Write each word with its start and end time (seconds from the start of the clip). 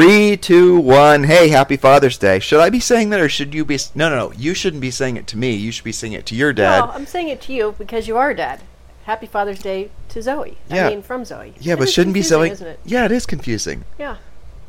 Three, 0.00 0.38
two, 0.38 0.80
one. 0.80 1.24
Hey, 1.24 1.48
happy 1.48 1.76
Father's 1.76 2.16
Day. 2.16 2.38
Should 2.38 2.60
I 2.60 2.70
be 2.70 2.80
saying 2.80 3.10
that, 3.10 3.20
or 3.20 3.28
should 3.28 3.52
you 3.52 3.66
be? 3.66 3.78
No, 3.94 4.08
no, 4.08 4.16
no. 4.16 4.32
You 4.32 4.54
shouldn't 4.54 4.80
be 4.80 4.90
saying 4.90 5.18
it 5.18 5.26
to 5.26 5.36
me. 5.36 5.52
You 5.52 5.70
should 5.70 5.84
be 5.84 5.92
saying 5.92 6.14
it 6.14 6.24
to 6.26 6.34
your 6.34 6.54
dad. 6.54 6.80
Well, 6.80 6.92
I'm 6.94 7.04
saying 7.04 7.28
it 7.28 7.42
to 7.42 7.52
you 7.52 7.74
because 7.76 8.08
you 8.08 8.16
are 8.16 8.32
dad. 8.32 8.62
Happy 9.04 9.26
Father's 9.26 9.58
Day 9.58 9.90
to 10.08 10.22
Zoe. 10.22 10.56
Yeah. 10.70 10.86
I 10.86 10.90
mean, 10.90 11.02
from 11.02 11.26
Zoe. 11.26 11.52
yeah, 11.60 11.74
It 11.74 11.80
but 11.80 11.90
shouldn't 11.90 12.14
be 12.14 12.22
Zoe. 12.22 12.48
Isn't 12.48 12.66
it? 12.66 12.80
Yeah, 12.82 13.04
it 13.04 13.12
is 13.12 13.26
confusing. 13.26 13.84
Yeah. 13.98 14.16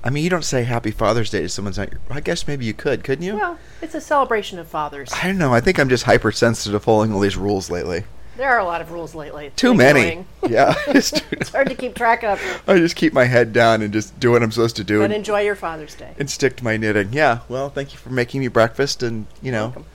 I 0.04 0.10
mean, 0.10 0.26
you 0.26 0.30
don't 0.30 0.44
say 0.44 0.64
Happy 0.64 0.92
Father's 0.92 1.30
Day 1.30 1.44
to 1.44 1.48
someone's 1.48 1.78
not 1.78 1.94
your. 1.94 2.02
I 2.10 2.20
guess 2.20 2.46
maybe 2.46 2.66
you 2.66 2.74
could, 2.74 3.06
couldn't 3.06 3.24
you? 3.24 3.38
Well, 3.38 3.58
it's 3.82 3.96
a 3.96 4.02
celebration 4.02 4.60
of 4.60 4.68
fathers. 4.68 5.14
I 5.14 5.28
don't 5.28 5.38
know. 5.38 5.54
I 5.54 5.62
think 5.62 5.80
I'm 5.80 5.88
just 5.88 6.04
hypersensitive 6.04 6.74
to 6.74 6.80
following 6.82 7.14
all 7.14 7.22
these 7.22 7.38
rules 7.38 7.70
lately. 7.70 8.04
There 8.38 8.50
are 8.50 8.60
a 8.60 8.64
lot 8.66 8.82
of 8.82 8.92
rules 8.92 9.14
lately. 9.14 9.52
Too 9.56 9.74
many. 9.74 10.26
Yeah. 10.50 10.74
It's 10.88 11.50
hard 11.50 11.70
to 11.70 11.76
keep 11.76 11.94
track 11.96 12.24
of. 12.24 12.42
I 12.68 12.78
just 12.78 12.96
keep 12.96 13.14
my 13.14 13.26
head 13.26 13.54
down 13.54 13.82
and 13.84 13.94
just 13.94 14.20
do 14.20 14.32
what 14.32 14.42
I'm 14.42 14.52
supposed 14.52 14.76
to 14.78 14.84
do 14.84 15.00
But 15.00 15.06
and, 15.06 15.14
enjoy 15.14 15.42
your 15.42 15.56
Father's 15.56 15.94
Day. 15.94 16.16
and 16.18 16.30
stick 16.30 16.56
to 16.58 16.64
my 16.64 16.78
knitting. 16.78 17.14
Yeah. 17.14 17.40
Well, 17.48 17.70
thank 17.70 17.92
you 17.94 18.00
for 18.00 18.10
making 18.10 18.42
me 18.42 18.48
breakfast 18.48 19.04
and 19.04 19.28
you 19.42 19.52
know 19.52 19.66
Welcome. 19.66 19.86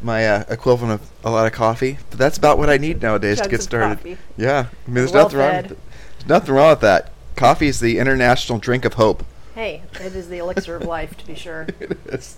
my 0.00 0.26
uh, 0.26 0.44
equivalent 0.48 1.00
of 1.00 1.10
a 1.24 1.30
lot 1.30 1.46
of 1.46 1.52
coffee. 1.52 1.98
But 2.10 2.18
that's 2.20 2.38
about 2.38 2.58
what 2.58 2.70
I 2.70 2.76
need 2.76 3.02
nowadays 3.02 3.40
to 3.40 3.48
get 3.48 3.60
started. 3.62 3.96
coffee. 3.96 4.18
Yeah. 4.36 4.66
I 4.70 4.86
mean, 4.86 4.94
there's 4.94 5.12
Well 5.12 5.24
nothing 5.24 5.38
wrong. 5.40 5.56
With 5.56 5.72
it. 5.72 5.78
There's 6.18 6.28
nothing 6.28 6.54
wrong 6.54 6.70
with 6.70 6.80
that. 6.80 7.10
Coffee 7.36 7.66
is 7.68 7.80
the 7.80 7.98
international 7.98 8.58
drink 8.60 8.84
of 8.84 8.94
hope. 8.94 9.24
Hey, 9.56 9.82
it 9.94 10.14
is 10.14 10.28
the 10.28 10.38
elixir 10.38 10.76
of 10.76 10.84
life, 10.84 11.16
to 11.18 11.26
be 11.26 11.34
sure. 11.34 11.66
It 11.80 11.98
is. 12.06 12.36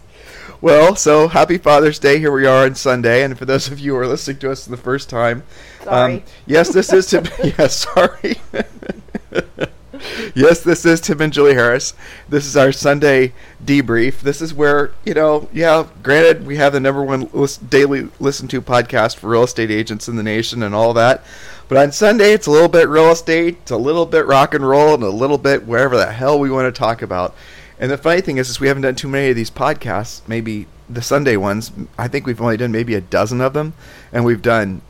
Well, 0.60 0.94
so 0.94 1.28
happy 1.28 1.58
Father's 1.58 1.98
Day. 1.98 2.18
Here 2.18 2.32
we 2.32 2.46
are 2.46 2.64
on 2.64 2.74
Sunday, 2.74 3.22
and 3.22 3.38
for 3.38 3.44
those 3.44 3.68
of 3.68 3.78
you 3.78 3.94
who 3.94 3.98
are 3.98 4.06
listening 4.06 4.38
to 4.38 4.50
us 4.50 4.64
for 4.64 4.70
the 4.70 4.76
first 4.76 5.08
time, 5.08 5.42
um, 5.86 6.22
yes, 6.46 6.72
this 6.72 6.92
is 6.92 7.06
Tim. 7.06 7.24
yes, 7.42 7.76
sorry. 7.76 8.36
yes, 10.34 10.62
this 10.62 10.84
is 10.84 11.00
Tim 11.00 11.20
and 11.20 11.32
Julie 11.32 11.54
Harris. 11.54 11.94
This 12.28 12.46
is 12.46 12.56
our 12.56 12.72
Sunday 12.72 13.32
debrief. 13.64 14.20
This 14.20 14.40
is 14.40 14.52
where 14.52 14.92
you 15.04 15.14
know, 15.14 15.48
yeah. 15.52 15.86
Granted, 16.02 16.46
we 16.46 16.56
have 16.56 16.72
the 16.72 16.80
number 16.80 17.02
one 17.02 17.30
lis- 17.32 17.56
daily 17.56 18.08
listened 18.18 18.50
to 18.50 18.60
podcast 18.60 19.16
for 19.16 19.28
real 19.28 19.44
estate 19.44 19.70
agents 19.70 20.08
in 20.08 20.16
the 20.16 20.22
nation 20.22 20.62
and 20.62 20.74
all 20.74 20.92
that. 20.94 21.24
But 21.68 21.78
on 21.78 21.92
Sunday, 21.92 22.32
it's 22.32 22.48
a 22.48 22.50
little 22.50 22.68
bit 22.68 22.88
real 22.88 23.12
estate, 23.12 23.58
it's 23.62 23.70
a 23.70 23.76
little 23.76 24.04
bit 24.04 24.26
rock 24.26 24.54
and 24.54 24.68
roll, 24.68 24.94
and 24.94 25.04
a 25.04 25.10
little 25.10 25.38
bit 25.38 25.66
wherever 25.66 25.96
the 25.96 26.10
hell 26.12 26.38
we 26.38 26.50
want 26.50 26.72
to 26.72 26.78
talk 26.78 27.00
about. 27.00 27.34
And 27.80 27.90
the 27.90 27.98
funny 27.98 28.20
thing 28.20 28.36
is, 28.36 28.48
is 28.50 28.60
we 28.60 28.68
haven't 28.68 28.82
done 28.82 28.94
too 28.94 29.08
many 29.08 29.30
of 29.30 29.36
these 29.36 29.50
podcasts. 29.50 30.20
Maybe 30.28 30.66
the 30.88 31.02
Sunday 31.02 31.36
ones. 31.36 31.72
I 31.98 32.08
think 32.08 32.26
we've 32.26 32.40
only 32.40 32.56
done 32.58 32.70
maybe 32.70 32.94
a 32.94 33.00
dozen 33.00 33.40
of 33.40 33.54
them, 33.54 33.72
and 34.12 34.24
we've 34.24 34.42
done 34.42 34.82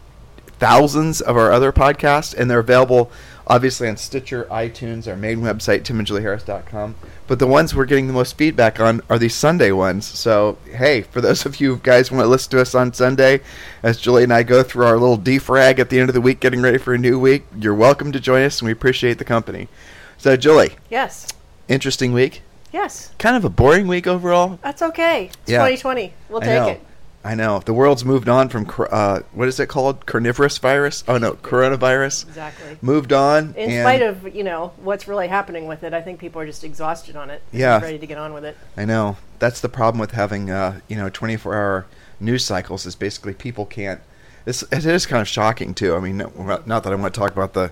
thousands 0.58 1.20
of 1.20 1.36
our 1.36 1.52
other 1.52 1.72
podcasts, 1.72 2.34
and 2.34 2.50
they're 2.50 2.58
available 2.58 3.10
obviously 3.46 3.88
on 3.88 3.96
Stitcher, 3.96 4.44
iTunes, 4.44 5.08
our 5.08 5.16
main 5.16 5.40
website, 5.40 5.82
timandjulieharris.com. 5.82 6.94
But 7.26 7.38
the 7.40 7.46
ones 7.48 7.74
we're 7.74 7.84
getting 7.84 8.06
the 8.06 8.12
most 8.12 8.36
feedback 8.36 8.78
on 8.78 9.00
are 9.10 9.18
these 9.18 9.34
Sunday 9.34 9.72
ones. 9.72 10.06
So, 10.06 10.58
hey, 10.72 11.02
for 11.02 11.20
those 11.20 11.44
of 11.46 11.60
you 11.60 11.80
guys 11.82 12.08
who 12.08 12.16
want 12.16 12.26
to 12.26 12.30
listen 12.30 12.50
to 12.52 12.60
us 12.60 12.74
on 12.76 12.92
Sunday, 12.92 13.40
as 13.82 13.98
Julie 13.98 14.22
and 14.24 14.32
I 14.32 14.44
go 14.44 14.62
through 14.62 14.86
our 14.86 14.98
little 14.98 15.18
defrag 15.18 15.78
at 15.80 15.90
the 15.90 15.98
end 15.98 16.08
of 16.10 16.14
the 16.14 16.20
week, 16.20 16.38
getting 16.38 16.62
ready 16.62 16.78
for 16.78 16.94
a 16.94 16.98
new 16.98 17.18
week, 17.18 17.44
you're 17.58 17.74
welcome 17.74 18.12
to 18.12 18.20
join 18.20 18.42
us, 18.42 18.60
and 18.60 18.66
we 18.66 18.72
appreciate 18.72 19.18
the 19.18 19.24
company. 19.24 19.68
So, 20.16 20.36
Julie, 20.36 20.76
Yes. 20.88 21.26
interesting 21.68 22.12
week. 22.12 22.42
Yes. 22.72 23.12
Kind 23.18 23.36
of 23.36 23.44
a 23.44 23.50
boring 23.50 23.88
week 23.88 24.06
overall. 24.06 24.58
That's 24.62 24.82
okay. 24.82 25.24
It's 25.42 25.50
Yeah. 25.50 25.58
2020. 25.58 26.12
We'll 26.28 26.42
I 26.42 26.46
take 26.46 26.54
know. 26.60 26.68
it. 26.68 26.80
I 27.22 27.34
know. 27.34 27.58
The 27.58 27.74
world's 27.74 28.02
moved 28.04 28.30
on 28.30 28.48
from 28.48 28.64
cor- 28.64 28.92
uh, 28.94 29.20
what 29.32 29.46
is 29.46 29.60
it 29.60 29.66
called? 29.66 30.06
Carnivorous 30.06 30.56
virus? 30.56 31.04
Oh 31.06 31.18
no, 31.18 31.32
coronavirus. 31.32 32.26
Exactly. 32.28 32.78
Moved 32.80 33.12
on. 33.12 33.54
In 33.58 33.70
and 33.70 33.82
spite 33.82 34.00
of, 34.00 34.34
you 34.34 34.42
know, 34.42 34.72
what's 34.82 35.06
really 35.06 35.28
happening 35.28 35.66
with 35.66 35.82
it, 35.84 35.92
I 35.92 36.00
think 36.00 36.18
people 36.18 36.40
are 36.40 36.46
just 36.46 36.64
exhausted 36.64 37.16
on 37.16 37.28
it. 37.28 37.42
Yeah. 37.52 37.78
Ready 37.80 37.98
to 37.98 38.06
get 38.06 38.16
on 38.16 38.32
with 38.32 38.44
it. 38.46 38.56
I 38.76 38.86
know. 38.86 39.18
That's 39.38 39.60
the 39.60 39.68
problem 39.68 40.00
with 40.00 40.12
having 40.12 40.50
uh, 40.50 40.80
you 40.88 40.96
know 40.96 41.10
24-hour 41.10 41.86
news 42.20 42.44
cycles. 42.44 42.86
Is 42.86 42.94
basically 42.94 43.34
people 43.34 43.66
can't. 43.66 44.00
It's, 44.46 44.62
it 44.62 44.86
is 44.86 45.04
kind 45.04 45.20
of 45.20 45.28
shocking 45.28 45.74
too. 45.74 45.94
I 45.94 46.00
mean, 46.00 46.16
no- 46.16 46.62
not 46.64 46.84
that 46.84 46.92
I 46.92 46.94
want 46.96 47.12
to 47.12 47.20
talk 47.20 47.32
about 47.32 47.52
the 47.52 47.70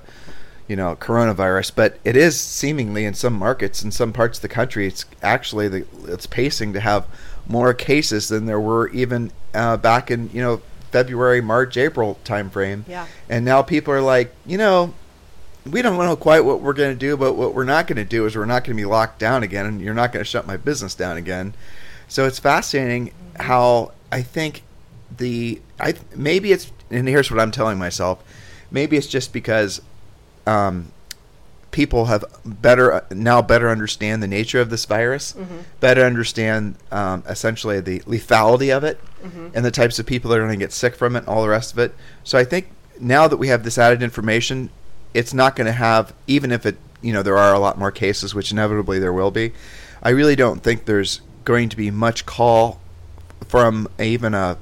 you 0.69 0.77
know 0.77 0.97
coronavirus, 0.97 1.73
but 1.75 1.99
it 2.05 2.17
is 2.17 2.39
seemingly 2.39 3.05
in 3.05 3.15
some 3.15 3.33
markets 3.33 3.83
in 3.83 3.91
some 3.91 4.13
parts 4.13 4.39
of 4.39 4.43
the 4.43 4.49
country, 4.49 4.87
it's 4.87 5.05
actually 5.23 5.69
the 5.69 5.87
it's 6.05 6.27
pacing 6.27 6.73
to 6.75 6.81
have 6.81 7.07
more 7.49 7.73
cases 7.75 8.29
than 8.29 8.47
there 8.47 8.61
were 8.61 8.89
even 8.91 9.33
uh, 9.55 9.77
back 9.77 10.11
in 10.11 10.31
you 10.33 10.41
know 10.41 10.61
February, 10.91 11.41
March, 11.41 11.77
April 11.77 12.19
timeframe. 12.25 12.85
Yeah. 12.89 13.07
And 13.29 13.45
now 13.45 13.63
people 13.63 13.93
are 13.93 14.01
like, 14.01 14.33
you 14.47 14.59
know, 14.59 14.95
we 15.67 15.83
don't 15.83 15.99
know 15.99 16.17
quite 16.17 16.41
what 16.41 16.61
we're 16.61 16.73
going 16.73 16.95
to 16.95 16.99
do, 16.99 17.17
but 17.17 17.35
what 17.35 17.55
we're 17.55 17.65
not 17.65 17.87
going 17.87 17.97
to 17.97 18.05
do 18.05 18.27
is 18.27 18.37
we're 18.37 18.47
not 18.47 18.65
going 18.65 18.77
to 18.77 18.81
be 18.81 18.87
locked 18.87 19.19
down 19.19 19.43
again, 19.43 19.67
and 19.67 19.81
you're 19.81 19.95
not 19.95 20.13
going 20.13 20.25
to 20.25 20.29
shut 20.29 20.47
my 20.47 20.57
business 20.57 20.95
down 20.95 21.17
again. 21.17 21.55
So 22.09 22.27
it's 22.27 22.39
fascinating 22.39 23.13
how 23.37 23.93
I 24.11 24.23
think 24.23 24.63
the 25.17 25.61
I 25.81 25.95
maybe 26.15 26.53
it's 26.53 26.73
and 26.91 27.07
here's 27.07 27.31
what 27.31 27.41
I'm 27.41 27.51
telling 27.51 27.79
myself, 27.79 28.23
maybe 28.71 28.97
it's 28.97 29.07
just 29.07 29.33
because 29.33 29.83
um, 30.49 30.93
people 31.71 32.07
have 32.07 32.25
better 32.45 33.05
now 33.11 33.43
better 33.43 33.69
understand 33.69 34.23
the 34.23 34.27
nature 34.27 34.61
of 34.61 34.71
this 34.71 34.85
virus, 34.87 35.35
better 35.81 36.03
understand 36.05 36.77
um, 36.91 37.23
essentially 37.29 37.81
the 37.81 38.01
lethality 38.01 38.75
of 38.75 38.83
it, 38.85 38.99
and 39.55 39.65
the 39.65 39.71
types 39.71 39.99
of 39.99 40.07
people 40.07 40.31
that 40.31 40.39
are 40.39 40.47
going 40.47 40.59
to 40.59 40.65
get 40.65 40.73
sick 40.73 40.95
from 40.97 41.15
it, 41.17 41.21
and 41.21 41.29
all 41.29 41.43
the 41.43 41.49
rest 41.49 41.73
of 41.73 41.79
it. 41.79 41.95
So 42.25 42.39
I 42.39 42.45
think 42.45 42.69
now 42.99 43.29
that 43.29 43.37
we 43.37 43.49
have 43.49 43.63
this 43.63 43.79
added 43.79 44.03
information, 44.03 44.71
it's 45.15 45.35
not 45.35 45.55
going 45.57 45.67
to 45.67 45.73
have 45.73 46.15
even 46.27 46.51
if 46.53 46.65
it 46.67 46.77
you 47.03 47.13
know 47.13 47.23
there 47.23 47.39
are 47.39 47.55
a 47.55 47.59
lot 47.59 47.79
more 47.79 47.93
cases, 47.93 48.35
which 48.35 48.51
inevitably 48.51 48.99
there 48.99 49.13
will 49.13 49.31
be. 49.31 49.53
I 50.03 50.11
really 50.11 50.37
don't 50.37 50.63
think 50.63 50.85
there's 50.87 51.21
going 51.45 51.69
to 51.69 51.77
be 51.77 51.91
much 51.91 52.25
call 52.27 52.81
from 53.47 53.89
even 53.99 54.35
a 54.35 54.57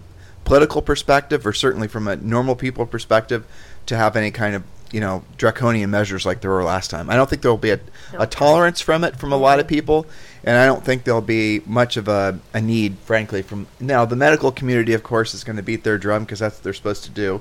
political 0.45 0.83
perspective, 0.83 1.47
or 1.47 1.53
certainly 1.53 1.89
from 1.89 2.09
a 2.09 2.17
normal 2.17 2.57
people 2.57 2.87
perspective, 2.87 3.45
to 3.87 3.97
have 3.97 4.17
any 4.17 4.31
kind 4.31 4.55
of 4.55 4.63
you 4.93 5.01
know 5.01 5.23
draconian 5.37 5.91
measures 5.91 6.25
like 6.25 6.41
there 6.41 6.51
were 6.51 6.65
last 6.65 6.91
time. 6.91 7.11
I 7.11 7.17
don't 7.17 7.29
think 7.29 7.43
there 7.43 7.51
will 7.51 7.59
be 7.59 7.71
a, 7.71 7.81
a 8.19 8.27
tolerance 8.27 8.81
from 8.81 9.05
it 9.05 9.17
from 9.17 9.33
a 9.33 9.37
lot 9.37 9.61
of 9.61 9.67
people, 9.67 10.07
and 10.45 10.57
I 10.57 10.67
don't 10.67 10.85
think 10.85 11.05
there'll 11.05 11.21
be 11.21 11.61
much 11.67 11.97
of 11.97 12.09
a, 12.09 12.39
a 12.55 12.61
need, 12.61 12.99
frankly. 12.99 13.43
From 13.43 13.67
now, 13.81 14.05
the 14.05 14.17
medical 14.17 14.53
community, 14.53 14.93
of 14.93 15.03
course, 15.03 15.35
is 15.35 15.45
going 15.45 15.57
to 15.57 15.63
beat 15.63 15.85
their 15.85 15.99
drum 15.99 16.25
because 16.25 16.39
that's 16.39 16.57
what 16.57 16.65
they're 16.65 16.73
supposed 16.73 17.05
to 17.05 17.11
do. 17.11 17.41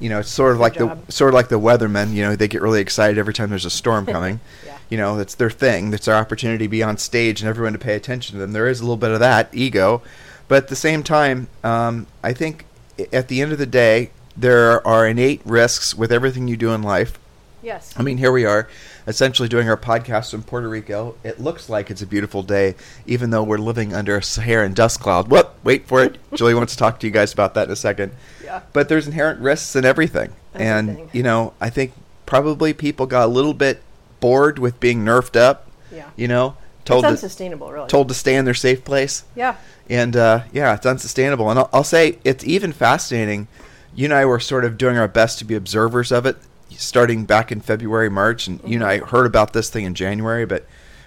You 0.00 0.08
know, 0.08 0.20
it's 0.20 0.30
sort 0.30 0.52
of 0.52 0.60
like 0.60 0.74
job. 0.74 1.04
the 1.06 1.12
sort 1.12 1.28
of 1.28 1.34
like 1.34 1.48
the 1.48 1.60
weathermen. 1.60 2.12
You 2.12 2.22
know, 2.22 2.36
they 2.36 2.48
get 2.48 2.62
really 2.62 2.80
excited 2.80 3.18
every 3.18 3.34
time 3.34 3.50
there's 3.50 3.64
a 3.64 3.70
storm 3.70 4.06
coming. 4.14 4.40
Yeah. 4.64 4.78
You 4.88 4.96
know, 4.96 5.16
that's 5.16 5.34
their 5.34 5.50
thing. 5.50 5.90
That's 5.90 6.06
their 6.06 6.14
opportunity 6.14 6.64
to 6.64 6.68
be 6.68 6.82
on 6.82 6.96
stage 6.96 7.40
and 7.40 7.48
everyone 7.48 7.74
to 7.74 7.78
pay 7.78 7.94
attention 7.94 8.34
to 8.34 8.38
them. 8.38 8.52
There 8.52 8.68
is 8.68 8.80
a 8.80 8.84
little 8.84 8.96
bit 8.96 9.10
of 9.10 9.20
that 9.20 9.50
ego, 9.52 10.02
but 10.46 10.56
at 10.64 10.68
the 10.68 10.76
same 10.76 11.02
time, 11.02 11.48
um, 11.62 12.06
I 12.22 12.32
think 12.32 12.64
at 13.12 13.28
the 13.28 13.42
end 13.42 13.52
of 13.52 13.58
the 13.58 13.66
day, 13.66 14.10
there 14.38 14.86
are 14.86 15.06
innate 15.06 15.40
risks 15.44 15.94
with 15.94 16.12
everything 16.12 16.48
you 16.48 16.56
do 16.56 16.70
in 16.72 16.82
life. 16.82 17.18
Yes. 17.60 17.92
I 17.96 18.02
mean, 18.02 18.18
here 18.18 18.30
we 18.30 18.44
are, 18.44 18.68
essentially 19.06 19.48
doing 19.48 19.68
our 19.68 19.76
podcast 19.76 20.32
in 20.32 20.44
Puerto 20.44 20.68
Rico. 20.68 21.16
It 21.24 21.40
looks 21.40 21.68
like 21.68 21.90
it's 21.90 22.00
a 22.00 22.06
beautiful 22.06 22.44
day, 22.44 22.76
even 23.04 23.30
though 23.30 23.42
we're 23.42 23.58
living 23.58 23.92
under 23.92 24.16
a 24.16 24.22
Saharan 24.22 24.74
dust 24.74 25.00
cloud. 25.00 25.28
Whoop! 25.28 25.54
Wait 25.64 25.86
for 25.88 26.02
it. 26.04 26.18
Julie 26.34 26.54
wants 26.54 26.74
to 26.74 26.78
talk 26.78 27.00
to 27.00 27.06
you 27.06 27.12
guys 27.12 27.32
about 27.32 27.54
that 27.54 27.66
in 27.66 27.72
a 27.72 27.76
second. 27.76 28.12
Yeah. 28.44 28.60
But 28.72 28.88
there's 28.88 29.06
inherent 29.08 29.40
risks 29.40 29.74
in 29.74 29.84
everything, 29.84 30.32
and 30.54 31.08
you 31.12 31.24
know, 31.24 31.52
I 31.60 31.68
think 31.68 31.92
probably 32.26 32.72
people 32.72 33.06
got 33.06 33.24
a 33.26 33.32
little 33.32 33.54
bit 33.54 33.82
bored 34.20 34.58
with 34.60 34.78
being 34.78 35.04
nerfed 35.04 35.36
up. 35.36 35.68
Yeah. 35.92 36.08
You 36.16 36.28
know, 36.28 36.56
It's 36.80 36.84
told 36.86 37.02
to, 37.04 37.08
unsustainable, 37.10 37.72
really. 37.72 37.88
told 37.88 38.08
to 38.08 38.14
stay 38.14 38.36
in 38.36 38.44
their 38.44 38.54
safe 38.54 38.84
place 38.84 39.24
Yeah. 39.34 39.56
and 39.90 40.16
uh, 40.16 40.42
yeah, 40.52 40.74
it's 40.74 40.86
unsustainable. 40.86 41.50
And 41.50 41.58
I'll, 41.58 41.70
I'll 41.72 41.84
say 41.84 42.18
it's 42.24 42.44
even 42.44 42.72
fascinating. 42.72 43.48
You 43.98 44.04
and 44.04 44.14
I 44.14 44.26
were 44.26 44.38
sort 44.38 44.64
of 44.64 44.78
doing 44.78 44.96
our 44.96 45.08
best 45.08 45.40
to 45.40 45.44
be 45.44 45.56
observers 45.56 46.12
of 46.12 46.24
it, 46.24 46.36
starting 46.70 47.24
back 47.24 47.50
in 47.50 47.60
February, 47.60 48.08
March, 48.08 48.46
and 48.46 48.60
you 48.64 48.76
and 48.76 48.84
I 48.84 48.98
heard 48.98 49.26
about 49.26 49.54
this 49.54 49.70
thing 49.70 49.84
in 49.84 49.96
January, 49.96 50.46
but 50.46 50.64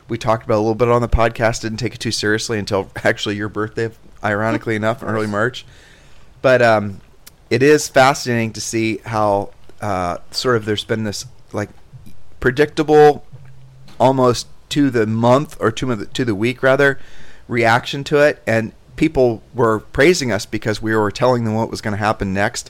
we 0.09 0.17
talked 0.17 0.43
about 0.43 0.55
it 0.55 0.57
a 0.57 0.59
little 0.59 0.75
bit 0.75 0.89
on 0.89 1.01
the 1.01 1.07
podcast. 1.07 1.61
Didn't 1.61 1.77
take 1.77 1.95
it 1.95 2.01
too 2.01 2.11
seriously 2.11 2.59
until 2.59 2.91
actually 3.05 3.37
your 3.37 3.47
birthday, 3.47 3.91
ironically 4.21 4.75
enough, 4.81 5.01
in 5.01 5.07
early 5.07 5.25
March. 5.25 5.65
But 6.41 6.61
um, 6.61 6.99
it 7.49 7.63
is 7.63 7.87
fascinating 7.87 8.51
to 8.51 8.59
see 8.59 8.97
how 9.05 9.51
uh, 9.79 10.17
sort 10.31 10.57
of 10.57 10.65
there's 10.65 10.83
been 10.83 11.05
this 11.05 11.25
like 11.53 11.69
predictable 12.41 13.25
almost 14.01 14.47
to 14.67 14.89
the 14.89 15.07
month 15.07 15.55
or 15.61 15.71
to 15.71 15.95
the, 15.95 16.07
to 16.07 16.25
the 16.25 16.35
week 16.35 16.61
rather 16.61 16.99
reaction 17.47 18.03
to 18.03 18.17
it 18.17 18.43
and 18.45 18.73
people 19.01 19.41
were 19.55 19.79
praising 19.79 20.31
us 20.31 20.45
because 20.45 20.79
we 20.79 20.95
were 20.95 21.09
telling 21.09 21.43
them 21.43 21.55
what 21.55 21.71
was 21.71 21.81
going 21.81 21.91
to 21.91 21.97
happen 21.97 22.33
next 22.33 22.69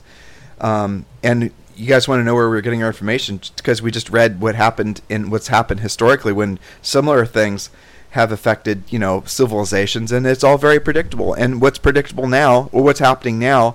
um, 0.62 1.04
and 1.22 1.50
you 1.76 1.86
guys 1.86 2.08
want 2.08 2.20
to 2.20 2.24
know 2.24 2.34
where 2.34 2.48
we 2.48 2.56
are 2.56 2.62
getting 2.62 2.82
our 2.82 2.88
information 2.88 3.40
because 3.56 3.82
we 3.82 3.90
just 3.90 4.10
read 4.10 4.40
what 4.40 4.54
happened 4.54 5.00
in 5.08 5.30
what's 5.30 5.48
happened 5.48 5.80
historically 5.80 6.32
when 6.32 6.58
similar 6.80 7.26
things 7.26 7.70
have 8.10 8.30
affected 8.30 8.82
you 8.90 8.98
know 8.98 9.22
civilizations 9.26 10.12
and 10.12 10.26
it's 10.26 10.44
all 10.44 10.58
very 10.58 10.78
predictable 10.78 11.32
and 11.34 11.60
what's 11.60 11.78
predictable 11.78 12.28
now 12.28 12.68
or 12.72 12.82
what's 12.82 13.00
happening 13.00 13.38
now 13.38 13.74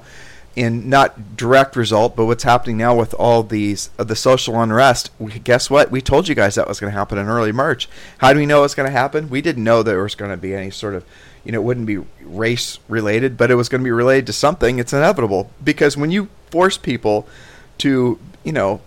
in 0.57 0.89
not 0.89 1.38
direct 1.38 1.75
result, 1.75 2.16
but 2.16 2.25
what's 2.25 2.44
happening 2.44 2.78
now 2.78 2.95
with 2.95 3.13
all 3.13 3.44
these 3.44 3.92
uh, 4.00 4.04
the 4.04 4.16
social 4.16 4.60
unrest. 4.60 5.12
We, 5.19 5.33
guess 5.33 5.69
what? 5.69 5.92
We 5.92 6.01
told 6.01 6.28
you 6.28 6.33
guys 6.33 6.56
that 6.56 6.68
was 6.68 6.80
going 6.80 6.92
to 6.92 6.98
happen 6.98 7.19
in 7.19 7.28
early 7.28 7.51
March. 7.51 7.88
How 8.18 8.33
do 8.33 8.40
we 8.40 8.48
know 8.48 8.63
it's 8.63 8.74
going 8.74 8.90
to 8.90 8.92
happen? 8.92 9.30
We 9.30 9.40
didn't 9.40 9.63
know 9.63 9.83
there 9.83 10.01
was 10.01 10.16
going 10.16 10.31
to 10.31 10.38
be 10.38 10.56
any 10.56 10.72
sort 10.72 10.95
of, 10.95 11.06
you 11.47 11.53
know, 11.53 11.61
it 11.61 11.63
wouldn't 11.63 11.85
be 11.85 11.99
race 12.23 12.77
related, 12.89 13.38
but 13.38 13.49
it 13.49 13.55
was 13.55 13.69
going 13.69 13.79
to 13.79 13.85
be 13.85 13.89
related 13.89 14.27
to 14.27 14.33
something. 14.33 14.79
It's 14.79 14.91
inevitable 14.91 15.49
because 15.63 15.95
when 15.95 16.11
you 16.11 16.27
force 16.51 16.77
people 16.77 17.25
to, 17.77 18.19
you 18.44 18.51
know, 18.51 18.81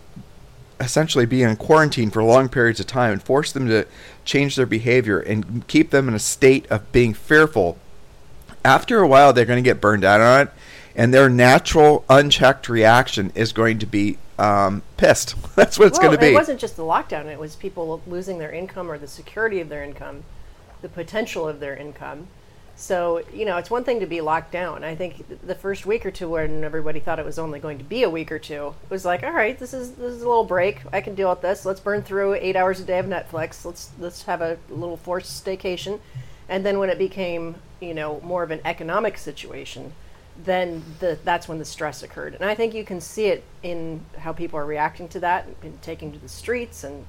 essentially 0.78 1.24
be 1.24 1.42
in 1.42 1.56
quarantine 1.56 2.10
for 2.10 2.22
long 2.22 2.50
periods 2.50 2.78
of 2.78 2.86
time 2.86 3.12
and 3.12 3.22
force 3.22 3.50
them 3.50 3.66
to 3.68 3.86
change 4.26 4.56
their 4.56 4.66
behavior 4.66 5.18
and 5.18 5.66
keep 5.68 5.88
them 5.88 6.06
in 6.06 6.12
a 6.12 6.18
state 6.18 6.70
of 6.70 6.92
being 6.92 7.14
fearful, 7.14 7.78
after 8.62 8.98
a 8.98 9.08
while 9.08 9.32
they're 9.32 9.46
going 9.46 9.62
to 9.62 9.66
get 9.66 9.80
burned 9.80 10.04
out 10.04 10.20
on 10.20 10.42
it 10.42 10.52
and 10.94 11.14
their 11.14 11.30
natural 11.30 12.04
unchecked 12.10 12.68
reaction 12.68 13.32
is 13.34 13.54
going 13.54 13.78
to 13.78 13.86
be 13.86 14.18
um, 14.38 14.82
pissed. 14.98 15.34
That's 15.56 15.78
what 15.78 15.88
it's 15.88 15.98
well, 15.98 16.08
going 16.08 16.18
to 16.18 16.20
be. 16.20 16.32
It 16.32 16.34
wasn't 16.34 16.60
just 16.60 16.76
the 16.76 16.82
lockdown; 16.82 17.24
it 17.24 17.40
was 17.40 17.56
people 17.56 18.02
losing 18.06 18.36
their 18.36 18.52
income 18.52 18.90
or 18.90 18.98
the 18.98 19.08
security 19.08 19.60
of 19.60 19.70
their 19.70 19.82
income, 19.82 20.24
the 20.82 20.90
potential 20.90 21.48
of 21.48 21.58
their 21.58 21.74
income. 21.74 22.28
So 22.80 23.22
you 23.34 23.44
know, 23.44 23.58
it's 23.58 23.70
one 23.70 23.84
thing 23.84 24.00
to 24.00 24.06
be 24.06 24.22
locked 24.22 24.52
down. 24.52 24.84
I 24.84 24.94
think 24.94 25.46
the 25.46 25.54
first 25.54 25.84
week 25.84 26.06
or 26.06 26.10
two, 26.10 26.30
when 26.30 26.64
everybody 26.64 26.98
thought 26.98 27.18
it 27.18 27.26
was 27.26 27.38
only 27.38 27.60
going 27.60 27.76
to 27.76 27.84
be 27.84 28.04
a 28.04 28.10
week 28.10 28.32
or 28.32 28.38
two, 28.38 28.74
it 28.82 28.90
was 28.90 29.04
like, 29.04 29.22
all 29.22 29.32
right, 29.32 29.58
this 29.58 29.74
is 29.74 29.92
this 29.92 30.14
is 30.14 30.22
a 30.22 30.28
little 30.28 30.44
break. 30.44 30.80
I 30.90 31.02
can 31.02 31.14
deal 31.14 31.28
with 31.28 31.42
this. 31.42 31.66
Let's 31.66 31.78
burn 31.78 32.02
through 32.02 32.34
eight 32.34 32.56
hours 32.56 32.80
a 32.80 32.84
day 32.84 32.98
of 32.98 33.04
Netflix. 33.04 33.66
Let's 33.66 33.90
let's 33.98 34.22
have 34.22 34.40
a 34.40 34.56
little 34.70 34.96
forced 34.96 35.44
staycation. 35.44 36.00
And 36.48 36.64
then 36.64 36.78
when 36.78 36.88
it 36.88 36.98
became, 36.98 37.56
you 37.80 37.92
know, 37.92 38.18
more 38.22 38.42
of 38.42 38.50
an 38.50 38.60
economic 38.64 39.18
situation, 39.18 39.92
then 40.42 40.82
the, 41.00 41.18
that's 41.22 41.48
when 41.48 41.58
the 41.58 41.66
stress 41.66 42.02
occurred. 42.02 42.34
And 42.34 42.44
I 42.44 42.54
think 42.54 42.72
you 42.74 42.84
can 42.84 43.00
see 43.02 43.26
it 43.26 43.44
in 43.62 44.00
how 44.18 44.32
people 44.32 44.58
are 44.58 44.64
reacting 44.64 45.06
to 45.08 45.20
that 45.20 45.46
and 45.62 45.80
taking 45.82 46.12
to 46.12 46.18
the 46.18 46.28
streets. 46.30 46.82
And, 46.82 47.06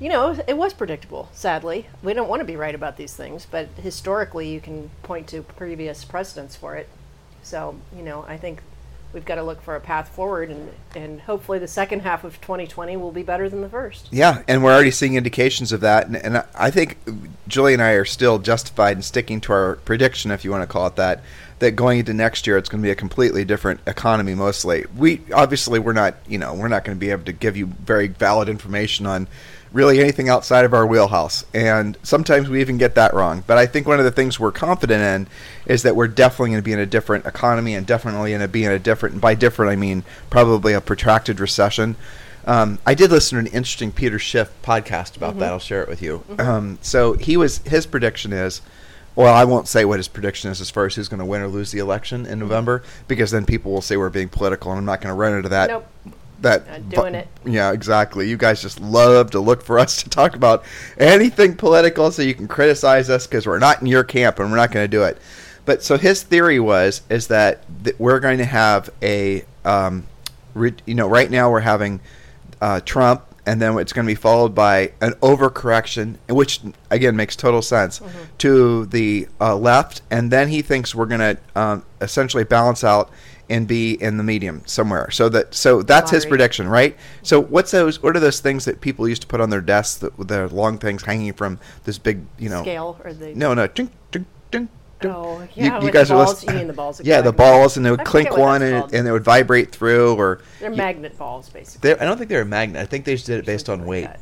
you 0.00 0.08
know, 0.08 0.36
it 0.46 0.56
was 0.56 0.72
predictable, 0.72 1.28
sadly. 1.32 1.86
We 2.02 2.14
don't 2.14 2.28
want 2.28 2.40
to 2.40 2.46
be 2.46 2.56
right 2.56 2.74
about 2.74 2.96
these 2.96 3.14
things, 3.14 3.46
but 3.48 3.68
historically, 3.76 4.48
you 4.48 4.60
can 4.60 4.90
point 5.02 5.28
to 5.28 5.42
previous 5.42 6.04
precedents 6.04 6.56
for 6.56 6.74
it. 6.76 6.88
So, 7.42 7.78
you 7.96 8.02
know, 8.02 8.24
I 8.26 8.36
think 8.36 8.62
we've 9.12 9.24
got 9.24 9.36
to 9.36 9.42
look 9.42 9.62
for 9.62 9.76
a 9.76 9.80
path 9.80 10.08
forward, 10.08 10.50
and, 10.50 10.72
and 10.96 11.20
hopefully 11.20 11.60
the 11.60 11.68
second 11.68 12.00
half 12.00 12.24
of 12.24 12.40
2020 12.40 12.96
will 12.96 13.12
be 13.12 13.22
better 13.22 13.48
than 13.48 13.60
the 13.60 13.68
first. 13.68 14.08
Yeah, 14.10 14.42
and 14.48 14.64
we're 14.64 14.74
already 14.74 14.90
seeing 14.90 15.14
indications 15.14 15.70
of 15.72 15.80
that. 15.82 16.06
And, 16.06 16.16
and 16.16 16.44
I 16.54 16.70
think 16.70 16.98
Julie 17.46 17.74
and 17.74 17.82
I 17.82 17.92
are 17.92 18.04
still 18.04 18.40
justified 18.40 18.96
in 18.96 19.02
sticking 19.02 19.40
to 19.42 19.52
our 19.52 19.76
prediction, 19.76 20.32
if 20.32 20.44
you 20.44 20.50
want 20.50 20.62
to 20.62 20.66
call 20.66 20.88
it 20.88 20.96
that, 20.96 21.22
that 21.60 21.72
going 21.72 22.00
into 22.00 22.12
next 22.12 22.46
year 22.46 22.58
it's 22.58 22.68
going 22.68 22.82
to 22.82 22.86
be 22.86 22.90
a 22.90 22.96
completely 22.96 23.44
different 23.44 23.80
economy. 23.86 24.34
Mostly, 24.34 24.84
we 24.96 25.20
obviously 25.32 25.78
we're 25.78 25.92
not, 25.92 26.16
you 26.26 26.38
know, 26.38 26.52
we're 26.54 26.68
not 26.68 26.84
going 26.84 26.96
to 26.96 27.00
be 27.00 27.10
able 27.10 27.24
to 27.24 27.32
give 27.32 27.56
you 27.56 27.66
very 27.66 28.08
valid 28.08 28.48
information 28.48 29.06
on 29.06 29.28
really 29.74 29.98
anything 29.98 30.28
outside 30.28 30.64
of 30.64 30.72
our 30.72 30.86
wheelhouse. 30.86 31.44
And 31.52 31.98
sometimes 32.04 32.48
we 32.48 32.60
even 32.60 32.78
get 32.78 32.94
that 32.94 33.12
wrong. 33.12 33.42
But 33.44 33.58
I 33.58 33.66
think 33.66 33.88
one 33.88 33.98
of 33.98 34.04
the 34.04 34.12
things 34.12 34.38
we're 34.38 34.52
confident 34.52 35.02
in 35.02 35.26
is 35.66 35.82
that 35.82 35.96
we're 35.96 36.08
definitely 36.08 36.50
going 36.50 36.60
to 36.60 36.64
be 36.64 36.72
in 36.72 36.78
a 36.78 36.86
different 36.86 37.26
economy 37.26 37.74
and 37.74 37.84
definitely 37.84 38.30
going 38.30 38.40
to 38.40 38.48
be 38.48 38.64
in 38.64 38.70
a 38.70 38.78
different, 38.78 39.20
by 39.20 39.34
different, 39.34 39.72
I 39.72 39.76
mean 39.76 40.04
probably 40.30 40.72
a 40.74 40.80
protracted 40.80 41.40
recession. 41.40 41.96
Um, 42.46 42.78
I 42.86 42.94
did 42.94 43.10
listen 43.10 43.36
to 43.36 43.50
an 43.50 43.52
interesting 43.52 43.90
Peter 43.90 44.18
Schiff 44.18 44.52
podcast 44.62 45.16
about 45.16 45.30
mm-hmm. 45.30 45.40
that. 45.40 45.52
I'll 45.52 45.58
share 45.58 45.82
it 45.82 45.88
with 45.88 46.02
you. 46.02 46.22
Mm-hmm. 46.28 46.40
Um, 46.40 46.78
so 46.80 47.14
he 47.14 47.36
was, 47.36 47.58
his 47.58 47.84
prediction 47.84 48.32
is, 48.32 48.62
well, 49.16 49.34
I 49.34 49.44
won't 49.44 49.66
say 49.66 49.84
what 49.84 49.98
his 49.98 50.06
prediction 50.06 50.52
is 50.52 50.60
as 50.60 50.70
far 50.70 50.86
as 50.86 50.94
who's 50.94 51.08
going 51.08 51.18
to 51.18 51.24
win 51.24 51.42
or 51.42 51.48
lose 51.48 51.72
the 51.72 51.80
election 51.80 52.26
in 52.26 52.32
mm-hmm. 52.32 52.40
November, 52.40 52.84
because 53.08 53.32
then 53.32 53.44
people 53.44 53.72
will 53.72 53.82
say 53.82 53.96
we're 53.96 54.08
being 54.08 54.28
political, 54.28 54.70
and 54.70 54.78
I'm 54.78 54.84
not 54.84 55.00
going 55.00 55.12
to 55.12 55.18
run 55.18 55.32
into 55.32 55.48
that 55.48 55.68
nope 55.68 55.88
that 56.44 56.66
Not 56.66 56.88
doing 56.88 57.14
it. 57.14 57.28
Yeah, 57.44 57.72
exactly. 57.72 58.28
You 58.28 58.36
guys 58.36 58.62
just 58.62 58.80
love 58.80 59.32
to 59.32 59.40
look 59.40 59.62
for 59.62 59.78
us 59.84 60.02
to 60.02 60.08
talk 60.08 60.34
about 60.34 60.64
anything 60.96 61.56
political, 61.56 62.10
so 62.10 62.22
you 62.22 62.34
can 62.34 62.48
criticize 62.48 63.10
us 63.10 63.26
because 63.26 63.46
we're 63.46 63.58
not 63.58 63.80
in 63.80 63.86
your 63.86 64.04
camp 64.04 64.38
and 64.38 64.50
we're 64.50 64.56
not 64.56 64.70
going 64.70 64.84
to 64.84 64.88
do 64.88 65.02
it. 65.02 65.18
But 65.64 65.82
so 65.82 65.96
his 65.96 66.22
theory 66.22 66.60
was 66.60 67.02
is 67.08 67.28
that 67.28 67.64
th- 67.84 67.96
we're 67.98 68.20
going 68.20 68.38
to 68.38 68.44
have 68.44 68.90
a, 69.02 69.44
um, 69.64 70.06
re- 70.54 70.74
you 70.86 70.94
know, 70.94 71.08
right 71.08 71.30
now 71.30 71.50
we're 71.50 71.60
having 71.60 72.00
uh, 72.60 72.80
Trump, 72.80 73.22
and 73.46 73.60
then 73.60 73.76
it's 73.78 73.92
going 73.92 74.06
to 74.06 74.10
be 74.10 74.14
followed 74.14 74.54
by 74.54 74.92
an 75.00 75.12
overcorrection, 75.14 76.16
which 76.28 76.60
again 76.90 77.16
makes 77.16 77.36
total 77.36 77.62
sense 77.62 78.00
mm-hmm. 78.00 78.22
to 78.38 78.86
the 78.86 79.28
uh, 79.40 79.56
left, 79.56 80.02
and 80.10 80.30
then 80.30 80.48
he 80.48 80.62
thinks 80.62 80.94
we're 80.94 81.06
going 81.06 81.36
to 81.36 81.38
um, 81.54 81.84
essentially 82.00 82.44
balance 82.44 82.84
out 82.84 83.10
and 83.50 83.68
be 83.68 83.94
in 83.94 84.16
the 84.16 84.22
medium 84.22 84.62
somewhere. 84.66 85.10
So 85.10 85.28
that 85.30 85.54
so 85.54 85.82
that's 85.82 86.10
his 86.10 86.24
prediction, 86.24 86.68
right? 86.68 86.96
So 87.22 87.40
what's 87.40 87.70
those? 87.70 88.02
What 88.02 88.16
are 88.16 88.20
those 88.20 88.40
things 88.40 88.64
that 88.64 88.80
people 88.80 89.08
used 89.08 89.22
to 89.22 89.28
put 89.28 89.40
on 89.40 89.50
their 89.50 89.60
desks? 89.60 89.98
That 89.98 90.16
the 90.16 90.48
long 90.48 90.78
things 90.78 91.02
hanging 91.02 91.32
from 91.32 91.58
this 91.84 91.98
big, 91.98 92.24
you 92.38 92.48
know, 92.48 92.62
scale 92.62 92.98
or 93.04 93.12
the 93.12 93.34
no, 93.34 93.54
no, 93.54 93.66
ding, 93.66 93.90
ding, 94.10 94.26
ding. 94.50 94.68
Oh, 95.02 95.46
yeah, 95.54 95.80
you, 95.80 95.86
you 95.86 95.92
guys 95.92 96.10
are 96.10 96.24
balls, 96.24 96.42
you 96.44 96.54
mean 96.54 96.66
the 96.66 96.72
balls? 96.72 97.00
Yeah, 97.04 97.20
the 97.20 97.32
balls, 97.32 97.76
and 97.76 97.84
they 97.84 97.90
would 97.90 98.00
I 98.00 98.04
clink 98.04 98.34
one, 98.36 98.62
and, 98.62 98.94
and 98.94 99.06
they 99.06 99.10
would 99.10 99.24
vibrate 99.24 99.70
through, 99.70 100.14
or 100.14 100.40
they're 100.60 100.70
magnet 100.70 101.18
balls, 101.18 101.50
basically. 101.50 101.92
I 101.92 102.04
don't 102.04 102.16
think 102.16 102.30
they're 102.30 102.42
a 102.42 102.46
magnet. 102.46 102.80
I 102.80 102.86
think 102.86 103.04
they 103.04 103.14
just 103.14 103.26
did 103.26 103.38
it 103.38 103.44
based 103.44 103.68
on 103.68 103.84
weight. 103.84 104.06
Like 104.06 104.20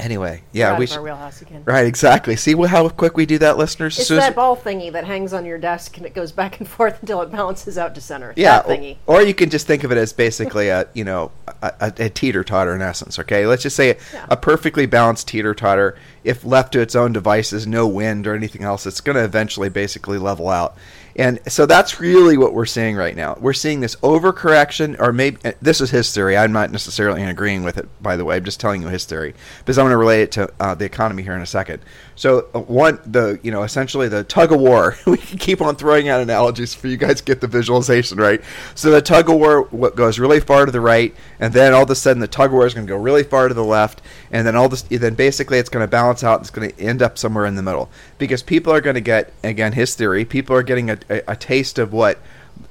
Anyway, 0.00 0.42
yeah, 0.52 0.78
we 0.78 0.86
should. 0.86 1.02
wheelhouse 1.02 1.42
again. 1.42 1.62
Right, 1.64 1.86
exactly. 1.86 2.36
See 2.36 2.54
how 2.54 2.88
quick 2.88 3.16
we 3.16 3.26
do 3.26 3.38
that, 3.38 3.58
listeners. 3.58 3.98
It's 3.98 4.08
that 4.08 4.34
ball 4.34 4.56
thingy 4.56 4.90
that 4.92 5.04
hangs 5.04 5.32
on 5.32 5.44
your 5.44 5.58
desk 5.58 5.96
and 5.96 6.06
it 6.06 6.14
goes 6.14 6.32
back 6.32 6.58
and 6.58 6.68
forth 6.76 7.00
until 7.00 7.20
it 7.22 7.30
balances 7.30 7.78
out 7.78 7.94
to 7.94 8.00
center. 8.00 8.32
Yeah, 8.36 8.62
that 8.62 8.66
thingy. 8.66 8.96
Or, 9.06 9.16
or 9.16 9.22
you 9.22 9.34
can 9.34 9.50
just 9.50 9.66
think 9.66 9.84
of 9.84 9.92
it 9.92 9.98
as 9.98 10.12
basically 10.12 10.68
a 10.68 10.88
you 10.94 11.04
know 11.04 11.30
a, 11.62 11.72
a, 11.80 11.92
a 12.04 12.10
teeter 12.10 12.42
totter 12.42 12.74
in 12.74 12.82
essence. 12.82 13.18
Okay, 13.18 13.46
let's 13.46 13.62
just 13.62 13.76
say 13.76 13.98
a 14.28 14.36
perfectly 14.36 14.86
balanced 14.86 15.28
teeter 15.28 15.54
totter. 15.54 15.96
If 16.24 16.44
left 16.44 16.72
to 16.72 16.80
its 16.80 16.94
own 16.94 17.12
devices, 17.12 17.66
no 17.66 17.86
wind 17.86 18.26
or 18.26 18.34
anything 18.34 18.62
else, 18.62 18.86
it's 18.86 19.00
going 19.00 19.16
to 19.16 19.24
eventually 19.24 19.68
basically 19.68 20.18
level 20.18 20.48
out. 20.48 20.76
And 21.16 21.40
so 21.48 21.66
that's 21.66 22.00
really 22.00 22.36
what 22.36 22.54
we're 22.54 22.66
seeing 22.66 22.96
right 22.96 23.16
now. 23.16 23.36
We're 23.40 23.52
seeing 23.52 23.80
this 23.80 23.96
overcorrection, 23.96 25.00
or 25.00 25.12
maybe 25.12 25.38
uh, 25.44 25.52
this 25.60 25.80
is 25.80 25.90
his 25.90 26.12
theory. 26.14 26.36
I'm 26.36 26.52
not 26.52 26.70
necessarily 26.70 27.22
agreeing 27.22 27.62
with 27.62 27.78
it, 27.78 27.88
by 28.02 28.16
the 28.16 28.24
way. 28.24 28.36
I'm 28.36 28.44
just 28.44 28.60
telling 28.60 28.82
you 28.82 28.88
his 28.88 29.04
theory 29.04 29.34
because 29.58 29.78
I'm 29.78 29.84
going 29.84 29.92
to 29.92 29.96
relate 29.96 30.22
it 30.22 30.32
to 30.32 30.52
uh, 30.60 30.74
the 30.74 30.84
economy 30.84 31.22
here 31.22 31.34
in 31.34 31.42
a 31.42 31.46
second. 31.46 31.82
So 32.16 32.48
uh, 32.54 32.60
one, 32.60 33.00
the 33.06 33.40
you 33.42 33.50
know, 33.50 33.62
essentially 33.62 34.08
the 34.08 34.24
tug 34.24 34.52
of 34.52 34.60
war. 34.60 34.96
we 35.06 35.16
can 35.16 35.38
keep 35.38 35.60
on 35.60 35.76
throwing 35.76 36.08
out 36.08 36.20
analogies 36.20 36.74
for 36.74 36.86
you 36.86 36.96
guys 36.96 37.20
get 37.20 37.40
the 37.40 37.46
visualization 37.48 38.18
right. 38.18 38.42
So 38.74 38.90
the 38.90 39.02
tug 39.02 39.28
of 39.28 39.36
war 39.36 39.64
goes 39.90 40.18
really 40.18 40.40
far 40.40 40.66
to 40.66 40.72
the 40.72 40.80
right, 40.80 41.14
and 41.38 41.52
then 41.52 41.72
all 41.72 41.82
of 41.82 41.90
a 41.90 41.94
sudden 41.94 42.20
the 42.20 42.28
tug 42.28 42.50
of 42.50 42.54
war 42.54 42.66
is 42.66 42.74
going 42.74 42.86
to 42.86 42.90
go 42.90 42.98
really 42.98 43.24
far 43.24 43.48
to 43.48 43.54
the 43.54 43.64
left, 43.64 44.02
and 44.30 44.46
then 44.46 44.56
all 44.56 44.68
this, 44.68 44.82
then 44.82 45.14
basically 45.14 45.58
it's 45.58 45.68
going 45.68 45.84
to 45.84 45.90
balance 45.90 46.22
out. 46.22 46.40
It's 46.40 46.50
going 46.50 46.70
to 46.70 46.80
end 46.80 47.02
up 47.02 47.18
somewhere 47.18 47.46
in 47.46 47.56
the 47.56 47.62
middle 47.62 47.90
because 48.18 48.42
people 48.42 48.72
are 48.72 48.80
going 48.80 48.94
to 48.94 49.00
get 49.00 49.32
again 49.42 49.72
his 49.72 49.94
theory. 49.94 50.24
People 50.24 50.56
are 50.56 50.62
getting 50.62 50.90
a, 50.90 50.98
a, 51.08 51.22
a 51.28 51.36
taste 51.36 51.78
of 51.78 51.92
what 51.92 52.18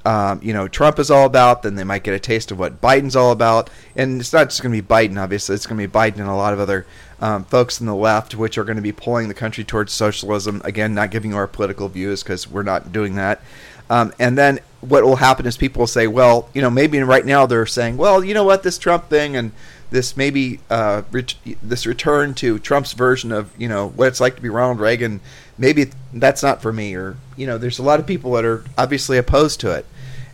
um, 0.06 0.40
you 0.42 0.54
know 0.54 0.68
Trump 0.68 1.00
is 1.00 1.12
all 1.12 1.26
about. 1.26 1.64
Then 1.64 1.76
they 1.76 1.84
might 1.84 2.04
get 2.04 2.14
a 2.14 2.20
taste 2.20 2.52
of 2.52 2.60
what 2.60 2.82
Biden's 2.82 3.16
all 3.16 3.32
about, 3.32 3.70
and 3.96 4.20
it's 4.20 4.34
not 4.34 4.50
just 4.50 4.62
going 4.62 4.74
to 4.74 4.82
be 4.82 4.88
Biden. 4.88 5.22
Obviously, 5.22 5.56
it's 5.56 5.68
going 5.68 5.80
to 5.80 5.88
be 5.88 5.92
Biden 5.92 6.20
and 6.20 6.30
a 6.30 6.34
lot 6.36 6.54
of 6.54 6.60
other 6.60 6.86
um, 7.20 7.44
folks 7.44 7.80
in 7.80 7.86
the 7.86 7.96
left, 7.96 8.36
which 8.36 8.58
are 8.58 8.64
going 8.64 8.78
to 8.78 8.82
be 8.82 8.92
pulling 8.92 9.28
the 9.28 9.34
country 9.34 9.64
towards 9.64 9.92
socialism. 9.92 10.62
Again, 10.64 10.94
not 10.94 11.12
giving 11.12 11.34
our 11.34 11.48
political 11.48 11.90
views 11.90 12.24
because 12.24 12.50
we're 12.50 12.64
not 12.64 12.92
doing 12.92 13.16
that. 13.16 13.42
Um, 13.90 14.14
and 14.20 14.38
then 14.38 14.60
what 14.82 15.04
will 15.04 15.18
happen 15.18 15.46
is 15.46 15.58
people 15.58 15.82
will 15.82 15.88
say, 15.88 16.08
well, 16.08 16.50
you 16.54 16.62
know, 16.62 16.70
maybe 16.70 17.00
right 17.00 17.26
now 17.26 17.46
they're 17.46 17.66
saying, 17.66 17.98
well, 17.98 18.24
you 18.24 18.34
know 18.34 18.44
what, 18.44 18.64
this 18.64 18.78
Trump 18.78 19.10
thing 19.10 19.36
and 19.36 19.52
this 19.92 20.16
maybe 20.16 20.60
uh, 20.70 21.02
ret- 21.12 21.36
this 21.64 21.86
return 21.86 22.34
to 22.36 22.60
Trump's 22.60 22.94
version 22.94 23.32
of 23.32 23.52
you 23.58 23.68
know 23.68 23.90
what 23.90 24.08
it's 24.08 24.20
like 24.20 24.36
to 24.36 24.42
be 24.42 24.50
Ronald 24.50 24.80
Reagan. 24.80 25.20
Maybe 25.58 25.92
that's 26.14 26.44
not 26.44 26.62
for 26.62 26.72
me, 26.72 26.96
or 26.96 27.18
you 27.36 27.48
know, 27.48 27.58
there's 27.58 27.80
a 27.80 27.84
lot 27.84 28.00
of 28.00 28.08
people 28.08 28.32
that 28.34 28.46
are 28.46 28.64
obviously 28.78 29.18
opposed 29.18 29.60
to 29.62 29.72
it, 29.72 29.86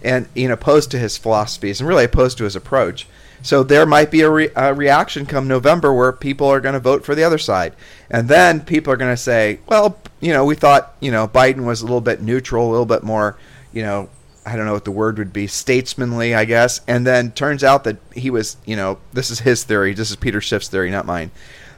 and 0.03 0.27
you 0.35 0.47
know, 0.47 0.55
opposed 0.55 0.91
to 0.91 0.99
his 0.99 1.17
philosophies 1.17 1.79
and 1.79 1.87
really 1.87 2.03
opposed 2.03 2.37
to 2.39 2.43
his 2.43 2.55
approach. 2.55 3.07
So 3.45 3.61
there 3.61 3.85
might 3.85 4.09
be 4.09 4.21
a, 4.21 4.29
re- 4.29 4.49
a 4.55 4.73
reaction 4.73 5.27
come 5.27 5.47
November 5.47 5.93
where 5.93 6.11
people 6.11 6.47
are 6.47 6.59
going 6.59 6.73
to 6.73 6.79
vote 6.79 7.05
for 7.05 7.13
the 7.13 7.23
other 7.23 7.37
side, 7.37 7.75
and 8.09 8.27
then 8.27 8.61
people 8.61 8.91
are 8.91 8.97
going 8.97 9.13
to 9.13 9.21
say, 9.21 9.59
well, 9.67 9.99
you 10.19 10.33
know, 10.33 10.43
we 10.43 10.55
thought 10.55 10.95
you 10.99 11.11
know 11.11 11.27
Biden 11.27 11.63
was 11.63 11.83
a 11.83 11.85
little 11.85 12.01
bit 12.01 12.23
neutral, 12.23 12.67
a 12.67 12.71
little 12.71 12.87
bit 12.87 13.03
more, 13.03 13.37
you 13.71 13.83
know, 13.83 14.09
I 14.47 14.55
don't 14.55 14.65
know 14.65 14.73
what 14.73 14.85
the 14.85 14.89
word 14.89 15.19
would 15.19 15.31
be, 15.31 15.45
statesmanly, 15.45 16.33
I 16.33 16.45
guess. 16.45 16.81
And 16.87 17.05
then 17.05 17.33
turns 17.33 17.63
out 17.63 17.83
that 17.83 17.97
he 18.15 18.31
was, 18.31 18.57
you 18.65 18.75
know, 18.75 18.97
this 19.13 19.29
is 19.29 19.41
his 19.41 19.63
theory, 19.63 19.93
this 19.93 20.09
is 20.09 20.15
Peter 20.15 20.41
Schiff's 20.41 20.67
theory, 20.67 20.89
not 20.89 21.05
mine, 21.05 21.29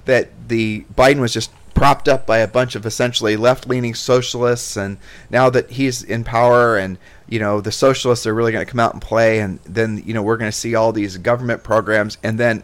that 0.06 0.30
the 0.48 0.86
Biden 0.96 1.20
was 1.20 1.34
just 1.34 1.52
propped 1.74 2.08
up 2.08 2.26
by 2.26 2.38
a 2.38 2.48
bunch 2.48 2.76
of 2.76 2.86
essentially 2.86 3.36
left-leaning 3.36 3.94
socialists, 3.94 4.78
and 4.78 5.00
now 5.30 5.50
that 5.50 5.72
he's 5.72 6.02
in 6.02 6.24
power, 6.24 6.78
and 6.78 6.98
you 7.28 7.40
know 7.40 7.62
the 7.62 7.72
socialists 7.72 8.26
are 8.26 8.34
really 8.34 8.52
going 8.52 8.66
to 8.66 8.70
come 8.70 8.80
out 8.80 8.94
and 8.94 9.02
play, 9.02 9.40
and 9.40 9.60
then 9.60 10.02
you 10.06 10.14
know 10.14 10.22
we're 10.22 10.38
going 10.38 10.52
to 10.52 10.58
see 10.58 10.76
all 10.76 10.92
these 10.92 11.18
government 11.18 11.64
programs, 11.64 12.18
and 12.24 12.40
then 12.40 12.64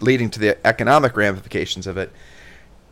leading 0.00 0.30
to 0.30 0.40
the 0.40 0.66
economic 0.66 1.16
ramifications 1.16 1.86
of 1.86 1.96
it. 1.96 2.12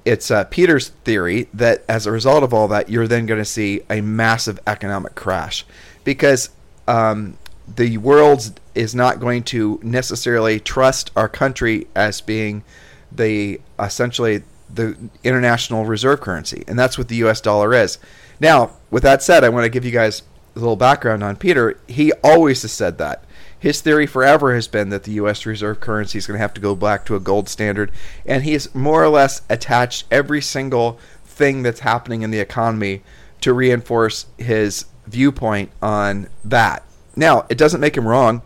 It's 0.04 0.30
uh, 0.30 0.44
Peter's 0.44 0.88
theory 1.04 1.48
that 1.52 1.84
as 1.88 2.06
a 2.06 2.12
result 2.12 2.42
of 2.42 2.54
all 2.54 2.68
that, 2.68 2.88
you're 2.88 3.06
then 3.06 3.26
going 3.26 3.40
to 3.40 3.44
see 3.44 3.82
a 3.90 4.00
massive 4.00 4.58
economic 4.66 5.14
crash 5.14 5.66
because 6.04 6.48
um, 6.88 7.36
the 7.76 7.98
world 7.98 8.58
is 8.74 8.94
not 8.94 9.20
going 9.20 9.42
to 9.42 9.78
necessarily 9.82 10.58
trust 10.58 11.10
our 11.16 11.28
country 11.28 11.86
as 11.94 12.20
being 12.20 12.64
the 13.12 13.60
essentially 13.78 14.42
the 14.72 14.96
international 15.24 15.84
reserve 15.84 16.20
currency, 16.20 16.64
and 16.66 16.78
that's 16.78 16.96
what 16.96 17.08
the 17.08 17.16
U.S. 17.16 17.40
dollar 17.40 17.74
is. 17.74 17.98
Now, 18.38 18.76
with 18.90 19.02
that 19.02 19.22
said, 19.22 19.44
I 19.44 19.48
want 19.48 19.64
to 19.64 19.68
give 19.68 19.84
you 19.84 19.90
guys 19.90 20.22
little 20.54 20.76
background 20.76 21.22
on 21.22 21.36
Peter. 21.36 21.78
He 21.86 22.12
always 22.24 22.62
has 22.62 22.72
said 22.72 22.98
that. 22.98 23.24
His 23.58 23.80
theory 23.82 24.06
forever 24.06 24.54
has 24.54 24.68
been 24.68 24.88
that 24.88 25.02
the 25.04 25.12
U.S. 25.12 25.44
reserve 25.44 25.80
currency 25.80 26.16
is 26.16 26.26
going 26.26 26.38
to 26.38 26.42
have 26.42 26.54
to 26.54 26.60
go 26.62 26.74
back 26.74 27.04
to 27.04 27.14
a 27.14 27.20
gold 27.20 27.48
standard, 27.48 27.92
and 28.24 28.42
he's 28.42 28.74
more 28.74 29.04
or 29.04 29.08
less 29.10 29.42
attached 29.50 30.06
every 30.10 30.40
single 30.40 30.98
thing 31.24 31.62
that's 31.62 31.80
happening 31.80 32.22
in 32.22 32.30
the 32.30 32.40
economy 32.40 33.02
to 33.42 33.52
reinforce 33.52 34.26
his 34.38 34.86
viewpoint 35.06 35.70
on 35.82 36.28
that. 36.44 36.84
Now, 37.14 37.44
it 37.50 37.58
doesn't 37.58 37.80
make 37.80 37.96
him 37.96 38.08
wrong. 38.08 38.42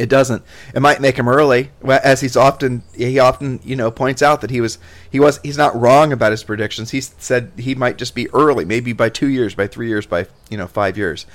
It 0.00 0.08
doesn't. 0.08 0.42
It 0.74 0.80
might 0.80 1.02
make 1.02 1.18
him 1.18 1.28
early, 1.28 1.72
as 1.86 2.22
he's 2.22 2.34
often 2.34 2.82
he 2.96 3.18
often 3.18 3.60
you 3.62 3.76
know 3.76 3.90
points 3.90 4.22
out 4.22 4.40
that 4.40 4.48
he 4.48 4.62
was 4.62 4.78
he 5.10 5.20
was 5.20 5.38
he's 5.42 5.58
not 5.58 5.78
wrong 5.78 6.10
about 6.10 6.30
his 6.30 6.42
predictions. 6.42 6.90
He 6.90 7.02
said 7.02 7.52
he 7.58 7.74
might 7.74 7.98
just 7.98 8.14
be 8.14 8.26
early, 8.30 8.64
maybe 8.64 8.94
by 8.94 9.10
two 9.10 9.28
years, 9.28 9.54
by 9.54 9.66
three 9.66 9.88
years, 9.88 10.06
by 10.06 10.26
you 10.48 10.56
know 10.56 10.66
five 10.66 10.96
years. 10.96 11.26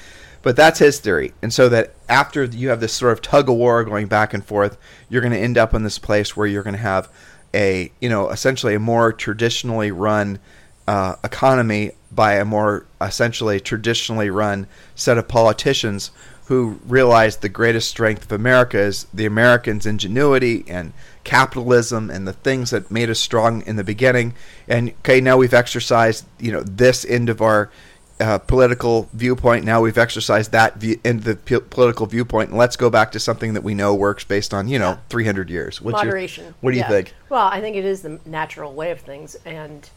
But 0.41 0.55
that's 0.55 0.79
his 0.79 1.00
theory, 1.00 1.34
and 1.43 1.53
so 1.53 1.69
that 1.69 1.93
after 2.10 2.43
you 2.43 2.69
have 2.69 2.79
this 2.79 2.93
sort 2.93 3.13
of 3.13 3.22
tug 3.22 3.50
of 3.50 3.55
war 3.55 3.84
going 3.84 4.07
back 4.07 4.34
and 4.34 4.43
forth, 4.43 4.79
you're 5.10 5.22
going 5.22 5.34
to 5.34 5.39
end 5.39 5.60
up 5.60 5.75
in 5.75 5.84
this 5.84 6.00
place 6.00 6.36
where 6.36 6.48
you're 6.48 6.63
going 6.63 6.75
to 6.75 6.81
have 6.81 7.07
a 7.53 7.91
you 8.01 8.10
know 8.10 8.31
essentially 8.31 8.74
a 8.74 8.79
more 8.79 9.13
traditionally 9.13 9.91
run 9.91 10.39
uh, 10.88 11.15
economy 11.24 11.91
by 12.12 12.34
a 12.36 12.45
more 12.45 12.88
essentially 13.00 13.60
traditionally 13.60 14.31
run 14.31 14.65
set 14.95 15.19
of 15.19 15.27
politicians 15.27 16.10
who 16.46 16.80
realized 16.88 17.42
the 17.42 17.50
greatest 17.50 17.90
strength 17.90 18.24
of 18.24 18.32
America 18.32 18.78
is 18.78 19.08
the 19.14 19.25
Americans' 19.25 19.86
ingenuity 19.86 20.64
and 20.68 20.94
capitalism 21.24 22.12
and 22.12 22.28
the 22.28 22.34
things 22.34 22.70
that 22.70 22.92
made 22.92 23.10
us 23.10 23.20
strong 23.20 23.64
in 23.66 23.75
the 23.78 23.84
beginning. 23.84 24.34
And 24.68 24.90
okay, 25.00 25.20
now 25.22 25.38
we've 25.38 25.54
exercised, 25.56 26.25
you 26.40 26.52
know, 26.52 26.62
this 26.62 27.04
end 27.04 27.30
of 27.30 27.42
our 27.42 27.72
uh, 28.20 28.38
political 28.38 29.10
viewpoint. 29.12 29.66
Now 29.66 29.82
we've 29.82 29.98
exercised 29.98 30.52
that 30.52 30.78
view, 30.78 31.00
end 31.04 31.20
of 31.20 31.25
the 31.25 31.36
p- 31.36 31.60
political 31.60 32.06
viewpoint, 32.06 32.50
and 32.52 32.58
let's 32.58 32.78
go 32.78 32.90
back 32.92 33.12
to 33.14 33.20
something 33.20 33.56
that 33.56 33.64
we 33.64 33.74
know 33.74 33.94
works 33.96 34.24
based 34.24 34.54
on, 34.54 34.68
you 34.68 34.78
know, 34.80 34.92
Yeah. 34.92 34.98
300 35.10 35.50
years. 35.50 35.82
What's 35.82 35.96
your- 35.96 36.06
Moderation. 36.06 36.54
what 36.62 36.72
do 36.72 36.78
you 36.78 36.84
think? 36.86 37.14
Well, 37.30 37.48
I 37.48 37.60
think 37.60 37.75
it 37.75 37.84
is 37.86 38.04
the 38.04 38.20
natural 38.25 38.72
way 38.74 38.92
of 38.92 39.02
things, 39.02 39.36
and 39.46 39.90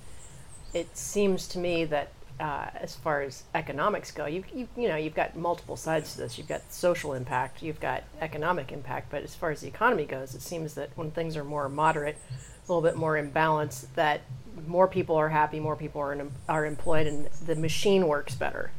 it 0.74 0.96
seems 0.96 1.46
to 1.48 1.58
me 1.58 1.84
that 1.84 2.08
uh, 2.40 2.66
as 2.74 2.94
far 2.94 3.22
as 3.22 3.42
economics 3.54 4.10
go, 4.12 4.26
you, 4.26 4.44
you 4.54 4.68
you 4.76 4.88
know 4.88 4.96
you've 4.96 5.14
got 5.14 5.36
multiple 5.36 5.76
sides 5.76 6.12
to 6.12 6.18
this. 6.18 6.38
You've 6.38 6.48
got 6.48 6.72
social 6.72 7.14
impact, 7.14 7.62
you've 7.62 7.80
got 7.80 8.04
economic 8.20 8.72
impact, 8.72 9.10
but 9.10 9.22
as 9.22 9.34
far 9.34 9.50
as 9.50 9.60
the 9.60 9.68
economy 9.68 10.04
goes, 10.04 10.34
it 10.34 10.42
seems 10.42 10.74
that 10.74 10.90
when 10.94 11.10
things 11.10 11.36
are 11.36 11.44
more 11.44 11.68
moderate, 11.68 12.16
a 12.36 12.72
little 12.72 12.82
bit 12.82 12.96
more 12.96 13.16
in 13.16 13.30
balance, 13.30 13.86
that 13.94 14.20
more 14.66 14.88
people 14.88 15.16
are 15.16 15.30
happy, 15.30 15.60
more 15.60 15.76
people 15.76 16.00
are 16.00 16.12
in, 16.12 16.30
are 16.48 16.64
employed, 16.64 17.06
and 17.06 17.26
the 17.46 17.56
machine 17.56 18.06
works 18.06 18.34
better. 18.34 18.70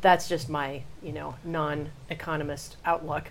That's 0.00 0.28
just 0.28 0.48
my 0.48 0.82
you 1.02 1.12
know 1.12 1.36
non-economist 1.44 2.76
outlook. 2.84 3.30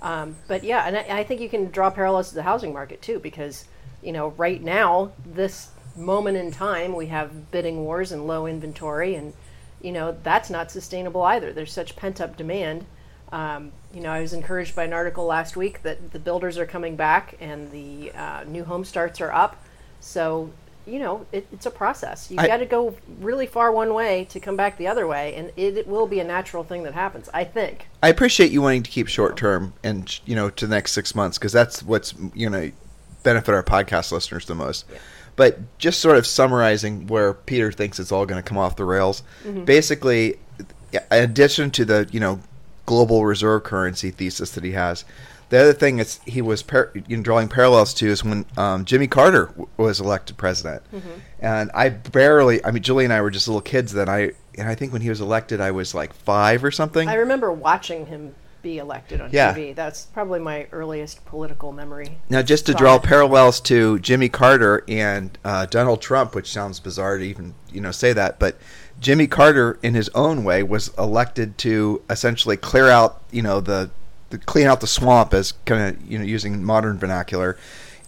Um, 0.00 0.36
but 0.46 0.62
yeah, 0.62 0.84
and 0.86 0.96
I, 0.96 1.20
I 1.20 1.24
think 1.24 1.40
you 1.40 1.48
can 1.48 1.70
draw 1.70 1.90
parallels 1.90 2.28
to 2.28 2.34
the 2.34 2.42
housing 2.42 2.72
market 2.72 3.02
too, 3.02 3.18
because 3.18 3.64
you 4.02 4.12
know 4.12 4.28
right 4.36 4.62
now, 4.62 5.12
this 5.24 5.70
moment 5.96 6.36
in 6.36 6.50
time, 6.50 6.94
we 6.94 7.06
have 7.06 7.50
bidding 7.50 7.84
wars 7.84 8.12
and 8.12 8.26
low 8.26 8.46
inventory, 8.46 9.14
and 9.14 9.32
you 9.80 9.92
know 9.92 10.16
that's 10.22 10.50
not 10.50 10.70
sustainable 10.70 11.22
either. 11.22 11.52
There's 11.52 11.72
such 11.72 11.96
pent 11.96 12.20
up 12.20 12.36
demand. 12.36 12.86
Um, 13.32 13.72
you 13.92 14.00
know, 14.00 14.10
I 14.10 14.20
was 14.20 14.32
encouraged 14.32 14.76
by 14.76 14.84
an 14.84 14.92
article 14.92 15.26
last 15.26 15.56
week 15.56 15.82
that 15.82 16.12
the 16.12 16.18
builders 16.18 16.58
are 16.58 16.66
coming 16.66 16.94
back 16.94 17.36
and 17.40 17.70
the 17.72 18.12
uh, 18.12 18.44
new 18.46 18.64
home 18.64 18.84
starts 18.84 19.20
are 19.20 19.32
up. 19.32 19.62
So 20.00 20.50
you 20.86 21.00
know, 21.00 21.26
it, 21.32 21.46
it's 21.52 21.66
a 21.66 21.70
process. 21.70 22.30
You 22.30 22.36
got 22.36 22.58
to 22.58 22.66
go 22.66 22.96
really 23.20 23.46
far 23.46 23.72
one 23.72 23.92
way 23.92 24.24
to 24.26 24.38
come 24.38 24.56
back 24.56 24.78
the 24.78 24.86
other 24.86 25.06
way, 25.06 25.34
and 25.34 25.50
it, 25.56 25.76
it 25.76 25.88
will 25.88 26.06
be 26.06 26.20
a 26.20 26.24
natural 26.24 26.62
thing 26.62 26.84
that 26.84 26.94
happens. 26.94 27.28
I 27.34 27.44
think. 27.44 27.88
I 28.02 28.08
appreciate 28.08 28.52
you 28.52 28.62
wanting 28.62 28.84
to 28.84 28.90
keep 28.90 29.08
short 29.08 29.36
term 29.36 29.74
and 29.82 30.18
you 30.24 30.36
know 30.36 30.48
to 30.48 30.66
the 30.66 30.74
next 30.74 30.92
six 30.92 31.14
months 31.14 31.38
because 31.38 31.52
that's 31.52 31.82
what's 31.82 32.14
you 32.34 32.48
know 32.48 32.70
benefit 33.24 33.52
our 33.52 33.64
podcast 33.64 34.12
listeners 34.12 34.46
the 34.46 34.54
most. 34.54 34.84
But 35.36 35.58
just 35.78 36.00
sort 36.00 36.16
of 36.16 36.26
summarizing 36.26 37.06
where 37.08 37.34
Peter 37.34 37.70
thinks 37.70 38.00
it's 38.00 38.10
all 38.10 38.24
going 38.26 38.42
to 38.42 38.48
come 38.48 38.56
off 38.58 38.76
the 38.76 38.84
rails. 38.86 39.22
Basically, 39.64 40.38
in 40.92 41.00
addition 41.10 41.70
to 41.72 41.84
the 41.84 42.08
you 42.10 42.20
know 42.20 42.40
global 42.86 43.26
reserve 43.26 43.64
currency 43.64 44.10
thesis 44.10 44.52
that 44.52 44.64
he 44.64 44.72
has, 44.72 45.04
the 45.50 45.58
other 45.58 45.72
thing 45.74 45.98
is 45.98 46.20
he 46.26 46.40
was 46.40 46.62
par- 46.62 46.90
you 47.06 47.16
know, 47.18 47.22
drawing 47.22 47.48
parallels 47.48 47.92
to 47.94 48.06
is 48.08 48.24
when 48.24 48.46
um, 48.56 48.84
Jimmy 48.84 49.06
Carter 49.08 49.46
w- 49.46 49.68
was 49.76 50.00
elected 50.00 50.36
president, 50.38 50.82
and 51.40 51.70
I 51.74 51.90
barely. 51.90 52.64
I 52.64 52.70
mean, 52.70 52.82
Julie 52.82 53.04
and 53.04 53.12
I 53.12 53.20
were 53.20 53.30
just 53.30 53.46
little 53.46 53.60
kids 53.60 53.92
then. 53.92 54.08
I 54.08 54.32
and 54.56 54.68
I 54.68 54.74
think 54.74 54.92
when 54.92 55.02
he 55.02 55.10
was 55.10 55.20
elected, 55.20 55.60
I 55.60 55.70
was 55.70 55.94
like 55.94 56.14
five 56.14 56.64
or 56.64 56.70
something. 56.70 57.08
I 57.08 57.14
remember 57.16 57.52
watching 57.52 58.06
him 58.06 58.34
be 58.66 58.78
elected 58.78 59.20
on 59.20 59.30
Yeah. 59.32 59.54
TV. 59.54 59.74
That's 59.74 60.06
probably 60.06 60.40
my 60.40 60.66
earliest 60.72 61.24
political 61.24 61.70
memory. 61.70 62.18
Now, 62.28 62.42
just 62.42 62.66
to 62.66 62.72
Sorry. 62.72 62.78
draw 62.82 62.98
parallels 62.98 63.60
to 63.60 64.00
Jimmy 64.00 64.28
Carter 64.28 64.82
and 64.88 65.38
uh, 65.44 65.66
Donald 65.66 66.02
Trump, 66.02 66.34
which 66.34 66.50
sounds 66.50 66.80
bizarre 66.80 67.18
to 67.18 67.24
even 67.24 67.54
you 67.72 67.80
know 67.80 67.92
say 67.92 68.12
that, 68.12 68.40
but 68.40 68.56
Jimmy 68.98 69.26
Carter, 69.28 69.78
in 69.82 69.94
his 69.94 70.08
own 70.14 70.42
way, 70.42 70.62
was 70.64 70.88
elected 70.98 71.58
to 71.58 72.02
essentially 72.10 72.56
clear 72.56 72.88
out 72.88 73.22
you 73.30 73.42
know 73.42 73.60
the, 73.60 73.90
the 74.30 74.38
clean 74.38 74.66
out 74.66 74.80
the 74.80 74.86
swamp, 74.88 75.32
as 75.32 75.52
kind 75.64 75.94
of 75.96 76.10
you 76.10 76.18
know 76.18 76.24
using 76.24 76.64
modern 76.64 76.98
vernacular, 76.98 77.56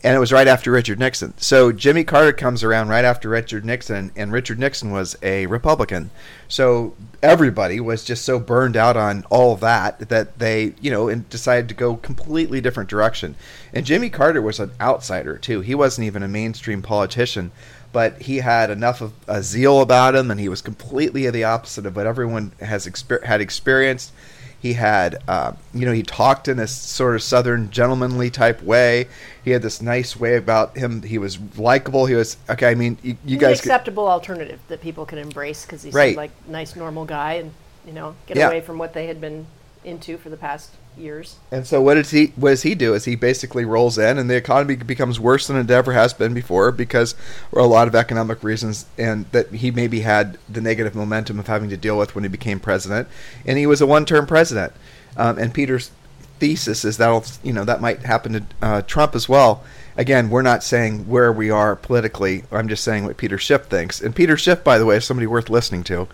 and 0.04 0.14
it 0.14 0.20
was 0.20 0.32
right 0.32 0.46
after 0.46 0.70
Richard 0.70 0.98
Nixon. 0.98 1.34
So 1.38 1.72
Jimmy 1.72 2.04
Carter 2.04 2.32
comes 2.32 2.62
around 2.62 2.88
right 2.88 3.04
after 3.04 3.28
Richard 3.28 3.64
Nixon, 3.64 4.12
and 4.14 4.30
Richard 4.32 4.58
Nixon 4.58 4.92
was 4.92 5.16
a 5.22 5.46
Republican. 5.46 6.10
So 6.46 6.94
everybody 7.20 7.80
was 7.80 8.04
just 8.04 8.24
so 8.24 8.38
burned 8.38 8.76
out 8.76 8.96
on 8.96 9.24
all 9.28 9.56
that 9.56 10.08
that 10.08 10.38
they, 10.38 10.74
you 10.80 10.90
know, 10.90 11.08
and 11.08 11.28
decided 11.28 11.68
to 11.70 11.74
go 11.74 11.96
completely 11.96 12.60
different 12.60 12.88
direction. 12.88 13.34
And 13.72 13.84
Jimmy 13.84 14.08
Carter 14.08 14.40
was 14.40 14.60
an 14.60 14.70
outsider 14.80 15.36
too. 15.36 15.62
He 15.62 15.74
wasn't 15.74 16.06
even 16.06 16.22
a 16.22 16.28
mainstream 16.28 16.80
politician, 16.80 17.50
but 17.92 18.22
he 18.22 18.36
had 18.36 18.70
enough 18.70 19.00
of 19.00 19.12
a 19.26 19.42
zeal 19.42 19.80
about 19.80 20.14
him, 20.14 20.30
and 20.30 20.38
he 20.38 20.48
was 20.48 20.62
completely 20.62 21.28
the 21.28 21.44
opposite 21.44 21.86
of 21.86 21.96
what 21.96 22.06
everyone 22.06 22.52
has 22.60 22.86
exper- 22.86 23.24
had 23.24 23.40
experienced. 23.40 24.12
He 24.60 24.72
had, 24.72 25.22
uh, 25.28 25.52
you 25.72 25.86
know, 25.86 25.92
he 25.92 26.02
talked 26.02 26.48
in 26.48 26.58
a 26.58 26.66
sort 26.66 27.14
of 27.14 27.22
southern 27.22 27.70
gentlemanly 27.70 28.28
type 28.28 28.60
way. 28.62 29.06
He 29.44 29.52
had 29.52 29.62
this 29.62 29.80
nice 29.80 30.16
way 30.16 30.34
about 30.36 30.76
him. 30.76 31.02
He 31.02 31.16
was 31.16 31.38
likable. 31.56 32.06
He 32.06 32.14
was 32.16 32.36
okay. 32.50 32.68
I 32.70 32.74
mean, 32.74 32.98
you, 33.02 33.16
you 33.24 33.36
guys, 33.38 33.58
an 33.58 33.62
could- 33.62 33.70
acceptable 33.70 34.08
alternative 34.08 34.58
that 34.68 34.80
people 34.80 35.06
can 35.06 35.18
embrace 35.18 35.64
because 35.64 35.82
he 35.84 35.90
Right. 35.90 36.08
seemed 36.08 36.16
like 36.16 36.30
a 36.48 36.50
nice, 36.50 36.74
normal 36.74 37.04
guy, 37.04 37.34
and 37.34 37.52
you 37.86 37.92
know, 37.92 38.14
get 38.26 38.36
Yeah. 38.36 38.48
away 38.48 38.60
from 38.60 38.78
what 38.78 38.92
they 38.94 39.06
had 39.06 39.20
been 39.20 39.46
into 39.84 40.18
for 40.18 40.28
the 40.28 40.36
past 40.36 40.70
years. 40.96 41.36
And 41.50 41.66
so 41.66 41.80
what 41.80 41.94
does 41.94 42.10
he 42.10 42.32
what 42.36 42.50
does 42.50 42.62
he 42.62 42.74
do? 42.74 42.94
Is 42.94 43.04
he 43.04 43.14
basically 43.14 43.64
rolls 43.64 43.98
in 43.98 44.18
and 44.18 44.28
the 44.28 44.36
economy 44.36 44.76
becomes 44.76 45.20
worse 45.20 45.46
than 45.46 45.56
it 45.56 45.70
ever 45.70 45.92
has 45.92 46.12
been 46.12 46.34
before 46.34 46.72
because 46.72 47.14
for 47.50 47.60
a 47.60 47.66
lot 47.66 47.88
of 47.88 47.94
economic 47.94 48.42
reasons 48.42 48.86
and 48.96 49.26
that 49.32 49.50
he 49.50 49.70
maybe 49.70 50.00
had 50.00 50.38
the 50.48 50.60
negative 50.60 50.94
momentum 50.94 51.38
of 51.38 51.46
having 51.46 51.70
to 51.70 51.76
deal 51.76 51.96
with 51.96 52.14
when 52.14 52.24
he 52.24 52.28
became 52.28 52.60
president. 52.60 53.08
And 53.46 53.58
he 53.58 53.66
was 53.66 53.80
a 53.80 53.86
one 53.86 54.04
term 54.04 54.26
president. 54.26 54.72
Um, 55.16 55.38
and 55.38 55.54
Peter's 55.54 55.90
thesis 56.38 56.84
is 56.84 56.96
that'll 56.96 57.24
you 57.42 57.52
know 57.52 57.64
that 57.64 57.80
might 57.80 58.02
happen 58.02 58.32
to 58.32 58.44
uh, 58.62 58.82
Trump 58.82 59.14
as 59.14 59.28
well. 59.28 59.62
Again, 59.96 60.30
we're 60.30 60.42
not 60.42 60.62
saying 60.62 61.08
where 61.08 61.32
we 61.32 61.50
are 61.50 61.74
politically. 61.74 62.44
I'm 62.52 62.68
just 62.68 62.84
saying 62.84 63.04
what 63.04 63.16
Peter 63.16 63.36
Schiff 63.36 63.64
thinks. 63.64 64.00
And 64.00 64.14
Peter 64.14 64.36
Schiff, 64.36 64.62
by 64.62 64.78
the 64.78 64.86
way, 64.86 64.96
is 64.96 65.04
somebody 65.04 65.26
worth 65.26 65.50
listening 65.50 65.82
to. 65.84 66.06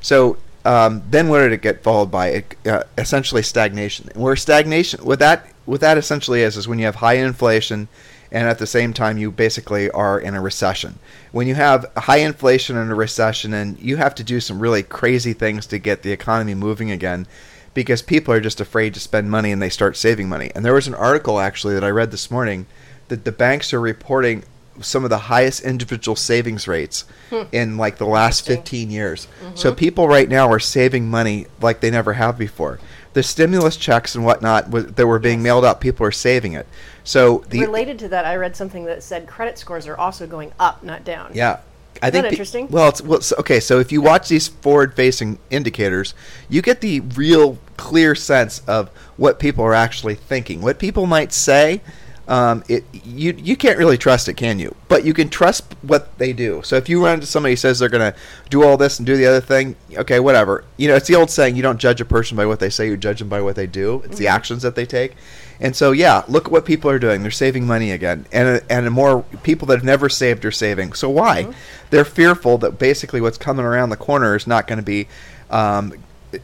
So 0.00 0.38
um, 0.66 1.02
then 1.08 1.28
what 1.28 1.38
did 1.38 1.52
it 1.52 1.62
get 1.62 1.84
followed 1.84 2.10
by? 2.10 2.28
It, 2.28 2.56
uh, 2.66 2.82
essentially 2.98 3.42
stagflation. 3.42 4.10
And 4.10 4.22
where 4.22 4.34
stagflation, 4.34 5.00
what 5.02 5.20
that 5.20 5.46
what 5.64 5.80
that 5.80 5.96
essentially 5.96 6.42
is, 6.42 6.56
is 6.56 6.66
when 6.68 6.78
you 6.78 6.86
have 6.86 6.96
high 6.96 7.14
inflation, 7.14 7.88
and 8.32 8.48
at 8.48 8.58
the 8.58 8.66
same 8.66 8.92
time 8.92 9.16
you 9.16 9.30
basically 9.30 9.90
are 9.90 10.18
in 10.18 10.34
a 10.34 10.40
recession. 10.40 10.98
When 11.30 11.46
you 11.46 11.54
have 11.54 11.86
high 11.96 12.18
inflation 12.18 12.76
and 12.76 12.90
a 12.90 12.94
recession, 12.94 13.54
and 13.54 13.78
you 13.78 13.96
have 13.96 14.14
to 14.16 14.24
do 14.24 14.40
some 14.40 14.58
really 14.58 14.82
crazy 14.82 15.32
things 15.32 15.66
to 15.66 15.78
get 15.78 16.02
the 16.02 16.12
economy 16.12 16.54
moving 16.54 16.90
again, 16.90 17.26
because 17.72 18.02
people 18.02 18.34
are 18.34 18.40
just 18.40 18.60
afraid 18.60 18.94
to 18.94 19.00
spend 19.00 19.30
money 19.30 19.52
and 19.52 19.62
they 19.62 19.70
start 19.70 19.96
saving 19.96 20.28
money. 20.28 20.50
And 20.54 20.64
there 20.64 20.74
was 20.74 20.88
an 20.88 20.94
article 20.94 21.38
actually 21.38 21.74
that 21.74 21.84
I 21.84 21.90
read 21.90 22.10
this 22.10 22.30
morning 22.30 22.66
that 23.08 23.24
the 23.24 23.32
banks 23.32 23.72
are 23.72 23.80
reporting 23.80 24.42
some 24.80 25.04
of 25.04 25.10
the 25.10 25.18
highest 25.18 25.62
individual 25.62 26.16
savings 26.16 26.66
rates 26.68 27.04
hmm. 27.30 27.42
in 27.52 27.76
like 27.76 27.98
the 27.98 28.06
last 28.06 28.46
15 28.46 28.90
years. 28.90 29.26
Mm-hmm. 29.42 29.56
So 29.56 29.74
people 29.74 30.08
right 30.08 30.28
now 30.28 30.48
are 30.50 30.58
saving 30.58 31.08
money 31.08 31.46
like 31.60 31.80
they 31.80 31.90
never 31.90 32.14
have 32.14 32.38
before. 32.38 32.78
The 33.12 33.22
stimulus 33.22 33.76
checks 33.76 34.14
and 34.14 34.24
whatnot 34.24 34.68
wa- 34.68 34.80
that 34.80 35.06
were 35.06 35.18
being 35.18 35.38
Yes. 35.38 35.44
mailed 35.44 35.64
out, 35.64 35.80
people 35.80 36.06
are 36.06 36.12
saving 36.12 36.52
it. 36.52 36.66
So 37.04 37.44
the 37.48 37.60
Related 37.60 37.98
to 38.00 38.08
that, 38.08 38.24
I 38.24 38.36
read 38.36 38.56
something 38.56 38.84
that 38.86 39.02
said 39.02 39.26
credit 39.26 39.58
scores 39.58 39.86
are 39.86 39.96
also 39.96 40.26
going 40.26 40.52
up, 40.58 40.82
not 40.82 41.04
down. 41.04 41.30
yeah, 41.34 41.58
I 42.02 42.10
think 42.10 42.26
interesting? 42.26 42.68
well, 42.68 42.88
it's 42.88 43.00
well, 43.00 43.20
so, 43.20 43.36
okay. 43.38 43.60
So 43.60 43.78
if 43.78 43.92
you 43.92 44.02
watch 44.02 44.28
these 44.28 44.48
forward-facing 44.48 45.38
indicators, 45.50 46.14
you 46.48 46.62
get 46.62 46.80
the 46.80 47.00
real 47.00 47.58
clear 47.76 48.14
sense 48.14 48.60
of 48.66 48.90
what 49.16 49.38
people 49.38 49.64
are 49.64 49.74
actually 49.74 50.14
thinking. 50.14 50.60
What 50.60 50.78
people 50.78 51.06
might 51.06 51.32
say, 51.32 51.80
um, 52.28 52.64
it 52.68 52.84
you 52.92 53.34
you 53.36 53.56
can't 53.56 53.78
really 53.78 53.96
trust 53.96 54.28
it, 54.28 54.34
can 54.34 54.58
you? 54.58 54.74
But 54.88 55.04
you 55.04 55.14
can 55.14 55.28
trust 55.28 55.74
what 55.82 56.18
they 56.18 56.32
do. 56.32 56.60
So 56.64 56.76
if 56.76 56.88
you 56.88 57.04
run 57.04 57.14
into 57.14 57.26
somebody 57.26 57.52
who 57.52 57.56
says 57.56 57.78
they're 57.78 57.88
going 57.88 58.12
to 58.12 58.18
do 58.50 58.64
all 58.64 58.76
this 58.76 58.98
and 58.98 59.06
do 59.06 59.16
the 59.16 59.26
other 59.26 59.40
thing, 59.40 59.76
okay, 59.94 60.18
whatever. 60.18 60.64
You 60.76 60.88
know, 60.88 60.96
it's 60.96 61.06
the 61.06 61.14
old 61.14 61.30
saying: 61.30 61.54
you 61.54 61.62
don't 61.62 61.78
judge 61.78 62.00
a 62.00 62.04
person 62.04 62.36
by 62.36 62.46
what 62.46 62.58
they 62.58 62.70
say, 62.70 62.88
you 62.88 62.96
judge 62.96 63.20
them 63.20 63.28
by 63.28 63.40
what 63.40 63.54
they 63.54 63.66
do. 63.66 64.02
It's 64.04 64.18
the 64.18 64.26
actions 64.26 64.62
that 64.62 64.74
they 64.74 64.86
take. 64.86 65.14
And 65.60 65.74
so, 65.74 65.92
yeah, 65.92 66.22
look 66.28 66.46
at 66.46 66.52
what 66.52 66.66
people 66.66 66.90
are 66.90 66.98
doing. 66.98 67.22
They're 67.22 67.30
saving 67.30 67.66
money 67.66 67.92
again, 67.92 68.26
and 68.32 68.60
and 68.68 68.90
more 68.90 69.22
people 69.42 69.66
that 69.68 69.76
have 69.76 69.84
never 69.84 70.08
saved 70.08 70.44
are 70.44 70.50
saving. 70.50 70.92
So 70.94 71.08
why? 71.08 71.52
They're 71.90 72.04
fearful 72.04 72.58
that 72.58 72.78
basically 72.78 73.20
what's 73.20 73.38
coming 73.38 73.64
around 73.64 73.90
the 73.90 73.96
corner 73.96 74.34
is 74.34 74.46
not 74.46 74.66
going 74.66 74.78
to 74.78 74.84
be, 74.84 75.06
um, 75.48 75.94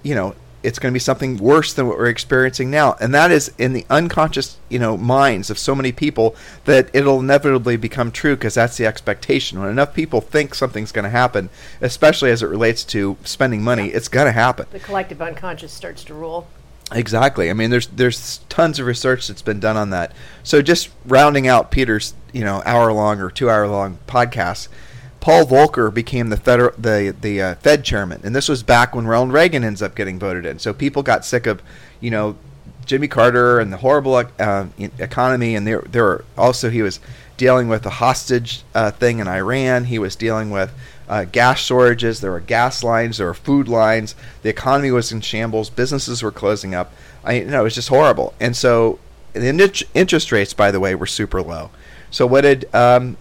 you 0.03 0.15
know, 0.15 0.35
it's 0.63 0.79
going 0.79 0.93
to 0.93 0.95
be 0.95 1.01
something 1.01 1.39
worse 1.39 1.73
than 1.73 1.87
what 1.87 1.99
we're 1.99 2.07
experiencing 2.07 2.71
now, 2.71 2.97
and 3.01 3.15
that 3.15 3.31
is 3.31 3.53
in 3.59 3.73
the 3.73 3.87
unconscious, 3.91 4.59
you 4.69 4.79
know, 4.79 4.97
minds 4.97 5.51
of 5.51 5.59
so 5.59 5.75
many 5.75 5.93
people 5.93 6.37
that 6.65 6.89
it'll 6.93 7.21
inevitably 7.21 7.77
become 7.77 8.11
true 8.11 8.37
because 8.37 8.55
that's 8.55 8.77
the 8.77 8.87
expectation. 8.87 9.61
When 9.61 9.69
enough 9.69 9.95
people 9.95 10.21
think 10.21 10.55
something's 10.55 10.93
going 10.93 11.05
to 11.05 11.11
happen, 11.11 11.51
especially 11.81 12.31
as 12.31 12.43
it 12.43 12.47
relates 12.47 12.85
to 12.85 13.17
spending 13.25 13.63
money, 13.63 13.89
it's 13.89 14.09
going 14.09 14.27
to 14.27 14.33
happen. 14.33 14.67
The 14.71 14.81
collective 14.81 15.21
unconscious 15.21 15.73
starts 15.73 16.05
to 16.05 16.15
rule. 16.15 16.47
Exactly. 16.95 17.51
I 17.51 17.53
mean, 17.55 17.71
there's 17.71 17.87
there's 17.89 18.39
tons 18.49 18.79
of 18.79 18.87
research 18.87 19.29
that's 19.29 19.43
been 19.43 19.61
done 19.61 19.77
on 19.77 19.91
that. 19.91 20.13
So 20.43 20.63
just 20.63 20.91
rounding 21.05 21.47
out 21.47 21.71
Peter's 21.71 22.15
you 22.33 22.45
know 22.45 22.63
hour 22.65 22.93
long 22.93 23.21
or 23.21 23.31
two 23.31 23.49
hour 23.49 23.67
long 23.67 23.99
podcast, 24.07 24.69
Paul 25.23 25.47
Volcker 25.47 25.95
became 25.95 26.31
the 26.31 26.37
federal 26.37 26.75
the 26.77 27.15
the 27.19 27.41
uh, 27.41 27.55
Fed 27.55 27.85
chairman, 27.85 28.21
and 28.25 28.35
this 28.35 28.49
was 28.49 28.65
back 28.65 28.93
when 28.93 29.07
Ronald 29.07 29.33
Reagan 29.33 29.63
ends 29.63 29.81
up 29.81 29.95
getting 29.95 30.19
voted 30.19 30.45
in. 30.45 30.59
So 30.59 30.75
people 30.75 31.05
got 31.05 31.25
sick 31.25 31.47
of 31.47 31.63
you 32.01 32.11
know 32.11 32.37
Jimmy 32.87 33.07
Carter 33.07 33.61
and 33.61 33.73
the 33.73 33.77
horrible 33.77 34.17
uh, 34.17 34.67
economy, 34.99 35.55
and 35.55 35.65
there 35.65 35.83
there 35.83 36.03
were 36.03 36.25
also 36.37 36.71
he 36.71 36.83
was 36.83 36.99
dealing 37.37 37.69
with 37.69 37.85
the 37.85 37.91
hostage 37.91 38.65
uh, 38.75 38.91
thing 38.91 39.21
in 39.21 39.29
Iran. 39.29 39.85
He 39.85 39.99
was 40.01 40.17
dealing 40.17 40.51
with 40.51 40.75
uh, 41.09 41.23
gas 41.23 41.61
shortages. 41.61 42.21
There 42.21 42.33
were 42.33 42.41
gas 42.41 42.83
lines. 42.83 43.19
There 43.19 43.29
were 43.29 43.35
food 43.35 43.69
lines. 43.69 44.17
The 44.43 44.49
economy 44.49 44.91
was 44.91 45.13
in 45.13 45.21
shambles. 45.21 45.71
Businesses 45.71 46.25
were 46.25 46.33
closing 46.33 46.75
up. 46.75 46.93
I 47.25 47.35
you 47.35 47.45
know 47.45 47.61
it 47.61 47.65
was 47.65 47.77
just 47.77 47.91
horrible. 47.91 48.35
And 48.41 48.57
so 48.57 48.99
the 49.35 49.85
interest 49.95 50.33
rates, 50.33 50.53
by 50.53 50.73
the 50.73 50.81
way, 50.81 50.97
were 50.97 51.07
super 51.07 51.41
low. 51.41 51.71
So 52.11 52.27
what 52.27 52.41
did 52.41 52.75
um, 52.75 53.17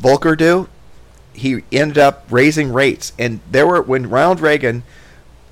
Volcker 0.00 0.34
do? 0.34 0.70
He 1.32 1.62
ended 1.72 1.98
up 1.98 2.26
raising 2.30 2.72
rates, 2.72 3.12
and 3.18 3.40
there 3.50 3.66
were 3.66 3.82
when 3.82 4.08
Ronald 4.08 4.40
Reagan 4.40 4.82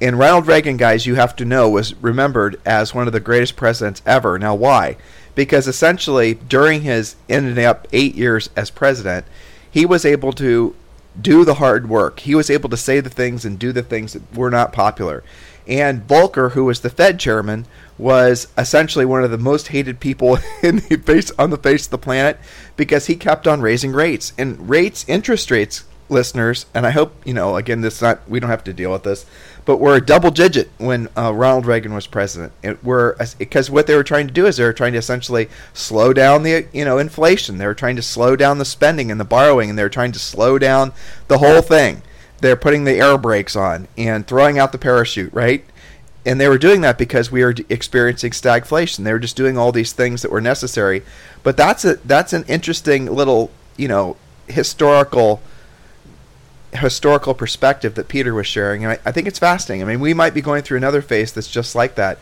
and 0.00 0.18
Ronald 0.18 0.46
Reagan, 0.46 0.78
guys, 0.78 1.04
you 1.04 1.16
have 1.16 1.37
to 1.37 1.44
know, 1.44 1.68
was 1.68 1.94
remembered 1.96 2.58
as 2.64 2.94
one 2.94 3.06
of 3.06 3.12
the 3.12 3.20
greatest 3.20 3.56
presidents 3.56 4.00
ever. 4.06 4.38
Now, 4.38 4.54
why? 4.54 4.96
Because 5.34 5.68
essentially, 5.68 6.34
during 6.34 6.82
his 6.82 7.16
ending 7.28 7.64
up 7.64 7.87
eight 7.92 8.14
years 8.14 8.49
as 8.56 8.70
president, 8.70 9.26
he 9.70 9.84
was 9.84 10.04
able 10.06 10.32
to 10.34 10.75
do 11.20 11.44
the 11.44 11.54
hard 11.54 11.88
work. 11.88 12.20
He 12.20 12.34
was 12.34 12.50
able 12.50 12.70
to 12.70 12.76
say 12.76 13.00
the 13.00 13.10
things 13.10 13.44
and 13.44 13.58
do 13.58 13.72
the 13.72 13.82
things 13.82 14.14
that 14.14 14.34
were 14.34 14.50
not 14.50 14.72
popular. 14.72 15.22
And 15.67 16.07
Volcker, 16.07 16.52
who 16.52 16.64
was 16.64 16.81
the 16.81 16.90
Fed 16.90 17.21
chairman, 17.21 17.67
was 17.99 18.49
essentially 18.57 19.05
one 19.05 19.23
of 19.23 19.31
the 19.31 19.38
most 19.38 19.69
hated 19.69 20.00
people 20.00 20.38
in 20.62 20.76
the 20.76 20.97
face 20.97 21.31
on 21.38 21.50
the 21.50 21.59
face 21.59 21.87
of 21.87 21.90
the 21.90 21.99
planet 21.99 22.38
because 22.76 23.07
he 23.07 23.17
kept 23.17 23.47
on 23.47 23.61
raising 23.61 23.93
rates 23.93 24.33
and 24.38 24.69
rates, 24.69 25.05
interest 25.07 25.50
rates, 25.50 25.85
listeners. 26.11 26.67
And 26.75 26.87
I 26.87 26.90
hope 26.90 27.14
you 27.25 27.33
know. 27.33 27.57
Again, 27.57 27.81
this 27.81 28.02
not 28.02 28.29
we 28.29 28.40
don't 28.40 28.50
have 28.50 28.64
to 28.64 28.73
deal 28.73 28.93
with 28.93 29.05
this, 29.05 29.25
but 29.64 29.79
we're 29.79 29.97
a 29.97 30.05
double 30.05 30.31
digit 30.31 30.71
when 30.79 31.09
uh, 31.17 31.33
Ronald 31.33 31.67
Reagan 31.67 31.95
was 31.95 32.07
president. 32.07 32.52
It, 32.62 32.83
we're 32.85 33.14
because 33.38 33.71
what 33.71 33.87
they 33.87 33.95
were 33.95 34.05
trying 34.05 34.26
to 34.26 34.33
do 34.33 34.47
is 34.47 34.57
they 34.57 34.64
were 34.64 34.73
trying 34.73 34.93
to 34.93 34.99
essentially 34.99 35.49
slow 35.73 36.12
down 36.12 36.43
the 36.43 36.67
you 36.73 36.85
know 36.85 36.99
inflation. 36.99 37.59
They 37.59 37.67
were 37.67 37.75
trying 37.75 37.97
to 37.97 38.02
slow 38.02 38.37
down 38.37 38.59
the 38.59 38.64
spending 38.64 39.11
and 39.11 39.21
the 39.21 39.25
borrowing, 39.25 39.71
and 39.71 39.79
they 39.79 39.83
were 39.83 39.88
trying 39.88 40.12
to 40.12 40.19
slow 40.19 40.59
down 40.59 40.93
the 41.29 41.38
whole 41.38 41.62
thing. 41.62 42.02
They're 42.40 42.56
putting 42.56 42.85
the 42.85 42.99
air 42.99 43.18
brakes 43.18 43.56
on 43.56 43.88
and 43.97 44.26
throwing 44.26 44.59
out 44.59 44.73
the 44.73 44.78
parachute, 44.78 45.32
right? 45.32 45.64
And 46.25 46.40
they 46.40 46.48
were 46.48 46.59
doing 46.59 46.83
that 46.83 46.98
because 46.98 47.31
we 47.31 47.42
were 47.44 47.55
experiencing 47.68 48.33
stagflation. 48.33 49.05
They 49.05 49.12
were 49.12 49.18
just 49.18 49.37
doing 49.37 49.57
all 49.57 49.72
these 49.72 49.92
things 49.92 50.22
that 50.22 50.31
were 50.31 50.40
necessary. 50.40 51.03
But 51.42 51.57
that's 51.57 51.85
a 51.85 51.96
that's 51.96 52.33
an 52.33 52.44
interesting 52.46 53.07
little 53.07 53.50
you 53.76 53.88
know 53.88 54.16
historical 54.48 55.40
historical 56.72 57.35
perspective 57.35 57.94
that 57.94 58.09
Peter 58.09 58.35
was 58.35 58.46
sharing, 58.46 58.85
and 58.85 58.92
I, 58.92 58.98
I 59.09 59.12
think 59.12 59.26
it's 59.26 59.38
fascinating. 59.38 59.83
I 59.83 59.87
mean, 59.87 60.00
we 60.00 60.14
might 60.14 60.35
be 60.35 60.40
going 60.40 60.62
through 60.62 60.76
another 60.76 61.03
phase 61.03 61.33
that's 61.33 61.50
just 61.50 61.74
like 61.74 61.94
that. 61.96 62.18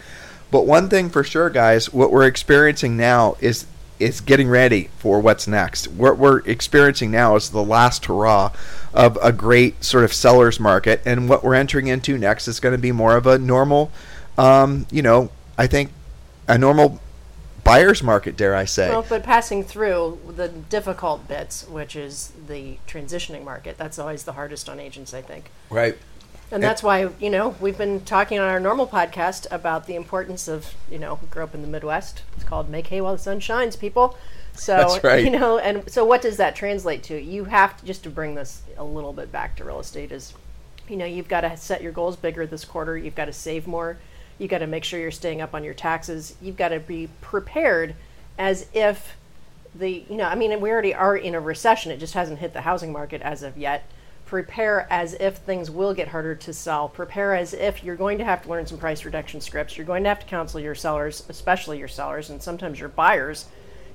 But 0.51 0.67
one 0.67 0.89
thing 0.89 1.11
for 1.11 1.23
sure, 1.23 1.51
guys, 1.51 1.93
what 1.93 2.11
we're 2.11 2.27
experiencing 2.27 2.97
now 2.97 3.37
is 3.41 3.67
is 3.99 4.21
getting 4.21 4.49
ready 4.49 4.91
for 4.99 5.21
what's 5.21 5.47
next. 5.47 5.89
What 5.89 6.19
we're 6.19 6.41
experiencing 6.41 7.11
now 7.11 7.37
is 7.37 7.51
the 7.51 7.63
last 7.63 8.07
hurrah 8.07 8.53
of 8.95 9.19
a 9.23 9.33
great 9.33 9.85
sort 9.85 10.05
of 10.05 10.13
seller's 10.13 10.61
market, 10.61 11.03
and 11.05 11.29
what 11.29 11.43
we're 11.43 11.55
entering 11.55 11.89
into 11.89 12.19
next 12.19 12.49
is 12.49 12.61
going 12.61 12.75
to 12.75 12.81
be 12.81 12.93
more 12.93 13.17
of 13.17 13.27
a 13.27 13.39
normal, 13.39 13.91
um, 14.37 14.87
you 14.91 15.03
know, 15.03 15.31
I 15.57 15.67
think 15.67 15.91
a 16.47 16.57
normal 16.57 17.01
buyer's 17.65 18.03
market, 18.03 18.37
dare 18.37 18.55
I 18.55 18.65
say? 18.65 18.89
Well, 18.89 19.05
but 19.07 19.23
passing 19.23 19.63
through 19.63 20.19
the 20.27 20.49
difficult 20.49 21.29
bits, 21.29 21.69
which 21.69 21.95
is 21.97 22.33
the 22.47 22.79
transitioning 22.87 23.45
market, 23.45 23.77
that's 23.77 23.99
always 23.99 24.25
the 24.25 24.33
hardest 24.33 24.69
on 24.69 24.81
agents, 24.81 25.13
I 25.13 25.23
think. 25.23 25.51
right. 25.71 25.97
And 26.51 26.63
that's 26.63 26.83
why, 26.83 27.11
you 27.21 27.29
know, 27.29 27.55
we've 27.61 27.77
been 27.77 28.01
talking 28.01 28.39
on 28.39 28.49
our 28.49 28.59
normal 28.59 28.87
podcast 28.87 29.47
about 29.51 29.87
the 29.87 29.95
importance 29.95 30.49
of, 30.49 30.75
you 30.91 30.99
know, 30.99 31.19
grew 31.31 31.43
up 31.43 31.55
in 31.55 31.61
the 31.61 31.69
Midwest. 31.69 32.23
It's 32.37 32.45
called 32.45 32.71
Make 32.71 32.87
Hay 32.87 33.03
While 33.03 33.17
the 33.17 33.23
Sun 33.23 33.41
Shines, 33.41 33.77
people. 33.77 34.17
So, 34.55 34.77
That's 34.77 35.05
right. 35.05 35.25
you 35.25 35.31
know, 35.31 35.59
and 35.59 35.89
so 35.91 36.05
what 36.05 36.23
does 36.23 36.39
that 36.39 36.57
translate 36.57 37.03
to? 37.05 37.21
You 37.21 37.45
have 37.45 37.77
to, 37.79 37.85
just 37.85 38.03
to 38.05 38.11
bring 38.11 38.35
this 38.35 38.63
a 38.79 38.85
little 38.85 39.13
bit 39.13 39.31
back 39.31 39.57
to 39.57 39.65
real 39.65 39.79
estate, 39.79 40.11
is, 40.11 40.33
you 40.89 40.97
know, 40.97 41.05
you've 41.05 41.29
got 41.29 41.43
to 41.43 41.57
set 41.57 41.83
your 41.83 41.93
goals 41.93 42.17
bigger 42.17 42.47
this 42.47 42.65
quarter. 42.65 42.97
You've 42.97 43.15
got 43.15 43.27
to 43.27 43.33
save 43.33 43.67
more. 43.67 43.99
You've 44.39 44.51
got 44.51 44.59
to 44.59 44.67
make 44.67 44.85
sure 44.85 44.99
you're 44.99 45.11
staying 45.11 45.43
up 45.43 45.55
on 45.55 45.65
your 45.65 45.75
taxes. 45.75 46.35
You've 46.41 46.57
got 46.57 46.71
to 46.71 46.81
be 46.81 47.09
prepared 47.21 47.95
as 48.39 48.67
if 48.73 49.17
the, 49.75 50.05
you 50.09 50.17
know, 50.17 50.25
I 50.25 50.35
mean, 50.35 50.59
we 50.61 50.71
already 50.71 50.95
are 50.95 51.17
in 51.17 51.35
a 51.35 51.41
recession. 51.41 51.93
It 51.93 51.99
just 51.99 52.15
hasn't 52.15 52.39
hit 52.39 52.55
the 52.55 52.63
housing 52.63 52.91
market 52.91 53.21
as 53.21 53.43
of 53.43 53.59
yet 53.59 53.85
prepare 54.29 54.87
as 54.91 55.15
if 55.15 55.39
things 55.39 55.71
will 55.71 55.95
get 55.95 56.07
harder 56.07 56.35
to 56.35 56.53
sell. 56.53 56.87
Prepare 56.87 57.35
as 57.35 57.55
if 57.55 57.83
you're 57.83 57.97
going 57.97 58.19
to 58.19 58.25
have 58.25 58.43
to 58.43 58.49
learn 58.51 58.67
some 58.67 58.77
price 58.77 59.07
reduction 59.07 59.41
scripts. 59.41 59.79
You're 59.79 59.87
going 59.87 60.03
to 60.03 60.11
have 60.11 60.21
to 60.21 60.27
counsel 60.27 60.61
your 60.61 60.75
sellers, 60.75 61.25
especially 61.31 61.79
your 61.79 61.89
sellers 61.89 62.29
and 62.29 62.43
sometimes 62.43 62.79
your 62.79 62.91
buyers, 62.91 63.47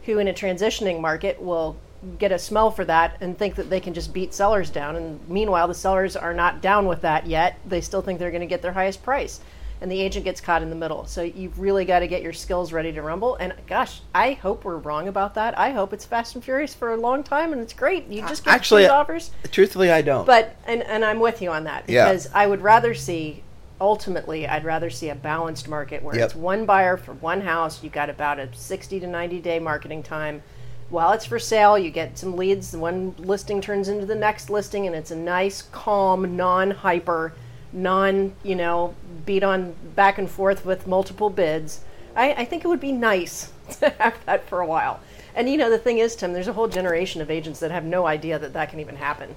who 0.06 0.18
in 0.18 0.28
a 0.28 0.34
transitioning 0.34 1.00
market 1.00 1.40
will 1.40 1.78
get 2.18 2.32
a 2.32 2.40
smell 2.40 2.72
for 2.72 2.84
that 2.84 3.16
and 3.22 3.38
think 3.38 3.54
that 3.56 3.70
they 3.70 3.80
can 3.80 3.94
just 3.94 4.12
beat 4.12 4.34
sellers 4.34 4.72
down. 4.72 4.96
And 4.96 5.20
meanwhile, 5.30 5.68
the 5.68 5.76
sellers 5.76 6.16
are 6.16 6.34
not 6.34 6.64
down 6.64 6.88
with 6.88 7.02
that 7.02 7.28
yet. 7.28 7.60
They 7.68 7.80
still 7.80 8.02
think 8.02 8.18
they're 8.18 8.32
going 8.32 8.42
to 8.42 8.48
get 8.48 8.64
their 8.64 8.74
highest 8.74 9.04
price. 9.04 9.40
And 9.84 9.92
the 9.92 10.00
agent 10.00 10.24
gets 10.24 10.40
caught 10.40 10.62
in 10.64 10.70
the 10.70 10.78
middle. 10.78 11.06
So 11.08 11.24
you've 11.24 11.60
really 11.60 11.84
got 11.84 12.00
to 12.00 12.08
get 12.08 12.22
your 12.22 12.32
skills 12.32 12.72
ready 12.72 12.94
to 12.94 13.02
rumble. 13.02 13.36
And 13.36 13.54
gosh, 13.68 14.00
I 14.16 14.32
hope 14.32 14.64
we're 14.64 14.78
wrong 14.78 15.10
about 15.10 15.36
that. 15.36 15.60
I 15.60 15.72
hope 15.72 15.92
it's 15.92 16.06
fast 16.06 16.36
and 16.36 16.44
furious 16.44 16.74
for 16.74 16.94
a 16.94 16.96
long 16.98 17.22
time 17.22 17.52
and 17.52 17.62
it's 17.62 17.74
great. 17.74 18.08
You 18.08 18.22
just 18.22 18.46
get 18.46 18.54
Actually, 18.54 18.88
offers. 18.88 19.32
Truthfully, 19.52 19.92
I 19.92 20.02
don't. 20.02 20.26
But 20.26 20.56
and 20.66 20.84
and 20.84 21.04
I'm 21.04 21.20
with 21.20 21.42
you 21.42 21.52
on 21.52 21.66
that 21.66 21.84
Yeah. 21.90 22.06
because 22.06 22.30
I 22.34 22.48
would 22.48 22.62
rather 22.62 22.94
see 22.94 23.44
ultimately 23.82 24.48
I'd 24.48 24.64
rather 24.64 24.90
see 24.90 25.10
a 25.10 25.16
balanced 25.16 25.68
market 25.68 26.02
where 26.02 26.16
Yep. 26.16 26.26
it's 26.28 26.36
one 26.36 26.66
buyer 26.66 26.96
for 26.96 27.12
one 27.16 27.42
house. 27.42 27.84
You've 27.84 27.92
got 27.92 28.10
about 28.10 28.40
a 28.40 28.48
60 28.54 29.02
to 29.02 29.08
90 29.08 29.42
day 29.42 29.60
marketing 29.60 30.02
time. 30.02 30.44
While 30.92 31.12
it's 31.12 31.26
for 31.26 31.40
sale, 31.40 31.78
you 31.78 31.90
get 31.90 32.18
some 32.18 32.38
leads. 32.38 32.72
The 32.72 32.80
one 32.80 33.16
listing 33.18 33.60
turns 33.60 33.90
into 33.90 34.06
the 34.06 34.16
next 34.16 34.50
listing, 34.50 34.88
and 34.88 34.96
it's 34.96 35.12
a 35.12 35.16
nice, 35.18 35.64
calm, 35.74 36.38
non-hyper, 36.38 37.34
non 37.74 38.34
you 38.44 38.56
know 38.56 38.96
beat 39.26 39.44
on 39.44 39.76
back 39.96 40.18
and 40.18 40.30
forth 40.30 40.66
with 40.66 40.88
multiple 40.88 41.30
bids. 41.30 41.82
I, 42.16 42.34
I 42.34 42.46
think 42.46 42.64
it 42.64 42.68
would 42.68 42.80
be 42.80 42.92
nice 42.92 43.52
to 43.80 43.90
have 44.00 44.24
that 44.26 44.48
for 44.48 44.62
a 44.62 44.66
while. 44.66 45.00
And 45.36 45.50
you 45.50 45.58
know 45.58 45.70
the 45.70 45.80
thing 45.80 45.98
is, 45.98 46.16
Tim, 46.16 46.34
there's 46.34 46.48
a 46.48 46.54
whole 46.54 46.68
generation 46.68 47.22
of 47.22 47.32
agents 47.32 47.60
that 47.60 47.72
have 47.72 47.84
no 47.84 48.06
idea 48.06 48.38
that 48.38 48.54
that 48.54 48.70
can 48.70 48.80
even 48.80 48.98
happen 48.98 49.36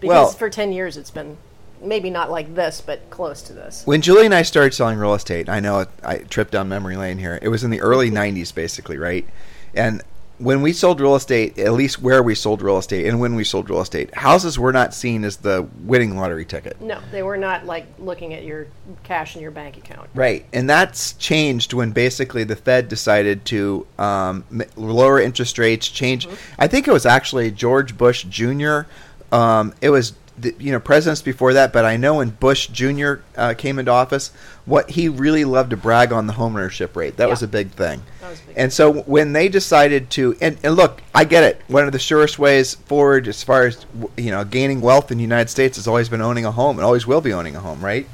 because 0.00 0.08
Well- 0.08 0.28
for 0.30 0.50
10 0.50 0.72
years 0.72 0.96
it's 0.96 1.10
been 1.10 1.36
maybe 1.80 2.08
not 2.08 2.30
like 2.30 2.54
this 2.54 2.80
but 2.80 3.10
close 3.10 3.42
to 3.42 3.52
this 3.52 3.82
when 3.84 4.00
Julie 4.00 4.24
and 4.24 4.34
I 4.34 4.40
started 4.42 4.72
selling 4.72 4.96
real 4.96 5.12
estate, 5.12 5.50
I 5.50 5.60
know 5.60 5.84
I 6.02 6.18
tripped 6.18 6.52
down 6.52 6.68
memory 6.68 6.96
lane 6.96 7.18
here. 7.18 7.38
It 7.42 7.48
was 7.48 7.62
in 7.62 7.70
the 7.70 7.80
early 7.82 8.10
'90s, 8.22 8.54
basically, 8.54 8.96
right? 8.96 9.26
And 9.74 10.02
when 10.38 10.62
we 10.62 10.72
sold 10.72 11.00
real 11.00 11.14
estate, 11.14 11.58
at 11.58 11.72
least 11.72 12.02
where 12.02 12.22
we 12.22 12.34
sold 12.34 12.60
real 12.60 12.78
estate 12.78 13.06
and 13.06 13.20
when 13.20 13.34
we 13.34 13.44
sold 13.44 13.70
real 13.70 13.80
estate, 13.80 14.14
houses 14.14 14.58
were 14.58 14.72
not 14.72 14.92
seen 14.92 15.24
as 15.24 15.38
the 15.38 15.68
winning 15.84 16.16
lottery 16.16 16.44
ticket. 16.44 16.80
no 16.80 17.00
they 17.12 17.22
were 17.22 17.36
not 17.36 17.64
like 17.66 17.86
looking 17.98 18.34
at 18.34 18.44
your 18.44 18.66
cash 19.04 19.36
in 19.36 19.42
your 19.42 19.50
bank 19.50 19.76
account 19.76 20.08
Right, 20.14 20.44
and 20.52 20.68
that's 20.68 21.12
changed 21.14 21.72
when 21.72 21.92
basically 21.92 22.44
the 22.44 22.56
Fed 22.56 22.88
decided 22.88 23.44
to 23.46 23.86
um, 23.98 24.44
lower 24.76 25.20
interest 25.20 25.58
rates. 25.58 25.88
Change. 25.88 26.28
I 26.58 26.66
think 26.68 26.86
it 26.86 26.92
was 26.92 27.06
actually 27.06 27.50
George 27.50 27.96
Bush 27.96 28.24
Jr. 28.24 28.82
Um, 29.32 29.74
it 29.80 29.90
was 29.90 30.14
the, 30.36 30.54
you 30.58 30.72
know 30.72 30.80
presidents 30.80 31.22
before 31.22 31.52
that, 31.52 31.72
but 31.72 31.84
I 31.84 31.96
know 31.96 32.14
when 32.16 32.30
Bush 32.30 32.66
Jr. 32.68 33.14
Uh, 33.36 33.54
came 33.56 33.78
into 33.78 33.90
office, 33.90 34.32
what 34.64 34.90
he 34.90 35.08
really 35.08 35.44
loved 35.44 35.70
to 35.70 35.76
brag 35.76 36.12
on 36.12 36.26
the 36.26 36.32
homeownership 36.34 36.96
rate. 36.96 37.16
That 37.16 37.24
Yeah. 37.24 37.30
was 37.30 37.42
a 37.42 37.48
big 37.48 37.70
thing. 37.70 38.02
Big. 38.20 38.56
And 38.56 38.72
so 38.72 38.92
when 39.02 39.32
they 39.32 39.48
decided 39.48 40.10
to, 40.10 40.36
and, 40.40 40.56
and 40.62 40.74
look, 40.74 41.02
I 41.14 41.24
get 41.24 41.44
it. 41.44 41.60
One 41.68 41.84
of 41.84 41.92
the 41.92 41.98
surest 41.98 42.38
ways 42.38 42.74
forward, 42.74 43.28
as 43.28 43.42
far 43.44 43.66
as 43.66 43.86
you 44.16 44.30
know, 44.30 44.44
gaining 44.44 44.80
wealth 44.80 45.10
in 45.12 45.18
the 45.18 45.22
United 45.24 45.50
States, 45.50 45.76
has 45.76 45.86
always 45.86 46.08
been 46.08 46.20
owning 46.22 46.44
a 46.44 46.50
home, 46.50 46.78
and 46.78 46.84
always 46.84 47.06
will 47.06 47.20
be 47.20 47.32
owning 47.32 47.54
a 47.54 47.60
home, 47.60 47.84
right? 47.84 48.08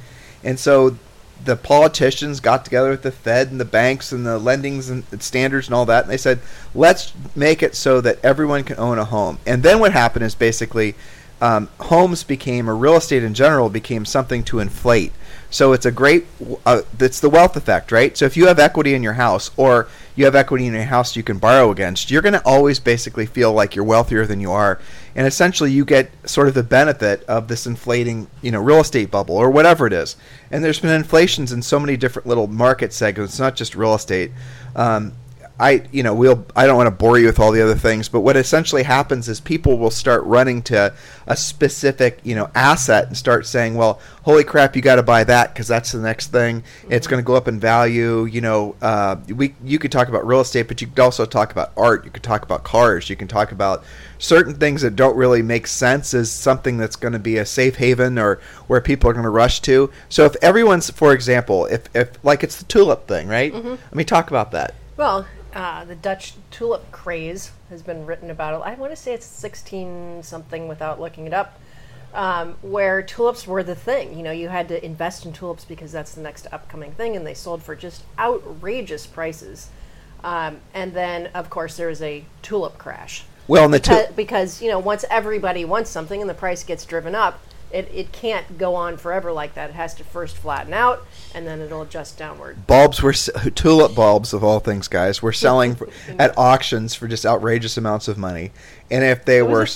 And 0.44 0.59
so 0.59 0.96
the 1.42 1.56
politicians 1.56 2.38
got 2.38 2.66
together 2.66 2.90
with 2.90 3.00
the 3.02 3.11
Fed 3.11 3.50
and 3.50 3.59
the 3.59 3.64
banks 3.64 4.12
and 4.12 4.26
the 4.26 4.38
lendings 4.38 4.90
and 4.90 5.04
standards 5.22 5.68
and 5.68 5.74
all 5.74 5.87
that, 5.87 6.04
and 6.04 6.12
they 6.12 6.18
said, 6.18 6.38
let's 6.74 7.14
make 7.35 7.62
it 7.62 7.74
so 7.74 8.02
that 8.02 8.18
everyone 8.22 8.62
can 8.62 8.78
own 8.78 8.98
a 8.98 9.06
home. 9.06 9.38
And 9.46 9.62
then 9.62 9.78
what 9.78 9.92
happened 9.92 10.24
is 10.26 10.35
basically 10.35 10.94
um, 11.40 11.68
homes 11.81 12.24
became, 12.24 12.68
or 12.68 12.76
real 12.76 12.96
estate 12.96 13.22
in 13.22 13.35
general, 13.35 13.68
became 13.70 14.05
something 14.05 14.42
to 14.44 14.59
inflate. 14.59 15.12
So 15.53 15.72
it's 15.72 15.87
a 15.87 15.90
great, 15.90 16.26
uh, 16.64 16.83
it's 17.00 17.18
the 17.18 17.29
wealth 17.29 17.57
effect, 17.57 17.90
right? 17.90 18.16
So 18.16 18.24
if 18.24 18.37
you 18.37 18.46
have 18.46 18.61
equity 18.61 18.94
in 18.94 19.03
your 19.03 19.14
house, 19.14 19.50
or 19.57 19.88
you 20.14 20.24
have 20.24 20.37
equity 20.37 20.66
in 20.66 20.74
your 20.74 20.85
house 20.85 21.16
you 21.16 21.24
can 21.24 21.38
borrow 21.38 21.70
against, 21.70 22.11
you're 22.11 22.22
going 22.22 22.35
to 22.35 22.46
always 22.46 22.79
basically 22.79 23.26
feel 23.26 23.53
like 23.53 23.74
you're 23.74 23.85
wealthier 23.85 24.26
than 24.26 24.40
you 24.40 24.53
are, 24.53 24.79
and 25.16 25.26
essentially 25.26 25.72
you 25.72 25.85
get 25.85 26.11
sort 26.29 26.46
of 26.46 26.55
the 26.55 26.62
benefit 26.62 27.24
of 27.24 27.48
this 27.48 27.66
inflating, 27.66 28.29
you 28.42 28.53
know, 28.53 28.61
real 28.61 28.81
estate 28.81 29.11
bubble 29.11 29.37
or 29.37 29.50
whatever 29.50 29.87
it 29.87 29.92
is. 29.92 30.16
And 30.53 30.62
there's 30.62 30.79
been 30.79 30.94
inflations 30.94 31.53
in 31.53 31.62
so 31.62 31.81
many 31.81 31.96
different 31.96 32.29
little 32.29 32.46
market 32.46 32.92
segments, 32.92 33.38
not 33.40 33.57
just 33.57 33.74
real 33.74 33.94
estate. 33.94 34.31
Um, 34.76 35.14
I 35.61 35.83
you 35.92 36.03
know 36.03 36.14
we'll 36.14 36.46
I 36.57 36.66
don't 36.66 36.79
want 36.79 36.87
to 36.87 36.90
bore 36.90 37.18
you 37.18 37.27
with 37.27 37.38
all 37.38 37.53
the 37.53 37.62
other 37.62 37.75
things, 37.75 38.09
but 38.09 38.20
what 38.20 38.37
essentially 38.37 38.83
happens 38.83 39.29
is 39.29 39.40
people 39.40 39.77
will 39.77 39.90
start 39.90 40.25
running 40.25 40.62
to 40.62 40.94
a 41.27 41.37
specific 41.37 42.18
you 42.25 42.35
know 42.35 42.51
asset 42.55 43.07
and 43.09 43.16
start 43.16 43.46
saying, 43.46 43.75
well, 43.75 44.01
holy 44.23 44.42
crap, 44.42 44.75
you 44.75 44.81
got 44.81 44.96
to 44.96 45.03
buy 45.03 45.23
that 45.23 45.53
because 45.53 45.68
that's 45.68 45.92
the 45.92 46.01
next 46.01 46.29
thing. 46.29 46.64
It's 46.88 47.07
going 47.07 47.23
to 47.23 47.27
go 47.27 47.35
up 47.35 47.46
in 47.46 47.61
value. 47.61 48.25
You 48.25 48.40
know, 48.40 48.75
uh, 48.81 49.16
we 49.29 49.55
you 49.62 49.79
could 49.79 49.92
talk 49.92 50.09
about 50.09 50.27
real 50.27 50.40
estate, 50.40 50.66
but 50.66 50.81
you 50.81 50.87
could 50.87 50.99
also 50.99 51.27
talk 51.27 51.53
about 51.53 51.73
art. 51.77 52.07
You 52.07 52.11
could 52.11 52.23
talk 52.23 52.42
about 52.42 52.64
cars. 52.64 53.11
You 53.11 53.16
can 53.16 53.29
talk 53.29 53.53
about 53.53 53.85
certain 54.18 54.55
things 54.55 54.81
that 54.81 54.96
don't 54.96 55.16
really 55.16 55.42
make 55.42 55.66
sense 55.66 56.14
as 56.14 56.33
something 56.33 56.79
that's 56.79 56.96
going 56.96 57.12
to 57.12 57.18
be 57.18 57.37
a 57.37 57.44
safe 57.44 57.77
haven 57.77 58.18
or 58.18 58.40
where 58.66 58.81
people 58.81 59.11
are 59.11 59.12
going 59.12 59.25
to 59.25 59.31
rush 59.31 59.61
to. 59.61 59.90
So 60.09 60.25
if 60.25 60.37
everyone's, 60.42 60.88
for 60.88 61.12
example, 61.12 61.66
if 61.66 61.85
if 61.94 62.12
like 62.25 62.42
it's 62.42 62.57
the 62.57 62.64
tulip 62.64 63.07
thing, 63.07 63.29
right? 63.29 63.53
Let 63.53 63.94
me 63.94 64.05
talk 64.05 64.31
about 64.31 64.53
that. 64.53 64.75
Well, 64.96 65.27
uh, 65.54 65.84
the 65.84 65.94
Dutch 65.94 66.34
tulip 66.50 66.90
craze 66.92 67.52
has 67.68 67.82
been 67.82 68.06
written 68.06 68.30
about. 68.30 68.62
I 68.62 68.74
want 68.74 68.92
to 68.92 68.96
say 68.96 69.14
it's 69.14 69.26
16 69.26 70.22
something 70.22 70.68
without 70.68 71.00
looking 71.00 71.26
it 71.26 71.32
up, 71.32 71.58
um, 72.14 72.56
where 72.62 73.02
tulips 73.02 73.46
were 73.46 73.62
the 73.62 73.74
thing. 73.74 74.16
You 74.16 74.22
know, 74.22 74.32
you 74.32 74.48
had 74.48 74.68
to 74.68 74.84
invest 74.84 75.26
in 75.26 75.32
tulips 75.32 75.64
because 75.64 75.92
that's 75.92 76.14
the 76.14 76.20
next 76.20 76.46
upcoming 76.52 76.92
thing, 76.92 77.16
and 77.16 77.26
they 77.26 77.34
sold 77.34 77.62
for 77.62 77.74
just 77.74 78.02
outrageous 78.18 79.06
prices. 79.06 79.70
Um, 80.22 80.58
and 80.74 80.92
then, 80.92 81.28
of 81.28 81.50
course, 81.50 81.76
there 81.76 81.88
was 81.88 82.02
a 82.02 82.24
tulip 82.42 82.78
crash. 82.78 83.24
Well, 83.48 83.64
and 83.64 83.74
the 83.74 83.80
because, 83.80 84.06
tu- 84.06 84.12
because 84.14 84.62
you 84.62 84.68
know 84.68 84.78
once 84.78 85.04
everybody 85.10 85.64
wants 85.64 85.90
something 85.90 86.20
and 86.20 86.30
the 86.30 86.34
price 86.34 86.62
gets 86.62 86.84
driven 86.84 87.14
up 87.14 87.40
it, 87.70 87.90
it 87.94 88.12
can't 88.12 88.59
go 88.59 88.74
on 88.74 88.96
forever 88.96 89.33
like 89.33 89.54
that. 89.54 89.70
It 89.70 89.76
has 89.76 89.94
to 89.94 90.04
first 90.04 90.37
flatten 90.37 90.72
out 90.72 91.06
and 91.35 91.46
then 91.46 91.61
it'll 91.61 91.83
adjust 91.83 92.18
downward. 92.18 92.66
Bulbs 92.66 93.02
were 93.02 93.12
tulip 93.12 93.94
bulbs 93.94 94.33
of 94.33 94.42
all 94.42 94.61
things, 94.61 94.88
guys. 94.88 95.22
Were 95.22 95.33
selling 95.33 95.74
for, 95.74 95.88
at 96.18 96.37
auctions 96.37 96.94
for 96.94 97.06
just 97.06 97.24
outrageous 97.24 97.76
amounts 97.76 98.09
of 98.09 98.18
money, 98.18 98.52
and 98.90 99.04
if 99.04 99.24
they 99.24 99.42
were 99.42 99.66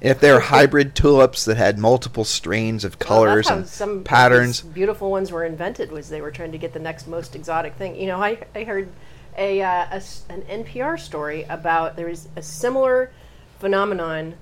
if 0.00 0.20
they 0.20 0.32
were 0.32 0.40
hybrid 0.40 0.94
tulips 0.94 1.44
that 1.46 1.56
had 1.56 1.78
multiple 1.78 2.24
strains 2.24 2.84
of 2.84 2.98
colors 2.98 3.48
how 3.48 3.56
and 3.56 3.68
some 3.68 4.04
patterns, 4.04 4.60
beautiful 4.60 5.10
ones 5.10 5.32
were 5.32 5.44
invented 5.44 5.90
was 5.90 6.08
they 6.08 6.20
were 6.20 6.30
trying 6.30 6.52
to 6.52 6.58
get 6.58 6.72
the 6.72 6.78
next 6.78 7.06
most 7.06 7.34
exotic 7.34 7.74
thing. 7.74 7.96
You 7.98 8.06
know 8.06 8.22
i, 8.22 8.38
I 8.54 8.64
heard 8.64 8.88
a, 9.36 9.62
uh, 9.62 9.86
a 9.90 10.02
an 10.32 10.42
npr 10.64 10.98
story 10.98 11.44
about 11.44 11.96
there 11.96 12.08
is 12.08 12.28
a 12.36 12.42
similar 12.42 13.10
phenomenon 13.58 14.34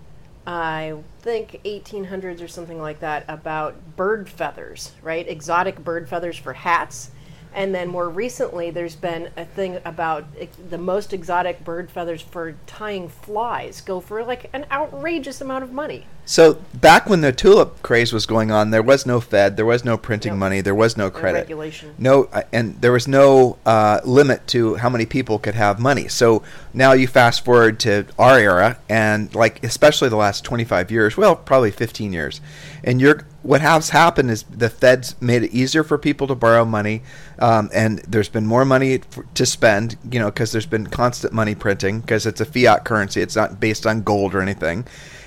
i 0.47 0.95
think 1.21 1.61
1800s 1.65 2.43
or 2.43 2.49
something 2.49 2.81
like 2.81 3.01
that 3.01 3.25
about 3.29 3.97
bird 3.97 4.29
feathers 4.29 4.93
right? 5.03 5.29
Exotic 5.29 5.83
bird 5.83 6.09
feathers 6.09 6.37
for 6.37 6.53
hats. 6.53 7.11
And 7.55 7.75
then 7.75 7.89
more 7.89 8.11
recently 8.11 8.71
there's 8.71 8.97
been 8.97 9.31
a 9.37 9.45
thing 9.45 9.79
about 9.85 10.27
the 10.69 10.77
most 10.77 11.13
exotic 11.15 11.65
bird 11.65 11.91
feathers 11.91 12.21
for 12.21 12.55
tying 12.67 13.09
flies 13.09 13.81
go 13.81 14.01
for 14.01 14.23
like 14.25 14.51
an 14.53 14.67
outrageous 14.71 15.41
amount 15.41 15.65
of 15.65 15.73
money 15.73 16.05
So 16.29 16.55
back 16.75 17.09
when 17.09 17.21
the 17.21 17.31
tulip 17.31 17.83
craze 17.83 18.13
was 18.13 18.27
going 18.27 18.51
on, 18.51 18.73
there 18.73 18.83
was 18.83 19.07
no 19.07 19.21
Fed, 19.21 19.57
there 19.57 19.65
was 19.65 19.85
no 19.85 19.97
printing 19.97 20.37
money, 20.37 20.61
there 20.61 20.75
was 20.75 20.97
no 20.97 21.09
credit, 21.09 21.39
regulation. 21.39 21.95
no, 21.99 22.25
uh, 22.33 22.43
and 22.53 22.81
there 22.81 22.91
was 22.91 23.07
no 23.07 23.59
uh, 23.65 24.01
limit 24.05 24.45
to 24.49 24.75
how 24.75 24.91
many 24.91 25.07
people 25.07 25.39
could 25.39 25.55
have 25.55 25.79
money. 25.79 26.09
So 26.09 26.43
now 26.75 26.93
you 26.95 27.07
fast 27.07 27.45
forward 27.45 27.79
to 27.81 28.07
our 28.19 28.41
era, 28.41 28.79
and 28.89 29.33
like 29.37 29.63
especially 29.63 30.09
the 30.09 30.17
last 30.17 30.43
twenty 30.45 30.65
five 30.65 30.91
years, 30.91 31.17
well, 31.17 31.37
probably 31.37 31.71
fifteen 31.71 32.13
years, 32.13 32.41
and 32.83 33.01
you're 33.01 33.25
what 33.45 33.61
has 33.61 33.91
happened 33.91 34.29
is 34.29 34.43
the 34.45 34.69
Fed's 34.69 35.15
made 35.23 35.45
it 35.45 35.53
easier 35.53 35.85
for 35.85 35.97
people 35.97 36.27
to 36.27 36.35
borrow 36.35 36.65
money, 36.65 37.03
um, 37.39 37.71
and 37.73 38.01
there's 38.01 38.29
been 38.29 38.45
more 38.45 38.65
money 38.65 38.95
f- 38.95 39.21
to 39.35 39.47
spend, 39.47 39.97
you 40.11 40.19
know, 40.19 40.27
because 40.27 40.51
there's 40.51 40.67
been 40.67 40.89
constant 40.89 41.33
money 41.33 41.55
printing 41.55 42.01
because 42.01 42.27
it's 42.27 42.41
a 42.41 42.45
fiat 42.45 42.85
currency, 42.85 43.23
it's 43.23 43.37
not 43.37 43.61
based 43.61 43.87
on 43.87 44.03
gold 44.03 44.35
or 44.35 44.41
anything. 44.41 44.85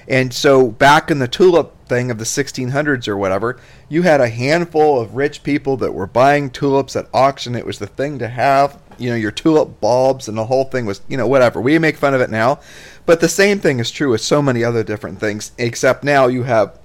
And 0.10 0.34
so 0.34 0.69
back 0.69 1.12
in 1.12 1.19
the 1.19 1.28
tulip 1.28 1.88
thing 1.88 2.10
of 2.10 2.17
the 2.17 2.24
1600s 2.24 3.08
or 3.08 3.15
whatever, 3.15 3.60
you 3.88 4.02
had 4.02 4.19
a 4.19 4.30
handful 4.30 5.00
of 5.00 5.15
rich 5.15 5.43
people 5.43 5.78
that 5.78 5.93
were 5.93 6.08
buying 6.08 6.50
tulips 6.50 6.95
at 6.95 7.08
auction. 7.13 7.56
It 7.56 7.65
was 7.65 7.78
the 7.78 7.88
thing 7.88 8.17
to 8.17 8.28
have, 8.28 8.80
you 8.98 9.12
know, 9.12 9.15
your 9.15 9.32
tulip 9.32 9.80
bulbs 9.80 10.28
and 10.28 10.36
the 10.36 10.48
whole 10.48 10.65
thing 10.65 10.88
was, 10.88 11.02
you 11.08 11.15
know, 11.15 11.28
whatever. 11.28 11.62
We 11.62 11.78
make 11.78 11.95
fun 11.95 12.15
of 12.15 12.22
it 12.22 12.32
now, 12.32 12.60
but 13.06 13.19
the 13.19 13.30
same 13.30 13.60
thing 13.60 13.80
is 13.80 13.91
true 13.91 14.10
with 14.10 14.22
so 14.22 14.41
many 14.41 14.63
other 14.63 14.84
different 14.84 15.19
things, 15.19 15.52
except 15.60 16.04
now 16.04 16.26
you 16.26 16.43
have 16.43 16.78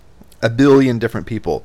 a 0.42 0.50
billion 0.50 0.98
different 0.98 1.26
people 1.26 1.64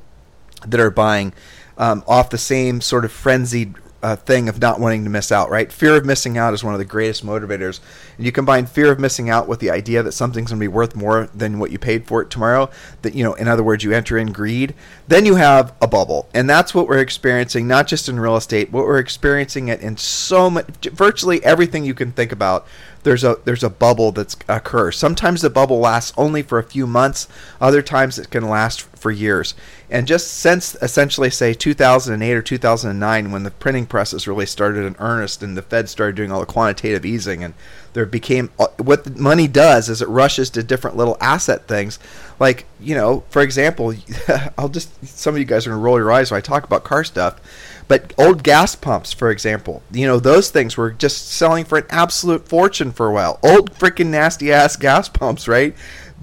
that 0.65 0.79
are 0.79 0.91
buying 0.91 1.33
um, 1.77 2.03
off 2.07 2.29
the 2.29 2.37
same 2.37 2.79
sort 2.79 3.03
of 3.03 3.11
frenzied 3.11 3.75
uh, 4.01 4.15
thing 4.15 4.47
of 4.47 4.61
not 4.61 4.79
wanting 4.79 5.03
to 5.03 5.09
miss 5.09 5.31
out, 5.31 5.49
right? 5.49 5.71
Fear 5.71 5.97
of 5.97 6.05
missing 6.05 6.37
out 6.37 6.53
is 6.53 6.63
one 6.63 6.73
of 6.73 6.79
the 6.79 6.85
greatest 6.85 7.25
motivators. 7.25 7.79
And 8.17 8.25
you 8.25 8.31
combine 8.31 8.65
fear 8.65 8.91
of 8.91 8.99
missing 8.99 9.29
out 9.29 9.47
with 9.47 9.59
the 9.59 9.69
idea 9.69 10.03
that 10.03 10.13
something's 10.13 10.51
going 10.51 10.59
to 10.59 10.63
be 10.63 10.67
worth 10.67 10.95
more 10.95 11.29
than 11.35 11.59
what 11.59 11.71
you 11.71 11.79
paid 11.79 12.07
for 12.07 12.21
it 12.21 12.29
tomorrow, 12.29 12.69
that, 13.01 13.13
you 13.13 13.23
know, 13.23 13.33
in 13.33 13.47
other 13.47 13.63
words, 13.63 13.83
you 13.83 13.91
enter 13.91 14.17
in 14.17 14.31
greed, 14.31 14.73
then 15.07 15.25
you 15.25 15.35
have 15.35 15.73
a 15.81 15.87
bubble. 15.87 16.29
And 16.33 16.49
that's 16.49 16.73
what 16.73 16.87
we're 16.87 16.99
experiencing, 16.99 17.67
not 17.67 17.87
just 17.87 18.07
in 18.07 18.19
real 18.19 18.37
estate, 18.37 18.71
but 18.71 18.85
we're 18.85 18.99
experiencing 18.99 19.67
it 19.67 19.81
in 19.81 19.97
so 19.97 20.49
much, 20.49 20.65
virtually 20.91 21.43
everything 21.43 21.83
you 21.83 21.93
can 21.93 22.11
think 22.11 22.31
about. 22.31 22.65
There's 23.03 23.23
a 23.23 23.37
there's 23.45 23.63
a 23.63 23.69
bubble 23.69 24.11
that's 24.11 24.35
occurs. 24.47 24.97
Sometimes 24.97 25.41
the 25.41 25.49
bubble 25.49 25.79
lasts 25.79 26.13
only 26.17 26.41
for 26.41 26.59
a 26.59 26.63
few 26.63 26.85
months. 26.85 27.27
Other 27.61 27.81
times 27.81 28.19
it 28.19 28.29
can 28.29 28.49
last 28.49 28.81
for 28.81 29.11
years. 29.11 29.53
And 29.89 30.05
just 30.05 30.27
since 30.31 30.75
essentially 30.81 31.29
say 31.29 31.53
2008 31.53 32.33
or 32.33 32.41
2009, 32.41 33.31
when 33.31 33.43
the 33.43 33.51
printing 33.51 33.85
presses 33.85 34.27
really 34.27 34.45
started 34.45 34.85
in 34.85 34.95
earnest 34.99 35.41
and 35.41 35.57
the 35.57 35.61
Fed 35.61 35.89
started 35.89 36.15
doing 36.15 36.31
all 36.31 36.41
the 36.41 36.45
quantitative 36.45 37.05
easing, 37.05 37.43
and 37.43 37.53
there 37.93 38.05
became 38.05 38.49
uh, 38.59 38.67
what 38.77 39.17
money 39.17 39.47
does 39.47 39.89
is 39.89 40.01
it 40.01 40.07
rushes 40.07 40.49
to 40.51 40.63
different 40.63 40.97
little 40.97 41.17
asset 41.19 41.67
things. 41.67 41.99
Like 42.39 42.65
you 42.79 42.95
know, 42.95 43.23
for 43.29 43.41
example, 43.41 43.93
I'll 44.57 44.69
just 44.69 45.05
some 45.05 45.35
of 45.35 45.39
you 45.39 45.45
guys 45.45 45.65
are 45.65 45.71
gonna 45.71 45.81
roll 45.81 45.97
your 45.97 46.11
eyes 46.11 46.31
when 46.31 46.37
I 46.37 46.41
talk 46.41 46.63
about 46.63 46.83
car 46.83 47.03
stuff. 47.03 47.39
But 47.87 48.13
old 48.19 48.43
gas 48.43 48.75
pumps, 48.75 49.13
for 49.13 49.31
example, 49.31 49.81
you 49.91 50.05
know, 50.05 50.19
those 50.19 50.51
things 50.51 50.77
were 50.77 50.91
just 50.91 51.29
selling 51.29 51.65
for 51.65 51.79
an 51.79 51.85
absolute 51.89 52.47
fortune 52.47 52.91
for 52.91 53.07
a 53.07 53.11
while. 53.11 53.39
Old 53.41 53.73
freaking 53.73 54.07
nasty 54.07 54.53
ass 54.53 54.75
gas 54.75 55.09
pumps, 55.09 55.47
right? 55.47 55.75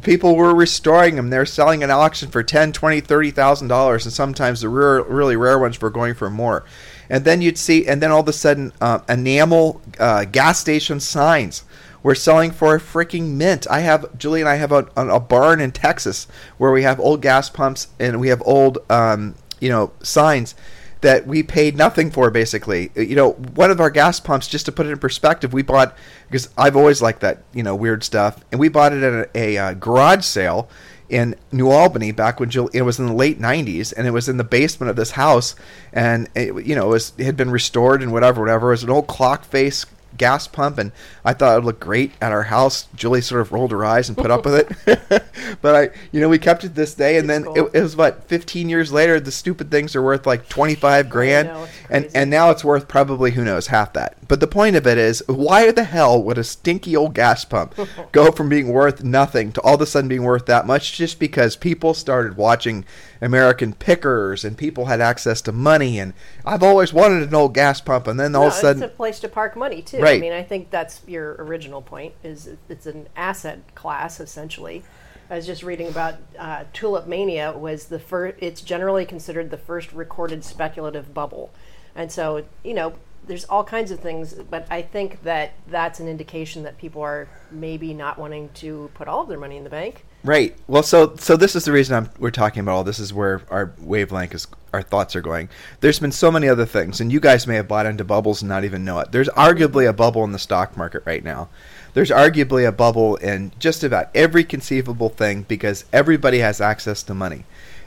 People 0.03 0.37
were 0.37 0.55
restoring 0.55 1.17
them. 1.17 1.31
They're 1.31 1.45
selling 1.45 1.83
at 1.83 1.91
auction 1.91 2.31
for 2.31 2.45
ten, 2.45 2.73
twenty, 2.73 3.01
thirty 3.01 3.33
thousand 3.33 3.69
dollars, 3.69 4.05
and 4.05 4.13
sometimes 4.13 4.61
the 4.61 4.69
rare, 4.69 5.03
really 5.03 5.37
rare 5.37 5.59
ones 5.59 5.81
were 5.81 5.91
going 5.91 6.15
for 6.15 6.31
more. 6.31 6.65
And 7.09 7.25
then 7.25 7.41
you'd 7.41 7.59
see, 7.59 7.87
and 7.87 8.03
then 8.03 8.11
all 8.11 8.21
of 8.21 8.29
a 8.29 8.33
sudden, 8.33 8.73
uh, 8.81 9.01
enamel 9.09 9.81
uh, 9.99 10.25
gas 10.25 10.59
station 10.59 11.01
signs 11.01 11.65
were 12.03 12.15
selling 12.15 12.51
for 12.51 12.77
a 12.77 12.81
freaking 12.81 13.35
mint. 13.35 13.67
I 13.71 13.81
have 13.81 14.17
Julie 14.17 14.41
and 14.41 14.49
I 14.49 14.57
have 14.57 14.73
a, 14.73 14.87
a 14.97 15.21
barn 15.21 15.61
in 15.61 15.73
Texas 15.73 16.29
where 16.57 16.71
we 16.71 16.83
have 16.83 17.01
old 17.01 17.23
gas 17.23 17.51
pumps 17.51 17.89
and 17.99 18.21
we 18.21 18.29
have 18.29 18.43
old, 18.45 18.79
um, 18.91 19.35
you 19.61 19.69
know, 19.69 19.93
signs 20.03 20.55
that 21.01 21.27
we 21.27 21.43
paid 21.43 21.77
nothing 21.77 22.11
for 22.11 22.31
basically 22.31 22.91
you 22.97 23.15
know 23.15 23.33
one 23.33 23.71
of 23.71 23.81
our 23.81 23.91
gas 23.91 24.19
pumps 24.19 24.49
just 24.49 24.67
to 24.67 24.73
put 24.73 24.87
it 24.87 24.91
in 24.91 24.99
perspective 24.99 25.53
we 25.53 25.63
bought 25.63 25.97
because 26.27 26.49
i've 26.57 26.75
always 26.75 27.03
liked 27.03 27.21
that 27.21 27.43
you 27.53 27.63
know 27.63 27.75
weird 27.75 28.03
stuff 28.03 28.43
and 28.51 28.59
we 28.59 28.69
bought 28.69 28.93
it 28.93 29.03
at 29.03 29.13
a, 29.13 29.39
a, 29.39 29.59
uh 29.59 29.75
garage 29.75 30.25
sale 30.25 30.69
in 31.09 31.35
new 31.53 31.71
albany 31.71 32.13
back 32.13 32.41
when 32.41 32.51
Jill, 32.51 32.69
it 32.73 32.83
was 32.83 32.99
in 32.99 33.07
the 33.07 33.13
late 33.13 33.39
90s 33.41 33.93
and 33.97 34.07
it 34.07 34.11
was 34.11 34.29
in 34.29 34.37
the 34.37 34.45
basement 34.45 34.91
of 34.91 34.97
this 34.97 35.13
house 35.13 35.55
and 35.93 36.29
it, 36.35 36.67
you 36.67 36.75
know 36.75 36.87
it, 36.87 36.95
was, 36.95 37.13
it 37.17 37.25
had 37.25 37.37
been 37.37 37.51
restored 37.51 38.03
and 38.03 38.13
whatever 38.13 38.41
whatever 38.41 38.69
it 38.69 38.71
was 38.73 38.83
an 38.83 38.91
old 38.91 39.07
clock 39.07 39.45
face 39.45 39.87
gas 40.17 40.47
pump, 40.47 40.79
and 40.79 40.93
I 41.25 41.33
thought 41.33 41.53
it 41.53 41.57
would 41.57 41.65
look 41.65 41.81
great 41.81 42.13
at 42.21 42.33
our 42.33 42.45
house. 42.45 42.89
Julie 42.95 43.21
sort 43.21 43.41
of 43.41 43.53
rolled 43.53 43.71
her 43.73 43.85
eyes 43.85 44.09
and 44.09 44.17
put 44.17 44.31
up 44.31 44.45
with 44.45 44.87
it, 44.87 45.23
but 45.63 45.75
I, 45.75 45.91
you 46.13 46.21
know, 46.21 46.29
we 46.29 46.39
kept 46.39 46.65
it 46.65 46.75
this 46.75 46.95
day, 46.95 47.19
and 47.19 47.31
It's 47.31 47.45
then 47.45 47.45
cool. 47.45 47.67
it, 47.67 47.79
it 47.79 47.83
was 47.83 47.97
what 47.97 48.29
15 48.29 48.69
years 48.69 48.93
later. 48.93 49.21
The 49.21 49.33
stupid 49.33 49.71
things 49.71 49.95
are 49.97 50.03
worth 50.03 50.27
like 50.27 50.49
25 50.49 51.09
grand, 51.09 51.49
know, 51.49 51.69
and 51.91 52.09
and 52.15 52.31
now 52.31 52.51
it's 52.51 52.65
worth 52.65 52.89
probably 52.89 53.33
who 53.33 53.45
knows 53.45 53.69
half 53.69 53.93
that. 53.95 54.26
But 54.29 54.41
the 54.41 54.47
point 54.47 54.77
of 54.77 54.87
it 54.87 54.99
is, 54.99 55.23
why 55.27 55.71
the 55.71 55.85
hell 55.85 56.23
would 56.23 56.39
a 56.39 56.45
stinky 56.45 56.97
old 56.97 57.15
gas 57.15 57.45
pump 57.45 57.75
go 58.13 58.33
from 58.33 58.49
being 58.49 58.69
worth 58.69 59.05
nothing 59.05 59.53
to 59.53 59.61
all 59.61 59.75
of 59.75 59.81
a 59.81 59.87
sudden 59.87 60.09
being 60.09 60.25
worth 60.25 60.47
that 60.47 60.67
much 60.67 60.97
just 60.97 61.19
because 61.19 61.57
people 61.57 61.95
started 61.95 62.37
watching 62.37 62.85
American 63.21 63.73
Pickers 63.73 64.45
and 64.45 64.59
people 64.59 64.87
had 64.87 65.01
access 65.01 65.41
to 65.43 65.53
money 65.53 65.99
and 65.99 66.13
I've 66.45 66.63
always 66.63 66.93
wanted 66.93 67.29
an 67.29 67.35
old 67.35 67.55
gas 67.55 67.81
pump 67.81 68.07
and 68.07 68.19
then 68.19 68.35
all 68.35 68.43
No, 68.43 68.49
of 68.49 68.55
a 68.55 68.57
sudden 68.57 68.83
it's 68.83 68.93
a 68.93 68.97
place 68.97 69.21
to 69.21 69.29
park 69.29 69.57
money 69.57 69.83
too. 69.83 70.01
Right. 70.01 70.17
I 70.17 70.21
mean, 70.21 70.33
I 70.33 70.43
think 70.43 70.71
that's 70.71 71.03
your 71.07 71.37
original 71.39 71.83
point. 71.83 72.15
Is 72.23 72.49
it's 72.69 72.87
an 72.87 73.09
asset 73.17 73.75
class 73.75 74.21
essentially. 74.21 74.83
I 75.29 75.37
was 75.37 75.47
just 75.47 75.63
reading 75.63 75.89
about 75.89 76.15
uh, 76.39 76.65
tulip 76.73 77.07
mania 77.07 77.53
was 77.53 77.87
the 77.87 77.99
first. 77.99 78.37
It's 78.41 78.61
generally 78.61 79.05
considered 79.05 79.51
the 79.51 79.57
first 79.57 79.93
recorded 79.93 80.45
speculative 80.45 81.13
bubble, 81.13 81.51
and 81.97 82.13
so 82.13 82.45
you 82.63 82.75
know 82.75 82.95
there's 83.27 83.45
all 83.45 83.65
kinds 83.65 83.91
of 83.91 84.01
things. 84.01 84.35
But 84.35 84.67
I 84.71 84.83
think 84.83 85.23
that 85.23 85.53
that's 85.69 86.01
an 86.01 86.09
indication 86.09 86.63
that 86.65 86.79
people 86.79 87.03
are 87.03 87.29
maybe 87.51 87.95
not 87.95 88.19
wanting 88.19 88.51
to 88.55 88.91
put 88.95 89.09
all 89.09 89.23
of 89.23 89.29
their 89.29 89.39
money 89.39 89.57
in 89.57 89.65
the 89.65 89.71
bank. 89.71 90.05
Right. 90.25 90.57
Well, 90.67 90.83
so 90.83 91.15
so 91.17 91.37
this 91.37 91.55
is 91.55 91.65
the 91.65 91.73
reason 91.73 91.95
I'm, 91.95 92.11
we're 92.19 92.31
talking 92.31 92.61
about 92.61 92.73
all 92.73 92.85
this. 92.85 92.99
Is 92.99 93.13
where 93.13 93.43
our 93.49 93.73
wavelength 93.79 94.35
is, 94.35 94.47
our 94.73 94.83
thoughts 94.83 95.15
are 95.15 95.21
going. 95.21 95.49
There's 95.81 96.01
been 96.01 96.13
so 96.13 96.31
many 96.31 96.49
other 96.49 96.67
things, 96.67 97.01
and 97.01 97.13
you 97.13 97.21
guys 97.21 97.47
may 97.47 97.55
have 97.57 97.69
bought 97.69 97.87
into 97.87 98.05
bubbles 98.05 98.43
and 98.43 98.49
not 98.49 98.65
even 98.65 98.85
know 98.85 98.99
it. 98.99 99.13
There's 99.13 99.29
arguably 99.31 99.89
a 99.89 99.93
bubble 99.93 100.25
in 100.25 100.33
the 100.33 100.39
stock 100.39 100.77
market 100.77 101.03
right 101.07 101.23
now. 101.23 101.49
There's 101.95 102.11
arguably 102.11 102.69
a 102.69 102.73
bubble 102.73 103.17
in 103.17 103.53
just 103.59 103.83
about 103.83 104.11
every 104.15 104.45
conceivable 104.45 105.09
thing 105.09 105.43
because 105.43 105.87
everybody 105.93 106.41
has 106.41 106.61
access 106.61 107.03
to 107.05 107.15
money, 107.15 107.45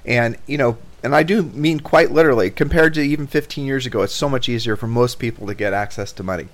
and 0.10 0.38
you 0.46 0.58
know, 0.58 0.78
and 1.02 1.16
I 1.16 1.24
do 1.24 1.44
mean 1.44 1.80
quite 1.80 2.12
literally. 2.12 2.50
Compared 2.50 2.94
to 2.96 3.02
even 3.02 3.28
15 3.28 3.66
years 3.66 3.86
ago, 3.86 4.02
it's 4.02 4.14
so 4.14 4.28
much 4.28 4.50
easier 4.50 4.76
for 4.76 4.88
most 4.88 5.20
people 5.20 5.48
to 5.48 5.56
get 5.56 5.72
access 5.72 6.12
to 6.14 6.24
money 6.24 6.50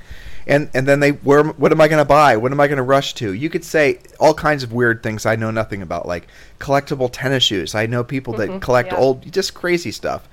and 0.47 0.69
and 0.73 0.87
then 0.87 0.99
they 0.99 1.11
where 1.11 1.43
what 1.43 1.71
am 1.71 1.81
I 1.81 1.87
going 1.87 1.99
to 1.99 2.05
buy? 2.05 2.37
What 2.37 2.51
am 2.51 2.59
I 2.59 2.67
going 2.67 2.77
to 2.77 2.83
rush 2.83 3.13
to? 3.15 3.33
You 3.33 3.49
could 3.49 3.63
say 3.63 3.99
all 4.19 4.33
kinds 4.33 4.63
of 4.63 4.73
weird 4.73 5.01
things 5.01 5.25
I 5.25 5.35
know 5.35 5.51
nothing 5.51 5.81
about, 5.81 6.07
like 6.07 6.27
collectible 6.59 7.09
tennis 7.11 7.43
shoes. 7.43 7.75
I 7.75 7.85
know 7.85 8.03
people 8.03 8.33
that 8.33 8.61
collect 8.61 8.91
yeah. 8.91 8.97
old, 8.97 9.31
just 9.31 9.53
crazy 9.53 9.91
stuff. 9.91 10.27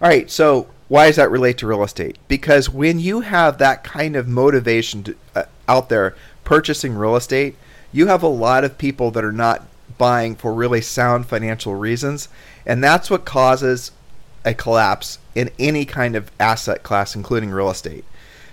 All 0.00 0.08
right, 0.08 0.28
so 0.30 0.68
why 0.88 1.06
does 1.06 1.16
that 1.16 1.30
relate 1.30 1.58
to 1.58 1.66
real 1.66 1.84
estate? 1.84 2.18
Because 2.26 2.68
when 2.68 2.98
you 2.98 3.20
have 3.20 3.58
that 3.58 3.84
kind 3.84 4.16
of 4.16 4.26
motivation 4.26 5.04
to, 5.04 5.16
uh, 5.36 5.44
out 5.68 5.88
there 5.88 6.16
purchasing 6.42 6.94
real 6.94 7.14
estate, 7.14 7.54
you 7.92 8.08
have 8.08 8.22
a 8.22 8.28
lot 8.28 8.64
of 8.64 8.78
people 8.78 9.12
that 9.12 9.24
are 9.24 9.32
not 9.32 9.64
buying 9.96 10.34
for 10.34 10.52
really 10.52 10.80
sound 10.80 11.26
financial 11.26 11.76
reasons, 11.76 12.28
and 12.66 12.82
that's 12.82 13.10
what 13.10 13.24
causes 13.24 13.92
a 14.44 14.54
collapse 14.54 15.18
in 15.34 15.50
any 15.58 15.84
kind 15.84 16.16
of 16.16 16.30
asset 16.38 16.82
class, 16.82 17.14
including 17.14 17.50
real 17.50 17.70
estate. 17.70 18.04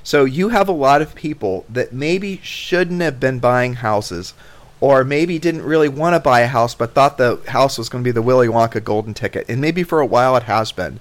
So 0.03 0.25
you 0.25 0.49
have 0.49 0.69
a 0.69 0.73
lot 0.73 1.01
of 1.01 1.15
people 1.15 1.65
that 1.69 1.93
maybe 1.93 2.39
shouldn't 2.41 3.01
have 3.01 3.19
been 3.19 3.39
buying 3.39 3.75
houses 3.75 4.33
or 4.81 5.03
maybe 5.03 5.37
didn't 5.39 5.63
really 5.63 5.89
want 5.89 6.15
to 6.15 6.19
buy 6.19 6.39
a 6.39 6.47
house 6.47 6.73
but 6.73 6.93
thought 6.93 7.17
the 7.17 7.41
house 7.47 7.77
was 7.77 7.89
going 7.89 8.03
to 8.03 8.07
be 8.07 8.13
the 8.13 8.21
Willy 8.21 8.47
Wonka 8.47 8.83
golden 8.83 9.13
ticket 9.13 9.45
and 9.49 9.59
maybe 9.59 9.83
for 9.83 9.99
a 9.99 10.05
while 10.05 10.35
it 10.35 10.43
has 10.43 10.71
been. 10.71 10.99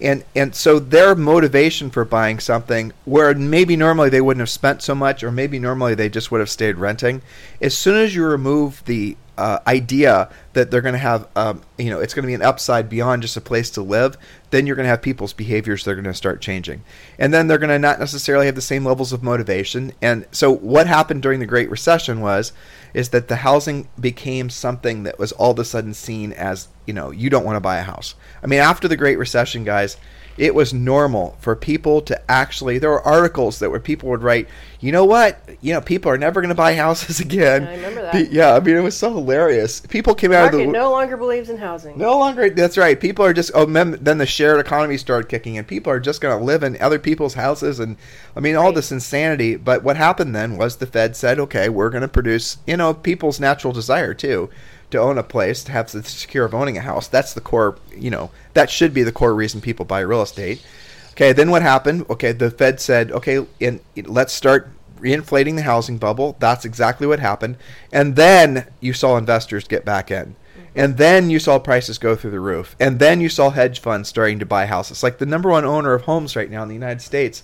And 0.00 0.24
and 0.34 0.54
so 0.54 0.80
their 0.80 1.14
motivation 1.14 1.88
for 1.88 2.04
buying 2.04 2.40
something 2.40 2.92
where 3.04 3.32
maybe 3.34 3.76
normally 3.76 4.08
they 4.08 4.20
wouldn't 4.20 4.40
have 4.40 4.50
spent 4.50 4.82
so 4.82 4.96
much 4.96 5.22
or 5.22 5.30
maybe 5.30 5.60
normally 5.60 5.94
they 5.94 6.08
just 6.08 6.32
would 6.32 6.40
have 6.40 6.50
stayed 6.50 6.76
renting 6.76 7.22
as 7.60 7.76
soon 7.76 7.96
as 7.96 8.14
you 8.14 8.24
remove 8.24 8.84
the 8.86 9.16
uh, 9.42 9.58
idea 9.66 10.30
that 10.52 10.70
they're 10.70 10.80
going 10.80 10.92
to 10.92 10.98
have, 10.98 11.26
um, 11.34 11.62
you 11.76 11.90
know, 11.90 11.98
it's 11.98 12.14
going 12.14 12.22
to 12.22 12.28
be 12.28 12.34
an 12.34 12.42
upside 12.42 12.88
beyond 12.88 13.22
just 13.22 13.36
a 13.36 13.40
place 13.40 13.70
to 13.70 13.82
live, 13.82 14.16
then 14.50 14.68
you're 14.68 14.76
going 14.76 14.84
to 14.84 14.90
have 14.90 15.02
people's 15.02 15.32
behaviors 15.32 15.82
that 15.82 15.90
are 15.90 15.94
going 15.96 16.04
to 16.04 16.14
start 16.14 16.40
changing. 16.40 16.84
And 17.18 17.34
then 17.34 17.48
they're 17.48 17.58
going 17.58 17.70
to 17.70 17.78
not 17.80 17.98
necessarily 17.98 18.46
have 18.46 18.54
the 18.54 18.60
same 18.60 18.84
levels 18.84 19.12
of 19.12 19.24
motivation. 19.24 19.94
And 20.00 20.26
so 20.30 20.52
what 20.54 20.86
happened 20.86 21.22
during 21.22 21.40
the 21.40 21.46
Great 21.46 21.70
Recession 21.70 22.20
was, 22.20 22.52
is 22.94 23.08
that 23.08 23.26
the 23.26 23.36
housing 23.36 23.88
became 23.98 24.48
something 24.48 25.02
that 25.02 25.18
was 25.18 25.32
all 25.32 25.50
of 25.50 25.58
a 25.58 25.64
sudden 25.64 25.92
seen 25.92 26.32
as, 26.34 26.68
you 26.86 26.94
know, 26.94 27.10
you 27.10 27.28
don't 27.28 27.44
want 27.44 27.56
to 27.56 27.60
buy 27.60 27.78
a 27.78 27.82
house. 27.82 28.14
I 28.44 28.46
mean, 28.46 28.60
after 28.60 28.86
the 28.86 28.96
Great 28.96 29.18
Recession, 29.18 29.64
guys, 29.64 29.96
it 30.38 30.54
was 30.54 30.72
normal 30.72 31.36
for 31.40 31.54
people 31.54 32.00
to 32.00 32.30
actually 32.30 32.78
there 32.78 32.90
were 32.90 33.02
articles 33.02 33.58
that 33.58 33.70
where 33.70 33.80
people 33.80 34.08
would 34.08 34.22
write 34.22 34.48
you 34.80 34.90
know 34.90 35.04
what? 35.04 35.38
You 35.60 35.72
know 35.74 35.80
people 35.80 36.10
are 36.10 36.18
never 36.18 36.40
going 36.40 36.48
to 36.48 36.56
buy 36.56 36.74
houses 36.74 37.20
again. 37.28 37.62
I 37.68 37.76
remember 37.76 38.02
that. 38.02 38.32
Yeah 38.32 38.54
i 38.56 38.58
mean 38.60 38.76
it 38.76 38.80
was 38.80 38.96
so 38.96 39.12
hilarious. 39.12 39.80
People 39.80 40.14
came 40.14 40.32
out 40.32 40.52
of 40.52 40.58
the 40.58 40.66
no 40.66 40.90
longer 40.90 41.16
believes 41.16 41.50
in 41.50 41.56
housing. 41.56 41.96
no 41.96 42.18
longer 42.18 42.50
that's 42.50 42.76
right. 42.76 42.98
People 43.00 43.24
are 43.24 43.32
just 43.32 43.52
oh 43.54 43.66
mem- 43.66 43.98
then 44.02 44.18
the 44.18 44.26
shared 44.26 44.58
economy 44.58 44.96
started 44.96 45.28
kicking 45.28 45.54
in. 45.54 45.64
People 45.64 45.92
are 45.92 46.00
just 46.00 46.20
going 46.20 46.36
to 46.36 46.44
live 46.44 46.62
in 46.64 46.80
other 46.80 46.98
people's 46.98 47.34
houses 47.34 47.78
and 47.78 47.96
i 48.36 48.40
mean 48.40 48.56
all 48.56 48.66
Right. 48.66 48.74
this 48.74 48.90
insanity. 48.90 49.54
But 49.56 49.84
what 49.84 49.96
happened 49.96 50.34
then 50.34 50.56
was 50.56 50.76
the 50.76 50.86
fed 50.86 51.14
said 51.14 51.38
okay 51.38 51.68
we're 51.68 51.90
going 51.90 52.02
to 52.02 52.08
produce 52.08 52.56
you 52.66 52.76
know 52.76 52.92
people's 52.94 53.38
natural 53.38 53.72
desire 53.72 54.14
too 54.14 54.50
to 54.92 54.98
own 54.98 55.18
a 55.18 55.22
place 55.22 55.64
to 55.64 55.72
have 55.72 55.90
the 55.90 56.02
secure 56.02 56.44
of 56.44 56.54
owning 56.54 56.76
a 56.76 56.82
house. 56.82 57.08
That's 57.08 57.34
the 57.34 57.40
core 57.40 57.78
you 57.96 58.10
know 58.10 58.30
that 58.54 58.70
should 58.70 58.94
be 58.94 59.02
the 59.02 59.12
core 59.12 59.34
reason 59.34 59.60
people 59.60 59.84
buy 59.84 60.00
real 60.00 60.22
estate. 60.22 60.64
Okay 61.12 61.32
then 61.32 61.50
what 61.50 61.62
happened? 61.62 62.06
Okay 62.08 62.32
the 62.32 62.50
fed 62.50 62.80
said 62.80 63.10
okay 63.12 63.46
in, 63.60 63.80
let's 63.96 64.32
start 64.32 64.68
reinflating 65.02 65.56
the 65.56 65.62
housing 65.62 65.98
bubble. 65.98 66.36
That's 66.38 66.64
exactly 66.64 67.06
what 67.06 67.18
happened. 67.18 67.56
And 67.92 68.16
then 68.16 68.66
you 68.80 68.92
saw 68.92 69.16
investors 69.16 69.66
get 69.66 69.84
back 69.84 70.10
in. 70.10 70.36
Mm-hmm. 70.36 70.62
And 70.76 70.96
then 70.96 71.28
you 71.28 71.38
saw 71.38 71.58
prices 71.58 71.98
go 71.98 72.14
through 72.14 72.30
the 72.30 72.40
roof. 72.40 72.76
And 72.78 73.00
then 73.00 73.20
you 73.20 73.28
saw 73.28 73.50
hedge 73.50 73.80
funds 73.80 74.08
starting 74.08 74.38
to 74.38 74.46
buy 74.46 74.66
houses. 74.66 75.02
Like 75.02 75.18
the 75.18 75.26
number 75.26 75.50
one 75.50 75.64
owner 75.64 75.92
of 75.92 76.02
homes 76.02 76.36
right 76.36 76.50
now 76.50 76.62
in 76.62 76.68
the 76.68 76.74
United 76.74 77.02
States 77.02 77.42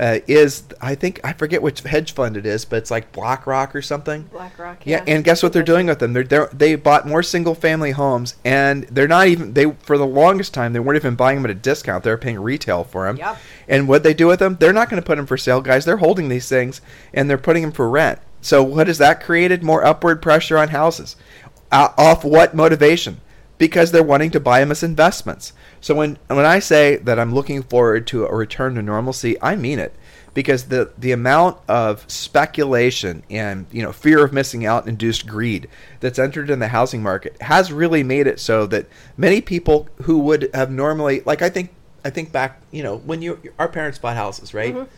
uh, 0.00 0.20
is, 0.26 0.64
I 0.80 0.94
think, 0.94 1.20
I 1.22 1.34
forget 1.34 1.60
which 1.60 1.82
hedge 1.82 2.12
fund 2.12 2.38
it 2.38 2.46
is, 2.46 2.64
but 2.64 2.76
it's 2.76 2.90
like 2.90 3.12
BlackRock 3.12 3.76
or 3.76 3.82
something. 3.82 4.22
BlackRock. 4.32 4.86
Yeah, 4.86 5.04
and 5.06 5.22
guess 5.22 5.42
what 5.42 5.52
they're 5.52 5.62
doing 5.62 5.86
with 5.86 5.98
them? 5.98 6.14
They're, 6.14 6.24
they're 6.24 6.48
they 6.54 6.74
bought 6.74 7.06
more 7.06 7.22
single 7.22 7.54
family 7.54 7.90
homes, 7.90 8.36
and 8.42 8.84
they're 8.84 9.06
not 9.06 9.28
even 9.28 9.52
they 9.52 9.70
for 9.82 9.98
the 9.98 10.06
longest 10.06 10.54
time 10.54 10.72
they 10.72 10.80
weren't 10.80 10.96
even 10.96 11.16
buying 11.16 11.36
them 11.36 11.44
at 11.44 11.50
a 11.50 11.54
discount. 11.54 12.02
They're 12.02 12.16
paying 12.16 12.40
retail 12.40 12.82
for 12.82 13.04
them. 13.04 13.18
Yep. 13.18 13.36
And 13.68 13.88
what 13.88 14.02
they 14.02 14.14
do 14.14 14.26
with 14.26 14.38
them? 14.38 14.56
They're 14.58 14.72
not 14.72 14.88
going 14.88 15.02
to 15.02 15.06
put 15.06 15.16
them 15.16 15.26
for 15.26 15.36
sale, 15.36 15.60
guys. 15.60 15.84
They're 15.84 15.98
holding 15.98 16.28
these 16.28 16.48
things 16.48 16.80
and 17.12 17.28
they're 17.28 17.38
putting 17.38 17.62
them 17.62 17.72
for 17.72 17.88
rent. 17.88 18.18
So 18.40 18.62
what 18.62 18.86
has 18.86 18.98
that 18.98 19.22
created? 19.22 19.62
More 19.62 19.84
upward 19.84 20.22
pressure 20.22 20.58
on 20.58 20.68
houses. 20.68 21.16
Uh, 21.70 21.90
off 21.96 22.24
what 22.24 22.54
motivation? 22.54 23.20
Because 23.58 23.92
they're 23.92 24.02
wanting 24.02 24.30
to 24.30 24.40
buy 24.40 24.60
them 24.60 24.70
as 24.70 24.82
investments. 24.82 25.52
So 25.80 25.94
when 25.94 26.18
when 26.26 26.44
I 26.44 26.58
say 26.58 26.96
that 26.96 27.18
I'm 27.18 27.34
looking 27.34 27.62
forward 27.62 28.06
to 28.08 28.26
a 28.26 28.34
return 28.34 28.74
to 28.74 28.82
normalcy, 28.82 29.40
I 29.42 29.56
mean 29.56 29.78
it. 29.78 29.94
Because 30.32 30.64
the 30.66 30.92
the 30.96 31.10
amount 31.10 31.58
of 31.66 32.04
speculation 32.08 33.24
and 33.28 33.66
you 33.72 33.82
know 33.82 33.92
fear 33.92 34.24
of 34.24 34.32
missing 34.32 34.64
out 34.64 34.86
induced 34.86 35.26
greed 35.26 35.68
that's 35.98 36.20
entered 36.20 36.50
in 36.50 36.60
the 36.60 36.68
housing 36.68 37.02
market 37.02 37.40
has 37.42 37.72
really 37.72 38.04
made 38.04 38.28
it 38.28 38.38
so 38.38 38.64
that 38.66 38.86
many 39.16 39.40
people 39.40 39.88
who 40.02 40.20
would 40.20 40.48
have 40.54 40.70
normally 40.70 41.22
like 41.26 41.42
I 41.42 41.48
think 41.48 41.74
I 42.04 42.10
think 42.10 42.30
back 42.30 42.62
you 42.70 42.84
know 42.84 42.98
when 42.98 43.22
you 43.22 43.40
our 43.58 43.68
parents 43.68 43.98
bought 43.98 44.16
houses 44.16 44.54
right? 44.54 44.72
Mm-hmm. 44.72 44.90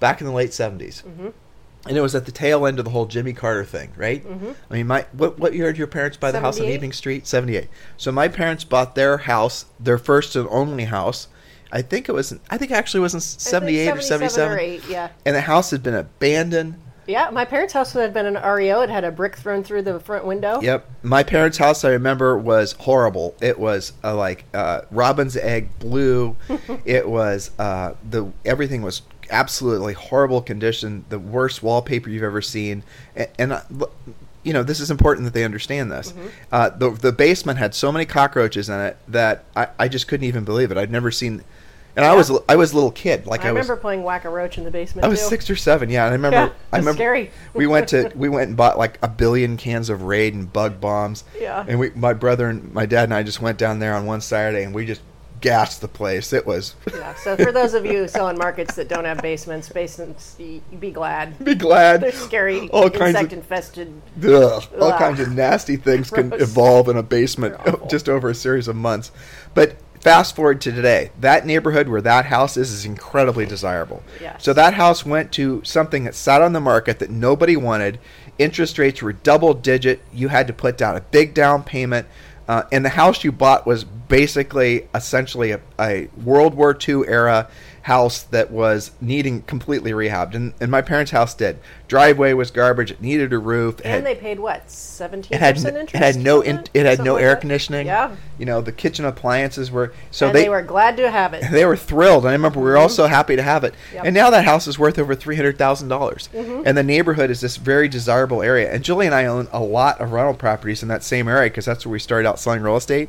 Back 0.00 0.20
in 0.20 0.26
the 0.26 0.32
late 0.32 0.50
70s 0.50 1.04
and 1.86 1.96
it 1.96 2.00
was 2.00 2.14
at 2.14 2.26
the 2.26 2.32
tail 2.32 2.66
end 2.66 2.78
of 2.78 2.84
the 2.84 2.90
whole 2.90 3.06
Jimmy 3.06 3.32
Carter 3.32 3.64
thing 3.64 3.92
right 3.96 4.24
I 4.70 4.74
mean 4.74 4.86
my 4.86 5.06
what 5.12 5.38
what 5.38 5.54
year 5.54 5.66
did 5.66 5.78
your 5.78 5.86
parents 5.86 6.16
buy 6.16 6.30
the 6.30 6.40
house 6.40 6.60
on 6.60 6.66
Evening 6.66 6.92
Street 6.92 7.26
78 7.26 7.68
so 7.96 8.12
my 8.12 8.28
parents 8.28 8.64
bought 8.64 8.94
their 8.94 9.18
house 9.18 9.66
their 9.78 9.98
first 9.98 10.36
and 10.36 10.48
only 10.50 10.84
house 10.84 11.28
I 11.72 11.82
think 11.82 12.08
it 12.08 12.12
was 12.12 12.36
I 12.50 12.58
think 12.58 12.70
actually 12.70 13.00
was 13.00 13.14
in 13.14 13.20
78 13.20 13.90
or 13.90 14.00
77 14.00 14.80
yeah. 14.88 15.08
and 15.24 15.36
the 15.36 15.40
house 15.40 15.70
had 15.70 15.82
been 15.82 15.94
abandoned. 15.94 16.76
Yeah, 17.06 17.30
my 17.30 17.44
parents' 17.44 17.72
house 17.72 17.92
had 17.92 18.14
been 18.14 18.26
an 18.26 18.34
REO. 18.34 18.82
It 18.82 18.90
had 18.90 19.02
a 19.02 19.10
brick 19.10 19.36
thrown 19.36 19.64
through 19.64 19.82
the 19.82 19.98
front 19.98 20.24
window. 20.24 20.60
Yep, 20.60 20.88
my 21.02 21.24
parents' 21.24 21.58
house 21.58 21.84
I 21.84 21.90
remember 21.90 22.38
was 22.38 22.72
horrible. 22.72 23.34
It 23.40 23.58
was 23.58 23.94
uh, 24.04 24.14
like 24.14 24.44
uh, 24.54 24.82
robin's 24.92 25.36
egg 25.36 25.76
blue. 25.80 26.36
it 26.84 27.08
was 27.08 27.50
uh, 27.58 27.94
the 28.08 28.30
everything 28.44 28.82
was 28.82 29.02
absolutely 29.30 29.94
horrible 29.94 30.42
condition. 30.42 31.04
The 31.08 31.18
worst 31.18 31.62
wallpaper 31.62 32.10
you've 32.10 32.22
ever 32.22 32.42
seen, 32.42 32.82
and. 33.14 33.28
and 33.38 33.52
uh, 33.52 33.62
you 34.42 34.52
know, 34.52 34.62
this 34.62 34.80
is 34.80 34.90
important 34.90 35.26
that 35.26 35.34
they 35.34 35.44
understand 35.44 35.92
this. 35.92 36.12
Mm-hmm. 36.12 36.28
Uh, 36.50 36.70
the 36.70 36.90
the 36.90 37.12
basement 37.12 37.58
had 37.58 37.74
so 37.74 37.92
many 37.92 38.06
cockroaches 38.06 38.68
in 38.68 38.80
it 38.80 38.96
that 39.08 39.44
I, 39.54 39.68
I 39.78 39.88
just 39.88 40.08
couldn't 40.08 40.24
even 40.24 40.44
believe 40.44 40.70
it. 40.70 40.78
I'd 40.78 40.90
never 40.90 41.10
seen, 41.10 41.44
and 41.94 42.04
I 42.04 42.14
was 42.14 42.32
I 42.48 42.56
was 42.56 42.72
a 42.72 42.74
little 42.74 42.90
kid. 42.90 43.26
Like 43.26 43.44
I, 43.44 43.48
I, 43.48 43.52
was 43.52 43.66
remember 43.66 43.80
playing 43.80 44.02
whack 44.02 44.24
a 44.24 44.30
roach 44.30 44.56
in 44.56 44.64
the 44.64 44.70
basement. 44.70 45.04
I 45.04 45.08
was 45.08 45.20
too. 45.20 45.28
six 45.28 45.50
or 45.50 45.56
seven, 45.56 45.90
yeah. 45.90 46.06
And 46.06 46.12
I 46.12 46.16
remember, 46.16 46.36
Yeah, 46.52 46.52
I 46.72 46.78
remember, 46.78 46.96
scary. 46.96 47.30
we 47.52 47.66
went 47.66 47.88
to, 47.88 48.10
we 48.16 48.30
went 48.30 48.48
and 48.48 48.56
bought 48.56 48.78
like 48.78 48.98
a 49.02 49.08
billion 49.08 49.58
cans 49.58 49.90
of 49.90 50.02
Raid 50.02 50.32
and 50.32 50.50
bug 50.50 50.80
bombs. 50.80 51.24
Yeah. 51.38 51.64
And 51.68 51.78
we, 51.78 51.90
my 51.90 52.14
brother 52.14 52.48
and 52.48 52.72
my 52.72 52.86
dad 52.86 53.04
and 53.04 53.14
I 53.14 53.22
just 53.22 53.42
went 53.42 53.58
down 53.58 53.78
there 53.78 53.94
on 53.94 54.06
one 54.06 54.22
Saturday 54.22 54.64
and 54.64 54.74
we 54.74 54.86
just 54.86 55.02
gassed 55.40 55.80
the 55.80 55.88
place. 55.88 56.32
It 56.32 56.46
was. 56.46 56.74
Yeah. 56.94 57.14
So 57.14 57.36
for 57.36 57.50
those 57.52 57.74
of 57.74 57.86
you 57.86 58.06
selling 58.08 58.36
markets 58.36 58.74
that 58.74 58.88
don't 58.88 59.04
have 59.04 59.22
basements, 59.22 59.68
basements, 59.68 60.36
y- 60.38 60.60
be 60.78 60.90
glad. 60.90 61.42
Be 61.44 61.54
glad. 61.54 62.02
They're 62.02 62.12
scary, 62.12 62.68
All 62.70 62.90
kinds 62.90 63.14
insect 63.16 63.32
of 63.32 63.38
infested. 63.38 64.02
Ugh, 64.22 64.62
all 64.80 64.92
kinds 64.98 65.20
of 65.20 65.32
nasty 65.32 65.76
things 65.76 66.10
can 66.10 66.28
Gross. 66.30 66.42
evolve 66.42 66.88
in 66.88 66.96
a 66.96 67.02
basement 67.02 67.56
They're 67.64 67.74
awful. 67.76 67.86
just 67.88 68.08
over 68.08 68.28
a 68.28 68.34
series 68.34 68.68
of 68.68 68.76
months. 68.76 69.12
But 69.54 69.76
fast 70.00 70.36
forward 70.36 70.60
to 70.62 70.72
today, 70.72 71.10
that 71.20 71.46
neighborhood 71.46 71.88
where 71.88 72.02
that 72.02 72.26
house 72.26 72.56
is 72.56 72.70
is 72.72 72.84
incredibly 72.84 73.46
desirable. 73.46 74.02
Yes. 74.20 74.42
So 74.44 74.52
that 74.52 74.74
house 74.74 75.06
went 75.06 75.32
to 75.32 75.62
something 75.64 76.04
that 76.04 76.14
sat 76.14 76.42
on 76.42 76.52
the 76.52 76.60
market 76.60 76.98
that 76.98 77.10
nobody 77.10 77.56
wanted. 77.56 77.98
Interest 78.38 78.78
rates 78.78 79.00
were 79.02 79.12
double 79.12 79.54
digit. 79.54 80.00
You 80.12 80.28
had 80.28 80.46
to 80.48 80.52
put 80.52 80.76
down 80.76 80.96
a 80.96 81.00
big 81.00 81.32
down 81.34 81.62
payment. 81.62 82.06
Uh, 82.50 82.64
and 82.72 82.84
the 82.84 82.88
house 82.88 83.22
you 83.22 83.30
bought 83.30 83.64
was 83.64 83.84
basically 83.84 84.88
essentially 84.92 85.52
a, 85.52 85.60
a 85.78 86.08
World 86.24 86.52
War 86.54 86.76
II 86.76 87.06
era 87.06 87.48
house 87.82 88.22
that 88.24 88.50
was 88.50 88.90
needing 89.00 89.42
completely 89.42 89.92
rehabbed. 89.92 90.34
And, 90.34 90.52
and 90.60 90.70
my 90.70 90.82
parents' 90.82 91.12
house 91.12 91.34
did. 91.34 91.58
Driveway 91.88 92.34
was 92.34 92.50
garbage. 92.50 92.90
It 92.90 93.00
needed 93.00 93.32
a 93.32 93.38
roof. 93.38 93.80
It 93.80 93.86
had- 93.86 93.98
And 93.98 94.06
they 94.06 94.14
paid 94.14 94.38
what, 94.38 94.70
seventeen 94.70 95.34
it 95.36 95.40
had 95.40 95.54
percent 95.54 95.76
interest? 95.76 95.94
it 95.94 95.98
had 96.04 96.16
no 96.16 96.42
in, 96.42 96.64
it 96.74 96.84
had 96.84 97.02
no 97.02 97.14
like 97.14 97.22
air 97.22 97.30
that? 97.30 97.40
conditioning. 97.40 97.86
Yeah. 97.86 98.14
You 98.38 98.46
know 98.46 98.60
the 98.60 98.72
kitchen 98.72 99.04
appliances 99.04 99.70
were 99.70 99.92
so 100.10 100.26
and 100.26 100.36
they, 100.36 100.48
were 100.48 100.62
glad 100.62 100.96
to 100.98 101.10
have 101.10 101.32
it. 101.34 101.44
they 101.50 101.64
were 101.64 101.76
thrilled. 101.76 102.24
And 102.24 102.30
I 102.30 102.32
remember 102.32 102.60
we 102.60 102.66
were 102.66 102.76
all 102.76 102.88
so 102.88 103.06
happy 103.06 103.36
to 103.36 103.42
have 103.42 103.64
it. 103.64 103.74
Yep. 103.94 104.04
And 104.04 104.14
now 104.14 104.30
that 104.30 104.44
house 104.44 104.66
is 104.66 104.78
worth 104.78 104.98
over 104.98 105.14
three 105.14 105.36
hundred 105.36 105.56
thousand 105.58 105.88
dollars. 105.88 106.28
Mm-hmm. 106.34 106.62
And 106.66 106.76
the 106.76 106.82
neighborhood 106.82 107.30
is 107.30 107.40
this 107.40 107.56
very 107.56 107.88
desirable 107.88 108.42
area. 108.42 108.70
And 108.72 108.84
Julie 108.84 109.06
and 109.06 109.14
I 109.14 109.24
own 109.26 109.48
a 109.52 109.60
lot 109.60 110.00
of 110.00 110.12
rental 110.12 110.34
properties 110.34 110.82
in 110.82 110.88
that 110.88 111.02
same 111.02 111.28
area 111.28 111.48
because 111.50 111.64
that's 111.64 111.86
where 111.86 111.92
we 111.92 111.98
started 111.98 112.28
out 112.28 112.38
selling 112.38 112.60
real 112.62 112.76
estate. 112.76 113.08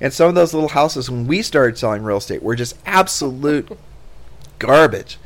And 0.00 0.12
some 0.12 0.28
of 0.28 0.34
those 0.34 0.54
little 0.54 0.70
houses 0.70 1.10
when 1.10 1.26
we 1.26 1.42
started 1.42 1.76
selling 1.76 2.02
real 2.02 2.16
estate 2.18 2.42
were 2.42 2.56
just 2.56 2.76
absolute 2.86 3.70
garbage. 4.60 5.18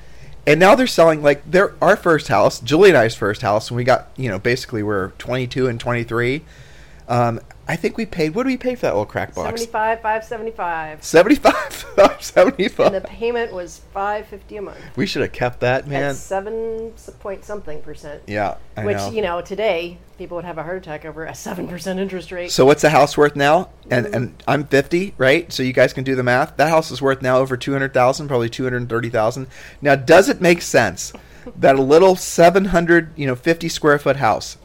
And 0.47 0.59
now 0.59 0.75
they're 0.75 0.87
selling 0.87 1.23
like 1.23 1.51
their 1.51 1.75
our 1.83 1.97
first 1.97 2.29
house, 2.29 2.61
Julie 2.61 2.91
and 2.91 2.99
I's 2.99 3.15
first 3.15 3.43
house, 3.43 3.71
when 3.71 3.77
we 3.77 3.85
got 3.85 4.09
you 4.17 4.29
know 4.29 4.39
basically 4.39 4.83
we're 4.83 5.11
22 5.19 5.67
and 5.67 5.79
23. 5.79 6.43
Um, 7.09 7.41
I 7.67 7.77
think 7.77 7.97
we 7.97 8.05
paid. 8.05 8.35
What 8.35 8.43
did 8.43 8.51
we 8.51 8.57
pay 8.59 8.75
for 8.75 8.83
that 8.83 8.91
little 8.93 9.07
crack 9.07 9.35
box? 9.35 9.47
Seventy-five, 9.47 10.03
five 10.03 10.25
seventy-five, 10.25 11.03
75 11.03 11.87
75 12.21 12.87
and 12.87 12.95
the 12.95 13.01
payment 13.01 13.53
was 13.53 13.81
five 13.93 14.27
fifty 14.27 14.57
a 14.57 14.63
month. 14.63 14.79
we 14.97 15.07
should 15.07 15.23
have 15.23 15.33
kept 15.33 15.61
that 15.61 15.87
man 15.87 16.03
At 16.11 16.17
seven 16.17 16.93
point 17.21 17.45
something 17.45 17.81
percent. 17.83 18.23
yeah 18.27 18.57
I 18.77 18.85
Which 18.85 18.97
know. 18.97 19.11
you 19.11 19.23
know 19.23 19.41
today 19.41 19.99
people 20.19 20.37
would 20.37 20.45
have 20.45 20.59
a 20.59 20.63
heart 20.63 20.77
attack 20.79 21.05
over 21.05 21.25
a 21.25 21.35
seven 21.35 21.67
percent 21.69 21.99
interest 22.01 22.33
rate. 22.33 22.51
so 22.51 22.65
what's 22.67 22.83
the 22.83 22.91
house 22.91 23.17
worth 23.17 23.37
now 23.37 23.69
and 23.91 24.07
Mm-hmm. 24.07 24.15
and 24.15 24.43
i'm 24.49 24.65
50 24.67 25.15
right 25.19 25.53
so 25.53 25.63
you 25.63 25.73
guys 25.73 25.93
can 25.93 26.05
do 26.05 26.15
the 26.15 26.23
math 26.23 26.57
that 26.57 26.69
house 26.69 26.91
is 26.91 27.01
worth 27.03 27.21
now 27.23 27.39
over 27.39 27.57
200000 27.57 28.29
probably 28.29 28.49
230000 28.49 29.47
now 29.83 29.95
does 29.97 30.29
it 30.29 30.41
make 30.41 30.63
sense 30.63 31.13
that 31.57 31.77
a 31.77 31.83
little 31.83 32.17
700 32.17 33.11
you 33.17 33.27
know 33.27 33.35
50 33.35 33.69
square 33.69 33.99
foot 33.99 34.17
house 34.17 34.57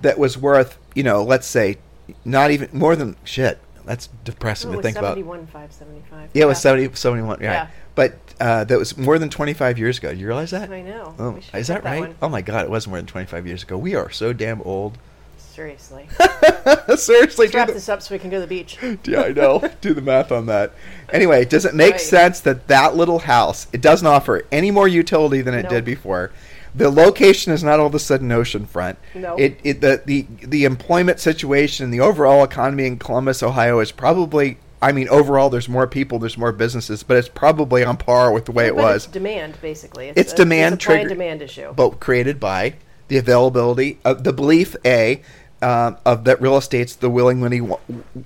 that 0.00 0.18
was 0.18 0.36
worth 0.38 0.78
you 0.94 1.02
know 1.02 1.22
let's 1.22 1.46
say 1.46 1.78
not 2.24 2.50
even 2.50 2.68
more 2.72 2.96
than 2.96 3.16
shit 3.24 3.58
that's 3.84 4.08
depressing 4.24 4.72
it 4.72 4.76
to 4.76 4.82
think 4.82 4.96
about 4.96 5.10
seventy-one, 5.16 5.46
five 5.46 5.72
seventy-five. 5.72 6.30
yeah 6.34 6.44
it 6.44 6.46
was 6.46 6.60
70 6.60 6.94
71 6.94 7.28
right 7.38 7.42
Yeah. 7.42 7.66
but 7.94 8.18
uh, 8.40 8.64
that 8.64 8.78
was 8.78 8.96
more 8.96 9.18
than 9.18 9.28
25 9.30 9.78
years 9.78 9.98
ago 9.98 10.12
do 10.14 10.18
you 10.20 10.26
realize 10.26 10.50
that 10.52 10.70
I 10.70 10.82
know. 10.82 11.14
Oh, 11.18 11.38
is 11.54 11.66
that 11.68 11.82
right? 11.84 12.00
one. 12.00 12.14
Oh 12.22 12.28
my 12.28 12.40
god, 12.42 12.64
it 12.64 12.70
was 12.70 12.86
more 12.86 12.98
than 12.98 13.06
25 13.06 13.46
years 13.46 13.62
ago. 13.62 13.76
We 13.76 13.94
are 13.94 14.10
so 14.10 14.32
damn 14.32 14.62
old. 14.62 14.96
Seriously. 15.38 16.08
Seriously, 16.96 17.46
Let's 17.46 17.54
wrap 17.54 17.66
the, 17.68 17.74
this 17.74 17.88
up 17.88 18.00
so 18.02 18.14
we 18.14 18.18
can 18.18 18.30
go 18.30 18.36
to 18.36 18.40
the 18.42 18.46
beach. 18.46 18.78
yeah, 19.04 19.22
I 19.22 19.32
know. 19.32 19.62
do 19.80 19.92
the 19.92 20.00
math 20.00 20.32
on 20.32 20.46
that. 20.46 20.72
Anyway, 21.12 21.44
does 21.44 21.64
it 21.66 21.74
make 21.74 21.92
Right. 21.92 22.00
sense 22.00 22.40
that 22.40 22.68
that 22.68 22.96
little 22.96 23.18
house 23.20 23.66
it 23.72 23.80
doesn't 23.82 24.06
offer 24.06 24.42
any 24.50 24.70
more 24.70 24.88
utility 24.88 25.42
than 25.42 25.52
it 25.54 25.62
Nope. 25.64 25.70
did 25.70 25.84
before? 25.84 26.30
The 26.74 26.90
location 26.90 27.52
is 27.52 27.64
not 27.64 27.80
all 27.80 27.86
of 27.86 27.94
a 27.94 27.98
sudden 27.98 28.28
oceanfront. 28.28 28.96
Nope. 29.14 29.40
It, 29.40 29.60
it 29.64 29.80
the, 29.80 30.00
the 30.04 30.26
the 30.46 30.64
employment 30.64 31.18
situation, 31.20 31.84
and 31.84 31.92
the 31.94 32.00
overall 32.00 32.44
economy 32.44 32.86
in 32.86 32.98
Columbus, 32.98 33.42
Ohio, 33.42 33.80
is 33.80 33.92
probably. 33.92 34.58
I 34.82 34.92
mean, 34.92 35.08
overall, 35.10 35.50
there's 35.50 35.68
more 35.68 35.86
people, 35.86 36.18
there's 36.18 36.38
more 36.38 36.52
businesses, 36.52 37.02
but 37.02 37.18
it's 37.18 37.28
probably 37.28 37.84
on 37.84 37.98
par 37.98 38.32
with 38.32 38.46
the 38.46 38.52
way 38.52 38.66
it 38.66 38.74
But 38.74 38.82
was. 38.82 39.04
It's 39.04 39.12
demand, 39.12 39.60
basically. 39.60 40.10
It's 40.16 40.32
a- 40.32 40.36
demand 40.36 40.76
a 40.78 40.80
supply 40.80 40.94
trigger- 40.96 41.08
demand 41.10 41.42
issue. 41.42 41.74
but 41.74 42.00
created 42.00 42.40
by 42.40 42.76
the 43.08 43.18
availability 43.18 43.98
of 44.06 44.24
the 44.24 44.32
belief 44.32 44.74
a 44.86 45.20
um, 45.60 45.98
of 46.06 46.24
that 46.24 46.40
real 46.40 46.56
estate's 46.56 46.94
the 46.94 47.10
willing 47.10 47.38
money 47.40 47.56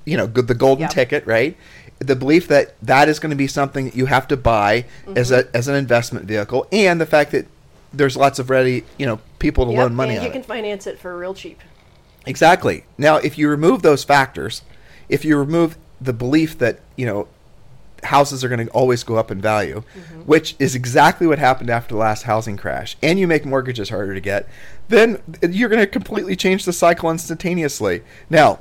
you 0.05 0.17
know 0.17 0.29
good 0.29 0.47
the 0.47 0.55
golden 0.55 0.83
Yep. 0.83 0.91
ticket 0.91 1.27
right 1.27 1.57
the 1.99 2.15
belief 2.15 2.47
that 2.47 2.75
that 2.83 3.09
is 3.09 3.19
going 3.19 3.31
to 3.31 3.37
be 3.37 3.49
something 3.49 3.87
that 3.87 3.97
you 3.97 4.07
have 4.07 4.29
to 4.29 4.37
buy 4.37 4.85
as 5.17 5.33
Mm-hmm. 5.33 5.49
a 5.53 5.57
as 5.57 5.67
an 5.67 5.75
investment 5.75 6.27
vehicle 6.27 6.69
and 6.71 7.01
the 7.01 7.07
fact 7.07 7.33
that 7.33 7.47
there's 7.97 8.17
lots 8.17 8.39
of 8.39 8.51
ready 8.51 8.85
you 8.99 9.07
know 9.07 9.21
people 9.39 9.67
to 9.67 9.73
Yep, 9.73 9.79
loan 9.79 9.95
money 9.95 10.11
and 10.11 10.19
on 10.21 10.25
you 10.25 10.31
it. 10.31 10.33
can 10.33 10.43
finance 10.43 10.87
it 10.87 10.99
for 10.99 11.17
real 11.17 11.35
cheap. 11.35 11.61
Exactly. 12.27 12.85
Now, 12.97 13.17
if 13.17 13.37
you 13.39 13.49
remove 13.49 13.83
those 13.83 14.05
factors, 14.05 14.63
if 15.09 15.25
you 15.25 15.37
remove 15.37 15.77
the 16.01 16.13
belief 16.13 16.59
that, 16.59 16.81
you 16.97 17.07
know, 17.07 17.29
houses 18.03 18.45
are 18.45 18.49
going 18.49 18.67
to 18.67 18.73
always 18.73 19.03
go 19.03 19.17
up 19.17 19.31
in 19.31 19.41
value, 19.41 19.83
mm-hmm. 19.97 20.21
which 20.23 20.57
is 20.59 20.75
exactly 20.75 21.27
what 21.27 21.39
happened 21.39 21.71
after 21.71 21.95
the 21.95 22.01
last 22.01 22.25
housing 22.25 22.57
crash, 22.57 22.97
and 23.03 23.19
you 23.19 23.27
make 23.27 23.45
mortgages 23.45 23.89
harder 23.89 24.15
to 24.15 24.21
get, 24.21 24.49
then 24.89 25.21
you're 25.43 25.69
going 25.69 25.81
to 25.81 25.87
completely 25.87 26.37
change 26.37 26.65
the 26.65 26.73
cycle 26.73 27.11
instantaneously. 27.11 28.03
Now, 28.29 28.61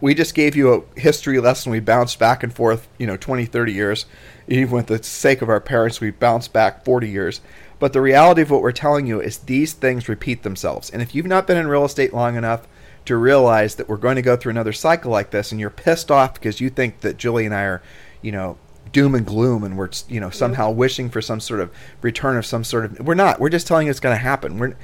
we 0.00 0.14
just 0.14 0.34
gave 0.34 0.54
you 0.54 0.74
a 0.96 1.00
history 1.00 1.40
lesson. 1.40 1.72
We 1.72 1.80
bounced 1.80 2.18
back 2.18 2.42
and 2.42 2.52
forth, 2.52 2.88
you 2.98 3.06
know, 3.06 3.16
20, 3.16 3.46
30 3.46 3.72
years. 3.72 4.06
Even 4.46 4.70
with 4.70 4.86
the 4.86 5.02
sake 5.02 5.42
of 5.42 5.48
our 5.48 5.60
parents, 5.60 6.00
we 6.00 6.10
bounced 6.10 6.52
back 6.52 6.84
40 6.84 7.08
years. 7.08 7.40
But 7.78 7.92
the 7.92 8.00
reality 8.00 8.42
of 8.42 8.50
what 8.50 8.62
we're 8.62 8.72
telling 8.72 9.06
you 9.06 9.20
is 9.20 9.38
these 9.38 9.72
things 9.72 10.08
repeat 10.08 10.42
themselves. 10.42 10.90
And 10.90 11.00
if 11.00 11.14
you've 11.14 11.26
not 11.26 11.46
been 11.46 11.56
in 11.56 11.68
real 11.68 11.84
estate 11.84 12.12
long 12.12 12.36
enough 12.36 12.66
to 13.04 13.16
realize 13.16 13.76
that 13.76 13.88
we're 13.88 13.96
going 13.96 14.16
to 14.16 14.22
go 14.22 14.36
through 14.36 14.50
another 14.50 14.72
cycle 14.72 15.10
like 15.10 15.30
this, 15.30 15.52
and 15.52 15.60
you're 15.60 15.70
pissed 15.70 16.10
off 16.10 16.34
because 16.34 16.60
you 16.60 16.70
think 16.70 17.00
that 17.00 17.16
Julie 17.16 17.46
and 17.46 17.54
I 17.54 17.62
are, 17.62 17.82
you 18.20 18.32
know, 18.32 18.58
doom 18.92 19.14
and 19.14 19.26
gloom, 19.26 19.64
and 19.64 19.76
we're 19.76 19.90
you 20.08 20.20
know 20.20 20.30
somehow 20.30 20.70
wishing 20.70 21.10
for 21.10 21.20
some 21.20 21.40
sort 21.40 21.60
of 21.60 21.70
return 22.02 22.36
of 22.36 22.46
some 22.46 22.64
sort 22.64 22.84
of. 22.84 23.00
We're 23.00 23.14
not. 23.14 23.40
We're 23.40 23.48
just 23.48 23.66
telling 23.66 23.86
you 23.86 23.90
it's 23.90 24.00
going 24.00 24.14
to 24.14 24.22
happen. 24.22 24.58
We're, 24.58 24.76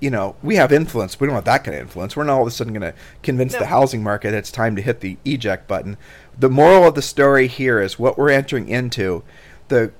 you 0.00 0.10
know, 0.10 0.36
we 0.42 0.56
have 0.56 0.72
influence. 0.72 1.18
We 1.18 1.26
don't 1.26 1.36
have 1.36 1.44
that 1.44 1.64
kind 1.64 1.76
of 1.76 1.80
influence. 1.80 2.16
We're 2.16 2.24
not 2.24 2.34
all 2.34 2.42
of 2.42 2.48
a 2.48 2.50
sudden 2.50 2.72
going 2.72 2.92
to 2.92 2.98
convince 3.22 3.54
the 3.54 3.66
housing 3.66 4.02
market 4.02 4.34
it's 4.34 4.50
time 4.50 4.76
to 4.76 4.82
hit 4.82 5.00
the 5.00 5.16
eject 5.24 5.68
button. 5.68 5.96
The 6.38 6.50
moral 6.50 6.88
of 6.88 6.94
the 6.94 7.02
story 7.02 7.46
here 7.46 7.80
is 7.80 7.98
what 7.98 8.18
we're 8.18 8.30
entering 8.30 8.68
into. 8.68 9.22
The 9.68 9.92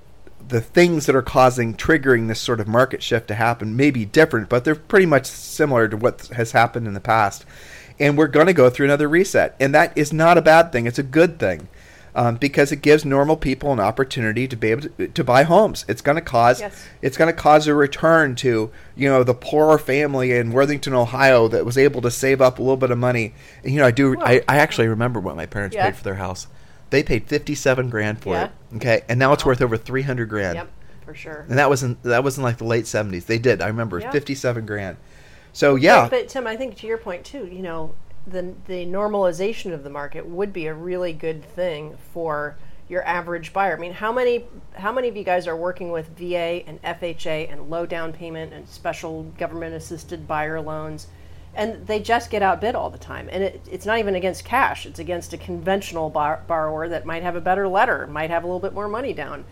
the 0.49 0.61
things 0.61 1.07
that 1.07 1.17
are 1.17 1.23
causing 1.23 1.75
triggering 1.75 2.29
this 2.29 2.41
sort 2.41 2.61
of 2.61 2.69
market 2.69 3.03
shift 3.03 3.29
to 3.29 3.35
happen 3.35 3.77
may 3.77 3.91
be 3.91 4.05
different, 4.05 4.49
but 4.49 4.65
they're 4.65 4.75
pretty 4.75 5.07
much 5.07 5.27
similar 5.27 5.89
to 5.89 5.97
what 5.97 6.27
has 6.29 6.53
happened 6.53 6.87
in 6.87 6.95
the 6.95 7.01
past. 7.01 7.45
And 8.01 8.17
we're 8.19 8.27
going 8.27 8.47
to 8.47 8.53
go 8.53 8.69
through 8.71 8.87
another 8.87 9.09
reset, 9.09 9.55
and 9.61 9.75
that 9.75 9.97
is 9.97 10.13
not 10.13 10.39
a 10.39 10.43
bad 10.43 10.73
thing. 10.73 10.87
It's 10.87 10.99
a 10.99 11.03
good 11.05 11.39
thing. 11.39 11.69
Um, 12.15 12.37
because 12.37 12.71
it 12.73 12.83
gives 12.83 13.07
normal 13.07 13.39
people 13.39 13.73
an 13.73 13.81
opportunity 13.81 14.47
to 14.47 14.55
be 14.55 14.71
able 14.71 14.83
to, 14.83 15.09
to 15.09 15.25
buy 15.25 15.45
homes. 15.45 15.87
It's 15.89 16.03
going 16.03 16.17
to 16.17 16.21
cause 16.21 16.61
Yes. 16.61 16.87
it's 17.01 17.17
going 17.17 17.35
to 17.35 17.41
cause 17.41 17.67
a 17.67 17.75
return 17.75 18.35
to 18.35 18.71
you 18.95 19.09
know 19.09 19.25
the 19.25 19.33
poor 19.33 19.79
family 19.79 20.33
in 20.33 20.53
Worthington, 20.53 20.93
Ohio, 20.93 21.49
that 21.49 21.65
was 21.65 21.79
able 21.79 22.03
to 22.03 22.11
save 22.11 22.43
up 22.43 22.59
a 22.59 22.63
little 22.63 22.77
bit 22.77 22.91
of 22.91 22.99
money. 22.99 23.33
And, 23.65 23.73
you 23.73 23.79
know, 23.81 23.87
I 23.87 23.93
do. 23.93 24.21
I, 24.21 24.43
I 24.47 24.59
actually 24.59 24.89
remember 24.89 25.21
what 25.21 25.37
my 25.37 25.47
parents 25.47 25.75
Yeah. 25.75 25.87
paid 25.87 25.97
for 25.97 26.05
their 26.05 26.17
house. 26.17 26.49
They 26.93 27.03
paid 27.03 27.27
fifty-seven 27.27 27.91
grand 27.91 28.21
for 28.21 28.35
Yeah. 28.35 28.45
it. 28.45 28.51
Okay, 28.77 29.03
and 29.09 29.19
now 29.19 29.33
it's 29.33 29.45
worth 29.45 29.61
over 29.61 29.77
three 29.77 30.03
hundred 30.03 30.29
grand. 30.29 30.55
Yep, 30.57 30.69
for 31.05 31.15
sure. 31.15 31.45
And 31.49 31.59
that 31.59 31.69
was 31.69 31.83
in 31.83 31.97
that 32.05 32.23
was 32.23 32.37
in 32.37 32.45
like 32.45 32.59
the 32.59 32.65
late 32.65 32.87
seventies. 32.87 33.25
They 33.25 33.39
did. 33.39 33.61
I 33.61 33.67
remember 33.67 33.99
Yeah. 33.99 34.11
fifty-seven 34.13 34.65
grand. 34.67 34.99
So 35.55 35.75
yeah, 35.75 36.03
But, 36.03 36.11
but 36.11 36.29
Tim, 36.29 36.47
I 36.47 36.55
think 36.57 36.77
to 36.77 36.87
your 36.87 36.99
point 36.99 37.25
too, 37.25 37.47
you 37.47 37.63
know, 37.63 37.95
the 38.27 38.55
the 38.67 38.87
normalization 38.87 39.73
of 39.75 39.83
the 39.85 39.91
market 39.91 40.27
would 40.27 40.53
be 40.53 40.67
a 40.67 40.75
really 40.75 41.13
good 41.13 41.45
thing 41.45 41.97
for 42.13 42.57
your 42.89 43.03
average 43.07 43.53
buyer. 43.55 43.75
I 43.77 43.81
mean, 43.81 43.93
how 43.95 44.13
many 44.13 44.45
how 44.75 44.93
many 44.93 45.09
of 45.09 45.17
you 45.17 45.25
guys 45.25 45.47
are 45.49 45.57
working 45.57 45.91
with 45.93 46.09
VA 46.19 46.63
and 46.67 46.79
FHA 46.83 47.51
and 47.51 47.71
low 47.71 47.87
down 47.87 48.13
payment 48.13 48.53
and 48.53 48.69
special 48.69 49.23
government 49.39 49.75
assisted 49.75 50.29
buyer 50.29 50.61
loans? 50.61 51.07
And 51.55 51.87
they 51.87 52.01
just 52.01 52.31
get 52.31 52.43
outbid 52.43 52.75
all 52.75 52.89
the 52.89 52.99
time. 52.99 53.29
And 53.31 53.43
it, 53.43 53.61
it's 53.71 53.85
not 53.85 53.99
even 53.99 54.15
against 54.15 54.45
cash, 54.45 54.87
it's 54.87 54.99
against 54.99 55.33
a 55.33 55.37
conventional 55.37 56.09
bar- 56.09 56.43
borrower 56.47 56.89
that 56.89 57.05
might 57.05 57.23
have 57.23 57.37
a 57.37 57.41
better 57.43 57.69
letter, 57.69 58.07
might 58.07 58.31
have 58.31 58.45
a 58.45 58.47
little 58.47 58.61
bit 58.61 58.73
more 58.73 58.89
money 58.89 59.13
down. 59.13 59.45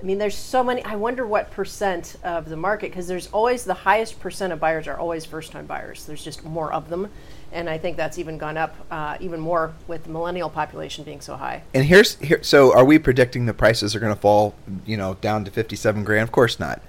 I 0.00 0.02
mean, 0.02 0.16
there's 0.16 0.36
so 0.36 0.64
many. 0.64 0.82
I 0.84 0.96
wonder 0.96 1.26
what 1.26 1.50
percent 1.50 2.16
of 2.24 2.48
the 2.48 2.56
market, 2.56 2.90
because 2.90 3.06
there's 3.06 3.26
always 3.32 3.64
the 3.64 3.74
highest 3.74 4.18
percent 4.18 4.50
of 4.50 4.58
buyers 4.58 4.86
are 4.86 4.96
always 4.96 5.26
first 5.26 5.52
time 5.52 5.66
buyers. 5.66 6.06
There's 6.06 6.24
just 6.24 6.42
more 6.42 6.72
of 6.72 6.88
them. 6.88 7.10
And 7.52 7.68
I 7.68 7.76
think 7.78 7.96
that's 7.96 8.16
even 8.16 8.38
gone 8.38 8.56
up 8.56 8.74
uh, 8.90 9.18
even 9.20 9.40
more 9.40 9.74
with 9.88 10.04
the 10.04 10.10
millennial 10.10 10.48
population 10.48 11.04
being 11.04 11.20
so 11.20 11.36
high. 11.36 11.64
and 11.74 11.84
here's 11.84 12.14
here. 12.16 12.42
So 12.42 12.72
are 12.74 12.84
we 12.84 12.98
predicting 12.98 13.44
the 13.44 13.52
prices 13.52 13.94
are 13.94 14.00
going 14.00 14.14
to 14.14 14.20
fall? 14.20 14.54
You 14.86 14.96
know, 14.96 15.14
down 15.14 15.44
to 15.44 15.50
fifty-seven 15.50 16.04
grand? 16.04 16.22
Of 16.22 16.32
course 16.32 16.58
not. 16.58 16.80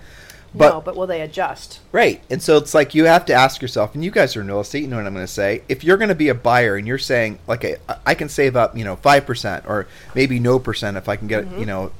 But 0.53 0.69
no, 0.69 0.81
but 0.81 0.97
will 0.97 1.07
they 1.07 1.21
adjust? 1.21 1.79
Right. 1.91 2.21
And 2.29 2.41
so 2.41 2.57
it's 2.57 2.73
like 2.73 2.93
you 2.93 3.05
have 3.05 3.25
to 3.25 3.33
ask 3.33 3.61
yourself, 3.61 3.95
and 3.95 4.03
you 4.03 4.11
guys 4.11 4.35
are 4.35 4.41
in 4.41 4.47
real 4.47 4.59
estate, 4.59 4.81
you 4.81 4.87
know 4.87 4.97
what 4.97 5.07
I'm 5.07 5.13
going 5.13 5.25
to 5.25 5.31
say. 5.31 5.63
If 5.69 5.83
you're 5.83 5.97
going 5.97 6.09
to 6.09 6.15
be 6.15 6.27
a 6.27 6.35
buyer 6.35 6.75
and 6.75 6.85
you're 6.85 6.97
saying, 6.97 7.39
like, 7.47 7.63
a, 7.63 7.77
I 8.05 8.15
can 8.15 8.27
save 8.27 8.57
up, 8.57 8.77
you 8.77 8.83
know, 8.83 8.97
5% 8.97 9.67
or 9.67 9.87
maybe 10.13 10.39
no 10.39 10.59
percent 10.59 10.97
if 10.97 11.07
I 11.07 11.15
can 11.15 11.27
get, 11.27 11.45
you 11.45 11.51
mm-hmm. 11.51 11.63
know, 11.63 11.91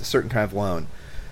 a 0.00 0.04
certain 0.04 0.30
kind 0.30 0.44
of 0.44 0.52
loan. 0.52 0.86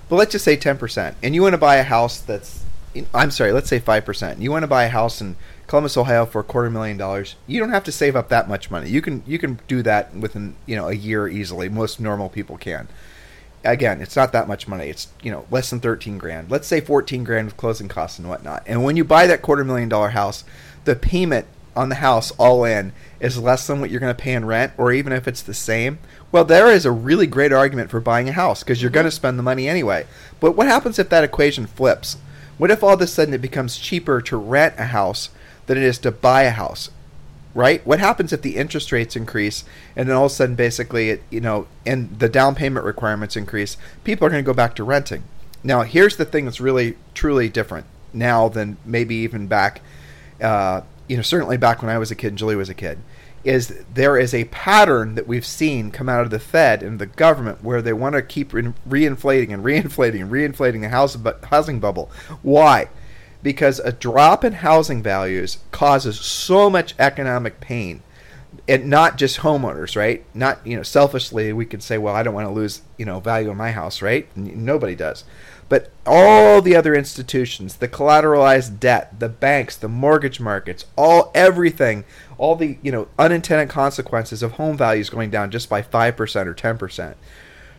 But 0.09 0.17
let's 0.17 0.33
just 0.33 0.45
say 0.45 0.57
10%. 0.57 1.15
And 1.23 1.35
you 1.35 1.43
want 1.43 1.53
to 1.53 1.59
buy 1.59 1.77
a 1.77 1.85
house 1.85 2.19
that's, 2.21 2.65
I'm 3.13 3.31
sorry, 3.31 3.53
let's 3.53 3.69
say 3.69 3.79
5%. 3.79 4.41
You 4.41 4.51
want 4.51 4.65
to 4.65 4.69
buy 4.69 4.85
a 4.85 4.89
house 4.89 5.21
in 5.21 5.37
Columbus, 5.69 5.97
Ohio 5.97 6.27
for 6.27 6.41
a 6.41 6.45
quarter 6.45 6.71
million 6.71 6.97
dollars. 6.97 7.37
You 7.47 7.61
don't 7.61 7.71
have 7.71 7.85
to 7.85 7.93
save 7.93 8.17
up 8.17 8.29
that 8.29 8.49
much 8.49 8.71
money. 8.71 8.91
You 8.91 9.01
can 9.01 9.23
you 9.27 9.39
can 9.39 9.59
do 9.67 9.83
that 9.83 10.15
within, 10.15 10.57
you 10.67 10.77
know, 10.77 10.89
a 10.89 10.93
year 10.93 11.27
easily. 11.27 11.71
Most 11.71 12.01
normal 12.01 12.29
people 12.29 12.59
can 12.59 12.87
again, 13.65 14.01
it's 14.01 14.17
not 14.17 14.33
that 14.33 14.49
much 14.49 14.69
money. 14.69 14.89
It's 14.89 15.09
you 15.23 15.31
know 15.31 15.47
less 15.51 15.71
than 15.71 15.81
thirteen 15.81 16.19
grand. 16.19 16.51
Let's 16.51 16.67
say 16.67 16.81
fourteen 16.81 17.25
grand 17.25 17.47
with 17.47 17.57
closing 17.57 17.89
costs 17.89 18.19
and 18.19 18.29
whatnot. 18.29 18.63
And 18.67 18.85
when 18.85 18.97
you 18.97 19.05
buy 19.05 19.27
that 19.27 19.43
quarter 19.43 19.65
million 19.65 19.89
dollar 19.89 20.11
house, 20.11 20.45
the 20.85 20.97
payment 20.97 21.47
on 21.77 21.89
the 21.89 21.97
house 21.97 22.31
all 22.33 22.65
in 22.65 22.93
is 23.19 23.39
less 23.39 23.67
than 23.67 23.81
what 23.81 23.91
you're 23.91 24.01
going 24.01 24.15
to 24.15 24.23
pay 24.23 24.33
in 24.33 24.45
rent, 24.45 24.73
or 24.79 24.93
even 24.93 25.13
if 25.13 25.27
it's 25.27 25.43
the 25.43 25.55
same. 25.55 25.99
Well, 26.31 26.45
there 26.45 26.71
is 26.71 26.85
a 26.85 26.93
really 26.93 27.27
great 27.27 27.53
argument 27.53 27.91
for 27.91 28.01
buying 28.01 28.29
a 28.29 28.33
house 28.33 28.63
because 28.63 28.81
you're 28.81 28.91
going 28.91 29.05
to 29.05 29.09
mm-hmm. 29.09 29.17
spend 29.17 29.39
the 29.39 29.43
money 29.43 29.69
anyway. 29.69 30.07
But 30.41 30.53
what 30.53 30.67
happens 30.67 30.99
if 30.99 31.09
that 31.09 31.25
equation 31.25 31.67
flips? 31.67 32.17
What 32.59 32.71
if 32.71 32.85
all 32.85 32.95
of 32.95 33.01
a 33.01 33.07
sudden 33.07 33.35
it 33.35 33.41
becomes 33.41 33.79
cheaper 33.79 34.21
to 34.23 34.37
rent 34.37 34.75
a 34.79 34.87
house 34.87 35.31
than 35.67 35.77
it 35.77 35.83
is 35.83 35.99
to 35.99 36.13
buy 36.13 36.43
a 36.43 36.51
house? 36.51 36.91
Right? 37.55 37.87
What 37.87 38.01
happens 38.01 38.33
if 38.33 38.43
the 38.43 38.57
interest 38.57 38.93
rates 38.93 39.17
increase 39.17 39.65
and 39.97 40.09
then 40.09 40.17
all 40.17 40.27
of 40.27 40.33
a 40.33 40.35
sudden, 40.35 40.57
basically, 40.57 41.11
it, 41.11 41.23
you 41.31 41.41
know, 41.41 41.67
and 41.87 42.19
the 42.19 42.29
down 42.29 42.55
payment 42.55 42.85
requirements 42.85 43.37
increase? 43.37 43.77
People 44.03 44.27
are 44.27 44.31
going 44.31 44.43
to 44.43 44.47
go 44.47 44.55
back 44.55 44.75
to 44.77 44.85
renting. 44.85 45.23
Now, 45.63 45.83
here's 45.83 46.17
the 46.17 46.25
thing 46.25 46.45
that's 46.45 46.61
really, 46.61 46.97
truly 47.15 47.49
different 47.49 47.87
now 48.13 48.49
than 48.49 48.77
maybe 48.85 49.15
even 49.17 49.47
back, 49.47 49.81
uh, 50.43 50.83
you 51.09 51.17
know, 51.17 51.23
certainly 51.23 51.57
back 51.57 51.81
when 51.81 51.91
I 51.91 51.99
was 51.99 52.11
a 52.11 52.15
kid 52.15 52.29
and 52.29 52.39
Julie 52.39 52.57
was 52.57 52.69
a 52.69 52.75
kid, 52.75 52.99
is 53.45 53.83
there 53.93 54.17
is 54.17 54.35
a 54.35 54.45
pattern 54.45 55.15
that 55.15 55.27
we've 55.27 55.45
seen 55.45 55.91
come 55.91 56.09
out 56.09 56.23
of 56.23 56.31
the 56.31 56.39
Fed 56.39 56.83
and 56.83 56.99
the 56.99 57.07
government 57.07 57.63
where 57.63 57.83
they 57.83 57.93
want 57.93 58.15
to 58.15 58.23
keep 58.23 58.53
re- 58.53 58.73
reinflating 58.89 59.53
and 59.53 59.63
reinflating 59.65 60.23
and 60.23 60.31
reinflating 60.31 60.81
the 60.81 60.89
house 60.89 61.15
bu- 61.17 61.33
housing 61.45 61.79
bubble. 61.79 62.11
Why? 62.43 62.89
Because 63.45 63.79
a 63.79 63.93
drop 63.93 64.43
in 64.43 64.55
housing 64.55 65.03
values 65.03 65.59
causes 65.71 66.19
so 66.19 66.69
much 66.69 66.95
economic 66.99 67.61
pain. 67.61 68.03
And 68.67 68.89
not 68.89 69.19
just 69.19 69.41
homeowners 69.41 69.95
right? 69.95 70.25
Not 70.35 70.67
you 70.67 70.77
know 70.77 70.83
selfishly 70.83 71.53
we 71.53 71.67
could 71.67 71.83
say 71.83 71.99
well 71.99 72.15
i 72.15 72.23
don't 72.23 72.35
want 72.35 72.49
to 72.49 72.53
lose 72.53 72.81
you 72.97 73.05
know 73.05 73.21
value 73.21 73.51
in 73.51 73.57
my 73.57 73.71
house 73.71 74.01
right? 74.01 74.27
Nobody 74.37 74.97
does. 74.97 75.25
But 75.69 75.91
all 76.07 76.63
the 76.63 76.75
other 76.75 76.95
institutions 76.95 77.77
the 77.77 77.89
collateralized 77.89 78.81
debt 78.81 79.21
the 79.21 79.29
banks 79.29 79.77
the 79.77 79.89
mortgage 79.89 80.41
markets 80.41 80.87
all 80.97 81.31
everything 81.35 82.05
all 82.39 82.57
the 82.57 82.79
you 82.83 82.91
know 82.91 83.09
unintended 83.19 83.69
consequences 83.69 84.43
of 84.43 84.53
home 84.53 84.79
values 84.79 85.11
going 85.11 85.31
down 85.31 85.51
just 85.51 85.69
by 85.69 85.83
5% 85.83 86.47
or 86.47 86.55
10% 86.55 87.15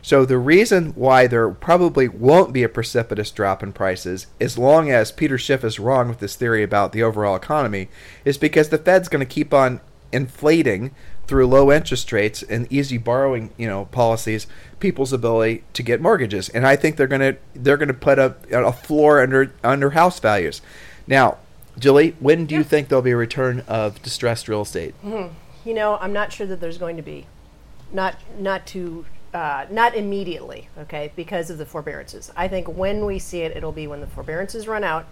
so 0.05 0.23
the 0.23 0.37
reason 0.37 0.91
why 0.91 1.25
there 1.25 1.49
probably 1.49 2.07
won't 2.07 2.53
be 2.53 2.61
a 2.61 2.69
precipitous 2.69 3.31
drop 3.31 3.63
in 3.63 3.73
prices, 3.73 4.27
as 4.39 4.55
long 4.55 4.91
as 4.91 5.11
Peter 5.11 5.35
Schiff 5.35 5.63
is 5.63 5.79
wrong 5.79 6.09
with 6.09 6.19
this 6.19 6.35
theory 6.35 6.61
about 6.61 6.91
the 6.91 7.01
overall 7.01 7.35
economy, 7.35 7.89
is 8.23 8.37
because 8.37 8.69
the 8.69 8.77
Fed's 8.77 9.09
going 9.09 9.25
to 9.25 9.33
keep 9.33 9.51
on 9.51 9.81
inflating 10.11 10.91
through 11.25 11.47
low 11.47 11.71
interest 11.71 12.11
rates 12.11 12.43
and 12.43 12.71
easy 12.71 12.99
borrowing, 12.99 13.49
you 13.57 13.65
know, 13.67 13.85
policies, 13.85 14.45
people's 14.79 15.11
ability 15.11 15.63
to 15.73 15.81
get 15.81 15.99
mortgages. 15.99 16.49
And 16.49 16.67
I 16.67 16.75
think 16.75 16.97
they're 16.97 17.07
going 17.07 17.21
to 17.33 17.37
they're 17.55 17.75
going 17.75 17.87
to 17.87 17.95
put 17.95 18.19
a, 18.19 18.35
a 18.51 18.73
floor 18.73 19.23
under 19.23 19.55
under 19.63 19.89
house 19.89 20.19
values. 20.19 20.61
Now, 21.07 21.39
Julie, 21.79 22.15
when 22.19 22.45
do 22.45 22.53
you 22.53 22.63
think 22.63 22.89
there'll 22.89 23.01
be 23.01 23.09
a 23.09 23.17
return 23.17 23.63
of 23.67 23.99
distressed 24.03 24.47
real 24.47 24.61
estate? 24.61 24.93
Mm-hmm. 25.03 25.33
You 25.67 25.73
know, 25.73 25.97
I'm 25.99 26.13
not 26.13 26.31
sure 26.31 26.45
that 26.45 26.61
there's 26.61 26.77
going 26.77 26.97
to 26.97 27.01
be. 27.01 27.25
Not 27.91 28.17
not 28.37 28.67
to 28.67 29.07
uh, 29.35 29.65
not 29.69 29.95
immediately, 29.95 30.69
okay, 30.79 31.11
because 31.17 31.49
of 31.49 31.57
the 31.57 31.65
forbearances. 31.65 32.31
I 32.37 32.47
think 32.47 32.67
when 32.69 33.05
we 33.05 33.19
see 33.19 33.41
it, 33.41 33.55
it'll 33.55 33.73
be 33.73 33.85
when 33.85 33.99
the 33.99 34.07
forbearances 34.07 34.65
run 34.65 34.83
out 34.83 35.05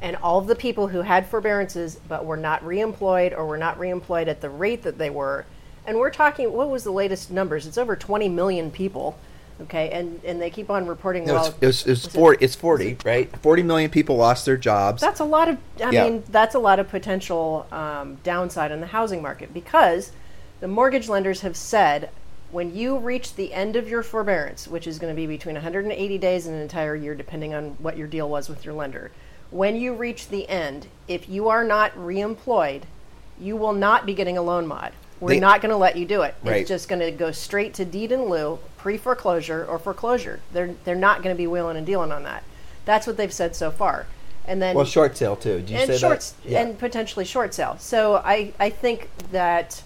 and 0.00 0.16
all 0.16 0.38
of 0.38 0.48
the 0.48 0.56
people 0.56 0.88
who 0.88 1.02
had 1.02 1.26
forbearances 1.26 1.98
but 2.08 2.24
were 2.26 2.36
not 2.36 2.60
reemployed 2.62 3.36
or 3.36 3.46
were 3.46 3.56
not 3.56 3.78
reemployed 3.78 4.26
at 4.26 4.40
the 4.40 4.50
rate 4.50 4.82
that 4.82 4.98
they 4.98 5.10
were. 5.10 5.46
And 5.86 5.98
we're 5.98 6.10
talking, 6.10 6.52
what 6.52 6.68
was 6.70 6.82
the 6.82 6.90
latest 6.90 7.30
numbers? 7.30 7.66
It's 7.66 7.78
over 7.78 7.94
20 7.94 8.28
million 8.28 8.70
people. 8.72 9.16
Okay, 9.60 9.90
and, 9.90 10.20
and 10.24 10.40
they 10.40 10.50
keep 10.50 10.70
on 10.70 10.86
reporting. 10.86 11.24
No, 11.24 11.34
well, 11.34 11.54
it's, 11.60 11.84
it's, 11.84 12.04
it's 12.04 12.14
forty. 12.14 12.44
It's 12.44 12.54
forty, 12.54 12.96
right? 13.04 13.28
Forty 13.38 13.64
million 13.64 13.90
people 13.90 14.16
lost 14.16 14.44
their 14.46 14.56
jobs. 14.56 15.00
That's 15.00 15.18
a 15.18 15.24
lot 15.24 15.48
of. 15.48 15.58
I 15.84 15.90
Yeah. 15.90 16.04
mean, 16.04 16.22
that's 16.28 16.54
a 16.54 16.60
lot 16.60 16.78
of 16.78 16.88
potential 16.88 17.66
um, 17.72 18.18
downside 18.22 18.70
in 18.70 18.80
the 18.80 18.86
housing 18.86 19.20
market 19.20 19.52
because 19.52 20.12
the 20.60 20.68
mortgage 20.68 21.08
lenders 21.08 21.40
have 21.40 21.56
said 21.56 22.10
when 22.50 22.74
you 22.74 22.98
reach 22.98 23.34
the 23.34 23.52
end 23.52 23.76
of 23.76 23.88
your 23.88 24.02
forbearance, 24.02 24.66
which 24.66 24.86
is 24.86 24.98
going 24.98 25.14
to 25.14 25.16
be 25.16 25.26
between 25.26 25.54
180 25.54 26.18
days 26.18 26.46
and 26.46 26.56
an 26.56 26.62
entire 26.62 26.96
year, 26.96 27.14
depending 27.14 27.54
on 27.54 27.70
what 27.80 27.96
your 27.96 28.06
deal 28.06 28.28
was 28.28 28.48
with 28.48 28.64
your 28.64 28.74
lender, 28.74 29.10
when 29.50 29.76
you 29.76 29.94
reach 29.94 30.28
the 30.28 30.48
end, 30.48 30.86
if 31.06 31.28
you 31.28 31.48
are 31.48 31.64
not 31.64 31.94
reemployed, 31.96 32.82
you 33.40 33.56
will 33.56 33.72
not 33.72 34.06
be 34.06 34.14
getting 34.14 34.36
a 34.38 34.42
loan 34.42 34.66
mod. 34.66 34.92
We're 35.20 35.30
They- 35.30 35.40
not 35.40 35.60
going 35.60 35.70
to 35.70 35.76
let 35.76 35.96
you 35.96 36.06
do 36.06 36.22
it. 36.22 36.34
Right. 36.44 36.58
It's 36.60 36.68
just 36.68 36.88
going 36.88 37.00
to 37.00 37.10
go 37.10 37.32
straight 37.32 37.74
to 37.74 37.84
deed 37.84 38.12
in 38.12 38.26
lieu, 38.26 38.58
pre 38.76 38.96
foreclosure, 38.96 39.64
or 39.68 39.78
foreclosure. 39.78 40.40
They're 40.52 40.74
they're 40.84 40.94
not 40.94 41.22
going 41.22 41.34
to 41.34 41.38
be 41.38 41.46
wheeling 41.46 41.76
and 41.76 41.84
dealing 41.84 42.12
on 42.12 42.22
that. 42.22 42.44
That's 42.84 43.06
what 43.06 43.16
they've 43.16 43.32
said 43.32 43.56
so 43.56 43.70
far. 43.70 44.06
And 44.46 44.62
then 44.62 44.76
well, 44.76 44.84
short 44.84 45.16
sale 45.16 45.36
too. 45.36 45.56
Did 45.58 45.70
you 45.70 45.76
and 45.76 45.86
say 45.88 45.98
shorts 45.98 46.30
that? 46.30 46.48
Yeah. 46.48 46.60
and 46.62 46.78
potentially 46.78 47.24
short 47.24 47.52
sale. 47.52 47.76
So 47.80 48.16
I 48.16 48.52
I 48.60 48.70
think 48.70 49.10
that 49.32 49.82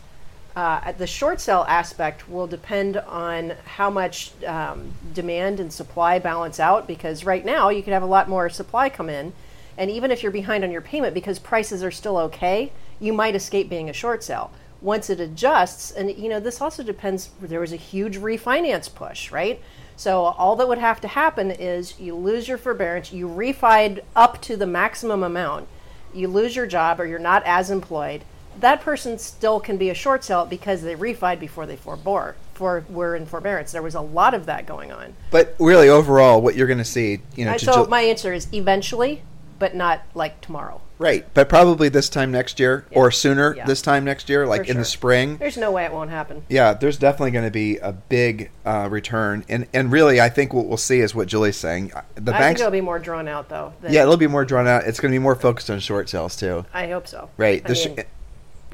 uh, 0.54 0.92
the 0.92 1.06
short 1.06 1.40
sale 1.40 1.64
aspect 1.68 2.28
will 2.28 2.46
depend 2.46 2.96
on 2.98 3.54
how 3.64 3.90
much 3.90 4.32
um, 4.44 4.92
demand 5.14 5.60
and 5.60 5.72
supply 5.72 6.18
balance 6.18 6.60
out. 6.60 6.86
Because 6.86 7.24
right 7.24 7.44
now 7.44 7.68
you 7.68 7.82
could 7.82 7.92
have 7.92 8.02
a 8.02 8.06
lot 8.06 8.28
more 8.28 8.48
supply 8.48 8.88
come 8.88 9.08
in, 9.08 9.32
and 9.76 9.90
even 9.90 10.10
if 10.10 10.22
you're 10.22 10.32
behind 10.32 10.64
on 10.64 10.70
your 10.70 10.80
payment 10.80 11.14
because 11.14 11.38
prices 11.38 11.82
are 11.82 11.90
still 11.90 12.18
okay, 12.18 12.72
you 13.00 13.12
might 13.12 13.34
escape 13.34 13.68
being 13.68 13.88
a 13.88 13.94
short 13.94 14.22
sale. 14.22 14.50
Once 14.80 15.08
it 15.08 15.20
adjusts, 15.20 15.92
and 15.92 16.10
you 16.16 16.28
know 16.28 16.40
this 16.40 16.60
also 16.60 16.82
depends. 16.82 17.30
There 17.40 17.60
was 17.60 17.72
a 17.72 17.76
huge 17.76 18.18
refinance 18.18 18.92
push, 18.92 19.30
right? 19.30 19.60
So 19.96 20.24
all 20.24 20.56
that 20.56 20.68
would 20.68 20.78
have 20.78 21.00
to 21.02 21.08
happen 21.08 21.50
is 21.50 21.98
you 22.00 22.14
lose 22.14 22.48
your 22.48 22.58
forbearance, 22.58 23.12
you 23.12 23.28
refied 23.28 24.00
up 24.16 24.40
to 24.42 24.56
the 24.56 24.66
maximum 24.66 25.22
amount, 25.22 25.68
you 26.12 26.28
lose 26.28 26.56
your 26.56 26.66
job 26.66 27.00
or 27.00 27.06
you're 27.06 27.18
not 27.18 27.42
as 27.44 27.70
employed. 27.70 28.24
That 28.60 28.80
person 28.80 29.18
still 29.18 29.60
can 29.60 29.76
be 29.76 29.90
a 29.90 29.94
short 29.94 30.24
sale 30.24 30.44
because 30.46 30.82
they 30.82 30.94
refied 30.94 31.40
before 31.40 31.66
they 31.66 31.76
forbore, 31.76 32.34
for 32.54 32.84
were 32.88 33.16
in 33.16 33.26
forbearance. 33.26 33.72
There 33.72 33.82
was 33.82 33.94
a 33.94 34.00
lot 34.00 34.34
of 34.34 34.46
that 34.46 34.66
going 34.66 34.92
on. 34.92 35.14
but 35.30 35.54
really, 35.58 35.88
overall, 35.88 36.40
what 36.40 36.54
you're 36.54 36.66
going 36.66 36.78
to 36.78 36.84
see, 36.84 37.20
you 37.36 37.44
know, 37.44 37.52
Uh, 37.52 37.58
so 37.58 37.84
Ju- 37.84 37.90
my 37.90 38.02
answer 38.02 38.32
is 38.32 38.46
eventually, 38.52 39.22
but 39.58 39.74
not 39.74 40.02
like 40.14 40.40
tomorrow. 40.40 40.80
right, 40.98 41.24
but 41.34 41.48
probably 41.48 41.88
this 41.88 42.08
time 42.08 42.30
next 42.30 42.60
year 42.60 42.84
or 42.92 43.10
sooner 43.10 43.54
Yeah. 43.56 43.64
this 43.64 43.82
time 43.82 44.04
next 44.04 44.28
year, 44.28 44.46
like 44.46 44.64
For 44.66 44.70
in 44.72 44.78
the 44.78 44.84
spring. 44.84 45.36
There's 45.38 45.56
no 45.56 45.70
way 45.72 45.84
it 45.84 45.92
won't 45.92 46.10
happen. 46.10 46.42
Yeah, 46.48 46.74
there's 46.74 46.96
definitely 46.96 47.32
going 47.32 47.44
to 47.44 47.50
be 47.50 47.76
a 47.78 47.90
big 47.92 48.50
uh, 48.64 48.86
return, 48.90 49.44
and 49.48 49.66
and 49.72 49.90
really, 49.90 50.20
I 50.20 50.28
think 50.28 50.52
what 50.52 50.66
we'll 50.66 50.76
see 50.76 51.00
is 51.00 51.12
what 51.14 51.26
Julie's 51.28 51.56
saying. 51.56 51.92
The 52.14 52.34
I 52.34 52.38
think 52.40 52.58
it'll 52.60 52.70
be 52.70 52.80
more 52.80 52.98
drawn 53.00 53.26
out 53.28 53.48
though. 53.48 53.72
yeah, 53.88 54.02
it'll 54.02 54.16
be 54.16 54.26
more 54.28 54.44
drawn 54.44 54.68
out. 54.68 54.84
It's 54.84 55.00
going 55.00 55.10
to 55.12 55.14
be 55.18 55.22
more 55.22 55.34
focused 55.34 55.70
on 55.70 55.80
short 55.80 56.08
sales 56.08 56.36
too. 56.36 56.64
I 56.74 56.86
hope 56.88 57.06
so. 57.08 57.30
Right. 57.36 57.68
I 57.68 57.72
sh- 57.74 57.86
mean, 57.86 58.04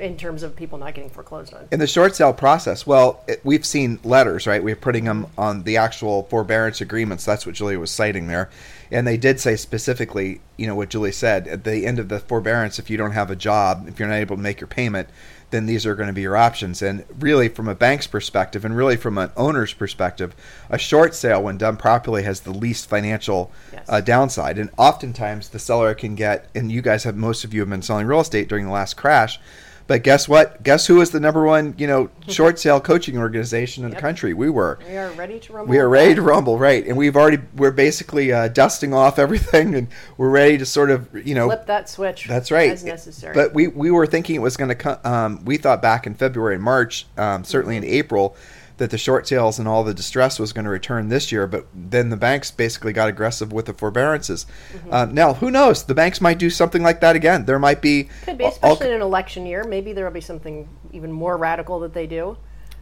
in 0.00 0.16
terms 0.16 0.42
of 0.42 0.54
people 0.56 0.78
not 0.78 0.94
getting 0.94 1.10
foreclosed 1.10 1.54
on. 1.54 1.68
in 1.70 1.78
the 1.80 1.86
short 1.86 2.14
sale 2.16 2.32
process, 2.32 2.86
well, 2.86 3.22
it, 3.26 3.40
we've 3.44 3.66
seen 3.66 3.98
letters, 4.04 4.46
right? 4.46 4.62
We're 4.62 4.76
putting 4.76 5.04
them 5.04 5.26
on 5.36 5.62
the 5.64 5.76
actual 5.76 6.24
forbearance 6.24 6.80
agreements. 6.80 7.24
That's 7.24 7.46
what 7.46 7.54
Julia 7.54 7.78
was 7.78 7.90
citing 7.90 8.26
there. 8.26 8.50
And 8.90 9.06
they 9.06 9.16
did 9.18 9.38
say 9.38 9.56
specifically, 9.56 10.40
you 10.56 10.66
know, 10.66 10.74
what 10.74 10.88
Julie 10.88 11.12
said 11.12 11.46
at 11.46 11.64
the 11.64 11.84
end 11.84 11.98
of 11.98 12.08
the 12.08 12.20
forbearance, 12.20 12.78
if 12.78 12.88
you 12.88 12.96
don't 12.96 13.12
have 13.12 13.30
a 13.30 13.36
job, 13.36 13.86
if 13.86 13.98
you're 13.98 14.08
not 14.08 14.14
able 14.14 14.36
to 14.36 14.42
make 14.42 14.60
your 14.60 14.66
payment, 14.68 15.08
then 15.50 15.66
these 15.66 15.86
are 15.86 15.94
going 15.94 16.08
to 16.08 16.12
be 16.12 16.22
your 16.22 16.36
options. 16.36 16.82
And 16.82 17.04
really, 17.18 17.48
from 17.48 17.68
a 17.68 17.74
bank's 17.74 18.06
perspective, 18.06 18.64
and 18.64 18.76
really 18.76 18.96
from 18.96 19.16
an 19.16 19.30
owner's 19.36 19.72
perspective, 19.72 20.34
a 20.68 20.78
short 20.78 21.14
sale, 21.14 21.42
when 21.42 21.56
done 21.56 21.76
properly, 21.76 22.22
has 22.22 22.40
the 22.40 22.50
least 22.50 22.88
financial 22.88 23.50
Yes. 23.72 23.84
uh, 23.88 24.00
downside. 24.02 24.58
And 24.58 24.70
oftentimes, 24.76 25.48
the 25.50 25.58
seller 25.58 25.94
can 25.94 26.14
get, 26.14 26.48
and 26.54 26.70
you 26.70 26.82
guys 26.82 27.04
have, 27.04 27.16
most 27.16 27.44
of 27.44 27.54
you 27.54 27.60
have 27.60 27.70
been 27.70 27.82
selling 27.82 28.06
real 28.06 28.20
estate 28.20 28.48
during 28.48 28.66
the 28.66 28.72
last 28.72 28.96
crash. 28.96 29.40
But 29.88 30.02
guess 30.02 30.28
what? 30.28 30.62
Guess 30.62 30.86
who 30.86 31.00
is 31.00 31.10
the 31.10 31.18
number 31.18 31.44
one, 31.44 31.74
you 31.78 31.86
know, 31.86 32.10
short 32.28 32.58
sale 32.58 32.78
coaching 32.78 33.16
organization 33.16 33.84
in 33.84 33.90
the 33.90 33.96
country? 33.96 34.34
We 34.34 34.50
were. 34.50 34.78
We 34.86 34.98
are 34.98 35.10
ready 35.12 35.40
to 35.40 35.52
rumble. 35.54 35.70
We 35.70 35.78
are 35.78 35.88
ready 35.88 36.14
to 36.14 36.22
rumble, 36.22 36.58
right? 36.58 36.86
And 36.86 36.96
we've 36.96 37.16
already 37.16 37.38
we're 37.56 37.70
basically 37.70 38.30
uh, 38.30 38.48
dusting 38.48 38.92
off 38.92 39.18
everything, 39.18 39.74
and 39.74 39.88
we're 40.18 40.28
ready 40.28 40.58
to 40.58 40.66
sort 40.66 40.90
of, 40.90 41.08
you 41.26 41.34
know, 41.34 41.46
flip 41.46 41.66
that 41.66 41.88
switch. 41.88 42.26
that's 42.26 42.50
right. 42.50 42.70
As 42.70 42.84
necessary. 42.84 43.34
But 43.34 43.54
we 43.54 43.68
we 43.68 43.90
were 43.90 44.06
thinking 44.06 44.36
it 44.36 44.40
was 44.42 44.58
going 44.58 44.68
to 44.68 44.74
come. 44.74 44.98
Um, 45.04 45.44
we 45.46 45.56
thought 45.56 45.80
back 45.80 46.06
in 46.06 46.14
February 46.14 46.56
and 46.56 46.62
March, 46.62 47.06
um, 47.16 47.42
certainly 47.42 47.78
in 47.78 47.84
April, 47.84 48.36
that 48.78 48.90
the 48.90 48.98
short 48.98 49.28
sales 49.28 49.58
and 49.58 49.68
all 49.68 49.84
the 49.84 49.92
distress 49.94 50.38
was 50.38 50.52
going 50.52 50.64
to 50.64 50.70
return 50.70 51.08
this 51.08 51.30
year, 51.30 51.46
but 51.46 51.66
then 51.74 52.08
the 52.08 52.16
banks 52.16 52.50
basically 52.50 52.92
got 52.92 53.08
aggressive 53.08 53.52
with 53.52 53.66
the 53.66 53.74
forbearances. 53.74 54.46
Mm-hmm. 54.72 54.92
Uh, 54.92 55.04
now, 55.06 55.34
who 55.34 55.50
knows? 55.50 55.84
The 55.84 55.94
banks 55.94 56.20
might 56.20 56.38
do 56.38 56.48
something 56.48 56.82
like 56.82 57.00
that 57.00 57.14
again. 57.16 57.44
There 57.44 57.58
might 57.58 57.82
be 57.82 58.08
Could 58.24 58.38
be, 58.38 58.44
all- 58.44 58.50
especially 58.50 58.88
in 58.88 58.94
an 58.94 59.02
election 59.02 59.46
year. 59.46 59.64
Maybe 59.64 59.92
there 59.92 60.04
will 60.04 60.12
be 60.12 60.20
something 60.20 60.68
even 60.92 61.12
more 61.12 61.36
radical 61.36 61.80
that 61.80 61.92
they 61.92 62.06
do. 62.06 62.38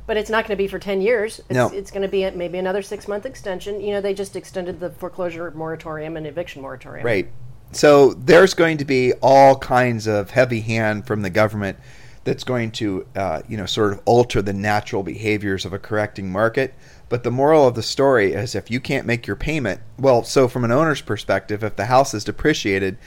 But 0.06 0.16
it's 0.16 0.30
not 0.30 0.44
going 0.46 0.56
to 0.56 0.62
be 0.62 0.68
for 0.68 0.78
10 0.78 1.00
years. 1.00 1.40
It's, 1.40 1.50
No. 1.50 1.68
it's 1.68 1.90
going 1.90 2.02
to 2.02 2.08
be 2.08 2.30
maybe 2.30 2.58
another 2.58 2.80
six 2.82 3.08
month 3.08 3.26
extension. 3.26 3.80
You 3.80 3.94
know, 3.94 4.00
they 4.00 4.14
just 4.14 4.36
extended 4.36 4.78
the 4.78 4.90
foreclosure 4.90 5.50
moratorium 5.50 6.16
and 6.16 6.26
eviction 6.26 6.62
moratorium. 6.62 7.04
Right. 7.04 7.28
So 7.72 8.14
there's 8.14 8.54
going 8.54 8.78
to 8.78 8.84
be 8.84 9.14
all 9.14 9.58
kinds 9.58 10.06
of 10.06 10.30
heavy 10.30 10.60
hand 10.60 11.06
from 11.08 11.22
the 11.22 11.30
government 11.30 11.78
that's 12.26 12.44
going 12.44 12.72
to, 12.72 13.06
uh, 13.14 13.40
you 13.48 13.56
know, 13.56 13.64
sort 13.64 13.92
of 13.92 14.02
alter 14.04 14.42
the 14.42 14.52
natural 14.52 15.02
behaviors 15.02 15.64
of 15.64 15.72
a 15.72 15.78
correcting 15.78 16.30
market. 16.30 16.74
But 17.08 17.22
the 17.22 17.30
moral 17.30 17.66
of 17.66 17.76
the 17.76 17.84
story 17.84 18.32
is 18.32 18.54
if 18.56 18.70
you 18.70 18.80
can't 18.80 19.06
make 19.06 19.28
your 19.28 19.36
payment, 19.36 19.80
well, 19.96 20.24
so 20.24 20.48
from 20.48 20.64
an 20.64 20.72
owner's 20.72 21.00
perspective, 21.00 21.62
if 21.62 21.76
the 21.76 21.86
house 21.86 22.12
is 22.12 22.24
depreciated 22.24 22.98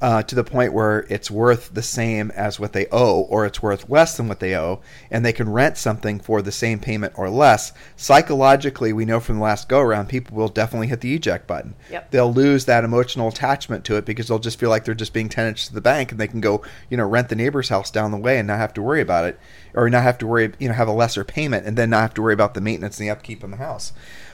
uh, 0.00 0.22
to 0.22 0.34
the 0.34 0.44
point 0.44 0.72
where 0.74 1.06
it's 1.08 1.30
worth 1.30 1.72
the 1.72 1.82
same 1.82 2.30
as 2.32 2.60
what 2.60 2.72
they 2.72 2.86
owe, 2.92 3.20
or 3.22 3.46
it's 3.46 3.62
worth 3.62 3.88
less 3.88 4.16
than 4.16 4.28
what 4.28 4.40
they 4.40 4.54
owe, 4.54 4.80
and 5.10 5.24
they 5.24 5.32
can 5.32 5.50
rent 5.50 5.78
something 5.78 6.20
for 6.20 6.42
the 6.42 6.52
same 6.52 6.78
payment 6.78 7.14
or 7.16 7.30
less, 7.30 7.72
psychologically, 7.96 8.92
we 8.92 9.04
know 9.04 9.20
from 9.20 9.36
the 9.36 9.42
last 9.42 9.68
go 9.68 9.80
around, 9.80 10.08
people 10.08 10.36
will 10.36 10.48
definitely 10.48 10.86
hit 10.86 11.00
the 11.00 11.14
eject 11.14 11.46
button 11.46 11.74
Yep. 11.90 12.10
they'll 12.10 12.32
lose 12.32 12.64
that 12.64 12.84
emotional 12.84 13.28
attachment 13.28 13.84
to 13.84 13.96
it 13.96 14.04
because 14.04 14.28
they'll 14.28 14.38
just 14.38 14.58
feel 14.58 14.70
like 14.70 14.84
they're 14.84 14.94
just 14.94 15.12
being 15.12 15.28
tenants 15.28 15.66
to 15.68 15.74
the 15.74 15.80
bank 15.80 16.10
and 16.10 16.20
they 16.20 16.28
can 16.28 16.40
go, 16.40 16.62
you 16.90 16.96
know, 16.96 17.06
rent 17.06 17.28
the 17.28 17.36
neighbor's 17.36 17.68
house 17.68 17.90
down 17.90 18.10
the 18.10 18.16
way 18.16 18.38
and 18.38 18.46
not 18.48 18.58
have 18.58 18.74
to 18.74 18.82
worry 18.82 19.00
about 19.00 19.24
it 19.24 19.38
or 19.74 19.88
not 19.90 20.02
have 20.02 20.18
to 20.18 20.26
worry, 20.26 20.52
you 20.58 20.68
know, 20.68 20.74
have 20.74 20.88
a 20.88 20.92
lesser 20.92 21.24
payment 21.24 21.66
and 21.66 21.76
then 21.76 21.90
not 21.90 22.00
have 22.00 22.14
to 22.14 22.22
worry 22.22 22.34
about 22.34 22.54
the 22.54 22.60
maintenance 22.60 22.98
and 22.98 23.06
the 23.06 23.10
upkeep 23.12 23.44
in 23.44 23.50
the 23.50 23.56
house. 23.58 23.92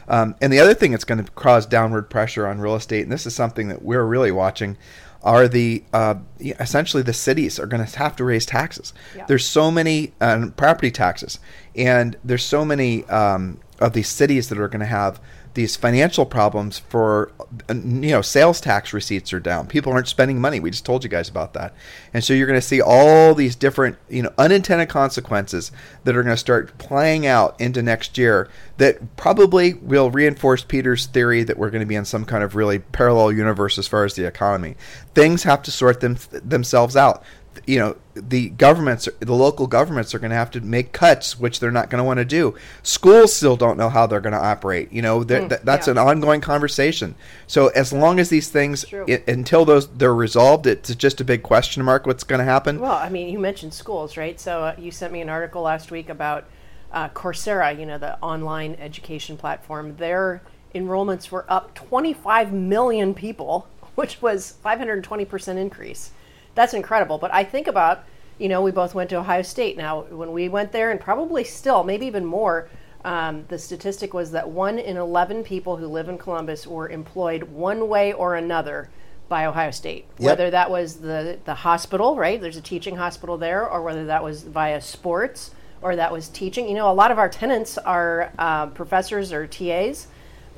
Um, 0.08 0.34
and 0.40 0.52
the 0.52 0.60
other 0.60 0.74
thing 0.74 0.90
that's 0.90 1.04
going 1.04 1.24
to 1.24 1.30
cause 1.32 1.64
downward 1.66 2.10
pressure 2.10 2.46
on 2.46 2.60
real 2.60 2.74
estate, 2.74 3.02
and 3.02 3.12
this 3.12 3.26
is 3.26 3.34
something 3.34 3.68
that 3.68 3.82
we're 3.82 4.04
really 4.04 4.32
watching, 4.32 4.76
are 5.22 5.46
the 5.48 5.84
uh, 5.92 6.16
essentially 6.40 7.02
the 7.02 7.12
cities 7.12 7.58
are 7.58 7.66
going 7.66 7.84
to 7.84 7.98
have 7.98 8.16
to 8.16 8.24
raise 8.24 8.44
taxes. 8.44 8.92
Yeah. 9.16 9.26
There's 9.26 9.46
so 9.46 9.70
many 9.70 10.12
um, 10.20 10.52
property 10.52 10.90
taxes, 10.90 11.38
and 11.76 12.16
there's 12.24 12.44
so 12.44 12.64
many 12.64 13.04
um, 13.04 13.60
of 13.80 13.92
these 13.92 14.08
cities 14.08 14.48
that 14.48 14.58
are 14.58 14.68
going 14.68 14.80
to 14.80 14.86
have 14.86 15.20
these 15.54 15.76
financial 15.76 16.24
problems 16.24 16.78
for 16.78 17.32
uh, 17.68 17.74
you 17.74 18.10
know 18.10 18.22
sales 18.22 18.60
tax 18.60 18.92
receipts 18.92 19.32
are 19.32 19.40
down. 19.40 19.66
People 19.66 19.92
aren't 19.92 20.08
spending 20.08 20.40
money. 20.40 20.60
We 20.60 20.70
just 20.70 20.86
told 20.86 21.04
you 21.04 21.10
guys 21.10 21.28
about 21.28 21.52
that. 21.52 21.74
And 22.14 22.24
so 22.24 22.32
you're 22.32 22.46
going 22.46 22.60
to 22.60 22.66
see 22.66 22.80
all 22.80 23.34
these 23.34 23.54
different 23.54 23.98
you 24.08 24.22
know 24.22 24.32
unintended 24.38 24.88
consequences 24.88 25.70
that 26.04 26.16
are 26.16 26.22
going 26.22 26.34
to 26.34 26.40
start 26.40 26.78
playing 26.78 27.26
out 27.26 27.60
into 27.60 27.82
next 27.82 28.16
year 28.16 28.48
that 28.78 29.16
probably 29.16 29.74
will 29.74 30.10
reinforce 30.10 30.64
peter's 30.64 31.06
theory 31.06 31.44
that 31.44 31.58
we're 31.58 31.70
going 31.70 31.80
to 31.80 31.86
be 31.86 31.94
in 31.94 32.04
some 32.04 32.24
kind 32.24 32.42
of 32.42 32.54
really 32.54 32.78
parallel 32.78 33.30
universe 33.30 33.78
as 33.78 33.86
far 33.86 34.04
as 34.04 34.14
the 34.14 34.26
economy. 34.26 34.76
Things 35.14 35.42
have 35.42 35.62
to 35.64 35.70
sort 35.70 36.00
them 36.00 36.16
themselves 36.30 36.96
out 36.96 37.22
you 37.66 37.78
know 37.78 37.96
the 38.14 38.50
governments 38.50 39.08
the 39.20 39.34
local 39.34 39.66
governments 39.66 40.14
are 40.14 40.18
going 40.18 40.30
to 40.30 40.36
have 40.36 40.50
to 40.50 40.60
make 40.60 40.92
cuts 40.92 41.38
which 41.38 41.60
they're 41.60 41.70
not 41.70 41.90
going 41.90 41.98
to 41.98 42.04
want 42.04 42.18
to 42.18 42.24
do 42.24 42.54
schools 42.82 43.34
still 43.34 43.56
don't 43.56 43.76
know 43.76 43.88
how 43.88 44.06
they're 44.06 44.20
going 44.20 44.32
to 44.32 44.38
operate 44.38 44.92
you 44.92 45.00
know 45.00 45.22
th- 45.22 45.48
th- 45.48 45.60
that's 45.62 45.86
yeah. 45.86 45.92
an 45.92 45.98
ongoing 45.98 46.40
conversation 46.40 47.14
so 47.46 47.68
as 47.68 47.92
long 47.92 48.18
as 48.18 48.28
these 48.28 48.48
things 48.48 48.84
until 49.26 49.64
those 49.64 49.88
they're 49.88 50.14
resolved 50.14 50.66
it's 50.66 50.94
just 50.94 51.20
a 51.20 51.24
big 51.24 51.42
question 51.42 51.82
mark 51.84 52.06
what's 52.06 52.24
going 52.24 52.38
to 52.38 52.44
happen 52.44 52.80
Well, 52.80 52.92
I 52.92 53.08
mean, 53.08 53.28
you 53.28 53.38
mentioned 53.38 53.72
schools, 53.74 54.16
right? 54.16 54.38
So 54.40 54.64
uh, 54.64 54.74
you 54.78 54.90
sent 54.90 55.12
me 55.12 55.20
an 55.20 55.28
article 55.28 55.62
last 55.62 55.90
week 55.90 56.08
about 56.08 56.44
uh, 56.90 57.08
Coursera, 57.10 57.78
you 57.78 57.86
know, 57.86 57.98
the 57.98 58.18
online 58.20 58.76
education 58.80 59.36
platform. 59.36 59.96
Their 59.96 60.42
enrollments 60.74 61.30
were 61.30 61.44
up 61.48 61.74
25 61.74 62.52
million 62.52 63.14
people, 63.14 63.68
which 63.94 64.20
was 64.20 64.54
520% 64.64 65.56
increase. 65.56 66.10
That's 66.54 66.74
incredible. 66.74 67.18
But 67.18 67.32
I 67.32 67.44
think 67.44 67.66
about, 67.66 68.04
you 68.38 68.48
know, 68.48 68.62
we 68.62 68.70
both 68.70 68.94
went 68.94 69.10
to 69.10 69.16
Ohio 69.16 69.42
State. 69.42 69.76
Now, 69.76 70.02
when 70.02 70.32
we 70.32 70.48
went 70.48 70.72
there, 70.72 70.90
and 70.90 71.00
probably 71.00 71.44
still, 71.44 71.84
maybe 71.84 72.06
even 72.06 72.24
more, 72.24 72.68
um, 73.04 73.44
the 73.48 73.58
statistic 73.58 74.14
was 74.14 74.30
that 74.32 74.48
one 74.48 74.78
in 74.78 74.96
11 74.96 75.44
people 75.44 75.76
who 75.76 75.86
live 75.86 76.08
in 76.08 76.18
Columbus 76.18 76.66
were 76.66 76.88
employed 76.88 77.44
one 77.44 77.88
way 77.88 78.12
or 78.12 78.36
another 78.36 78.90
by 79.28 79.46
Ohio 79.46 79.70
State. 79.70 80.04
Yep. 80.18 80.30
Whether 80.30 80.50
that 80.50 80.70
was 80.70 80.96
the, 80.96 81.38
the 81.44 81.54
hospital, 81.54 82.16
right? 82.16 82.40
There's 82.40 82.56
a 82.56 82.62
teaching 82.62 82.96
hospital 82.96 83.38
there, 83.38 83.68
or 83.68 83.82
whether 83.82 84.06
that 84.06 84.22
was 84.22 84.42
via 84.42 84.80
sports 84.80 85.52
or 85.80 85.96
that 85.96 86.12
was 86.12 86.28
teaching. 86.28 86.68
You 86.68 86.74
know, 86.74 86.90
a 86.90 86.92
lot 86.92 87.10
of 87.10 87.18
our 87.18 87.28
tenants 87.28 87.76
are 87.78 88.32
uh, 88.38 88.66
professors 88.66 89.32
or 89.32 89.46
TAs. 89.46 90.06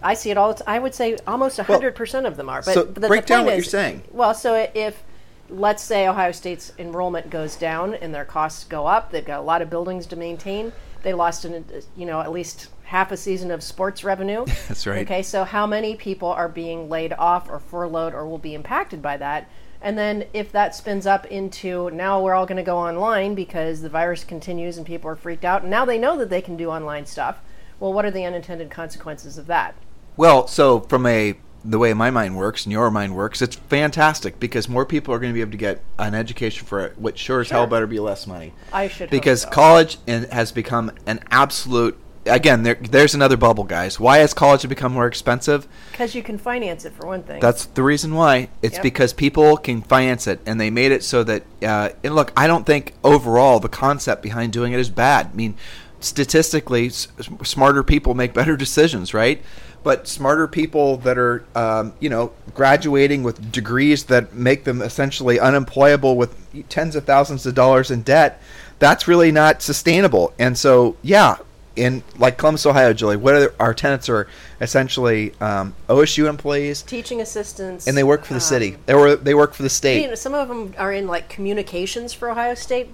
I 0.02 0.14
see 0.14 0.30
it 0.30 0.36
all. 0.36 0.56
I 0.66 0.78
would 0.78 0.94
say 0.94 1.16
almost 1.26 1.58
100% 1.58 2.26
of 2.26 2.36
them 2.36 2.48
are. 2.48 2.62
But, 2.62 2.74
so 2.74 2.84
but 2.84 3.00
the, 3.00 3.08
break 3.08 3.26
down 3.26 3.46
what 3.46 3.54
is, 3.54 3.64
you're 3.64 3.70
saying. 3.70 4.02
Well, 4.10 4.34
so 4.34 4.68
if, 4.74 5.02
let's 5.48 5.82
say, 5.82 6.08
Ohio 6.08 6.32
State's 6.32 6.72
enrollment 6.78 7.30
goes 7.30 7.56
down 7.56 7.94
and 7.94 8.14
their 8.14 8.24
costs 8.24 8.64
go 8.64 8.86
up, 8.86 9.10
they've 9.10 9.24
got 9.24 9.40
a 9.40 9.42
lot 9.42 9.62
of 9.62 9.70
buildings 9.70 10.06
to 10.06 10.16
maintain. 10.16 10.72
They 11.02 11.12
lost, 11.12 11.44
an, 11.44 11.64
you 11.96 12.06
know, 12.06 12.20
at 12.20 12.32
least 12.32 12.68
half 12.84 13.12
a 13.12 13.16
season 13.16 13.50
of 13.50 13.62
sports 13.62 14.04
revenue. 14.04 14.44
That's 14.68 14.86
right. 14.86 15.02
Okay, 15.02 15.22
so 15.22 15.44
how 15.44 15.66
many 15.66 15.96
people 15.96 16.28
are 16.28 16.48
being 16.48 16.88
laid 16.88 17.12
off 17.12 17.48
or 17.48 17.58
furloughed 17.58 18.14
or 18.14 18.26
will 18.26 18.38
be 18.38 18.54
impacted 18.54 19.02
by 19.02 19.16
that? 19.18 19.50
And 19.82 19.98
then 19.98 20.24
if 20.32 20.50
that 20.52 20.74
spins 20.74 21.06
up 21.06 21.26
into 21.26 21.90
now 21.90 22.22
we're 22.22 22.32
all 22.32 22.46
going 22.46 22.56
to 22.56 22.62
go 22.62 22.78
online 22.78 23.34
because 23.34 23.82
the 23.82 23.90
virus 23.90 24.24
continues 24.24 24.78
and 24.78 24.86
people 24.86 25.10
are 25.10 25.16
freaked 25.16 25.44
out, 25.44 25.60
and 25.60 25.70
now 25.70 25.84
they 25.84 25.98
know 25.98 26.16
that 26.16 26.30
they 26.30 26.40
can 26.40 26.56
do 26.56 26.70
online 26.70 27.04
stuff. 27.04 27.40
Well, 27.78 27.92
what 27.92 28.06
are 28.06 28.10
the 28.10 28.24
unintended 28.24 28.70
consequences 28.70 29.36
of 29.36 29.46
that? 29.48 29.74
Well, 30.16 30.46
so 30.46 30.80
from 30.80 31.04
a 31.04 31.36
the 31.64 31.78
way 31.78 31.94
my 31.94 32.10
mind 32.10 32.36
works 32.36 32.64
and 32.66 32.72
your 32.72 32.90
mind 32.90 33.14
works, 33.16 33.40
it's 33.40 33.56
fantastic 33.56 34.38
because 34.38 34.68
more 34.68 34.84
people 34.84 35.14
are 35.14 35.18
going 35.18 35.30
to 35.32 35.34
be 35.34 35.40
able 35.40 35.52
to 35.52 35.56
get 35.56 35.80
an 35.98 36.14
education 36.14 36.66
for 36.66 36.80
it, 36.84 36.98
which 36.98 37.18
sure 37.18 37.40
as 37.40 37.50
hell 37.50 37.66
better 37.66 37.86
be 37.86 37.98
less 38.00 38.26
money. 38.26 38.52
I 38.72 38.88
should 38.88 39.08
because 39.10 39.42
so. 39.42 39.50
college 39.50 39.96
in- 40.06 40.24
has 40.24 40.52
become 40.52 40.92
an 41.06 41.20
absolute. 41.30 41.98
Again, 42.26 42.62
there, 42.62 42.76
there's 42.76 43.14
another 43.14 43.36
bubble, 43.36 43.64
guys. 43.64 44.00
Why 44.00 44.18
has 44.18 44.32
college 44.32 44.66
become 44.66 44.92
more 44.94 45.06
expensive? 45.06 45.68
Because 45.90 46.14
you 46.14 46.22
can 46.22 46.38
finance 46.38 46.86
it 46.86 46.94
for 46.94 47.06
one 47.06 47.22
thing. 47.22 47.38
That's 47.38 47.66
the 47.66 47.82
reason 47.82 48.14
why. 48.14 48.48
It's 48.62 48.76
Yep. 48.76 48.82
because 48.82 49.12
people 49.12 49.58
can 49.58 49.82
finance 49.82 50.26
it, 50.26 50.40
and 50.46 50.58
they 50.58 50.70
made 50.70 50.90
it 50.90 51.04
so 51.04 51.22
that. 51.24 51.42
Uh, 51.62 51.90
and 52.02 52.14
look, 52.14 52.32
I 52.34 52.46
don't 52.46 52.64
think 52.64 52.94
overall 53.04 53.60
the 53.60 53.68
concept 53.68 54.22
behind 54.22 54.54
doing 54.54 54.72
it 54.72 54.80
is 54.80 54.88
bad. 54.88 55.26
I 55.32 55.34
mean, 55.36 55.54
statistically, 56.00 56.86
s- 56.86 57.08
smarter 57.42 57.82
people 57.82 58.14
make 58.14 58.32
better 58.34 58.56
decisions, 58.56 59.12
right? 59.12 59.42
But 59.84 60.08
smarter 60.08 60.48
people 60.48 60.96
that 60.98 61.18
are, 61.18 61.44
um, 61.54 61.92
you 62.00 62.08
know, 62.08 62.32
graduating 62.54 63.22
with 63.22 63.52
degrees 63.52 64.04
that 64.04 64.34
make 64.34 64.64
them 64.64 64.82
essentially 64.82 65.38
unemployable 65.38 66.16
with 66.16 66.34
tens 66.68 66.96
of 66.96 67.04
thousands 67.04 67.46
of 67.46 67.54
dollars 67.54 67.90
in 67.90 68.02
debt, 68.02 68.42
that's 68.80 69.06
really 69.06 69.30
not 69.30 69.62
sustainable. 69.62 70.32
And 70.38 70.58
so, 70.58 70.96
yeah, 71.02 71.36
in 71.76 72.02
like 72.18 72.38
Columbus, 72.38 72.66
Ohio, 72.66 72.92
Julie, 72.92 73.16
what 73.16 73.34
are 73.34 73.54
our 73.58 73.74
tenants 73.74 74.08
are 74.08 74.28
essentially 74.60 75.32
um, 75.40 75.74
OSU 75.88 76.28
employees, 76.28 76.82
teaching 76.82 77.20
assistants, 77.20 77.86
and 77.86 77.96
they 77.96 78.04
work 78.04 78.24
for 78.24 78.34
the 78.34 78.38
um, 78.38 78.40
city. 78.40 78.76
They 78.86 78.94
were 78.94 79.16
they 79.16 79.34
work 79.34 79.54
for 79.54 79.62
the 79.62 79.70
state. 79.70 80.02
You 80.02 80.08
know, 80.08 80.14
some 80.14 80.34
of 80.34 80.48
them 80.48 80.74
are 80.78 80.92
in 80.92 81.06
like 81.06 81.28
communications 81.28 82.12
for 82.12 82.30
Ohio 82.30 82.54
State. 82.54 82.88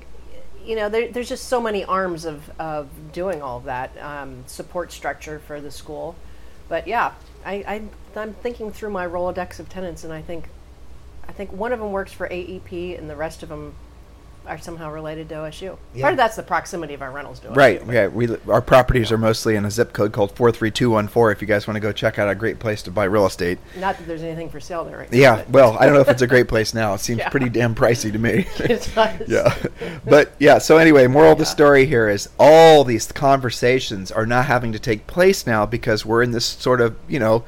You 0.64 0.76
know, 0.76 0.88
there, 0.88 1.11
there's 1.11 1.28
just 1.28 1.47
so 1.47 1.61
many 1.61 1.84
arms 1.84 2.24
of, 2.24 2.51
of 2.61 2.88
doing 3.12 3.43
all 3.43 3.59
of 3.59 3.64
that 3.64 3.97
um, 3.99 4.45
support 4.47 4.93
structure 4.93 5.38
for 5.38 5.61
the 5.61 5.70
school. 5.70 6.16
But 6.71 6.87
yeah, 6.87 7.12
I, 7.45 7.55
I 7.55 7.83
I'm 8.18 8.33
thinking 8.33 8.73
through 8.73 8.91
my 8.91 9.07
Rolodex 9.07 9.59
of 9.59 9.68
tenants, 9.68 10.05
and 10.05 10.12
I 10.12 10.23
think 10.23 10.49
I 11.29 11.33
think 11.33 11.53
one 11.53 11.73
of 11.73 11.81
them 11.81 11.93
works 11.93 12.12
for 12.12 12.27
AEP, 12.29 12.99
and 12.99 13.11
the 13.11 13.16
rest 13.16 13.43
of 13.43 13.51
them 13.51 13.75
are 14.47 14.59
somehow 14.59 14.91
related 14.91 15.28
to 15.28 15.34
OSU. 15.36 15.76
Yeah. 15.95 16.03
Part 16.03 16.14
of 16.14 16.16
that's 16.16 16.36
the 16.36 16.43
proximity 16.43 16.95
of 16.95 17.03
our 17.03 17.11
rentals 17.11 17.38
to 17.41 17.49
OSU. 17.49 17.57
Right, 17.57 17.86
yeah. 17.86 18.07
We 18.09 18.28
our 18.49 18.61
properties 18.62 19.12
are 19.12 19.18
mostly 19.18 19.55
in 19.57 19.64
a 19.64 19.70
zip 19.70 19.93
code 19.93 20.12
called 20.12 20.32
four 20.32 20.51
three 20.51 20.70
two 20.70 20.91
one 20.91 21.09
four. 21.09 21.30
If 21.30 21.41
you 21.41 21.47
guys 21.47 21.66
want 21.66 21.76
to 21.76 21.80
go 21.80 21.93
check 21.93 22.18
out 22.18 22.28
a 22.28 22.34
great 22.34 22.59
place 22.59 22.82
to 22.82 22.91
buy 22.91 23.05
real 23.05 23.26
estate. 23.26 23.59
Not 23.78 23.97
that 23.99 24.07
there's 24.07 24.22
anything 24.22 24.49
for 24.51 24.59
sale 24.61 24.84
there 24.84 24.99
right. 24.99 25.12
Yeah, 25.12 25.36
but 25.36 25.51
well, 25.51 25.76
I 25.78 25.84
don't 25.86 25.95
know 25.95 26.01
if 26.01 26.09
it's 26.11 26.22
a 26.22 26.26
great 26.26 26.49
place 26.49 26.74
now. 26.74 26.95
It 26.95 26.99
seems 27.01 27.18
Yeah. 27.20 27.28
pretty 27.28 27.49
damn 27.49 27.74
pricey 27.74 28.11
to 28.12 28.18
me. 28.18 28.47
it 28.59 28.91
does. 28.95 29.22
yeah, 29.28 29.55
but 30.05 30.32
yeah. 30.38 30.59
So 30.59 30.78
anyway, 30.78 31.07
moral 31.07 31.32
of 31.32 31.38
the 31.38 31.47
story 31.47 31.86
here 31.86 32.09
is 32.09 32.28
all 32.38 32.82
these 32.84 33.11
conversations 33.12 34.11
are 34.11 34.26
not 34.26 34.47
having 34.47 34.72
to 34.72 34.78
take 34.78 35.07
place 35.07 35.47
now 35.47 35.66
because 35.66 36.05
we're 36.07 36.22
in 36.22 36.30
this 36.32 36.45
sort 36.47 36.80
of 36.80 36.97
you 37.09 37.18
know 37.18 37.45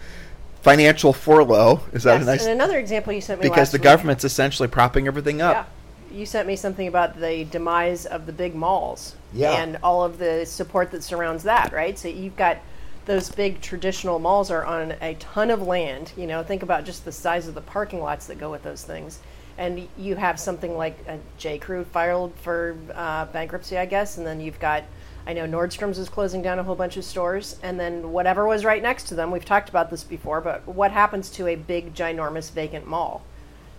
financial 0.62 1.12
furlough. 1.12 1.80
Is 1.92 2.04
that 2.04 2.14
Yes, 2.14 2.22
a 2.22 2.26
nice? 2.26 2.42
and 2.42 2.52
another 2.52 2.78
example 2.78 3.12
you 3.12 3.20
sent 3.20 3.40
me 3.40 3.48
Because 3.48 3.72
the 3.72 3.78
week- 3.78 3.82
government's 3.82 4.22
essentially 4.24 4.68
propping 4.68 5.06
everything 5.08 5.42
up. 5.42 5.68
You 6.12 6.26
sent 6.26 6.46
me 6.46 6.56
something 6.56 6.86
about 6.86 7.18
the 7.20 7.44
demise 7.44 8.06
of 8.06 8.26
the 8.26 8.32
big 8.32 8.54
malls 8.54 9.16
Yeah. 9.32 9.52
and 9.52 9.78
all 9.82 10.04
of 10.04 10.18
the 10.18 10.44
support 10.44 10.90
that 10.90 11.02
surrounds 11.02 11.42
that, 11.44 11.72
right? 11.72 11.98
So 11.98 12.08
you've 12.08 12.36
got 12.36 12.58
those 13.06 13.30
big 13.30 13.60
traditional 13.60 14.18
malls 14.18 14.50
are 14.50 14.64
on 14.64 14.94
a 15.00 15.14
ton 15.14 15.50
of 15.50 15.62
land. 15.62 16.12
You 16.16 16.26
know, 16.26 16.42
think 16.42 16.62
about 16.62 16.84
just 16.84 17.04
the 17.04 17.12
size 17.12 17.48
of 17.48 17.54
the 17.54 17.60
parking 17.60 18.00
lots 18.00 18.26
that 18.26 18.38
go 18.38 18.50
with 18.50 18.62
those 18.62 18.84
things. 18.84 19.18
And 19.58 19.88
you 19.98 20.16
have 20.16 20.38
something 20.38 20.76
like 20.76 20.98
a 21.08 21.18
J. 21.36 21.58
Crew 21.58 21.84
filed 21.84 22.32
for 22.36 22.76
uh, 22.94 23.26
bankruptcy, 23.26 23.76
I 23.76 23.86
guess, 23.86 24.16
and 24.18 24.26
then 24.26 24.40
you've 24.40 24.60
got 24.60 24.84
I 25.24 25.34
know 25.34 25.46
Nordstrom's 25.46 25.98
is 25.98 26.08
closing 26.08 26.42
down 26.42 26.58
a 26.58 26.64
whole 26.64 26.74
bunch 26.74 26.96
of 26.96 27.04
stores, 27.04 27.56
and 27.62 27.78
then 27.78 28.10
whatever 28.10 28.44
was 28.44 28.64
right 28.64 28.82
next 28.82 29.04
to 29.04 29.14
them. 29.14 29.30
We've 29.30 29.44
talked 29.44 29.68
about 29.68 29.88
this 29.88 30.02
before, 30.02 30.40
but 30.40 30.66
what 30.66 30.90
happens 30.90 31.30
to 31.30 31.46
a 31.46 31.54
big, 31.54 31.94
ginormous 31.94 32.50
vacant 32.50 32.88
mall? 32.88 33.22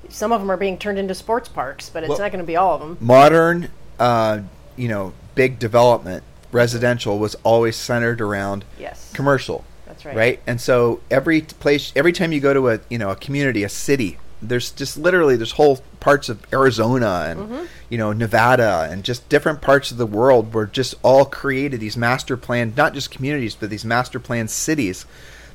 Some 0.09 0.31
of 0.31 0.41
them 0.41 0.51
are 0.51 0.57
being 0.57 0.77
turned 0.77 0.99
into 0.99 1.15
sports 1.15 1.49
parks, 1.49 1.89
but 1.89 2.03
it's 2.03 2.09
Well- 2.09 2.19
not 2.19 2.31
going 2.31 2.43
to 2.43 2.47
be 2.47 2.55
all 2.55 2.75
of 2.75 2.81
them. 2.81 2.97
modern, 2.99 3.69
uh, 3.99 4.39
you 4.75 4.87
know, 4.87 5.13
big 5.35 5.59
development, 5.59 6.23
residential 6.51 7.17
was 7.19 7.35
always 7.43 7.75
centered 7.75 8.21
around 8.21 8.63
Yes, 8.79 9.09
commercial, 9.13 9.63
that's 9.87 10.05
right. 10.05 10.15
right? 10.15 10.39
And 10.45 10.61
so 10.61 10.99
every 11.09 11.41
place, 11.41 11.91
every 11.95 12.11
time 12.13 12.31
you 12.31 12.39
go 12.39 12.53
to 12.53 12.69
a, 12.69 12.79
you 12.89 12.97
know, 12.99 13.09
a 13.09 13.15
community, 13.15 13.63
a 13.63 13.69
city, 13.69 14.17
there's 14.41 14.71
just 14.71 14.97
literally 14.97 15.35
there's 15.37 15.53
whole 15.53 15.79
parts 16.01 16.27
of 16.27 16.39
Arizona 16.51 17.27
and 17.29 17.39
Mm-hmm. 17.39 17.63
you 17.87 17.97
know 17.97 18.11
Nevada 18.11 18.89
and 18.91 19.01
just 19.05 19.29
different 19.29 19.61
parts 19.61 19.89
of 19.89 19.95
the 19.97 20.05
world 20.05 20.53
were 20.53 20.65
just 20.65 20.95
all 21.01 21.23
created 21.23 21.79
these 21.79 21.95
master 21.95 22.35
planned, 22.35 22.75
not 22.75 22.93
just 22.93 23.09
communities, 23.09 23.55
but 23.55 23.69
these 23.69 23.85
master 23.85 24.19
planned 24.19 24.51
cities. 24.51 25.05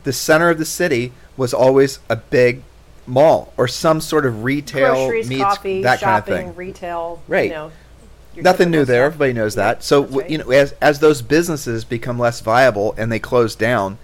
The 0.04 0.12
center 0.14 0.48
of 0.48 0.56
the 0.58 0.64
city 0.64 1.12
was 1.36 1.52
always 1.52 1.98
a 2.08 2.16
big 2.16 2.62
mall 3.08 3.52
or 3.56 3.66
some 3.66 4.00
sort 4.00 4.26
of 4.26 4.44
retail 4.44 4.94
Groceries, 4.94 5.28
meets 5.28 5.42
coffee, 5.42 5.82
that 5.82 6.00
shopping, 6.00 6.34
kind 6.34 6.48
of 6.48 6.54
thing. 6.54 6.56
retail. 6.56 7.22
Right. 7.26 7.44
You 7.46 7.56
know, 7.56 7.72
Nothing 8.36 8.70
new 8.70 8.84
there. 8.84 9.02
stuff. 9.04 9.14
Everybody 9.14 9.32
knows 9.32 9.56
Yeah, 9.56 9.64
that. 9.64 9.82
So 9.82 10.04
right. 10.04 10.30
you 10.30 10.38
know, 10.38 10.50
as 10.50 10.72
as 10.80 11.00
those 11.00 11.22
businesses 11.22 11.84
become 11.84 12.18
less 12.18 12.40
viable 12.40 12.94
and 12.96 13.10
they 13.10 13.18
close 13.18 13.56
down, 13.56 13.98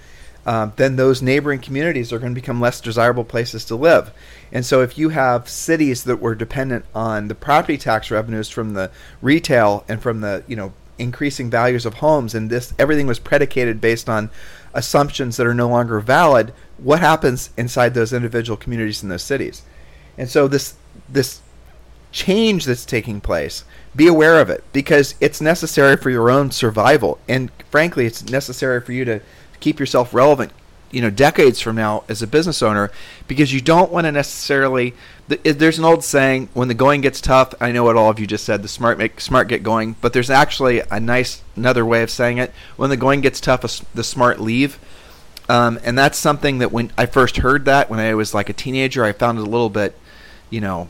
um, 0.47 0.73
then 0.77 0.97
those 0.97 1.23
neighboring 1.23 1.61
communities 1.61 2.13
are 2.13 2.19
going 2.19 2.35
to 2.35 2.41
become 2.41 2.61
less 2.61 2.81
desirable 2.81 3.25
places 3.25 3.65
to 3.67 3.77
live. 3.77 4.11
And 4.53 4.67
so, 4.67 4.83
if 4.83 4.99
you 4.99 5.11
have 5.11 5.49
cities 5.49 6.05
that 6.05 6.17
were 6.21 6.35
dependent 6.35 6.85
on 6.95 7.29
the 7.29 7.35
property 7.35 7.79
tax 7.79 8.11
revenues 8.11 8.49
from 8.49 8.75
the 8.75 8.91
retail 9.23 9.85
and 9.89 10.03
from 10.03 10.21
the 10.21 10.43
you 10.49 10.57
know 10.57 10.73
increasing 10.99 11.49
values 11.51 11.87
of 11.87 11.95
homes, 11.95 12.35
and 12.35 12.51
this 12.51 12.73
everything 12.79 13.07
was 13.07 13.19
predicated 13.21 13.81
based 13.81 14.09
on 14.09 14.31
assumptions 14.75 15.37
that 15.37 15.47
are 15.47 15.55
no 15.55 15.69
longer 15.69 16.01
valid, 16.01 16.53
what 16.79 17.01
happens 17.01 17.51
inside 17.57 17.95
those 17.95 18.13
individual 18.13 18.57
communities 18.57 19.03
in 19.03 19.09
those 19.09 19.23
cities? 19.23 19.63
And 20.19 20.29
so 20.29 20.47
this 20.49 20.75
this 21.09 21.41
change 22.13 22.65
that's 22.65 22.85
taking 22.85 23.21
place, 23.21 23.65
be 23.97 24.07
aware 24.07 24.41
of 24.41 24.49
it 24.49 24.63
because 24.73 25.15
it's 25.21 25.41
necessary 25.41 25.97
for 25.97 26.11
your 26.11 26.31
own 26.31 26.51
survival. 26.51 27.19
And 27.29 27.51
frankly, 27.71 28.07
it's 28.07 28.29
necessary 28.29 28.81
for 28.81 28.93
you 28.93 29.05
to 29.05 29.21
keep 29.61 29.81
yourself 29.81 30.15
relevant, 30.15 30.53
you 30.95 31.01
know, 31.01 31.11
decades 31.11 31.61
from 31.61 31.77
now 31.77 32.05
as 32.09 32.23
a 32.23 32.27
business 32.27 32.63
owner 32.63 32.91
because 33.27 33.53
you 33.53 33.61
don't 33.61 33.91
want 33.91 34.07
to 34.07 34.13
necessarily. 34.13 34.95
There's 35.27 35.79
an 35.79 35.85
old 35.85 36.05
saying: 36.05 36.49
"When 36.55 36.69
the 36.69 36.75
going 36.75 37.01
gets 37.01 37.21
tough." 37.21 37.53
I 37.61 37.73
know 37.73 37.83
what 37.85 37.97
all 37.97 38.11
of 38.11 38.21
you 38.21 38.27
just 38.27 38.45
said. 38.45 38.63
The 38.63 38.69
smart 38.69 38.97
make 38.97 39.21
smart 39.21 39.49
get 39.49 39.63
going, 39.63 39.97
but 40.01 40.13
there's 40.13 40.31
actually 40.31 40.81
a 40.91 41.01
nice 41.01 41.43
another 41.57 41.85
way 41.85 42.03
of 42.03 42.11
saying 42.11 42.39
it: 42.39 42.53
"When 42.77 42.91
the 42.91 42.97
going 42.97 43.21
gets 43.23 43.41
tough, 43.41 43.63
the 43.95 44.05
smart 44.05 44.41
leave." 44.41 44.79
Um, 45.49 45.79
and 45.85 45.99
that's 45.99 46.17
something 46.17 46.59
that 46.59 46.73
when 46.73 46.91
I 46.97 47.07
first 47.07 47.39
heard 47.39 47.65
that 47.67 47.91
when 47.91 48.01
I 48.01 48.15
was 48.15 48.33
like 48.33 48.49
a 48.49 48.55
teenager, 48.55 49.05
I 49.05 49.13
found 49.13 49.39
it 49.39 49.43
a 49.43 49.51
little 49.51 49.69
bit, 49.69 49.99
you 50.49 50.61
know, 50.61 50.89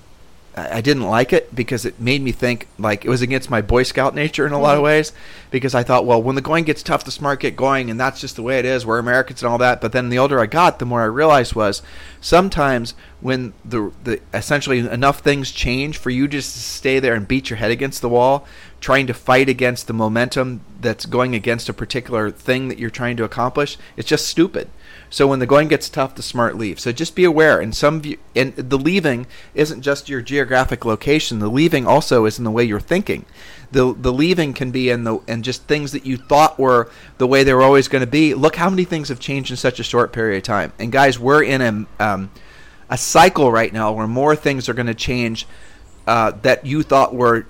I 0.57 0.81
didn't 0.81 1.03
like 1.03 1.33
it 1.33 1.53
because 1.53 1.85
it 1.85 2.01
made 2.01 2.23
me 2.23 2.31
think 2.31 2.69
like 2.79 3.05
it 3.05 3.09
was 3.09 3.23
against 3.23 3.51
my 3.51 3.61
Boy 3.61 3.83
Scout 3.83 4.15
nature 4.15 4.47
in 4.47 4.53
a 4.53 4.61
lot 4.61 4.77
of 4.77 4.81
mm. 4.81 4.85
ways. 4.85 5.13
Because 5.51 5.75
I 5.75 5.83
thought, 5.83 6.07
well, 6.07 6.23
when 6.23 6.37
the 6.37 6.43
going 6.43 6.65
gets 6.65 6.83
tough, 6.83 7.05
the 7.05 7.11
smart 7.11 7.41
get 7.41 7.57
going, 7.57 7.91
and 7.91 7.99
that's 7.99 8.21
just 8.21 8.37
the 8.37 8.43
way 8.43 8.59
it 8.61 8.65
is. 8.65 8.87
We're 8.87 8.99
Americans 8.99 9.43
and 9.43 9.51
all 9.51 9.59
that. 9.59 9.81
But 9.81 9.91
then 9.93 10.11
the 10.11 10.19
older 10.19 10.39
I 10.39 10.47
got, 10.47 10.79
the 10.79 10.87
more 10.87 11.03
I 11.03 11.07
realized 11.07 11.55
was 11.55 11.83
sometimes 12.21 12.95
when 13.21 13.53
the 13.65 13.93
the 14.05 14.21
essentially 14.33 14.79
enough 14.79 15.21
things 15.21 15.51
change 15.51 15.99
for 15.99 16.11
you 16.11 16.29
just 16.29 16.53
to 16.53 16.61
stay 16.61 17.01
there 17.01 17.15
and 17.15 17.27
beat 17.27 17.51
your 17.51 17.57
head 17.57 17.73
against 17.73 18.01
the 18.01 18.09
wall, 18.09 18.47
trying 18.81 19.09
to 19.09 19.15
fight 19.15 19.49
against 19.49 19.89
the 19.89 19.93
momentum 19.93 20.61
that's 20.81 21.07
going 21.07 21.35
against 21.35 21.69
a 21.69 21.73
particular 21.73 22.31
thing 22.31 22.69
that 22.69 22.79
you're 22.79 22.91
trying 22.91 23.17
to 23.17 23.25
accomplish, 23.25 23.77
it's 23.97 24.09
just 24.09 24.29
stupid. 24.29 24.69
So 25.15 25.29
when 25.29 25.39
the 25.39 25.47
going 25.47 25.69
gets 25.69 25.89
tough, 25.89 26.17
the 26.17 26.25
smart 26.25 26.57
leave. 26.57 26.81
So 26.81 26.91
just 26.91 27.15
be 27.15 27.23
aware. 27.23 27.61
And 27.61 27.73
some 27.73 28.05
you, 28.05 28.19
and 28.35 28.53
the 28.57 28.77
leaving 28.77 29.29
isn't 29.55 29.83
just 29.83 30.09
your 30.09 30.21
geographic 30.21 30.85
location. 30.85 31.39
The 31.39 31.49
leaving 31.49 31.87
also 31.87 32.25
is 32.25 32.37
in 32.37 32.43
the 32.43 32.51
way 32.51 32.65
you're 32.65 32.81
thinking. 32.81 33.25
The 33.71 33.95
the 33.95 34.13
leaving 34.13 34.55
can 34.55 34.73
be 34.73 34.91
in 34.91 35.05
the 35.05 35.21
and 35.29 35.45
just 35.45 35.69
things 35.69 35.93
that 35.93 36.05
you 36.05 36.17
thought 36.17 36.59
were 36.59 36.91
the 37.19 37.29
way 37.29 37.45
they 37.45 37.55
were 37.55 37.63
always 37.63 37.87
going 37.87 38.05
to 38.05 38.11
be. 38.11 38.35
Look 38.35 38.57
how 38.57 38.69
many 38.69 38.83
things 38.83 39.09
have 39.09 39.21
changed 39.21 39.53
in 39.53 39.57
such 39.57 39.79
a 39.79 39.85
short 39.85 40.13
period 40.13 40.39
of 40.39 40.43
time. 40.43 40.73
And 40.81 40.91
guys, 40.91 41.17
we're 41.17 41.45
in 41.45 41.63
a 42.01 42.05
um, 42.05 42.33
a 42.91 42.99
cycle 42.99 43.53
right 43.53 43.73
now 43.73 43.93
where 43.93 44.09
more 44.09 44.35
things 44.35 44.69
are 44.69 44.75
going 44.75 44.89
to 44.89 44.95
change 44.95 45.47
uh, 46.09 46.33
that 46.43 46.67
you 46.67 46.83
thought 46.83 47.15
were 47.15 47.47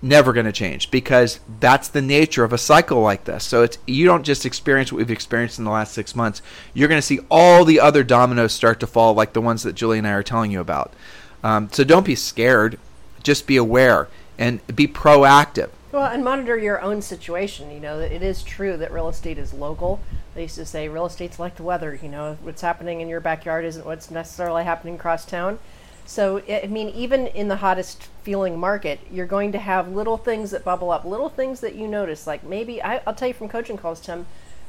never 0.00 0.32
going 0.32 0.46
to 0.46 0.52
change 0.52 0.90
because 0.90 1.40
that's 1.60 1.88
the 1.88 2.02
nature 2.02 2.44
of 2.44 2.52
a 2.52 2.58
cycle 2.58 3.00
like 3.00 3.24
this. 3.24 3.44
So 3.44 3.62
it's 3.62 3.78
you 3.86 4.04
don't 4.04 4.24
just 4.24 4.46
experience 4.46 4.92
what 4.92 4.98
we've 4.98 5.10
experienced 5.10 5.58
in 5.58 5.64
the 5.64 5.70
last 5.70 5.92
six 5.92 6.14
months. 6.14 6.42
You're 6.74 6.88
going 6.88 7.00
to 7.00 7.06
see 7.06 7.20
all 7.30 7.64
the 7.64 7.80
other 7.80 8.04
dominoes 8.04 8.52
start 8.52 8.80
to 8.80 8.86
fall, 8.86 9.14
like 9.14 9.32
the 9.32 9.40
ones 9.40 9.62
that 9.62 9.74
Julie 9.74 9.98
and 9.98 10.06
I 10.06 10.12
are 10.12 10.22
telling 10.22 10.52
you 10.52 10.60
about. 10.60 10.92
Um, 11.42 11.68
so 11.72 11.84
don't 11.84 12.06
be 12.06 12.14
scared. 12.14 12.78
Just 13.22 13.46
be 13.46 13.56
aware 13.56 14.08
and 14.38 14.64
be 14.74 14.86
proactive. 14.86 15.70
Well, 15.90 16.10
and 16.10 16.22
monitor 16.22 16.56
your 16.56 16.80
own 16.82 17.02
situation. 17.02 17.70
You 17.70 17.80
know, 17.80 17.98
it 17.98 18.22
is 18.22 18.42
true 18.42 18.76
that 18.76 18.92
real 18.92 19.08
estate 19.08 19.38
is 19.38 19.54
local. 19.54 20.00
They 20.34 20.42
used 20.42 20.56
to 20.56 20.66
say 20.66 20.88
real 20.88 21.06
estate's 21.06 21.38
like 21.38 21.56
the 21.56 21.62
weather. 21.62 21.98
You 22.00 22.08
know, 22.08 22.36
what's 22.42 22.60
happening 22.60 23.00
in 23.00 23.08
your 23.08 23.20
backyard 23.20 23.64
isn't 23.64 23.86
what's 23.86 24.10
necessarily 24.10 24.64
happening 24.64 24.96
across 24.96 25.24
town. 25.24 25.58
So, 26.08 26.40
I 26.48 26.66
mean, 26.68 26.88
even 26.88 27.26
in 27.26 27.48
the 27.48 27.56
hottest 27.56 28.08
feeling 28.22 28.58
market, 28.58 28.98
you're 29.12 29.26
going 29.26 29.52
to 29.52 29.58
have 29.58 29.92
little 29.92 30.16
things 30.16 30.52
that 30.52 30.64
bubble 30.64 30.90
up, 30.90 31.04
little 31.04 31.28
things 31.28 31.60
that 31.60 31.74
you 31.74 31.86
notice. 31.86 32.26
Like 32.26 32.42
maybe, 32.42 32.82
I, 32.82 33.02
I'll 33.06 33.14
tell 33.14 33.28
you 33.28 33.34
from 33.34 33.50
coaching 33.50 33.76
calls, 33.76 34.00
Tim, 34.00 34.24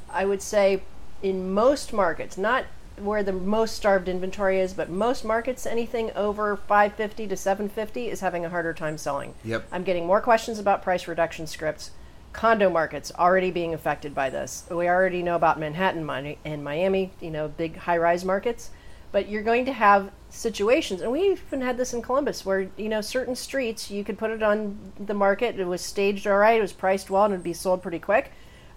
I 0.10 0.26
would 0.26 0.42
say 0.42 0.82
in 1.24 1.50
most 1.54 1.94
markets, 1.94 2.38
not 2.38 2.66
where 2.98 3.24
the 3.24 3.32
most 3.32 3.78
starved 3.78 4.10
inventory 4.10 4.60
is, 4.60 4.74
but 4.74 4.90
most 4.90 5.24
markets, 5.24 5.66
anything 5.66 6.12
over 6.12 6.58
550 6.58 7.28
to 7.28 7.38
750 7.38 8.10
is 8.10 8.20
having 8.20 8.44
a 8.44 8.50
harder 8.50 8.74
time 8.74 8.98
selling. 8.98 9.34
Yep. 9.46 9.66
I'm 9.72 9.86
getting 9.86 10.06
more 10.06 10.20
questions 10.20 10.60
about 10.60 10.84
price 10.84 11.08
reduction 11.08 11.48
scripts. 11.48 11.92
Condo 12.34 12.70
markets 12.70 13.14
already 13.18 13.50
being 13.50 13.74
affected 13.74 14.14
by 14.14 14.30
this. 14.30 14.66
We 14.70 14.90
already 14.90 15.24
know 15.24 15.38
about 15.38 15.58
Manhattan 15.58 16.36
and 16.44 16.64
Miami, 16.66 17.14
you 17.22 17.32
know, 17.32 17.48
big 17.48 17.78
high 17.78 17.98
rise 17.98 18.26
markets. 18.26 18.72
But 19.12 19.30
you're 19.30 19.44
going 19.44 19.66
to 19.66 19.74
have 19.74 20.12
situations, 20.30 21.02
and 21.02 21.12
we 21.12 21.32
even 21.32 21.62
had 21.62 21.78
this 21.78 21.94
in 21.94 22.02
Columbus, 22.02 22.46
where, 22.46 22.70
you 22.78 22.90
know, 22.90 23.02
certain 23.02 23.36
streets, 23.36 23.90
you 23.90 24.04
could 24.04 24.20
put 24.20 24.30
it 24.30 24.44
on 24.44 24.94
the 25.00 25.16
market, 25.16 25.60
it 25.60 25.66
was 25.66 25.82
staged 25.82 26.28
all 26.28 26.38
right, 26.38 26.60
it 26.60 26.62
was 26.62 26.74
priced 26.74 27.10
well, 27.10 27.26
and 27.26 27.34
it'd 27.34 27.44
be 27.44 27.54
sold 27.54 27.82
pretty 27.82 27.98
quick. 27.98 28.32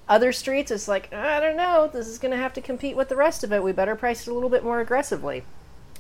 Other 0.09 0.33
streets, 0.33 0.71
it's 0.71 0.89
like, 0.89 1.13
I 1.13 1.39
don't 1.39 1.57
know, 1.57 1.91
this 1.93 2.07
is 2.09 2.19
going 2.19 2.33
to 2.33 2.39
have 2.39 2.55
to 2.55 2.61
compete 2.63 2.97
with 2.97 3.09
the 3.09 3.17
rest 3.17 3.45
of 3.45 3.53
it. 3.53 3.63
We 3.63 3.73
better 3.73 3.95
price 3.95 4.27
it 4.27 4.31
a 4.31 4.35
little 4.35 4.49
bit 4.49 4.65
more 4.65 4.81
aggressively. 4.81 5.45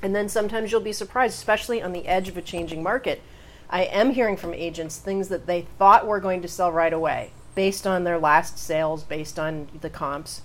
And 0.03 0.17
then 0.17 0.29
sometimes 0.29 0.73
you'll 0.73 0.81
be 0.81 0.93
surprised, 0.93 1.35
especially 1.35 1.83
on 1.83 1.93
the 1.93 2.09
edge 2.09 2.29
of 2.29 2.37
a 2.37 2.43
changing 2.43 2.83
market. 2.83 3.23
I 3.71 3.85
am 3.85 4.11
hearing 4.11 4.37
from 4.37 4.55
agents 4.55 4.99
things 4.99 5.29
that 5.29 5.47
they 5.47 5.63
thought 5.79 6.07
were 6.07 6.21
going 6.21 6.43
to 6.43 6.49
sell 6.49 6.73
right 6.73 6.93
away 6.93 7.33
based 7.55 7.87
on 7.87 8.05
their 8.05 8.19
last 8.19 8.59
sales, 8.59 9.05
based 9.05 9.39
on 9.39 9.69
the 9.81 9.91
comps. 9.91 10.43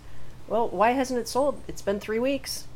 Well, 0.47 0.69
why 0.69 0.91
hasn't 0.91 1.19
it 1.19 1.27
sold? 1.27 1.61
It's 1.67 1.81
been 1.81 1.99
three 1.99 2.19
weeks. 2.19 2.67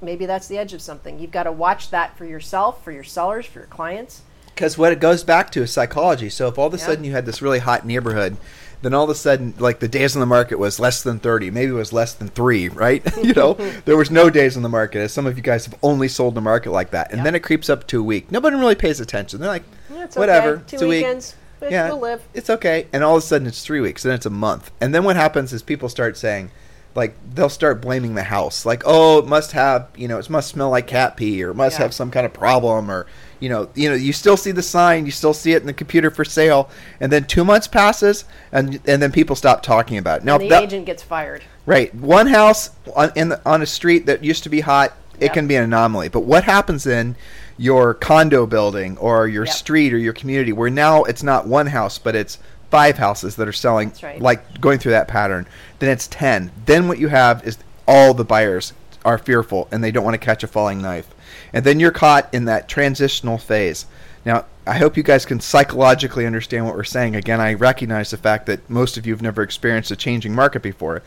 Maybe 0.00 0.26
that's 0.26 0.46
the 0.48 0.58
edge 0.58 0.72
of 0.74 0.80
something. 0.82 1.18
You've 1.18 1.30
got 1.32 1.44
to 1.44 1.52
watch 1.52 1.90
that 1.90 2.16
for 2.16 2.24
yourself, 2.24 2.84
for 2.84 2.92
your 2.92 3.04
sellers, 3.04 3.46
for 3.46 3.60
your 3.60 3.66
clients. 3.68 4.22
Because 4.54 4.76
what 4.78 4.92
it 4.92 5.00
goes 5.00 5.24
back 5.24 5.50
to 5.52 5.62
is 5.62 5.72
psychology. 5.72 6.28
So 6.30 6.48
if 6.48 6.58
all 6.58 6.66
of 6.66 6.74
a 6.74 6.78
Yeah. 6.78 6.86
sudden 6.86 7.04
you 7.04 7.12
had 7.12 7.26
this 7.26 7.40
really 7.42 7.58
hot 7.60 7.84
neighborhood, 7.86 8.36
then 8.82 8.94
all 8.94 9.04
of 9.04 9.10
a 9.10 9.14
sudden, 9.14 9.54
like 9.58 9.80
the 9.80 9.88
days 9.88 10.14
on 10.14 10.20
the 10.20 10.26
market 10.26 10.56
was 10.58 10.78
less 10.78 11.02
than 11.02 11.18
thirty, 11.18 11.50
maybe 11.50 11.70
it 11.70 11.74
was 11.74 11.92
less 11.92 12.12
than 12.14 12.28
three, 12.28 12.68
right? 12.68 13.02
you 13.22 13.34
know, 13.34 13.54
there 13.84 13.96
was 13.96 14.10
no 14.10 14.30
days 14.30 14.56
on 14.56 14.62
the 14.62 14.68
market. 14.68 15.00
As 15.00 15.12
some 15.12 15.26
of 15.26 15.36
you 15.36 15.42
guys 15.42 15.64
have 15.66 15.74
only 15.82 16.06
sold 16.06 16.34
the 16.36 16.40
market 16.40 16.70
like 16.70 16.90
that, 16.90 17.10
and 17.10 17.18
Yeah. 17.18 17.24
then 17.24 17.34
it 17.34 17.40
creeps 17.42 17.68
up 17.68 17.86
to 17.88 18.00
a 18.00 18.02
week. 18.04 18.30
Nobody 18.30 18.56
really 18.56 18.76
pays 18.76 19.00
attention. 19.00 19.40
They're 19.40 19.48
like, 19.48 19.64
Yeah, 19.92 20.04
it's 20.04 20.16
whatever, 20.16 20.48
okay. 20.54 20.62
Two 20.68 20.74
it's 20.76 20.82
a 20.82 20.86
week. 20.88 21.04
weekends. 21.04 21.34
Yeah, 21.68 21.88
we'll 21.88 21.98
live. 22.00 22.22
It's 22.34 22.48
okay. 22.50 22.86
And 22.92 23.02
all 23.02 23.16
of 23.16 23.22
a 23.24 23.26
sudden 23.26 23.48
it's 23.48 23.64
three 23.64 23.80
weeks, 23.80 24.04
then 24.04 24.14
it's 24.14 24.26
a 24.26 24.30
month. 24.30 24.70
And 24.80 24.94
then 24.94 25.02
what 25.02 25.16
happens 25.16 25.52
is 25.52 25.60
people 25.60 25.88
start 25.88 26.16
saying, 26.16 26.52
like, 26.94 27.14
they'll 27.34 27.48
start 27.48 27.80
blaming 27.80 28.14
the 28.14 28.22
house. 28.24 28.66
Like, 28.66 28.82
oh, 28.84 29.18
it 29.18 29.26
must 29.26 29.52
have, 29.52 29.88
you 29.96 30.08
know, 30.08 30.18
it 30.18 30.28
must 30.30 30.48
smell 30.48 30.70
like 30.70 30.86
cat 30.86 31.16
pee 31.16 31.42
or 31.44 31.50
it 31.50 31.54
must 31.54 31.78
Yeah. 31.78 31.84
have 31.84 31.94
some 31.94 32.10
kind 32.10 32.26
of 32.26 32.32
problem 32.32 32.90
or, 32.90 33.06
you 33.40 33.48
know, 33.48 33.68
you 33.74 33.88
know, 33.88 33.94
you 33.94 34.12
still 34.12 34.36
see 34.36 34.50
the 34.50 34.62
sign, 34.62 35.06
you 35.06 35.12
still 35.12 35.34
see 35.34 35.52
it 35.52 35.60
in 35.60 35.66
the 35.66 35.72
computer 35.72 36.10
for 36.10 36.24
sale. 36.24 36.68
And 37.00 37.12
then 37.12 37.24
two 37.24 37.44
months 37.44 37.68
passes 37.68 38.24
and 38.50 38.80
and 38.86 39.00
then 39.00 39.12
people 39.12 39.36
stop 39.36 39.62
talking 39.62 39.96
about 39.96 40.20
it. 40.20 40.24
Now, 40.24 40.34
and 40.34 40.42
the 40.44 40.48
that- 40.48 40.62
agent 40.64 40.86
gets 40.86 41.02
fired. 41.02 41.44
Right. 41.66 41.94
One 41.94 42.26
house 42.28 42.70
on 42.96 43.12
in 43.14 43.28
the, 43.28 43.40
on 43.46 43.62
a 43.62 43.66
street 43.66 44.06
that 44.06 44.24
used 44.24 44.42
to 44.44 44.48
be 44.48 44.60
hot, 44.60 44.94
it 45.20 45.26
Yep. 45.26 45.32
can 45.34 45.46
be 45.46 45.54
an 45.56 45.64
anomaly. 45.64 46.08
But 46.08 46.20
what 46.24 46.44
happens 46.44 46.86
in 46.86 47.14
your 47.58 47.92
condo 47.94 48.46
building 48.46 48.96
or 48.98 49.28
your 49.28 49.44
Yep. 49.44 49.54
street 49.54 49.92
or 49.92 49.98
your 49.98 50.12
community 50.12 50.52
where 50.52 50.70
now 50.70 51.02
it's 51.04 51.22
not 51.24 51.46
one 51.46 51.66
house 51.66 51.98
but 51.98 52.14
it's 52.14 52.38
five 52.70 52.98
houses 52.98 53.36
that 53.36 53.48
are 53.48 53.52
selling 53.52 53.92
right. 54.02 54.20
like 54.20 54.60
going 54.60 54.78
through 54.78 54.92
that 54.92 55.08
pattern, 55.08 55.46
then 55.78 55.90
it's 55.90 56.06
10. 56.08 56.50
Then 56.66 56.88
what 56.88 56.98
you 56.98 57.08
have 57.08 57.46
is 57.46 57.58
all 57.86 58.14
the 58.14 58.24
buyers 58.24 58.72
are 59.04 59.18
fearful 59.18 59.68
and 59.70 59.82
they 59.82 59.90
don't 59.90 60.04
want 60.04 60.14
to 60.14 60.18
catch 60.18 60.42
a 60.42 60.46
falling 60.46 60.82
knife. 60.82 61.08
And 61.52 61.64
then 61.64 61.80
you're 61.80 61.90
caught 61.90 62.32
in 62.32 62.44
that 62.44 62.68
transitional 62.68 63.38
phase. 63.38 63.86
Now, 64.24 64.44
I 64.66 64.76
hope 64.76 64.96
you 64.98 65.02
guys 65.02 65.24
can 65.24 65.40
psychologically 65.40 66.26
understand 66.26 66.66
what 66.66 66.74
we're 66.74 66.84
saying. 66.84 67.16
Again, 67.16 67.40
I 67.40 67.54
recognize 67.54 68.10
the 68.10 68.18
fact 68.18 68.44
that 68.46 68.68
most 68.68 68.98
of 68.98 69.06
you 69.06 69.14
have 69.14 69.22
never 69.22 69.42
experienced 69.42 69.90
a 69.90 69.96
changing 69.96 70.34
market 70.34 70.62
before. 70.62 71.02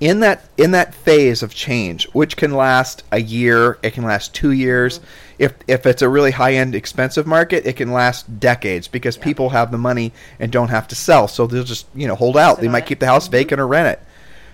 In 0.00 0.20
that 0.20 0.48
in 0.56 0.70
that 0.70 0.94
phase 0.94 1.42
of 1.42 1.54
change, 1.54 2.08
which 2.12 2.36
can 2.36 2.52
last 2.52 3.04
a 3.12 3.20
year, 3.20 3.78
it 3.82 3.92
can 3.92 4.04
last 4.04 4.34
two 4.34 4.52
years. 4.52 4.98
Mm-hmm. 4.98 5.06
If 5.38 5.54
if 5.68 5.86
it's 5.86 6.02
a 6.02 6.08
really 6.08 6.30
high 6.30 6.54
end 6.54 6.74
expensive 6.74 7.26
market, 7.26 7.66
it 7.66 7.76
can 7.76 7.92
last 7.92 8.40
decades 8.40 8.88
because 8.88 9.18
yeah. 9.18 9.24
people 9.24 9.50
have 9.50 9.70
the 9.70 9.78
money 9.78 10.12
and 10.38 10.50
don't 10.50 10.68
have 10.68 10.88
to 10.88 10.94
sell, 10.94 11.28
so 11.28 11.46
they'll 11.46 11.64
just 11.64 11.86
you 11.94 12.08
know 12.08 12.14
hold 12.14 12.38
out. 12.38 12.56
Sit 12.56 12.62
they 12.62 12.68
might 12.68 12.84
it. 12.84 12.86
keep 12.86 13.00
the 13.00 13.06
house 13.06 13.24
mm-hmm. 13.24 13.32
vacant 13.32 13.60
or 13.60 13.66
rent 13.66 13.88
it. 13.88 14.00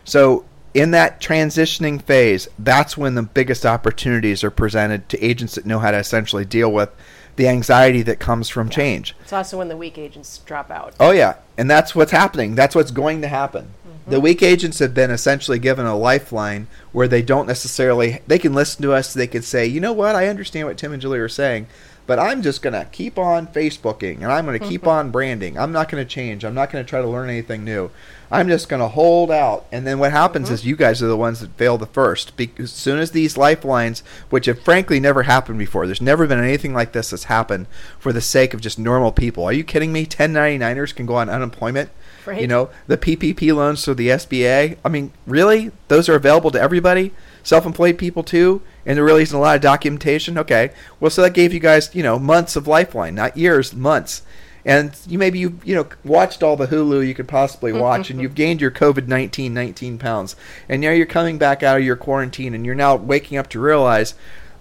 So 0.04 0.44
in 0.74 0.90
that 0.90 1.20
transitioning 1.20 2.02
phase, 2.02 2.48
that's 2.58 2.98
when 2.98 3.14
the 3.14 3.22
biggest 3.22 3.64
opportunities 3.64 4.44
are 4.44 4.50
presented 4.50 5.08
to 5.08 5.24
agents 5.24 5.54
that 5.54 5.64
know 5.64 5.78
how 5.78 5.90
to 5.90 5.96
essentially 5.96 6.44
deal 6.44 6.70
with 6.70 6.90
the 7.36 7.48
anxiety 7.48 8.02
that 8.02 8.18
comes 8.18 8.48
from 8.48 8.66
yeah. 8.66 8.74
change. 8.74 9.14
It's 9.22 9.32
also 9.32 9.58
when 9.58 9.68
the 9.68 9.76
weak 9.76 9.96
agents 9.96 10.38
drop 10.38 10.70
out. 10.70 10.94
Oh 10.98 11.12
yeah, 11.12 11.36
and 11.56 11.70
that's 11.70 11.94
what's 11.94 12.12
happening. 12.12 12.54
That's 12.54 12.74
what's 12.74 12.90
going 12.90 13.22
to 13.22 13.28
happen. 13.28 13.68
The 14.08 14.20
weak 14.20 14.40
agents 14.40 14.78
have 14.78 14.94
been 14.94 15.10
essentially 15.10 15.58
given 15.58 15.84
a 15.84 15.96
lifeline 15.96 16.68
where 16.92 17.08
they 17.08 17.22
don't 17.22 17.46
necessarily 17.46 18.20
they 18.26 18.38
can 18.38 18.54
listen 18.54 18.82
to 18.82 18.92
us. 18.92 19.12
They 19.12 19.26
can 19.26 19.42
say, 19.42 19.66
you 19.66 19.80
know 19.80 19.92
what, 19.92 20.14
I 20.14 20.28
understand 20.28 20.68
what 20.68 20.78
Tim 20.78 20.92
and 20.92 21.02
Julie 21.02 21.18
are 21.18 21.28
saying, 21.28 21.66
but 22.06 22.20
I'm 22.20 22.40
just 22.40 22.62
going 22.62 22.74
to 22.74 22.88
keep 22.92 23.18
on 23.18 23.48
Facebooking 23.48 24.16
and 24.16 24.26
I'm 24.26 24.46
going 24.46 24.58
to 24.58 24.68
keep 24.68 24.82
mm-hmm. 24.82 24.90
on 24.90 25.10
branding. 25.10 25.58
I'm 25.58 25.72
not 25.72 25.88
going 25.88 26.04
to 26.04 26.08
change. 26.08 26.44
I'm 26.44 26.54
not 26.54 26.70
going 26.70 26.84
to 26.84 26.88
try 26.88 27.00
to 27.00 27.08
learn 27.08 27.28
anything 27.28 27.64
new. 27.64 27.90
I'm 28.30 28.48
just 28.48 28.68
going 28.68 28.80
to 28.80 28.88
hold 28.88 29.30
out. 29.30 29.66
And 29.72 29.84
then 29.86 29.98
what 29.98 30.12
happens 30.12 30.46
mm-hmm. 30.46 30.54
is 30.54 30.66
you 30.66 30.76
guys 30.76 31.02
are 31.02 31.08
the 31.08 31.16
ones 31.16 31.40
that 31.40 31.50
fail 31.56 31.76
the 31.76 31.86
first. 31.86 32.36
Because 32.36 32.72
as 32.72 32.78
soon 32.78 33.00
as 33.00 33.10
these 33.10 33.36
lifelines, 33.36 34.04
which 34.30 34.46
have 34.46 34.62
frankly 34.62 35.00
never 35.00 35.24
happened 35.24 35.58
before, 35.58 35.86
there's 35.86 36.00
never 36.00 36.26
been 36.28 36.38
anything 36.38 36.74
like 36.74 36.92
this 36.92 37.10
that's 37.10 37.24
happened 37.24 37.66
for 37.98 38.12
the 38.12 38.20
sake 38.20 38.54
of 38.54 38.60
just 38.60 38.78
normal 38.78 39.10
people. 39.10 39.44
Are 39.44 39.52
you 39.52 39.64
kidding 39.64 39.92
me? 39.92 40.06
1099ers 40.06 40.94
can 40.94 41.06
go 41.06 41.16
on 41.16 41.28
unemployment. 41.28 41.90
Right. 42.26 42.40
You 42.40 42.46
know, 42.46 42.70
the 42.86 42.98
PPP 42.98 43.54
loans 43.54 43.84
through 43.84 43.94
the 43.94 44.08
SBA. 44.08 44.76
I 44.84 44.88
mean, 44.88 45.12
really? 45.26 45.70
Those 45.88 46.08
are 46.08 46.14
available 46.14 46.50
to 46.50 46.60
everybody? 46.60 47.12
Self-employed 47.42 47.98
people 47.98 48.22
too? 48.22 48.62
And 48.84 48.96
there 48.96 49.04
really 49.04 49.22
isn't 49.22 49.36
a 49.36 49.40
lot 49.40 49.56
of 49.56 49.62
documentation? 49.62 50.36
Okay. 50.38 50.70
Well, 50.98 51.10
so 51.10 51.22
that 51.22 51.34
gave 51.34 51.54
you 51.54 51.60
guys, 51.60 51.94
you 51.94 52.02
know, 52.02 52.18
months 52.18 52.56
of 52.56 52.66
lifeline, 52.66 53.14
not 53.14 53.36
years, 53.36 53.74
months 53.74 54.22
and 54.66 54.98
you 55.06 55.16
maybe 55.16 55.38
you 55.38 55.60
you 55.64 55.76
know 55.76 55.86
watched 56.04 56.42
all 56.42 56.56
the 56.56 56.66
Hulu 56.66 57.06
you 57.06 57.14
could 57.14 57.28
possibly 57.28 57.72
watch, 57.84 58.10
and 58.10 58.20
you've 58.20 58.34
gained 58.34 58.60
your 58.60 58.72
COVID 58.72 59.06
19 59.06 59.54
19 59.54 59.96
pounds, 59.96 60.36
and 60.68 60.82
now 60.82 60.90
you're 60.90 61.06
coming 61.06 61.38
back 61.38 61.62
out 61.62 61.78
of 61.78 61.84
your 61.84 61.96
quarantine, 61.96 62.52
and 62.52 62.66
you're 62.66 62.74
now 62.74 62.96
waking 62.96 63.38
up 63.38 63.48
to 63.50 63.60
realize 63.60 64.14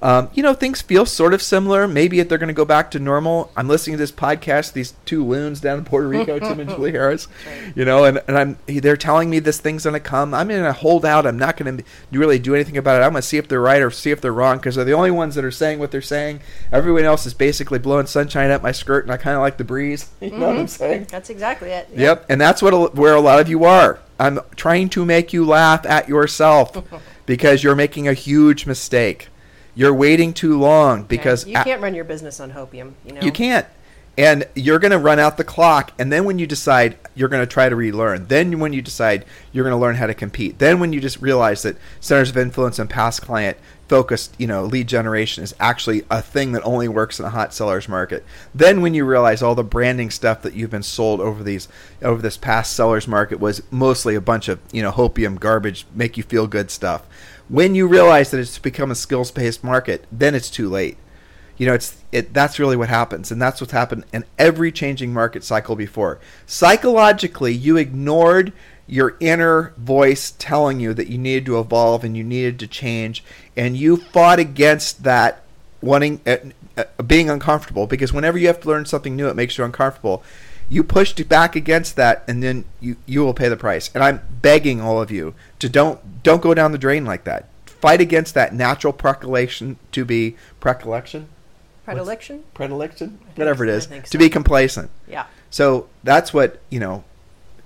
um, 0.06 0.30
you 0.36 0.43
know, 0.43 0.53
things 0.53 0.84
feel 0.84 1.08
sort 1.08 1.34
of 1.34 1.41
similar. 1.41 1.88
Maybe 1.88 2.20
if 2.20 2.30
they're 2.30 2.38
going 2.38 2.47
to 2.47 2.53
go 2.53 2.64
back 2.64 2.91
to 2.91 2.99
normal. 2.99 3.51
I'm 3.58 3.68
listening 3.68 3.95
to 3.95 4.03
this 4.03 4.12
podcast. 4.12 4.74
These 4.74 4.93
two 5.03 5.26
loons 5.26 5.62
down 5.62 5.80
in 5.80 5.84
Puerto 5.84 6.08
Rico, 6.08 6.38
Tim 6.38 6.60
and 6.60 6.70
Julie 6.76 6.91
Harris, 6.91 7.28
you 7.74 7.86
know, 7.86 8.06
and, 8.06 8.22
and 8.28 8.38
I'm 8.38 8.60
they're 8.68 8.97
telling 8.97 9.32
me 9.32 9.39
this 9.39 9.60
thing's 9.60 9.86
going 9.86 9.95
to 9.95 9.99
come. 9.99 10.36
I'm 10.36 10.49
going 10.49 10.64
to 10.64 10.74
hold 10.74 11.06
out. 11.06 11.26
I'm 11.26 11.39
not 11.39 11.58
going 11.58 11.78
to 11.78 11.84
really 12.12 12.38
do 12.38 12.53
anything 12.53 12.78
about 12.78 13.01
it. 13.01 13.03
I'm 13.03 13.14
going 13.14 13.24
to 13.24 13.28
see 13.28 13.38
if 13.38 13.47
they're 13.47 13.60
right 13.60 13.82
or 13.82 13.89
see 13.89 14.12
if 14.12 14.22
they're 14.22 14.32
wrong 14.32 14.58
because 14.58 14.76
they're 14.76 14.86
the 14.86 14.93
only 14.93 15.10
ones 15.10 15.34
that 15.34 15.43
are 15.43 15.49
saying 15.49 15.80
what 15.80 15.89
they're 15.89 16.03
saying. 16.03 16.39
Everyone 16.72 17.06
else 17.06 17.26
is 17.26 17.34
basically 17.34 17.80
blowing 17.80 18.06
sunshine 18.06 18.51
up 18.51 18.62
my 18.62 18.74
skirt, 18.74 19.06
and 19.06 19.12
I 19.12 19.18
kind 19.18 19.36
of 19.36 19.41
like 19.41 19.58
the 19.58 19.64
breeze. 19.64 20.12
You 20.22 20.32
know 20.32 20.38
mm-hmm. 20.38 20.41
what 20.41 20.49
I'm 20.49 20.58
mm-hmm. 20.58 20.68
saying? 20.68 21.08
That's 21.10 21.30
exactly 21.32 21.70
it. 21.70 21.88
Yep. 21.89 21.99
yep, 21.99 22.26
and 22.30 22.39
that's 22.39 22.62
what 22.62 22.93
where 22.93 23.16
a 23.16 23.22
lot 23.22 23.39
of 23.39 23.49
you 23.49 23.64
are. 23.64 23.99
I'm 24.20 24.39
trying 24.56 24.89
to 24.89 25.03
make 25.03 25.34
you 25.34 25.45
laugh 25.45 25.84
at 25.86 26.08
yourself 26.08 26.78
because 27.26 27.64
you're 27.64 27.76
making 27.76 28.08
a 28.08 28.14
huge 28.14 28.68
mistake. 28.68 29.30
You're 29.76 29.93
waiting 29.93 30.34
too 30.34 30.57
long 30.57 31.03
because 31.03 31.45
you 31.45 31.55
can't 31.55 31.82
run 31.82 31.93
your 31.93 32.05
business 32.05 32.39
on 32.39 32.51
hopium. 32.53 32.93
You 33.05 33.13
know 33.13 33.21
you 33.21 33.32
can't, 33.32 33.67
and 34.17 34.47
you're 34.55 34.80
going 34.80 34.91
to 34.91 34.97
run 34.97 35.19
out 35.19 35.38
the 35.38 35.43
clock. 35.43 35.91
And 35.99 36.11
then 36.11 36.23
when 36.23 36.39
you 36.39 36.47
decide 36.47 36.97
you're 37.13 37.30
going 37.30 37.43
to 37.43 37.51
try 37.51 37.67
to 37.67 37.76
relearn, 37.76 38.28
then 38.28 38.59
when 38.59 38.73
you 38.73 38.82
decide 38.82 39.26
you're 39.51 39.63
going 39.63 39.76
to 39.76 39.82
learn 39.82 39.95
how 39.95 40.07
to 40.07 40.13
compete, 40.13 40.59
then 40.59 40.80
when 40.80 40.93
you 40.93 41.01
just 41.01 41.21
realize 41.21 41.63
that 41.63 41.78
centers 41.99 42.30
of 42.30 42.38
influence 42.38 42.80
and 42.80 42.89
past 42.89 43.21
client 43.21 43.57
focused, 43.88 44.34
you 44.39 44.47
know, 44.47 44.63
lead 44.63 44.88
generation 44.88 45.43
is 45.43 45.53
actually 45.59 46.03
a 46.09 46.21
thing 46.21 46.53
that 46.53 46.63
only 46.63 46.88
works 46.88 47.19
in 47.19 47.26
a 47.26 47.30
hot 47.30 47.53
sellers 47.53 47.88
market. 47.88 48.23
Then 48.53 48.82
when 48.82 48.93
you 48.93 49.05
realize 49.05 49.43
all 49.43 49.55
the 49.55 49.63
branding 49.63 50.09
stuff 50.09 50.41
that 50.41 50.53
you've 50.53 50.71
been 50.71 50.84
sold 50.84 51.21
over 51.21 51.43
these 51.43 51.67
over 52.01 52.21
this 52.21 52.38
past 52.38 52.73
sellers 52.73 53.07
market 53.07 53.39
was 53.39 53.61
mostly 53.71 54.15
a 54.15 54.21
bunch 54.21 54.47
of, 54.47 54.59
you 54.71 54.82
know, 54.82 54.91
hopium 54.91 55.39
garbage, 55.39 55.86
make 55.93 56.17
you 56.17 56.23
feel 56.23 56.47
good 56.47 56.71
stuff 56.71 57.05
when 57.48 57.76
you 57.76 57.88
realize 57.88 58.32
that 58.32 58.39
it's 58.39 58.58
become 58.58 58.91
a 58.91 58.96
skills 58.96 59.32
based 59.32 59.64
market, 59.64 60.06
then 60.12 60.36
it's 60.36 60.50
too 60.50 60.70
late. 60.70 60.98
You 61.58 61.68
know, 61.68 61.74
it's 61.74 62.04
it. 62.12 62.34
That's 62.34 62.60
really 62.60 62.76
what 62.76 62.89
happens, 62.89 63.32
and 63.32 63.41
that's 63.41 63.62
what's 63.62 63.72
happened 63.72 64.06
in 64.12 64.26
every 64.38 64.72
changing 64.72 65.14
market 65.14 65.43
cycle 65.43 65.76
before. 65.76 66.20
Psychologically, 66.46 67.54
you 67.54 67.78
ignored 67.78 68.52
your 68.88 69.16
inner 69.20 69.74
voice 69.78 70.32
telling 70.38 70.80
you 70.80 70.93
that 70.93 71.08
you 71.08 71.18
needed 71.18 71.46
to 71.46 71.60
evolve 71.60 72.04
and 72.04 72.18
you 72.18 72.24
needed 72.24 72.60
to 72.60 72.68
change, 72.68 73.24
and 73.56 73.78
you 73.78 73.96
fought 73.96 74.38
against 74.38 75.04
that 75.04 75.43
wanting 75.82 76.20
uh, 76.26 76.38
uh, 76.78 77.04
being 77.04 77.30
uncomfortable 77.30 77.88
because 77.88 78.12
whenever 78.12 78.38
you 78.38 78.48
have 78.48 78.60
to 78.60 78.68
learn 78.68 78.86
something 78.86 79.16
new, 79.16 79.30
it 79.30 79.36
makes 79.36 79.58
you 79.58 79.64
uncomfortable 79.64 80.24
you 80.70 80.84
pushed 80.84 81.28
back 81.30 81.55
against 81.55 81.95
that 81.95 82.24
and 82.28 82.41
then 82.41 82.66
you 82.80 82.97
you 83.05 83.22
will 83.22 83.34
pay 83.34 83.49
the 83.49 83.57
price. 83.57 83.89
And 83.93 84.03
i'm 84.03 84.22
begging 84.41 84.82
all 84.82 85.01
of 85.01 85.11
you 85.11 85.34
to 85.59 85.70
don't 85.70 86.24
don't 86.24 86.41
go 86.41 86.53
down 86.53 86.72
the 86.72 86.78
drain 86.78 87.05
like 87.05 87.24
that. 87.26 87.49
Fight 87.66 88.01
against 88.01 88.34
that 88.34 88.53
natural 88.53 88.93
predilection 88.93 89.78
to 89.91 90.05
be 90.05 90.36
predilection 90.59 91.30
predilection? 91.86 92.38
What's, 92.38 92.53
predilection? 92.55 93.20
Whatever 93.36 93.63
it 93.63 93.70
is. 93.70 93.84
So. 93.86 94.01
to 94.01 94.18
be 94.18 94.30
complacent. 94.30 94.89
Yeah. 95.07 95.28
So 95.49 95.88
that's 96.03 96.34
what 96.34 96.59
you 96.70 96.80
know 96.80 97.03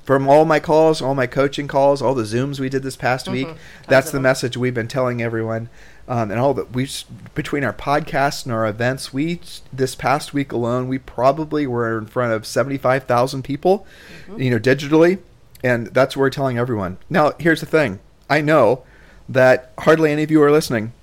from 0.04 0.28
all 0.28 0.43
my 0.43 0.60
calls 0.60 1.02
all 1.02 1.14
my 1.14 1.28
coaching 1.28 1.68
calls 1.68 2.02
all 2.02 2.16
the 2.16 2.24
zooms 2.24 2.60
we 2.60 2.68
did 2.68 2.82
this 2.82 2.95
past 2.95 3.28
mm-hmm. 3.28 3.50
week 3.50 3.58
that's 3.88 4.08
the 4.08 4.14
them. 4.14 4.24
message 4.24 4.58
we've 4.58 4.74
been 4.74 4.88
telling 4.88 5.22
everyone 5.22 5.70
um, 6.10 6.32
and 6.32 6.39
all 6.39 6.55
that 6.55 6.74
we 6.74 6.89
between 7.36 7.64
our 7.64 7.72
podcasts 7.72 8.43
and 8.43 8.51
our 8.51 8.68
events, 8.68 9.14
we 9.14 9.39
this 9.72 9.93
past 9.93 10.34
week 10.34 10.51
alone, 10.51 10.88
we 10.88 10.97
probably 10.97 11.68
were 11.68 11.99
in 11.99 12.07
front 12.07 12.34
of 12.34 12.47
seventy 12.47 12.80
five 12.80 13.03
thousand 13.03 13.43
people, 13.43 13.86
mm-hmm. 14.26 14.41
you 14.41 14.49
know, 14.49 14.60
digitally, 14.60 15.20
and 15.64 15.88
that's 15.88 16.18
what 16.18 16.22
we're 16.22 16.30
telling 16.32 16.57
everyone. 16.57 16.97
Now, 17.12 17.34
here's 17.39 17.60
the 17.60 17.68
thing: 17.68 17.99
I 18.28 18.41
know 18.41 18.84
that 19.30 19.72
hardly 19.78 20.12
any 20.12 20.24
of 20.24 20.32
you 20.32 20.41
are 20.41 20.51
listening 20.51 20.93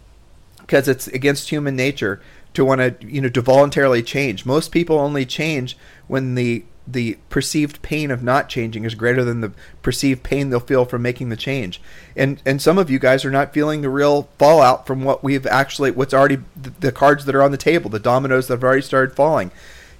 because 0.58 0.88
it's 0.88 1.06
against 1.06 1.50
human 1.50 1.76
nature 1.76 2.20
to 2.54 2.64
want 2.64 2.80
to 2.80 2.96
you 3.06 3.20
know 3.20 3.28
to 3.28 3.40
voluntarily 3.40 4.02
change. 4.02 4.44
Most 4.44 4.72
people 4.72 4.98
only 4.98 5.24
change 5.24 5.78
when 6.08 6.34
the 6.34 6.64
the 6.86 7.18
perceived 7.30 7.82
pain 7.82 8.10
of 8.10 8.22
not 8.22 8.48
changing 8.48 8.84
is 8.84 8.94
greater 8.94 9.24
than 9.24 9.40
the 9.40 9.52
perceived 9.82 10.22
pain 10.22 10.50
they'll 10.50 10.60
feel 10.60 10.84
from 10.84 11.02
making 11.02 11.28
the 11.28 11.36
change. 11.36 11.80
And 12.16 12.40
and 12.46 12.62
some 12.62 12.78
of 12.78 12.90
you 12.90 12.98
guys 12.98 13.24
are 13.24 13.30
not 13.30 13.52
feeling 13.52 13.82
the 13.82 13.90
real 13.90 14.28
fallout 14.38 14.86
from 14.86 15.02
what 15.02 15.24
we've 15.24 15.46
actually 15.46 15.90
what's 15.90 16.14
already 16.14 16.38
the, 16.60 16.70
the 16.80 16.92
cards 16.92 17.24
that 17.24 17.34
are 17.34 17.42
on 17.42 17.50
the 17.50 17.56
table, 17.56 17.90
the 17.90 17.98
dominoes 17.98 18.48
that 18.48 18.54
have 18.54 18.64
already 18.64 18.82
started 18.82 19.16
falling. 19.16 19.50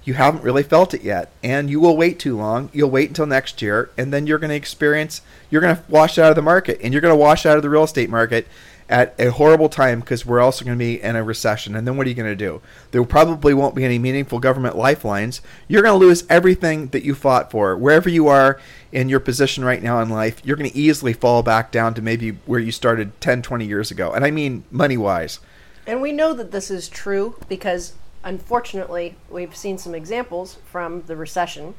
You 0.03 0.13
haven't 0.13 0.43
really 0.43 0.63
felt 0.63 0.93
it 0.93 1.01
yet, 1.01 1.29
and 1.43 1.69
you 1.69 1.81
will 1.81 1.97
wait 1.97 2.17
too 2.17 2.37
long. 2.37 2.69
You'll 2.71 2.89
wait 2.89 3.09
until 3.09 3.25
next 3.25 3.61
year, 3.61 3.89
and 3.97 4.13
then 4.13 4.25
you're 4.25 4.39
going 4.39 4.51
to 4.51 4.55
experience. 4.55 5.21
You're 5.49 5.59
going 5.59 5.75
to 5.75 5.83
wash 5.89 6.17
out 6.17 6.29
of 6.29 6.37
the 6.37 6.41
market, 6.41 6.79
and 6.81 6.93
you're 6.93 7.01
going 7.01 7.11
to 7.13 7.19
wash 7.19 7.45
out 7.45 7.57
of 7.57 7.63
the 7.63 7.69
real 7.69 7.83
estate 7.83 8.09
market, 8.09 8.47
at 8.89 9.13
a 9.19 9.31
horrible 9.31 9.69
time 9.69 9.99
because 9.99 10.25
we're 10.25 10.39
also 10.39 10.63
going 10.63 10.77
to 10.77 10.83
be 10.83 11.01
in 11.01 11.15
a 11.15 11.23
recession. 11.23 11.75
And 11.75 11.85
then 11.85 11.97
what 11.97 12.07
are 12.07 12.09
you 12.09 12.15
going 12.15 12.31
to 12.31 12.35
do? 12.35 12.61
There 12.91 13.03
probably 13.03 13.53
won't 13.53 13.75
be 13.75 13.83
any 13.83 13.99
meaningful 13.99 14.39
government 14.39 14.77
lifelines. 14.77 15.41
You're 15.67 15.81
going 15.81 15.99
to 15.99 16.05
lose 16.05 16.23
everything 16.29 16.87
that 16.87 17.03
you 17.03 17.13
fought 17.13 17.51
for. 17.51 17.75
Wherever 17.75 18.09
you 18.09 18.27
are 18.27 18.59
in 18.91 19.09
your 19.09 19.19
position 19.19 19.65
right 19.65 19.83
now 19.83 19.99
in 19.99 20.09
life, 20.09 20.41
you're 20.45 20.55
going 20.55 20.69
to 20.69 20.77
easily 20.77 21.13
fall 21.13 21.43
back 21.43 21.71
down 21.71 21.93
to 21.95 22.01
maybe 22.01 22.31
where 22.45 22.59
you 22.59 22.71
started 22.71 23.19
10, 23.19 23.41
20 23.41 23.65
years 23.65 23.91
ago. 23.91 24.11
And 24.13 24.23
I 24.23 24.31
mean 24.31 24.63
money 24.71 24.97
wise. 24.97 25.39
And 25.85 26.01
we 26.01 26.11
know 26.11 26.33
that 26.33 26.51
this 26.51 26.71
is 26.71 26.87
true 26.87 27.35
because 27.49 27.93
unfortunately, 28.23 29.15
we've 29.29 29.55
seen 29.55 29.77
some 29.77 29.95
examples 29.95 30.57
from 30.65 31.03
the 31.03 31.15
recession 31.15 31.75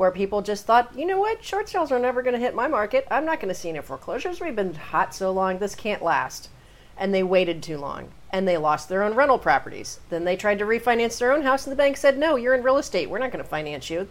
where 0.00 0.10
people 0.10 0.40
just 0.40 0.64
thought, 0.64 0.98
you 0.98 1.04
know 1.04 1.20
what, 1.20 1.44
short 1.44 1.68
sales 1.68 1.92
are 1.92 1.98
never 1.98 2.22
going 2.22 2.32
to 2.32 2.40
hit 2.40 2.54
my 2.54 2.66
market. 2.66 3.06
I'm 3.10 3.26
not 3.26 3.38
going 3.38 3.52
to 3.52 3.60
see 3.60 3.68
any 3.68 3.82
foreclosures. 3.82 4.40
We've 4.40 4.56
been 4.56 4.72
hot 4.72 5.14
so 5.14 5.30
long, 5.30 5.58
this 5.58 5.74
can't 5.74 6.02
last. 6.02 6.48
And 6.96 7.12
they 7.12 7.22
waited 7.22 7.62
too 7.62 7.76
long 7.76 8.08
and 8.30 8.48
they 8.48 8.56
lost 8.56 8.88
their 8.88 9.02
own 9.02 9.14
rental 9.14 9.38
properties. 9.38 10.00
Then 10.08 10.24
they 10.24 10.36
tried 10.36 10.58
to 10.60 10.64
refinance 10.64 11.18
their 11.18 11.34
own 11.34 11.42
house 11.42 11.66
and 11.66 11.72
the 11.72 11.76
bank 11.76 11.98
said, 11.98 12.16
no, 12.16 12.36
you're 12.36 12.54
in 12.54 12.62
real 12.62 12.78
estate. 12.78 13.10
We're 13.10 13.18
not 13.18 13.30
going 13.30 13.44
to 13.44 13.50
finance 13.50 13.90
you. 13.90 14.08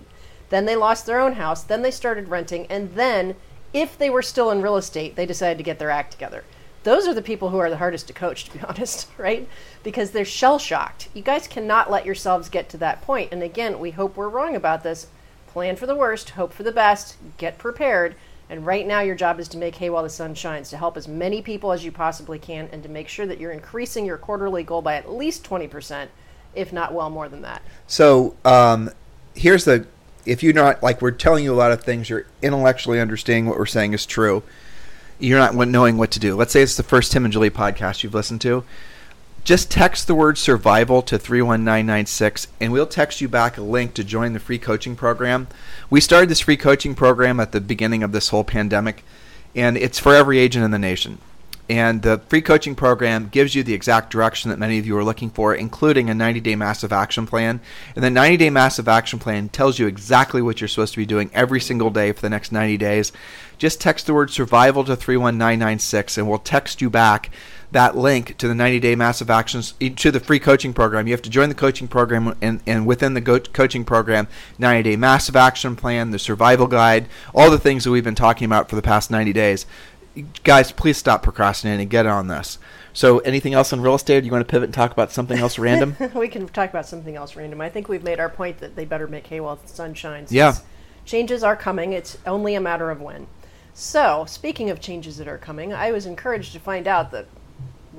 Then 0.49 0.67
they 0.67 0.75
lost 0.75 1.07
their 1.07 1.19
own 1.19 1.33
house. 1.33 1.63
Then 1.63 1.81
they 1.81 1.89
started 1.89 2.29
renting. 2.29 2.67
And 2.67 2.93
then, 2.93 3.35
if 3.73 3.97
they 3.97 4.11
were 4.11 4.21
still 4.21 4.51
in 4.51 4.61
real 4.61 4.77
estate, 4.77 5.15
they 5.15 5.25
decided 5.25 5.57
to 5.57 5.63
get 5.63 5.79
their 5.79 5.89
act 5.89 6.11
together. 6.11 6.43
Those 6.83 7.07
are 7.07 7.15
the 7.15 7.23
people 7.23 7.49
who 7.49 7.57
are 7.57 7.69
the 7.71 7.77
hardest 7.77 8.05
to 8.09 8.13
coach, 8.13 8.43
to 8.45 8.53
be 8.53 8.63
honest, 8.63 9.07
right? 9.17 9.47
Because 9.81 10.11
they're 10.11 10.23
shell 10.23 10.59
shocked. 10.59 11.09
You 11.15 11.23
guys 11.23 11.47
cannot 11.47 11.89
let 11.89 12.05
yourselves 12.05 12.47
get 12.47 12.69
to 12.69 12.77
that 12.77 13.01
point. 13.01 13.29
And 13.31 13.41
again, 13.41 13.79
we 13.79 13.89
hope 13.89 14.15
we're 14.15 14.29
wrong 14.29 14.55
about 14.55 14.83
this 14.83 15.07
plan 15.49 15.75
for 15.75 15.85
the 15.85 15.95
worst, 15.95 16.31
hope 16.31 16.53
for 16.53 16.63
the 16.63 16.71
best, 16.71 17.17
get 17.37 17.57
prepared. 17.57 18.15
And 18.49 18.65
right 18.65 18.87
now, 18.87 19.01
your 19.01 19.15
job 19.15 19.39
is 19.39 19.47
to 19.49 19.57
make 19.57 19.75
hay 19.75 19.89
while 19.89 20.03
the 20.03 20.09
sun 20.09 20.33
shines, 20.33 20.69
to 20.71 20.77
help 20.77 20.97
as 20.97 21.07
many 21.07 21.41
people 21.41 21.71
as 21.71 21.85
you 21.85 21.91
possibly 21.91 22.39
can, 22.39 22.67
and 22.71 22.81
to 22.81 22.89
make 22.89 23.07
sure 23.07 23.27
that 23.27 23.39
you're 23.39 23.51
increasing 23.51 24.05
your 24.05 24.17
quarterly 24.17 24.63
goal 24.63 24.81
by 24.81 24.95
at 24.95 25.11
least 25.11 25.47
20% 25.47 26.07
if 26.55 26.73
not 26.73 26.93
well 26.93 27.09
more 27.09 27.29
than 27.29 27.41
that. 27.41 27.61
So 27.87 28.35
um, 28.45 28.89
here's 29.35 29.65
the 29.65 29.85
if 30.25 30.43
you're 30.43 30.53
not 30.53 30.83
like 30.83 31.01
we're 31.01 31.11
telling 31.11 31.43
you 31.43 31.53
a 31.53 31.55
lot 31.55 31.71
of 31.71 31.83
things, 31.83 32.09
you're 32.09 32.25
intellectually 32.41 32.99
understanding 32.99 33.45
what 33.45 33.57
we're 33.57 33.65
saying 33.65 33.93
is 33.93 34.05
true. 34.05 34.43
You're 35.19 35.39
not 35.39 35.55
knowing 35.55 35.97
what 35.97 36.11
to 36.11 36.19
do. 36.19 36.35
Let's 36.35 36.53
say 36.53 36.61
it's 36.61 36.77
the 36.77 36.83
first 36.83 37.11
Tim 37.11 37.25
and 37.25 37.33
Julie 37.33 37.49
podcast 37.49 38.03
you've 38.03 38.13
listened 38.13 38.41
to. 38.41 38.63
Just 39.43 39.71
text 39.71 40.07
the 40.07 40.15
word 40.15 40.37
survival 40.37 41.01
to 41.03 41.17
31996 41.17 42.47
and 42.59 42.71
we'll 42.71 42.85
text 42.85 43.21
you 43.21 43.27
back 43.27 43.57
a 43.57 43.61
link 43.61 43.93
to 43.95 44.03
join 44.03 44.33
the 44.33 44.39
free 44.39 44.59
coaching 44.59 44.95
program. 44.95 45.47
We 45.89 46.01
started 46.01 46.29
this 46.29 46.41
free 46.41 46.57
coaching 46.57 46.93
program 46.93 47.39
at 47.39 47.51
the 47.51 47.61
beginning 47.61 48.03
of 48.03 48.11
this 48.11 48.29
whole 48.29 48.43
pandemic 48.43 49.03
and 49.55 49.77
it's 49.77 49.99
for 49.99 50.13
every 50.13 50.37
agent 50.39 50.65
in 50.65 50.71
the 50.71 50.79
nation. 50.79 51.19
And 51.69 52.01
the 52.01 52.17
free 52.27 52.41
coaching 52.41 52.73
program 52.73 53.29
gives 53.29 53.53
you 53.53 53.61
the 53.61 53.75
exact 53.75 54.09
direction 54.11 54.49
that 54.49 54.57
many 54.57 54.79
of 54.79 54.87
you 54.87 54.97
are 54.97 55.03
looking 55.03 55.29
for, 55.29 55.53
including 55.53 56.09
a 56.09 56.15
90 56.15 56.39
day 56.39 56.55
massive 56.55 56.91
action 56.91 57.27
plan. 57.27 57.61
And 57.95 58.03
the 58.03 58.09
90 58.09 58.37
day 58.37 58.49
massive 58.49 58.87
action 58.87 59.19
plan 59.19 59.49
tells 59.49 59.77
you 59.77 59.85
exactly 59.85 60.41
what 60.41 60.59
you're 60.59 60.67
supposed 60.67 60.93
to 60.93 60.99
be 60.99 61.05
doing 61.05 61.29
every 61.31 61.61
single 61.61 61.91
day 61.91 62.11
for 62.11 62.21
the 62.21 62.29
next 62.29 62.51
90 62.51 62.77
days. 62.77 63.11
Just 63.59 63.79
text 63.79 64.07
the 64.07 64.15
word 64.15 64.31
survival 64.31 64.83
to 64.83 64.95
31996 64.95 66.17
and 66.17 66.27
we'll 66.27 66.39
text 66.39 66.81
you 66.81 66.89
back 66.89 67.29
that 67.71 67.95
link 67.95 68.37
to 68.37 68.47
the 68.47 68.55
90 68.55 68.79
day 68.79 68.95
massive 68.95 69.29
actions 69.29 69.73
to 69.97 70.11
the 70.11 70.19
free 70.19 70.39
coaching 70.39 70.73
program. 70.73 71.07
You 71.07 71.13
have 71.13 71.21
to 71.21 71.29
join 71.29 71.49
the 71.49 71.55
coaching 71.55 71.87
program 71.87 72.35
and, 72.41 72.61
and 72.65 72.85
within 72.85 73.13
the 73.13 73.21
go- 73.21 73.39
coaching 73.39 73.85
program, 73.85 74.27
90 74.57 74.89
day 74.89 74.95
massive 74.95 75.35
action 75.35 75.75
plan, 75.75 76.11
the 76.11 76.19
survival 76.19 76.67
guide, 76.67 77.07
all 77.33 77.51
the 77.51 77.59
things 77.59 77.83
that 77.83 77.91
we've 77.91 78.03
been 78.03 78.15
talking 78.15 78.45
about 78.45 78.69
for 78.69 78.75
the 78.75 78.81
past 78.81 79.11
90 79.11 79.33
days 79.33 79.65
guys, 80.43 80.71
please 80.71 80.97
stop 80.97 81.23
procrastinating 81.23 81.81
and 81.81 81.89
get 81.89 82.05
on 82.05 82.27
this. 82.27 82.57
So, 82.93 83.19
anything 83.19 83.53
else 83.53 83.71
on 83.71 83.81
real 83.81 83.95
estate? 83.95 84.21
Do 84.21 84.25
you 84.25 84.31
want 84.31 84.47
to 84.47 84.51
pivot 84.51 84.67
and 84.67 84.73
talk 84.73 84.91
about 84.91 85.11
something 85.11 85.37
else 85.37 85.59
random? 85.59 85.95
we 86.15 86.27
can 86.27 86.47
talk 86.47 86.69
about 86.69 86.87
something 86.87 87.15
else 87.15 87.35
random. 87.35 87.61
I 87.61 87.69
think 87.69 87.87
we've 87.87 88.03
made 88.03 88.19
our 88.19 88.29
point 88.29 88.57
that 88.59 88.75
they 88.75 88.85
better 88.85 89.07
make 89.07 89.27
hay 89.27 89.39
while 89.39 89.57
the 89.57 89.67
sun 89.67 89.93
shines. 89.93 90.31
Yeah. 90.31 90.55
Changes 91.05 91.43
are 91.43 91.55
coming. 91.55 91.93
It's 91.93 92.17
only 92.25 92.55
a 92.55 92.61
matter 92.61 92.89
of 92.89 93.01
when. 93.01 93.27
So, 93.73 94.25
speaking 94.27 94.69
of 94.69 94.79
changes 94.79 95.17
that 95.17 95.27
are 95.27 95.37
coming, 95.37 95.71
I 95.71 95.91
was 95.91 96.05
encouraged 96.05 96.53
to 96.53 96.59
find 96.59 96.87
out 96.87 97.11
that 97.11 97.27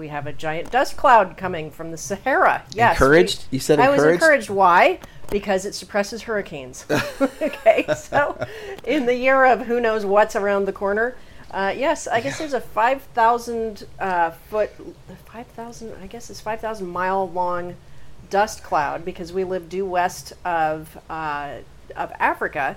we 0.01 0.09
have 0.09 0.27
a 0.27 0.33
giant 0.33 0.71
dust 0.71 0.97
cloud 0.97 1.37
coming 1.37 1.71
from 1.71 1.93
the 1.93 1.97
Sahara. 1.97 2.65
Yes. 2.73 2.97
Encouraged? 2.97 3.45
We, 3.51 3.57
you 3.57 3.61
said 3.61 3.79
encouraged? 3.79 4.01
I 4.01 4.07
was 4.07 4.15
encouraged. 4.15 4.51
Why? 4.51 4.99
Because 5.31 5.65
it 5.65 5.75
suppresses 5.75 6.23
hurricanes. 6.23 6.87
okay. 7.21 7.85
So, 7.95 8.45
in 8.85 9.07
the 9.07 9.15
year 9.15 9.45
of 9.45 9.67
who 9.67 9.81
knows 9.81 10.05
what's 10.05 10.35
around 10.35 10.65
the 10.65 10.73
corner, 10.73 11.15
uh, 11.51 11.75
yes, 11.77 12.09
I 12.09 12.21
guess 12.21 12.39
there's 12.39 12.55
a 12.55 12.61
5,000 12.61 13.87
uh, 13.99 14.31
foot, 14.31 14.71
5,000, 15.27 15.95
I 16.03 16.07
guess 16.07 16.31
it's 16.31 16.41
5,000 16.41 16.87
mile 16.87 17.29
long 17.29 17.77
dust 18.31 18.63
cloud 18.63 19.05
because 19.05 19.33
we 19.33 19.45
live 19.45 19.69
due 19.69 19.85
west 19.85 20.33
of, 20.45 20.99
uh, 21.11 21.57
of 21.95 22.13
Africa. 22.19 22.77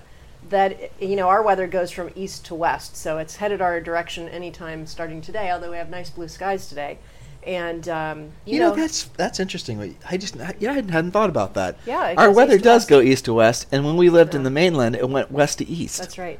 That, 0.49 0.91
you 1.01 1.15
know, 1.15 1.29
our 1.29 1.41
weather 1.41 1.67
goes 1.67 1.89
from 1.89 2.11
east 2.15 2.45
to 2.47 2.55
west. 2.55 2.97
So 2.97 3.17
it's 3.17 3.37
headed 3.37 3.61
our 3.61 3.79
direction 3.79 4.27
anytime 4.27 4.85
starting 4.87 5.21
today, 5.21 5.49
although 5.49 5.71
we 5.71 5.77
have 5.77 5.89
nice 5.89 6.09
blue 6.09 6.27
skies 6.27 6.67
today. 6.67 6.97
And, 7.45 7.87
um, 7.89 8.19
you, 8.45 8.55
you 8.55 8.59
know, 8.59 8.69
know, 8.69 8.75
that's 8.75 9.03
that's 9.03 9.39
interesting. 9.39 9.95
I 10.09 10.17
just 10.17 10.35
yeah, 10.59 10.71
I 10.71 10.75
hadn't 10.75 11.11
thought 11.11 11.29
about 11.29 11.53
that. 11.55 11.77
Yeah, 11.85 12.13
our 12.17 12.31
weather 12.31 12.57
does 12.57 12.85
go 12.85 13.01
east 13.01 13.25
to 13.25 13.33
west, 13.33 13.67
and 13.71 13.85
when 13.85 13.97
we 13.97 14.09
lived 14.09 14.33
yeah. 14.33 14.39
in 14.39 14.43
the 14.43 14.49
mainland, 14.49 14.95
it 14.95 15.09
went 15.09 15.31
west 15.31 15.57
to 15.59 15.67
east. 15.67 15.99
That's 15.99 16.17
right 16.17 16.39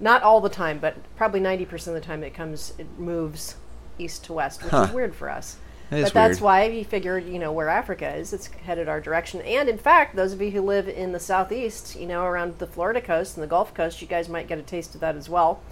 not 0.00 0.22
all 0.22 0.40
the 0.40 0.48
time, 0.48 0.78
but 0.78 0.96
probably 1.16 1.40
90% 1.40 1.88
of 1.88 1.94
the 1.94 2.00
time 2.00 2.22
it 2.22 2.34
comes, 2.34 2.72
it 2.78 2.86
moves 2.98 3.56
east 3.98 4.24
to 4.24 4.32
west, 4.32 4.62
which 4.62 4.70
huh. 4.70 4.86
is 4.88 4.90
weird 4.92 5.14
for 5.14 5.28
us. 5.28 5.56
That 5.90 6.04
but 6.04 6.14
that's 6.14 6.40
why 6.40 6.68
we 6.68 6.82
figured, 6.82 7.26
you 7.26 7.38
know, 7.38 7.50
where 7.50 7.70
Africa 7.70 8.14
is, 8.14 8.34
it's 8.34 8.48
headed 8.48 8.88
our 8.88 9.00
direction. 9.00 9.40
And 9.40 9.70
in 9.70 9.78
fact, 9.78 10.14
those 10.14 10.34
of 10.34 10.42
you 10.42 10.50
who 10.50 10.60
live 10.60 10.86
in 10.86 11.12
the 11.12 11.20
southeast, 11.20 11.98
you 11.98 12.06
know, 12.06 12.24
around 12.24 12.58
the 12.58 12.66
Florida 12.66 13.00
coast 13.00 13.36
and 13.36 13.42
the 13.42 13.48
Gulf 13.48 13.72
Coast, 13.72 14.02
you 14.02 14.06
guys 14.06 14.28
might 14.28 14.48
get 14.48 14.58
a 14.58 14.62
taste 14.62 14.94
of 14.94 15.00
that 15.00 15.16
as 15.16 15.30
well. 15.30 15.62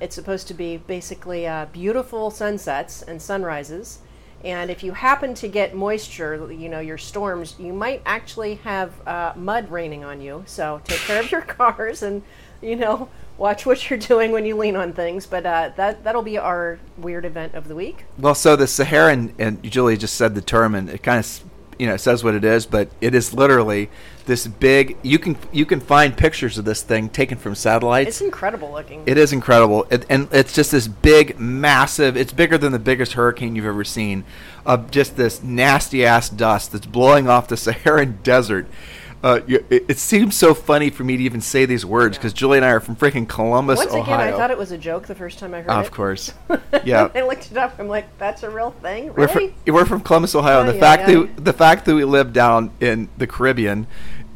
It's 0.00 0.14
supposed 0.14 0.48
to 0.48 0.54
be 0.54 0.76
basically 0.76 1.46
uh, 1.46 1.66
beautiful 1.66 2.30
sunsets 2.30 3.02
and 3.02 3.20
sunrises. 3.20 4.00
And 4.44 4.70
if 4.70 4.82
you 4.82 4.92
happen 4.92 5.34
to 5.34 5.48
get 5.48 5.74
moisture, 5.74 6.52
you 6.52 6.68
know, 6.68 6.80
your 6.80 6.98
storms, 6.98 7.56
you 7.58 7.72
might 7.72 8.02
actually 8.04 8.56
have 8.56 9.06
uh, 9.06 9.32
mud 9.34 9.70
raining 9.70 10.04
on 10.04 10.20
you. 10.20 10.44
So 10.46 10.80
take 10.84 11.00
care 11.00 11.20
of 11.20 11.30
your 11.30 11.40
cars 11.58 12.02
and, 12.02 12.22
you 12.60 12.76
know, 12.76 13.08
watch 13.38 13.66
what 13.66 13.88
you're 13.88 13.98
doing 13.98 14.32
when 14.32 14.44
you 14.44 14.56
lean 14.56 14.76
on 14.76 14.92
things. 14.92 15.26
But 15.26 15.46
uh, 15.46 15.70
that 15.76 16.04
that'll 16.04 16.22
be 16.22 16.38
our 16.38 16.78
weird 16.98 17.24
event 17.24 17.54
of 17.54 17.68
the 17.68 17.74
week. 17.74 18.04
Well, 18.18 18.34
so 18.34 18.56
the 18.56 18.66
Saharan 18.66 19.34
and 19.38 19.62
Julie 19.62 19.96
just 19.96 20.14
said 20.14 20.34
the 20.34 20.42
term, 20.42 20.74
and 20.74 20.90
it 20.90 21.02
kind 21.02 21.18
of 21.18 21.44
you 21.78 21.86
know 21.86 21.96
says 21.96 22.24
what 22.24 22.34
it 22.34 22.44
is, 22.44 22.66
but 22.66 22.88
it 23.00 23.14
is 23.14 23.34
literally 23.34 23.90
this 24.26 24.46
big. 24.46 24.96
You 25.02 25.18
can 25.18 25.36
you 25.52 25.66
can 25.66 25.80
find 25.80 26.16
pictures 26.16 26.58
of 26.58 26.64
this 26.64 26.82
thing 26.82 27.08
taken 27.08 27.38
from 27.38 27.54
satellites. 27.54 28.08
It's 28.08 28.20
incredible 28.20 28.72
looking. 28.72 29.02
It 29.06 29.18
is 29.18 29.32
incredible, 29.32 29.86
it, 29.90 30.06
and 30.08 30.28
it's 30.32 30.54
just 30.54 30.72
this 30.72 30.88
big, 30.88 31.38
massive. 31.38 32.16
It's 32.16 32.32
bigger 32.32 32.58
than 32.58 32.72
the 32.72 32.78
biggest 32.78 33.14
hurricane 33.14 33.56
you've 33.56 33.66
ever 33.66 33.84
seen. 33.84 34.24
Of 34.64 34.90
just 34.90 35.16
this 35.16 35.42
nasty 35.42 36.04
ass 36.04 36.28
dust 36.28 36.72
that's 36.72 36.86
blowing 36.86 37.28
off 37.28 37.48
the 37.48 37.56
Saharan 37.56 38.18
desert 38.22 38.66
uh, 39.22 39.40
it, 39.46 39.66
it, 39.70 39.98
seems 39.98 40.34
so 40.36 40.54
funny 40.54 40.90
for 40.90 41.02
me 41.02 41.16
to 41.16 41.22
even 41.22 41.40
say 41.40 41.64
these 41.64 41.84
words 41.84 42.16
because 42.16 42.32
Julie 42.32 42.58
and 42.58 42.64
I 42.64 42.70
are 42.70 42.80
from 42.80 42.96
freaking 42.96 43.28
Columbus, 43.28 43.78
Once 43.78 43.92
Ohio. 43.92 44.02
again, 44.02 44.34
I 44.34 44.36
thought 44.36 44.50
it 44.50 44.58
was 44.58 44.72
a 44.72 44.78
joke 44.78 45.06
the 45.06 45.14
first 45.14 45.38
time 45.38 45.54
I 45.54 45.62
heard 45.62 45.70
of 45.70 45.84
it. 45.84 45.86
Of 45.86 45.92
course, 45.92 46.34
yeah. 46.84 47.08
I 47.14 47.22
looked 47.22 47.50
it 47.50 47.56
up. 47.56 47.78
I'm 47.78 47.88
like, 47.88 48.06
that's 48.18 48.42
a 48.42 48.50
real 48.50 48.70
thing. 48.70 49.12
Really? 49.12 49.14
We're 49.14 49.28
from, 49.28 49.74
we're 49.74 49.84
from 49.86 50.00
Columbus, 50.02 50.34
Ohio, 50.34 50.58
oh, 50.58 50.60
and 50.60 50.68
the 50.68 50.74
yeah, 50.74 50.80
fact 50.80 51.08
yeah. 51.08 51.20
that 51.20 51.44
the 51.44 51.52
fact 51.52 51.86
that 51.86 51.94
we 51.94 52.04
live 52.04 52.32
down 52.32 52.70
in 52.80 53.08
the 53.16 53.26
Caribbean, 53.26 53.86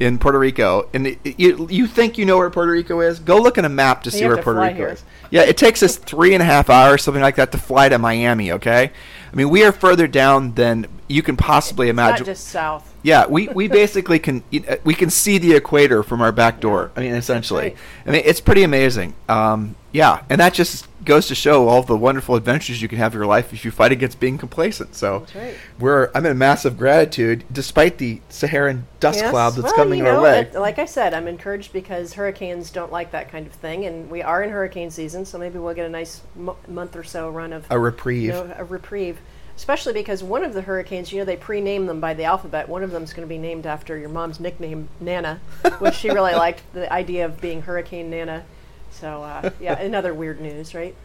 in 0.00 0.18
Puerto 0.18 0.38
Rico, 0.38 0.88
and 0.94 1.06
it, 1.06 1.38
you 1.38 1.68
you 1.70 1.86
think 1.86 2.16
you 2.16 2.24
know 2.24 2.38
where 2.38 2.48
Puerto 2.48 2.72
Rico 2.72 3.00
is? 3.00 3.20
Go 3.20 3.36
look 3.36 3.58
at 3.58 3.66
a 3.66 3.68
map 3.68 4.02
to 4.04 4.10
you 4.10 4.18
see 4.18 4.26
where 4.26 4.36
to 4.36 4.42
Puerto 4.42 4.60
Rico 4.60 4.74
here. 4.74 4.88
is. 4.88 5.04
Yeah, 5.30 5.42
it 5.42 5.58
takes 5.58 5.82
us 5.82 5.96
three 5.96 6.32
and 6.32 6.42
a 6.42 6.46
half 6.46 6.70
hours, 6.70 7.02
something 7.02 7.22
like 7.22 7.36
that, 7.36 7.52
to 7.52 7.58
fly 7.58 7.90
to 7.90 7.98
Miami. 7.98 8.50
Okay, 8.52 8.90
I 9.32 9.36
mean 9.36 9.50
we 9.50 9.62
are 9.62 9.72
further 9.72 10.08
down 10.08 10.54
than 10.54 10.86
you 11.06 11.22
can 11.22 11.36
possibly 11.36 11.88
it's 11.88 11.94
imagine. 11.94 12.26
Not 12.26 12.32
just 12.32 12.46
south. 12.46 12.89
Yeah, 13.02 13.26
we, 13.26 13.48
we 13.48 13.68
basically 13.68 14.18
can 14.18 14.42
we 14.84 14.94
can 14.94 15.10
see 15.10 15.38
the 15.38 15.54
equator 15.54 16.02
from 16.02 16.20
our 16.20 16.32
back 16.32 16.60
door. 16.60 16.90
I 16.96 17.00
mean, 17.00 17.14
essentially, 17.14 17.70
right. 17.70 17.76
I 18.06 18.10
mean 18.10 18.22
it's 18.24 18.40
pretty 18.40 18.62
amazing. 18.62 19.14
Um, 19.28 19.76
yeah, 19.92 20.22
and 20.28 20.40
that 20.40 20.54
just 20.54 20.86
goes 21.04 21.26
to 21.28 21.34
show 21.34 21.66
all 21.66 21.82
the 21.82 21.96
wonderful 21.96 22.34
adventures 22.34 22.82
you 22.82 22.88
can 22.88 22.98
have 22.98 23.14
in 23.14 23.18
your 23.18 23.26
life 23.26 23.52
if 23.52 23.64
you 23.64 23.70
fight 23.70 23.90
against 23.90 24.20
being 24.20 24.38
complacent. 24.38 24.94
So 24.94 25.26
right. 25.34 25.56
we're 25.78 26.10
I'm 26.14 26.26
in 26.26 26.36
massive 26.38 26.76
gratitude 26.76 27.44
despite 27.50 27.98
the 27.98 28.20
Saharan 28.28 28.86
dust 29.00 29.20
yes. 29.20 29.30
cloud 29.30 29.50
that's 29.50 29.64
well, 29.64 29.74
coming 29.74 30.00
you 30.00 30.04
know, 30.04 30.16
our 30.16 30.22
way. 30.22 30.40
It, 30.40 30.54
like 30.54 30.78
I 30.78 30.84
said, 30.84 31.14
I'm 31.14 31.26
encouraged 31.26 31.72
because 31.72 32.12
hurricanes 32.12 32.70
don't 32.70 32.92
like 32.92 33.12
that 33.12 33.30
kind 33.30 33.46
of 33.46 33.52
thing, 33.54 33.86
and 33.86 34.10
we 34.10 34.22
are 34.22 34.42
in 34.42 34.50
hurricane 34.50 34.90
season, 34.90 35.24
so 35.24 35.38
maybe 35.38 35.58
we'll 35.58 35.74
get 35.74 35.86
a 35.86 35.90
nice 35.90 36.22
mo- 36.36 36.56
month 36.68 36.96
or 36.96 37.04
so 37.04 37.30
run 37.30 37.52
of 37.52 37.66
a 37.70 37.78
reprieve. 37.78 38.22
You 38.24 38.32
know, 38.32 38.54
a 38.58 38.64
reprieve 38.64 39.18
especially 39.60 39.92
because 39.92 40.22
one 40.22 40.42
of 40.42 40.54
the 40.54 40.62
hurricanes, 40.62 41.12
you 41.12 41.18
know, 41.18 41.24
they 41.26 41.36
pre-name 41.36 41.84
them 41.84 42.00
by 42.00 42.14
the 42.14 42.24
alphabet. 42.24 42.66
One 42.66 42.82
of 42.82 42.92
them 42.92 43.02
is 43.02 43.12
going 43.12 43.28
to 43.28 43.28
be 43.28 43.36
named 43.36 43.66
after 43.66 43.98
your 43.98 44.08
mom's 44.08 44.40
nickname, 44.40 44.88
Nana, 45.00 45.38
which 45.80 45.96
she 45.96 46.08
really 46.08 46.32
liked 46.46 46.62
the 46.72 46.90
idea 46.90 47.26
of 47.26 47.42
being 47.42 47.60
Hurricane 47.60 48.08
Nana. 48.08 48.42
So 48.90 49.22
uh, 49.22 49.50
yeah, 49.60 49.78
another 49.78 50.14
weird 50.14 50.40
news, 50.40 50.74
right? 50.74 50.96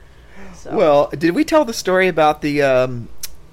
So. 0.53 0.73
Well, 0.73 1.07
did 1.07 1.35
we 1.35 1.43
tell 1.43 1.65
the 1.65 1.73
story 1.73 2.07
about 2.07 2.41
the? 2.41 2.61
Um, 2.61 3.09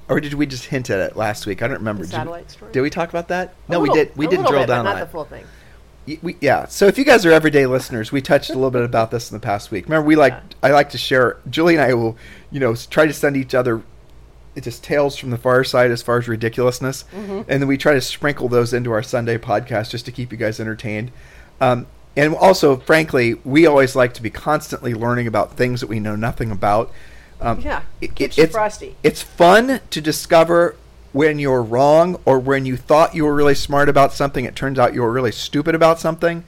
or 0.08 0.20
did 0.20 0.34
we 0.34 0.46
just 0.46 0.66
hint 0.66 0.88
at 0.88 1.00
it 1.00 1.16
last 1.16 1.46
week? 1.46 1.62
I 1.62 1.66
don't 1.66 1.78
remember. 1.78 2.04
The 2.04 2.10
satellite 2.10 2.46
did, 2.46 2.52
story. 2.52 2.72
Did 2.72 2.82
we 2.82 2.90
talk 2.90 3.08
about 3.08 3.26
that? 3.28 3.54
No, 3.68 3.80
little, 3.80 3.94
we 3.94 4.04
did. 4.04 4.16
We 4.16 4.28
didn't 4.28 4.46
drill 4.46 4.62
bit, 4.62 4.68
down 4.68 4.84
not 4.84 4.94
on 4.94 5.00
the 5.00 5.06
full 5.06 5.24
thing. 5.24 5.44
We, 6.22 6.36
yeah. 6.40 6.66
So 6.66 6.86
if 6.86 6.96
you 6.96 7.04
guys 7.04 7.26
are 7.26 7.32
everyday 7.32 7.66
listeners, 7.66 8.12
we 8.12 8.22
touched 8.22 8.50
a 8.50 8.54
little 8.54 8.70
bit 8.70 8.82
about 8.82 9.10
this 9.10 9.32
in 9.32 9.36
the 9.36 9.42
past 9.42 9.72
week. 9.72 9.86
Remember, 9.86 10.06
we 10.06 10.14
like 10.14 10.32
Yeah. 10.32 10.68
I 10.68 10.70
like 10.70 10.90
to 10.90 10.98
share. 10.98 11.38
Julie 11.50 11.74
and 11.74 11.82
I 11.82 11.94
will, 11.94 12.16
you 12.52 12.60
know, 12.60 12.76
try 12.76 13.06
to 13.06 13.12
send 13.12 13.36
each 13.36 13.54
other 13.54 13.82
it's 14.54 14.64
just 14.64 14.84
tales 14.84 15.16
from 15.16 15.30
the 15.30 15.38
far 15.38 15.64
side 15.64 15.90
as 15.90 16.02
far 16.02 16.18
as 16.18 16.28
ridiculousness, 16.28 17.04
and 17.12 17.44
then 17.46 17.66
we 17.66 17.76
try 17.78 17.94
to 17.94 18.00
sprinkle 18.00 18.48
those 18.48 18.72
into 18.72 18.92
our 18.92 19.02
Sunday 19.02 19.38
podcast 19.38 19.90
just 19.90 20.04
to 20.06 20.12
keep 20.12 20.30
you 20.32 20.38
guys 20.38 20.60
entertained. 20.60 21.10
Um, 21.60 21.86
and 22.16 22.34
also, 22.34 22.76
frankly, 22.76 23.34
we 23.44 23.66
always 23.66 23.96
like 23.96 24.12
to 24.14 24.22
be 24.22 24.28
constantly 24.30 24.92
learning 24.94 25.26
about 25.26 25.56
things 25.56 25.80
that 25.80 25.86
we 25.86 25.98
know 26.00 26.16
nothing 26.16 26.50
about. 26.50 26.92
Um, 27.40 27.60
Yeah, 27.60 27.80
it- 28.00 28.14
keeps 28.14 28.36
it- 28.36 28.40
you 28.40 28.44
it's, 28.44 28.52
frosty. 28.52 28.96
it's 29.02 29.22
fun 29.22 29.80
to 29.90 30.00
discover 30.00 30.76
when 31.12 31.38
you're 31.38 31.62
wrong 31.62 32.18
or 32.24 32.38
when 32.38 32.64
you 32.66 32.76
thought 32.76 33.14
you 33.14 33.24
were 33.24 33.34
really 33.34 33.54
smart 33.54 33.88
about 33.88 34.12
something, 34.12 34.44
it 34.44 34.54
turns 34.56 34.78
out 34.78 34.94
you 34.94 35.02
were 35.02 35.12
really 35.12 35.32
stupid 35.32 35.74
about 35.74 35.98
something. 36.00 36.44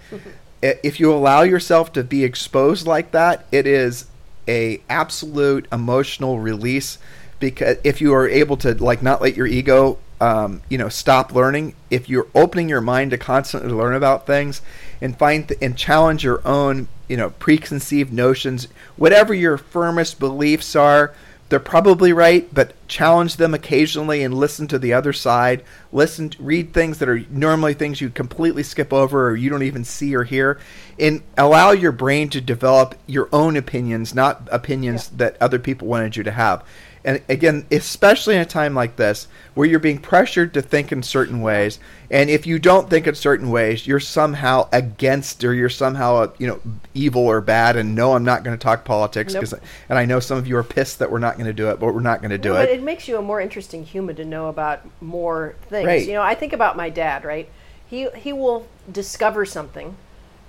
I- 0.62 0.78
if 0.82 1.00
you 1.00 1.12
allow 1.12 1.42
yourself 1.42 1.92
to 1.94 2.04
be 2.04 2.24
exposed 2.24 2.86
like 2.86 3.10
that, 3.12 3.44
it 3.50 3.66
is 3.66 4.06
a 4.46 4.80
absolute 4.90 5.66
emotional 5.72 6.38
release 6.38 6.98
because 7.40 7.76
if 7.84 8.00
you 8.00 8.12
are 8.14 8.28
able 8.28 8.56
to 8.58 8.74
like 8.74 9.02
not 9.02 9.20
let 9.20 9.36
your 9.36 9.46
ego 9.46 9.98
um, 10.20 10.62
you 10.68 10.78
know 10.78 10.88
stop 10.88 11.34
learning 11.34 11.74
if 11.90 12.08
you're 12.08 12.28
opening 12.34 12.68
your 12.68 12.80
mind 12.80 13.10
to 13.10 13.18
constantly 13.18 13.72
learn 13.72 13.94
about 13.94 14.26
things 14.26 14.62
and 15.00 15.18
find 15.18 15.48
th- 15.48 15.60
and 15.60 15.76
challenge 15.76 16.24
your 16.24 16.40
own 16.46 16.88
you 17.08 17.16
know 17.16 17.30
preconceived 17.30 18.12
notions 18.12 18.68
whatever 18.96 19.34
your 19.34 19.58
firmest 19.58 20.18
beliefs 20.18 20.74
are 20.76 21.12
they're 21.50 21.60
probably 21.60 22.12
right, 22.12 22.52
but 22.54 22.72
challenge 22.88 23.36
them 23.36 23.52
occasionally 23.52 24.22
and 24.24 24.32
listen 24.32 24.66
to 24.68 24.78
the 24.78 24.94
other 24.94 25.12
side. 25.12 25.62
Listen, 25.92 26.32
read 26.38 26.72
things 26.72 26.98
that 26.98 27.08
are 27.08 27.20
normally 27.30 27.74
things 27.74 28.00
you 28.00 28.08
completely 28.08 28.62
skip 28.62 28.94
over 28.94 29.28
or 29.28 29.36
you 29.36 29.50
don't 29.50 29.62
even 29.62 29.84
see 29.84 30.16
or 30.16 30.24
hear, 30.24 30.58
and 30.98 31.22
allow 31.36 31.70
your 31.70 31.92
brain 31.92 32.30
to 32.30 32.40
develop 32.40 32.94
your 33.06 33.28
own 33.30 33.56
opinions, 33.58 34.14
not 34.14 34.48
opinions 34.50 35.10
Yeah. 35.12 35.18
that 35.18 35.36
other 35.40 35.58
people 35.58 35.86
wanted 35.86 36.16
you 36.16 36.22
to 36.24 36.30
have. 36.32 36.64
And 37.04 37.20
again, 37.28 37.66
especially 37.70 38.34
in 38.34 38.40
a 38.40 38.46
time 38.46 38.74
like 38.74 38.96
this, 38.96 39.28
where 39.52 39.68
you're 39.68 39.78
being 39.78 39.98
pressured 39.98 40.54
to 40.54 40.62
think 40.62 40.90
in 40.90 41.02
certain 41.02 41.42
ways, 41.42 41.78
and 42.10 42.30
if 42.30 42.46
you 42.46 42.58
don't 42.58 42.88
think 42.88 43.06
in 43.06 43.14
certain 43.14 43.50
ways, 43.50 43.86
you're 43.86 44.00
somehow 44.00 44.68
against 44.72 45.44
or 45.44 45.52
you're 45.52 45.68
somehow 45.68 46.16
uh, 46.16 46.30
you 46.38 46.46
know 46.46 46.60
evil 46.94 47.22
or 47.26 47.42
bad. 47.42 47.76
And 47.76 47.94
no, 47.94 48.14
I'm 48.14 48.24
not 48.24 48.42
going 48.42 48.56
to 48.56 48.62
talk 48.62 48.86
politics 48.86 49.34
Nope. 49.34 49.42
because, 49.42 49.60
and 49.90 49.98
I 49.98 50.06
know 50.06 50.18
some 50.18 50.38
of 50.38 50.46
you 50.46 50.56
are 50.56 50.64
pissed 50.64 50.98
that 51.00 51.10
we're 51.10 51.18
not 51.18 51.34
going 51.34 51.46
to 51.46 51.52
do 51.52 51.68
it, 51.68 51.78
but 51.78 51.92
we're 51.94 52.00
not 52.00 52.20
going 52.20 52.30
to 52.30 52.38
do 52.38 52.50
No, 52.50 52.54
But 52.54 52.70
it. 52.70 52.78
it 52.78 52.82
makes 52.82 53.06
you 53.06 53.18
a 53.18 53.22
more 53.22 53.40
interesting 53.40 53.84
human 53.84 54.16
to 54.16 54.24
know 54.24 54.48
about 54.48 54.80
more 55.02 55.56
things. 55.68 55.86
Right. 55.86 56.06
You 56.06 56.14
know, 56.14 56.22
I 56.22 56.34
think 56.34 56.54
about 56.54 56.74
my 56.76 56.88
dad, 56.88 57.24
right? 57.24 57.50
He 57.86 58.08
he 58.16 58.32
will 58.32 58.66
discover 58.90 59.44
something 59.44 59.96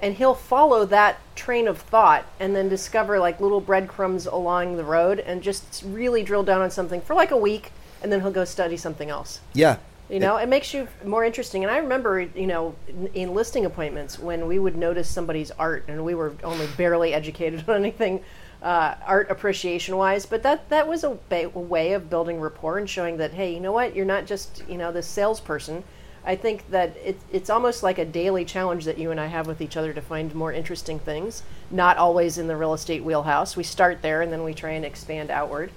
and 0.01 0.15
he'll 0.15 0.35
follow 0.35 0.85
that 0.85 1.19
train 1.35 1.67
of 1.67 1.79
thought 1.79 2.25
and 2.39 2.55
then 2.55 2.69
discover 2.69 3.19
like 3.19 3.39
little 3.39 3.61
breadcrumbs 3.61 4.25
along 4.25 4.77
the 4.77 4.83
road 4.83 5.19
and 5.19 5.41
just 5.41 5.83
really 5.85 6.23
drill 6.23 6.43
down 6.43 6.61
on 6.61 6.69
something 6.71 7.01
for 7.01 7.15
like 7.15 7.31
a 7.31 7.37
week 7.37 7.71
and 8.01 8.11
then 8.11 8.21
he'll 8.21 8.31
go 8.31 8.45
study 8.45 8.77
something 8.77 9.09
else. 9.09 9.39
Yeah, 9.53 9.77
You 10.09 10.19
know, 10.19 10.37
it 10.37 10.47
makes 10.47 10.73
you 10.73 10.87
more 11.03 11.25
interesting. 11.25 11.63
And 11.63 11.71
I 11.71 11.77
remember, 11.77 12.21
you 12.21 12.45
know, 12.45 12.75
in, 12.87 13.07
in 13.15 13.33
listing 13.33 13.65
appointments 13.65 14.19
when 14.19 14.47
we 14.47 14.59
would 14.59 14.75
notice 14.75 15.09
somebody's 15.09 15.49
art, 15.51 15.85
and 15.87 16.05
we 16.05 16.13
were 16.13 16.35
only 16.43 16.67
barely 16.77 17.13
educated 17.13 17.67
on 17.69 17.77
anything 17.77 18.23
uh, 18.61 18.95
art 19.05 19.31
appreciation 19.31 19.97
wise, 19.97 20.25
but 20.25 20.43
that 20.43 20.69
that 20.69 20.87
was 20.87 21.03
a, 21.03 21.17
ba- 21.29 21.51
a 21.53 21.59
way 21.59 21.93
of 21.93 22.09
building 22.09 22.39
rapport 22.39 22.77
and 22.77 22.89
showing 22.89 23.17
that, 23.17 23.33
hey, 23.33 23.53
you 23.53 23.59
know 23.59 23.71
what, 23.71 23.95
you're 23.95 24.05
not 24.05 24.25
just 24.25 24.63
you 24.69 24.77
know 24.77 24.91
this 24.91 25.07
salesperson. 25.07 25.83
I 26.25 26.35
think 26.35 26.69
that 26.71 26.95
it, 26.97 27.19
it's 27.31 27.49
almost 27.49 27.83
like 27.83 27.97
a 27.97 28.05
daily 28.05 28.45
challenge 28.45 28.85
that 28.85 28.97
you 28.97 29.11
and 29.11 29.19
I 29.19 29.27
have 29.27 29.47
with 29.47 29.61
each 29.61 29.77
other 29.77 29.93
to 29.93 30.01
find 30.01 30.33
more 30.33 30.51
interesting 30.51 30.99
things. 30.99 31.43
Not 31.69 31.97
always 31.97 32.37
in 32.37 32.47
the 32.47 32.55
real 32.55 32.73
estate 32.73 33.03
wheelhouse. 33.03 33.55
We 33.55 33.63
start 33.63 34.01
there 34.01 34.21
and 34.21 34.31
then 34.31 34.43
we 34.43 34.53
try 34.53 34.71
and 34.71 34.83
expand 34.83 35.29
outward 35.29 35.71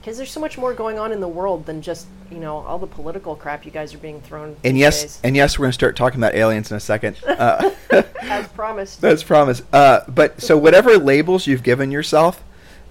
because 0.00 0.16
there's 0.16 0.30
so 0.30 0.40
much 0.40 0.56
more 0.56 0.72
going 0.72 0.98
on 0.98 1.12
in 1.12 1.20
the 1.20 1.28
world 1.28 1.66
than 1.66 1.82
just 1.82 2.06
you 2.30 2.38
know 2.38 2.58
all 2.58 2.78
the 2.78 2.86
political 2.86 3.34
crap 3.34 3.64
you 3.64 3.70
guys 3.70 3.94
are 3.94 3.98
being 3.98 4.20
thrown. 4.20 4.56
and 4.64 4.78
yes, 4.78 5.02
days. 5.02 5.20
and 5.24 5.36
yes, 5.36 5.58
we're 5.58 5.64
going 5.64 5.70
to 5.70 5.74
start 5.74 5.96
talking 5.96 6.18
about 6.20 6.34
aliens 6.34 6.70
in 6.70 6.76
a 6.76 6.80
second. 6.80 7.18
Uh, 7.38 7.70
as 8.22 8.48
promised. 8.48 9.04
As 9.04 9.22
promised. 9.22 9.62
Uh, 9.72 10.00
but 10.08 10.42
so 10.42 10.58
whatever 10.58 10.98
labels 10.98 11.46
you've 11.46 11.62
given 11.62 11.92
yourself, 11.92 12.42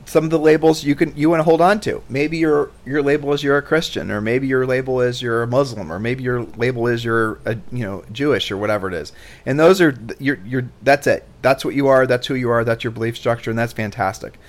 some 0.08 0.24
of 0.24 0.30
the 0.30 0.40
labels 0.40 0.86
you 0.86 0.96
can 0.96 1.16
you 1.18 1.30
want 1.30 1.42
to 1.42 1.44
hold 1.44 1.60
on 1.60 1.80
to. 1.82 2.02
Maybe 2.08 2.38
your 2.38 2.72
your 2.86 3.04
label 3.04 3.34
is 3.34 3.44
you're 3.44 3.58
a 3.58 3.62
Christian, 3.62 4.10
or 4.10 4.22
maybe 4.22 4.48
your 4.48 4.66
label 4.66 5.02
is 5.02 5.22
you're 5.22 5.44
a 5.44 5.48
Muslim, 5.48 5.92
or 5.92 6.00
maybe 6.00 6.24
your 6.24 6.44
label 6.44 6.88
is 6.88 7.04
you're 7.04 7.40
a, 7.46 7.58
you 7.72 7.84
know 7.84 8.04
Jewish 8.12 8.50
or 8.50 8.58
whatever 8.58 8.88
it 8.88 8.94
is. 8.94 9.12
And 9.46 9.60
those 9.60 9.82
are 9.82 9.98
you're 10.18 10.40
you're 10.46 10.70
that's 10.82 11.08
it. 11.08 11.28
That's 11.42 11.66
what 11.66 11.76
you 11.76 11.88
are. 11.88 12.08
That's 12.08 12.28
who 12.28 12.36
you 12.36 12.50
are. 12.50 12.64
That's 12.64 12.84
your 12.84 12.92
belief 12.92 13.18
structure, 13.18 13.50
and 13.50 13.60
that's 13.60 13.74
fantastic. 13.74 14.40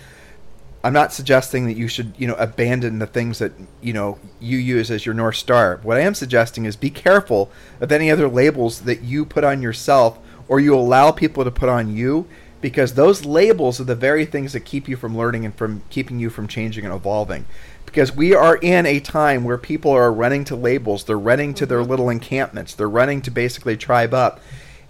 I'm 0.85 0.93
not 0.93 1.13
suggesting 1.13 1.67
that 1.67 1.77
you 1.77 1.89
should, 1.89 2.15
you 2.17 2.29
know, 2.29 2.37
abandon 2.37 3.01
the 3.01 3.07
things 3.07 3.41
that, 3.41 3.53
you 3.81 3.93
know, 3.93 4.19
you 4.39 4.59
use 4.59 4.93
as 4.93 5.05
your 5.05 5.15
North 5.15 5.35
Star. 5.35 5.81
What 5.83 5.97
I 5.97 6.03
am 6.03 6.15
suggesting 6.15 6.67
is 6.67 6.77
be 6.77 6.89
careful 6.89 7.51
of 7.81 7.91
any 7.91 8.13
other 8.13 8.29
labels 8.29 8.83
that 8.83 9.03
you 9.03 9.25
put 9.25 9.43
on 9.43 9.61
yourself 9.61 10.21
or 10.47 10.61
you 10.61 10.77
allow 10.77 11.11
people 11.11 11.43
to 11.43 11.51
put 11.51 11.69
on 11.69 11.93
you 11.95 12.29
because 12.61 12.95
those 12.95 13.25
labels 13.25 13.81
are 13.81 13.85
the 13.85 13.95
very 13.95 14.25
things 14.25 14.53
that 14.53 14.61
keep 14.61 14.89
you 14.89 14.97
from 14.97 15.17
learning 15.17 15.45
and 15.45 15.55
from 15.55 15.83
keeping 15.91 16.19
you 16.19 16.31
from 16.31 16.49
changing 16.49 16.85
and 16.85 16.95
evolving. 16.95 17.45
Because 17.87 18.15
we 18.15 18.35
are 18.35 18.57
in 18.57 18.85
a 18.85 19.01
time 19.01 19.45
where 19.45 19.59
people 19.59 19.93
are 19.93 20.13
running 20.13 20.45
to 20.47 20.57
labels, 20.57 21.05
they're 21.05 21.19
running 21.19 21.55
to 21.55 21.67
their 21.67 21.83
little 21.83 22.11
encampments, 22.11 22.75
they're 22.75 22.89
running 22.89 23.23
to 23.23 23.31
basically 23.31 23.77
tribe 23.77 24.13
up 24.13 24.41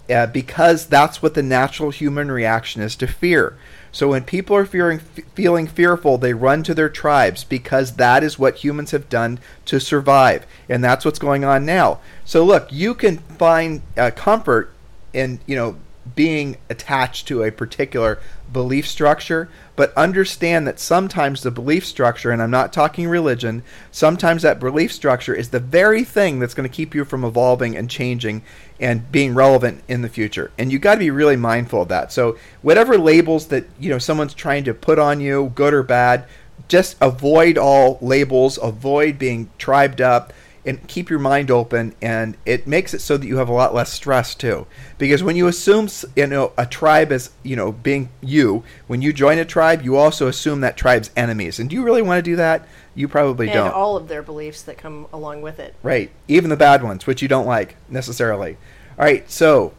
uh, 0.09 0.25
because 0.27 0.87
that's 0.87 1.21
what 1.21 1.33
the 1.33 1.43
natural 1.43 1.91
human 1.91 2.31
reaction 2.31 2.81
is 2.81 2.95
to 2.97 3.07
fear. 3.07 3.57
So 3.91 4.09
when 4.09 4.23
people 4.23 4.55
are 4.55 4.65
fearing, 4.65 4.99
f- 4.99 5.23
feeling 5.33 5.67
fearful, 5.67 6.17
they 6.17 6.33
run 6.33 6.63
to 6.63 6.73
their 6.73 6.89
tribes 6.89 7.43
because 7.43 7.95
that 7.95 8.23
is 8.23 8.37
what 8.37 8.57
humans 8.57 8.91
have 8.91 9.09
done 9.09 9.39
to 9.65 9.79
survive, 9.79 10.45
and 10.67 10.83
that's 10.83 11.05
what's 11.05 11.19
going 11.19 11.43
on 11.43 11.65
now. 11.65 11.99
So 12.25 12.43
look, 12.43 12.71
you 12.71 12.93
can 12.93 13.17
find 13.17 13.81
uh, 13.97 14.11
comfort 14.15 14.73
in 15.13 15.39
you 15.47 15.55
know 15.55 15.75
being 16.19 16.57
attached 16.69 17.29
to 17.29 17.43
a 17.43 17.49
particular 17.49 18.19
belief 18.51 18.85
structure, 18.85 19.47
but 19.77 19.95
understand 19.95 20.67
that 20.67 20.77
sometimes 20.77 21.43
the 21.43 21.49
belief 21.49 21.85
structure, 21.85 22.29
and 22.29 22.41
I'm 22.41 22.51
not 22.51 22.73
talking 22.73 23.07
religion, 23.07 23.63
sometimes 23.89 24.41
that 24.41 24.59
belief 24.59 24.91
structure 24.91 25.33
is 25.33 25.51
the 25.51 25.61
very 25.61 26.03
thing 26.03 26.39
that's 26.39 26.53
going 26.53 26.69
to 26.69 26.75
keep 26.75 26.93
you 26.93 27.05
from 27.05 27.23
evolving 27.23 27.77
and 27.77 27.89
changing 27.89 28.41
and 28.81 29.09
being 29.09 29.33
relevant 29.33 29.81
in 29.87 30.01
the 30.01 30.09
future. 30.09 30.51
And 30.57 30.73
you 30.73 30.77
got 30.77 30.95
to 30.95 30.99
be 30.99 31.09
really 31.09 31.37
mindful 31.37 31.83
of 31.83 31.87
that. 31.87 32.11
So 32.11 32.37
whatever 32.61 32.97
labels 32.97 33.47
that, 33.47 33.69
you 33.79 33.89
know, 33.89 33.97
someone's 33.97 34.33
trying 34.33 34.65
to 34.65 34.73
put 34.73 34.99
on 34.99 35.21
you, 35.21 35.53
good 35.55 35.73
or 35.73 35.83
bad, 35.83 36.25
just 36.67 36.97
avoid 36.99 37.57
all 37.57 37.97
labels, 38.01 38.59
avoid 38.61 39.17
being 39.17 39.51
tribed 39.57 40.01
up 40.01 40.33
and 40.65 40.85
keep 40.87 41.09
your 41.09 41.19
mind 41.19 41.49
open 41.49 41.95
and 42.01 42.35
it 42.45 42.67
makes 42.67 42.93
it 42.93 42.99
so 42.99 43.17
that 43.17 43.25
you 43.27 43.37
have 43.37 43.49
a 43.49 43.53
lot 43.53 43.73
less 43.73 43.91
stress 43.91 44.35
too. 44.35 44.67
Because 44.97 45.23
when 45.23 45.35
you 45.35 45.47
assume 45.47 45.89
you 46.15 46.27
know 46.27 46.51
a 46.57 46.65
tribe 46.65 47.11
is 47.11 47.31
you 47.43 47.55
know 47.55 47.71
being 47.71 48.09
you 48.21 48.63
when 48.87 49.01
you 49.01 49.13
join 49.13 49.37
a 49.37 49.45
tribe 49.45 49.83
you 49.83 49.95
also 49.95 50.27
assume 50.27 50.61
that 50.61 50.77
tribe's 50.77 51.11
enemies. 51.15 51.59
And 51.59 51.69
do 51.69 51.75
you 51.75 51.83
really 51.83 52.01
want 52.01 52.23
to 52.23 52.31
do 52.31 52.35
that? 52.35 52.67
You 52.95 53.07
probably 53.07 53.47
and 53.47 53.55
don't. 53.55 53.73
all 53.73 53.95
of 53.95 54.07
their 54.07 54.21
beliefs 54.21 54.61
that 54.63 54.77
come 54.77 55.07
along 55.13 55.41
with 55.41 55.59
it. 55.59 55.75
right. 55.83 56.11
Even 56.27 56.49
the 56.49 56.57
bad 56.57 56.83
ones 56.83 57.07
which 57.07 57.21
you 57.21 57.27
don't 57.27 57.47
like 57.47 57.75
necessarily. 57.89 58.57
All 58.97 59.05
right 59.05 59.29
so 59.29 59.73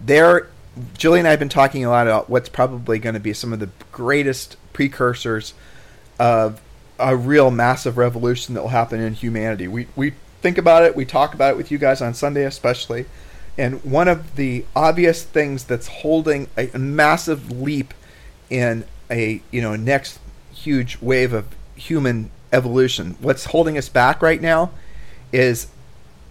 there 0.00 0.48
julie 0.98 1.18
and 1.18 1.26
i 1.26 1.30
have 1.30 1.38
been 1.38 1.48
talking 1.48 1.84
a 1.84 1.88
lot 1.88 2.06
about 2.06 2.28
what's 2.28 2.50
probably 2.50 2.98
going 2.98 3.14
to 3.14 3.20
be 3.20 3.32
some 3.32 3.50
of 3.52 3.60
the 3.60 3.70
greatest 3.92 4.56
precursors 4.74 5.54
of 6.18 6.60
a 6.98 7.16
real 7.16 7.50
massive 7.50 7.96
revolution 7.96 8.54
that 8.54 8.62
will 8.62 8.68
happen 8.68 9.00
in 9.00 9.14
humanity. 9.14 9.68
We 9.68 9.88
we 9.96 10.14
think 10.42 10.58
about 10.58 10.84
it, 10.84 10.96
we 10.96 11.04
talk 11.04 11.34
about 11.34 11.52
it 11.52 11.56
with 11.56 11.70
you 11.70 11.78
guys 11.78 12.00
on 12.00 12.14
Sunday 12.14 12.44
especially, 12.44 13.06
and 13.58 13.82
one 13.84 14.08
of 14.08 14.36
the 14.36 14.64
obvious 14.74 15.22
things 15.22 15.64
that's 15.64 15.88
holding 15.88 16.48
a, 16.56 16.70
a 16.70 16.78
massive 16.78 17.50
leap 17.50 17.94
in 18.48 18.84
a 19.10 19.42
you 19.50 19.60
know 19.60 19.76
next 19.76 20.18
huge 20.52 20.98
wave 21.00 21.32
of 21.32 21.46
human 21.74 22.30
evolution. 22.52 23.16
What's 23.20 23.46
holding 23.46 23.76
us 23.76 23.88
back 23.88 24.22
right 24.22 24.40
now 24.40 24.70
is 25.32 25.68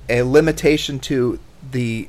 a 0.10 0.24
limitation 0.24 1.00
to 1.00 1.40
the 1.72 2.08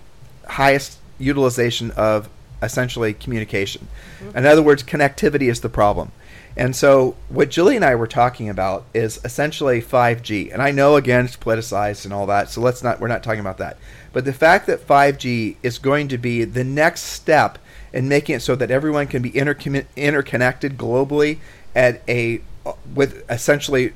highest 0.49 0.99
utilization 1.19 1.91
of 1.93 2.29
essentially 2.63 3.13
communication. 3.13 3.89
Mm-hmm. 4.21 4.39
In 4.39 4.47
other 4.47 4.63
words, 4.63 4.83
connectivity 4.83 5.51
is 5.51 5.61
the 5.61 5.69
problem. 5.69 6.13
And 6.57 6.75
so, 6.75 7.17
what 7.29 7.51
Julie 7.51 7.77
and 7.77 7.85
I 7.85 7.95
were 7.95 8.07
talking 8.07 8.49
about 8.49 8.87
is 8.95 9.21
essentially 9.25 9.83
5G. 9.83 10.53
And 10.53 10.63
I 10.63 10.71
know 10.71 10.97
again 10.97 11.27
it's 11.27 11.37
politicized 11.37 12.05
and 12.05 12.15
all 12.15 12.27
that, 12.27 12.49
so 12.49 12.61
let's 12.63 12.83
not 12.83 12.99
we're 12.99 13.09
not 13.09 13.23
talking 13.23 13.41
about 13.41 13.59
that. 13.59 13.77
But 14.13 14.25
the 14.25 14.33
fact 14.33 14.67
that 14.67 14.87
5G 14.87 15.57
is 15.63 15.79
going 15.79 16.09
to 16.09 16.19
be 16.19 16.45
the 16.45 16.65
next 16.65 17.03
step 17.03 17.59
in 17.93 18.09
making 18.09 18.37
it 18.37 18.41
so 18.41 18.57
that 18.57 18.71
everyone 18.71 19.07
can 19.07 19.21
be 19.21 19.33
intercommu- 19.33 19.87
interconnected 19.97 20.79
globally 20.79 21.39
at 21.75 22.03
a 22.09 22.41
with 22.95 23.31
essentially 23.31 23.93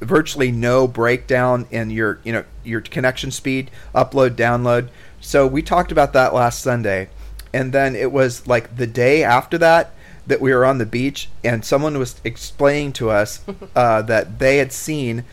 virtually 0.00 0.50
no 0.50 0.88
breakdown 0.88 1.66
in 1.70 1.90
your 1.90 2.20
you 2.24 2.32
know 2.32 2.44
your 2.64 2.80
connection 2.80 3.30
speed, 3.30 3.70
upload, 3.94 4.30
download. 4.30 4.88
So 5.20 5.46
we 5.46 5.60
talked 5.60 5.92
about 5.92 6.14
that 6.14 6.32
last 6.32 6.62
Sunday, 6.62 7.10
and 7.52 7.72
then 7.72 7.94
it 7.94 8.12
was 8.12 8.46
like 8.46 8.76
the 8.76 8.86
day 8.86 9.22
after 9.22 9.58
that 9.58 9.92
that 10.28 10.40
we 10.40 10.54
were 10.54 10.64
on 10.64 10.78
the 10.78 10.86
beach, 10.86 11.28
and 11.42 11.64
someone 11.64 11.98
was 11.98 12.20
explaining 12.22 12.92
to 12.94 13.10
us 13.10 13.40
uh, 13.74 14.02
that 14.02 14.38
they 14.38 14.58
had 14.58 14.72
seen 14.72 15.24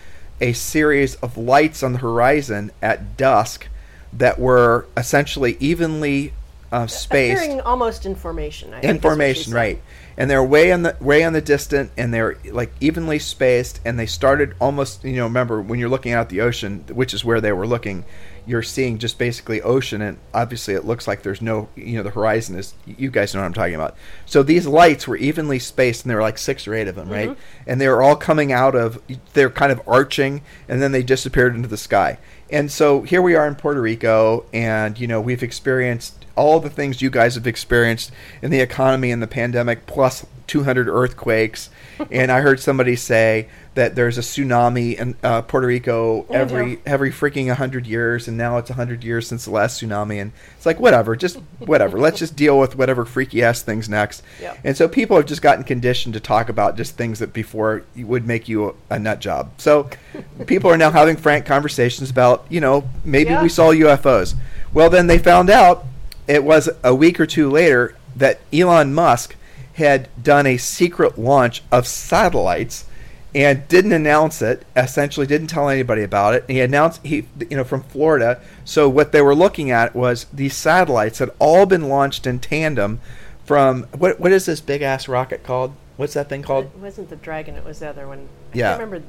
a 0.41 0.53
series 0.53 1.15
of 1.15 1.37
lights 1.37 1.83
on 1.83 1.93
the 1.93 1.99
horizon 1.99 2.71
at 2.81 3.15
dusk 3.15 3.67
that 4.11 4.39
were 4.39 4.87
essentially 4.97 5.57
evenly 5.59 6.33
uh, 6.71 6.87
spaced 6.87 7.43
Appearing 7.43 7.61
almost 7.61 8.05
information. 8.05 8.73
I 8.73 8.81
think 8.81 9.01
that's 9.01 9.03
what 9.03 9.13
she 9.13 9.19
information 9.19 9.53
right 9.53 9.81
and 10.17 10.29
they're 10.29 10.43
way 10.43 10.71
on 10.71 10.83
the 10.83 10.95
way 10.99 11.23
on 11.23 11.33
the 11.33 11.41
distant 11.41 11.91
and 11.97 12.13
they're 12.13 12.37
like 12.51 12.71
evenly 12.79 13.19
spaced 13.19 13.79
and 13.85 13.99
they 13.99 14.05
started 14.05 14.53
almost 14.59 15.03
you 15.03 15.15
know 15.17 15.25
remember 15.25 15.61
when 15.61 15.79
you're 15.79 15.89
looking 15.89 16.11
out 16.11 16.21
at 16.21 16.29
the 16.29 16.41
ocean 16.41 16.83
which 16.91 17.13
is 17.13 17.25
where 17.25 17.41
they 17.41 17.51
were 17.51 17.67
looking 17.67 18.05
you're 18.47 18.63
seeing 18.63 18.97
just 18.97 19.17
basically 19.17 19.61
ocean 19.61 20.01
and 20.01 20.17
obviously 20.33 20.73
it 20.73 20.85
looks 20.85 21.07
like 21.07 21.23
there's 21.23 21.41
no 21.41 21.67
you 21.75 21.97
know 21.97 22.03
the 22.03 22.11
horizon 22.11 22.57
is 22.57 22.73
you 22.85 23.09
guys 23.09 23.33
know 23.33 23.41
what 23.41 23.47
i'm 23.47 23.53
talking 23.53 23.75
about. 23.75 23.95
So 24.25 24.43
these 24.43 24.67
lights 24.67 25.07
were 25.07 25.17
evenly 25.17 25.59
spaced 25.59 26.03
and 26.03 26.09
there 26.09 26.17
were 26.17 26.23
like 26.23 26.37
six 26.37 26.67
or 26.67 26.73
eight 26.73 26.87
of 26.87 26.95
them 26.95 27.09
right? 27.09 27.29
Mm-hmm. 27.29 27.69
And 27.69 27.81
they 27.81 27.87
were 27.87 28.01
all 28.01 28.15
coming 28.15 28.51
out 28.51 28.75
of 28.75 29.01
they're 29.33 29.49
kind 29.49 29.71
of 29.71 29.81
arching 29.87 30.41
and 30.67 30.81
then 30.81 30.91
they 30.91 31.03
disappeared 31.03 31.55
into 31.55 31.67
the 31.67 31.77
sky. 31.77 32.17
And 32.49 32.71
so 32.71 33.01
here 33.01 33.21
we 33.21 33.35
are 33.35 33.47
in 33.47 33.55
puerto 33.55 33.81
rico 33.81 34.45
and 34.53 34.99
you 34.99 35.07
know 35.07 35.19
we've 35.19 35.43
experienced 35.43 36.24
all 36.35 36.59
the 36.59 36.69
things 36.69 37.01
you 37.01 37.09
guys 37.09 37.35
have 37.35 37.47
experienced 37.47 38.11
in 38.41 38.51
the 38.51 38.59
economy 38.59 39.11
and 39.11 39.21
the 39.21 39.27
pandemic, 39.27 39.85
plus 39.87 40.25
200 40.47 40.87
earthquakes. 40.87 41.69
and 42.11 42.31
I 42.31 42.41
heard 42.41 42.59
somebody 42.59 42.95
say 42.95 43.47
that 43.75 43.95
there's 43.95 44.17
a 44.17 44.21
tsunami 44.21 44.97
in 44.97 45.15
uh, 45.21 45.41
Puerto 45.41 45.67
Rico 45.67 46.25
every 46.29 46.79
every 46.85 47.11
freaking 47.11 47.47
100 47.47 47.85
years, 47.87 48.27
and 48.27 48.37
now 48.37 48.57
it's 48.57 48.69
100 48.69 49.03
years 49.03 49.27
since 49.27 49.45
the 49.45 49.51
last 49.51 49.81
tsunami. 49.81 50.21
And 50.21 50.31
it's 50.55 50.65
like, 50.65 50.79
whatever, 50.79 51.15
just 51.15 51.37
whatever. 51.59 51.97
Let's 51.99 52.19
just 52.19 52.35
deal 52.35 52.59
with 52.59 52.77
whatever 52.77 53.05
freaky 53.05 53.43
ass 53.43 53.61
things 53.61 53.89
next. 53.89 54.23
Yeah. 54.41 54.55
And 54.63 54.77
so 54.77 54.87
people 54.87 55.17
have 55.17 55.25
just 55.25 55.41
gotten 55.41 55.63
conditioned 55.63 56.13
to 56.13 56.19
talk 56.19 56.47
about 56.49 56.77
just 56.77 56.95
things 56.95 57.19
that 57.19 57.33
before 57.33 57.83
would 57.97 58.25
make 58.27 58.47
you 58.47 58.69
a, 58.69 58.73
a 58.95 58.99
nut 58.99 59.19
job. 59.19 59.51
So 59.57 59.89
people 60.47 60.69
are 60.69 60.77
now 60.77 60.91
having 60.91 61.15
frank 61.17 61.45
conversations 61.45 62.09
about, 62.09 62.45
you 62.49 62.61
know, 62.61 62.87
maybe 63.03 63.31
Yeah. 63.31 63.41
we 63.41 63.49
saw 63.49 63.71
UFOs. 63.71 64.35
Well, 64.73 64.89
then 64.89 65.07
they 65.07 65.17
found 65.17 65.49
out 65.49 65.85
it 66.27 66.43
was 66.43 66.69
a 66.83 66.93
week 66.95 67.19
or 67.19 67.25
two 67.25 67.49
later 67.49 67.95
that 68.15 68.39
Elon 68.53 68.93
Musk 68.93 69.35
had 69.73 70.07
done 70.21 70.45
a 70.45 70.57
secret 70.57 71.17
launch 71.17 71.61
of 71.71 71.85
satellites 71.85 72.85
and 73.33 73.67
didn't 73.67 73.91
announce 73.91 74.41
it 74.41 74.63
essentially 74.77 75.27
didn't 75.27 75.47
tell 75.47 75.67
anybody 75.67 76.01
about 76.01 76.33
it 76.33 76.45
he 76.47 76.61
announced 76.61 77.05
he 77.05 77.27
you 77.49 77.57
know 77.57 77.63
from 77.65 77.83
Florida 77.83 78.39
so 78.63 78.87
what 78.87 79.11
they 79.11 79.21
were 79.21 79.35
looking 79.35 79.69
at 79.69 79.93
was 79.93 80.25
these 80.31 80.55
satellites 80.55 81.19
had 81.19 81.29
all 81.39 81.65
been 81.65 81.89
launched 81.89 82.25
in 82.25 82.39
tandem 82.39 83.01
from 83.43 83.83
what 83.97 84.19
what 84.21 84.31
is 84.31 84.45
this 84.45 84.61
big 84.61 84.81
ass 84.81 85.09
rocket 85.09 85.43
called 85.43 85.75
what's 85.97 86.13
that 86.13 86.29
thing 86.29 86.41
called 86.43 86.65
It 86.65 86.77
wasn't 86.79 87.09
the 87.09 87.15
dragon; 87.17 87.55
it 87.55 87.63
was 87.65 87.79
the 87.79 87.89
other 87.89 88.07
one. 88.07 88.27
I 88.53 88.57
Yeah. 88.57 88.69
can't 88.77 88.81
remember. 88.83 89.05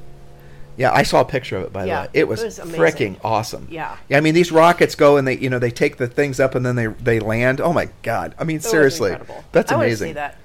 Yeah, 0.77 0.91
I 0.93 1.03
saw 1.03 1.21
a 1.21 1.25
picture 1.25 1.57
of 1.57 1.63
it 1.63 1.73
by 1.73 1.85
Yeah, 1.85 2.03
the 2.03 2.07
way. 2.07 2.09
It 2.13 2.27
was, 2.27 2.41
it 2.59 2.65
was 2.65 2.73
freaking 2.75 3.17
awesome. 3.23 3.67
Yeah. 3.69 3.97
Yeah, 4.09 4.17
I 4.17 4.21
mean 4.21 4.35
these 4.35 4.51
rockets 4.51 4.95
go 4.95 5.17
and 5.17 5.27
they 5.27 5.37
you 5.37 5.49
know 5.49 5.59
they 5.59 5.71
take 5.71 5.97
the 5.97 6.07
things 6.07 6.39
up 6.39 6.53
and 6.55 6.65
then 6.65 6.75
they 6.75 6.87
they 6.87 7.19
land. 7.19 7.59
Oh 7.59 7.73
my 7.73 7.89
god. 8.03 8.35
I 8.39 8.43
mean 8.43 8.57
It 8.57 8.63
seriously. 8.63 9.11
incredible. 9.11 9.43
That's 9.51 9.71
amazing. 9.71 10.09
see 10.09 10.13
that. 10.13 10.37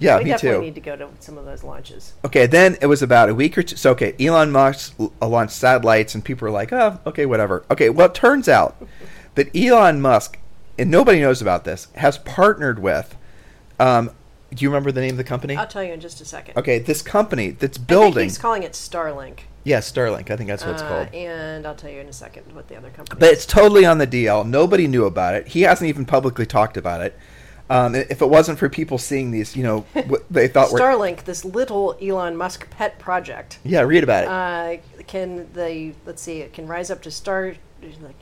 Yeah, 0.00 0.18
we 0.18 0.24
me 0.24 0.30
definitely 0.30 0.58
too. 0.60 0.64
need 0.66 0.74
to 0.76 0.80
go 0.80 0.94
to 0.96 1.08
some 1.18 1.36
of 1.38 1.44
those 1.44 1.64
launches. 1.64 2.12
Okay, 2.24 2.46
then 2.46 2.76
it 2.80 2.86
was 2.86 3.02
about 3.02 3.28
a 3.30 3.34
week 3.34 3.58
or 3.58 3.64
two. 3.64 3.74
So, 3.76 3.90
okay, 3.92 4.14
Elon 4.20 4.52
Musk 4.52 4.94
launched 5.20 5.54
satellites, 5.54 6.14
and 6.14 6.24
people 6.24 6.46
were 6.46 6.52
like, 6.52 6.72
"Oh, 6.72 7.00
okay, 7.04 7.26
whatever." 7.26 7.64
Okay, 7.68 7.90
well, 7.90 8.06
it 8.06 8.14
turns 8.14 8.48
out 8.48 8.76
that 9.34 9.48
Elon 9.56 10.00
Musk, 10.00 10.38
and 10.78 10.88
nobody 10.88 11.20
knows 11.20 11.42
about 11.42 11.64
this, 11.64 11.88
has 11.96 12.16
partnered 12.18 12.78
with. 12.78 13.16
Um, 13.80 14.10
do 14.54 14.62
you 14.64 14.70
remember 14.70 14.92
the 14.92 15.00
name 15.00 15.10
of 15.10 15.16
the 15.16 15.24
company? 15.24 15.56
I'll 15.56 15.66
tell 15.66 15.82
you 15.82 15.92
in 15.92 16.00
just 16.00 16.20
a 16.20 16.24
second. 16.24 16.56
Okay, 16.56 16.78
this 16.78 17.02
company 17.02 17.50
that's 17.50 17.76
building. 17.76 18.22
he's 18.22 18.38
calling 18.38 18.62
it 18.62 18.72
Starlink. 18.72 19.40
Yeah, 19.68 19.80
Starlink. 19.80 20.30
I 20.30 20.36
think 20.36 20.48
that's 20.48 20.64
what 20.64 20.72
it's 20.72 20.82
Uh, 20.82 20.88
called. 20.88 21.14
And 21.14 21.66
I'll 21.66 21.74
tell 21.74 21.90
you 21.90 22.00
in 22.00 22.08
a 22.08 22.12
second 22.12 22.52
what 22.54 22.68
the 22.68 22.76
other 22.76 22.90
company. 22.90 23.20
But 23.20 23.30
is. 23.32 23.38
it's 23.38 23.46
totally 23.46 23.84
on 23.84 23.98
the 23.98 24.06
DL. 24.06 24.46
Nobody 24.46 24.86
knew 24.86 25.04
about 25.04 25.34
it. 25.34 25.48
He 25.48 25.62
hasn't 25.62 25.88
even 25.88 26.06
publicly 26.06 26.46
talked 26.46 26.76
about 26.76 27.02
it. 27.02 27.16
Um, 27.70 27.94
if 27.94 28.22
it 28.22 28.30
wasn't 28.30 28.58
for 28.58 28.70
people 28.70 28.96
seeing 28.96 29.30
these, 29.30 29.54
you 29.54 29.62
know, 29.62 29.80
what 30.06 30.24
they 30.30 30.48
thought 30.48 30.72
were. 30.72 30.78
Starlink, 30.80 31.24
this 31.24 31.44
little 31.44 31.96
Elon 32.00 32.34
Musk 32.34 32.70
pet 32.70 32.98
project. 32.98 33.58
Yeah, 33.62 33.82
read 33.82 34.02
about 34.02 34.24
it. 34.24 34.28
Uh, 34.30 35.02
can 35.08 35.50
they 35.54 35.94
let's 36.06 36.22
see 36.22 36.40
it 36.40 36.52
can 36.52 36.66
rise 36.68 36.90
up 36.90 37.00
to 37.02 37.10
start 37.10 37.56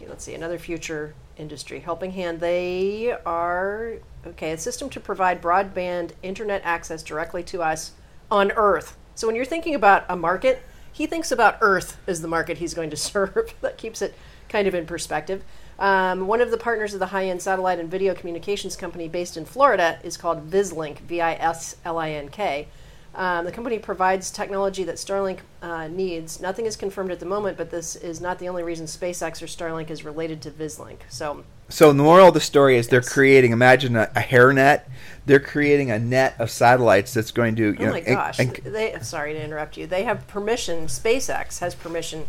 let's 0.08 0.24
see 0.24 0.34
another 0.34 0.58
future 0.58 1.14
industry 1.36 1.80
helping 1.80 2.12
hand 2.12 2.38
they 2.40 3.14
are 3.26 3.94
okay 4.26 4.52
a 4.52 4.58
system 4.58 4.88
to 4.88 5.00
provide 5.00 5.42
broadband 5.42 6.12
internet 6.22 6.62
access 6.64 7.02
directly 7.02 7.42
to 7.42 7.62
us 7.62 7.92
on 8.30 8.52
earth 8.52 8.96
so 9.14 9.26
when 9.26 9.34
you're 9.34 9.44
thinking 9.44 9.74
about 9.74 10.04
a 10.08 10.14
market 10.16 10.62
he 10.96 11.06
thinks 11.06 11.30
about 11.30 11.58
earth 11.60 11.98
as 12.06 12.22
the 12.22 12.28
market 12.28 12.58
he's 12.58 12.74
going 12.74 12.90
to 12.90 12.96
serve 13.10 13.54
that 13.60 13.76
keeps 13.76 14.00
it 14.00 14.14
kind 14.48 14.66
of 14.66 14.74
in 14.74 14.86
perspective 14.86 15.42
um, 15.78 16.26
one 16.26 16.40
of 16.40 16.50
the 16.50 16.56
partners 16.56 16.94
of 16.94 17.00
the 17.00 17.06
high-end 17.06 17.42
satellite 17.42 17.78
and 17.78 17.90
video 17.90 18.14
communications 18.14 18.76
company 18.76 19.08
based 19.08 19.36
in 19.36 19.44
florida 19.44 19.98
is 20.02 20.16
called 20.16 20.50
vislink 20.50 21.00
v-i-s-l-i-n-k 21.00 22.68
um, 23.16 23.46
the 23.46 23.52
company 23.52 23.78
provides 23.78 24.30
technology 24.30 24.84
that 24.84 24.96
Starlink 24.96 25.38
uh, 25.62 25.88
needs. 25.88 26.38
Nothing 26.38 26.66
is 26.66 26.76
confirmed 26.76 27.10
at 27.10 27.18
the 27.18 27.24
moment, 27.24 27.56
but 27.56 27.70
this 27.70 27.96
is 27.96 28.20
not 28.20 28.38
the 28.38 28.46
only 28.46 28.62
reason 28.62 28.84
SpaceX 28.84 29.42
or 29.42 29.46
Starlink 29.46 29.88
is 29.88 30.04
related 30.04 30.42
to 30.42 30.50
Vislink. 30.50 30.98
So, 31.08 31.44
So 31.68 31.92
the 31.92 32.02
moral 32.02 32.28
of 32.28 32.34
the 32.34 32.40
story 32.40 32.76
is 32.76 32.88
they're 32.88 33.02
creating. 33.02 33.52
Imagine 33.52 33.96
a, 33.96 34.10
a 34.14 34.20
hair 34.20 34.52
net. 34.52 34.88
They're 35.26 35.40
creating 35.40 35.90
a 35.90 35.98
net 35.98 36.36
of 36.38 36.50
satellites 36.50 37.12
that's 37.12 37.32
going 37.32 37.56
to. 37.56 37.72
You 37.72 37.76
oh 37.80 37.84
know, 37.86 37.92
my 37.92 38.00
gosh, 38.00 38.38
and- 38.38 38.54
they 38.54 38.96
sorry 39.02 39.32
to 39.32 39.42
interrupt 39.42 39.76
you. 39.76 39.86
They 39.86 40.04
have 40.04 40.26
permission. 40.28 40.86
SpaceX 40.86 41.58
has 41.58 41.74
permission 41.74 42.26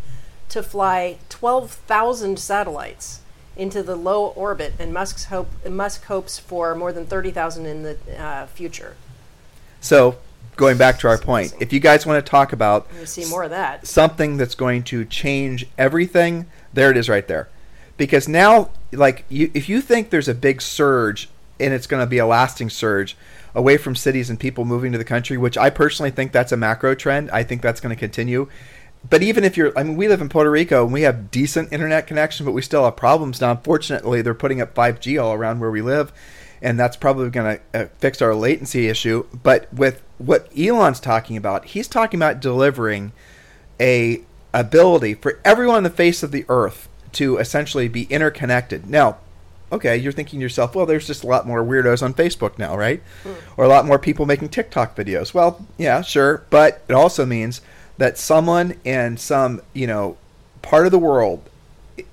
to 0.50 0.64
fly 0.64 1.18
twelve 1.30 1.72
thousand 1.72 2.40
satellites 2.40 3.22
into 3.56 3.84
the 3.84 3.96
low 3.96 4.28
orbit, 4.28 4.74
and 4.80 4.94
Musk's 4.94 5.26
hope 5.26 5.50
Musk 5.68 6.06
hopes 6.06 6.40
for 6.40 6.74
more 6.74 6.92
than 6.92 7.06
thirty 7.06 7.32
thousand 7.32 7.68
in 7.68 7.84
the 7.84 7.98
uh, 8.20 8.48
future. 8.48 8.96
so 9.82 10.18
going 10.56 10.78
back 10.78 10.98
to 10.98 11.08
our 11.08 11.20
point, 11.20 11.54
if 11.60 11.72
you 11.72 11.80
guys 11.80 12.06
want 12.06 12.24
to 12.24 12.28
talk 12.30 12.52
about 12.52 12.88
see 13.06 13.26
more 13.26 13.44
of 13.44 13.52
that. 13.52 13.86
something 13.86 14.38
that's 14.38 14.56
going 14.56 14.82
to 14.82 15.06
change 15.06 15.68
everything, 15.78 16.48
there 16.74 16.90
it 16.90 16.98
is 16.98 17.08
right 17.08 17.28
there. 17.28 17.48
Because 17.98 18.28
now, 18.28 18.70
like, 18.92 19.26
you, 19.28 19.52
if 19.54 19.68
you 19.68 19.82
think 19.82 20.10
there's 20.10 20.28
a 20.28 20.36
big 20.36 20.62
surge 20.62 21.30
and 21.60 21.74
it's 21.74 21.88
going 21.88 22.02
to 22.02 22.08
be 22.08 22.20
a 22.20 22.26
lasting 22.26 22.70
surge 22.70 23.18
away 23.56 23.78
from 23.78 23.96
cities 23.96 24.30
and 24.30 24.40
people 24.40 24.66
moving 24.66 24.92
to 24.92 24.98
the 24.98 25.04
country, 25.04 25.38
which 25.38 25.58
I 25.58 25.72
personally 25.72 26.12
think 26.12 26.32
that's 26.32 26.52
a 26.52 26.58
macro 26.58 26.94
trend, 26.94 27.32
I 27.32 27.44
think 27.44 27.62
that's 27.62 27.82
going 27.82 27.96
to 27.96 28.00
continue. 28.00 28.48
But 29.10 29.24
even 29.24 29.44
if 29.44 29.58
you're, 29.58 29.78
I 29.78 29.84
mean, 29.84 29.96
we 29.96 30.08
live 30.08 30.22
in 30.22 30.30
Puerto 30.30 30.52
Rico 30.52 30.84
and 30.84 30.94
we 30.94 31.04
have 31.04 31.32
decent 31.32 31.72
internet 31.74 32.08
connection, 32.08 32.46
but 32.46 32.52
we 32.52 32.62
still 32.62 32.84
have 32.86 32.96
problems. 32.96 33.42
Now, 33.42 33.52
unfortunately, 33.52 34.22
they're 34.22 34.34
putting 34.34 34.62
up 34.62 34.76
5G 34.76 35.22
all 35.22 35.34
around 35.34 35.60
where 35.60 35.72
we 35.72 35.82
live, 35.82 36.12
and 36.62 36.80
that's 36.80 36.98
probably 36.98 37.30
going 37.30 37.58
to 37.58 37.80
uh, 37.80 37.88
fix 38.00 38.22
our 38.22 38.36
latency 38.36 38.88
issue. 38.88 39.26
But 39.32 39.72
with 39.74 40.04
what 40.18 40.50
Elon's 40.58 41.00
talking 41.00 41.38
about, 41.38 41.66
he's 41.66 41.88
talking 41.88 42.20
about 42.20 42.40
delivering 42.40 43.12
a 43.80 44.22
ability 44.54 45.14
for 45.14 45.40
everyone 45.46 45.78
on 45.78 45.84
the 45.84 45.90
face 45.90 46.24
of 46.24 46.32
the 46.32 46.46
earth 46.50 46.90
to 47.18 47.38
essentially 47.38 47.88
be 47.88 48.04
interconnected. 48.04 48.90
Now, 48.90 49.18
okay, 49.72 49.98
you're 49.98 50.12
thinking 50.12 50.40
to 50.40 50.44
yourself, 50.44 50.76
well, 50.76 50.86
there's 50.86 51.08
just 51.08 51.24
a 51.24 51.28
lot 51.28 51.48
more 51.48 51.64
weirdos 51.64 52.04
on 52.04 52.14
Facebook 52.14 52.58
now, 52.58 52.78
right? 52.78 53.02
Or 53.58 53.66
a 53.66 53.68
lot 53.68 53.86
more 53.86 53.98
people 54.00 54.26
making 54.26 54.50
TikTok 54.50 54.96
videos. 54.96 55.34
Well, 55.34 55.66
yeah, 55.78 56.02
sure, 56.02 56.44
but 56.50 56.84
it 56.88 56.94
also 56.94 57.26
means 57.26 57.62
that 57.98 58.18
someone 58.20 58.76
in 58.84 59.18
some, 59.18 59.62
you 59.74 59.88
know, 59.88 60.18
part 60.62 60.86
of 60.86 60.92
the 60.92 61.00
world 61.00 61.50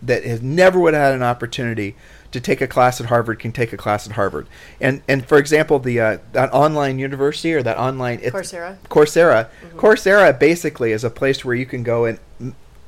that 0.01 0.25
has 0.25 0.41
never 0.41 0.81
would 0.81 0.95
have 0.95 1.03
had 1.03 1.15
an 1.15 1.23
opportunity 1.23 1.95
to 2.33 2.41
take 2.41 2.61
a 2.63 2.67
class 2.67 3.01
at 3.01 3.07
Harvard 3.09 3.39
can 3.39 3.53
take 3.53 3.73
a 3.73 3.77
class 3.77 4.07
at 4.09 4.15
Harvard. 4.15 4.47
And 4.81 5.03
and 5.07 5.25
for 5.25 5.37
example, 5.39 5.79
the 5.79 6.01
uh, 6.01 6.19
that 6.33 6.53
online 6.53 6.99
university 6.99 7.53
or 7.53 7.63
that 7.63 7.77
online 7.77 8.21
it's- 8.21 8.33
Coursera. 8.33 8.79
Coursera. 8.89 9.49
Coursera 9.77 10.37
basically 10.37 10.93
is 10.93 11.05
a 11.05 11.11
place 11.11 11.45
where 11.45 11.55
you 11.55 11.67
can 11.67 11.83
go 11.83 12.07
and 12.07 12.19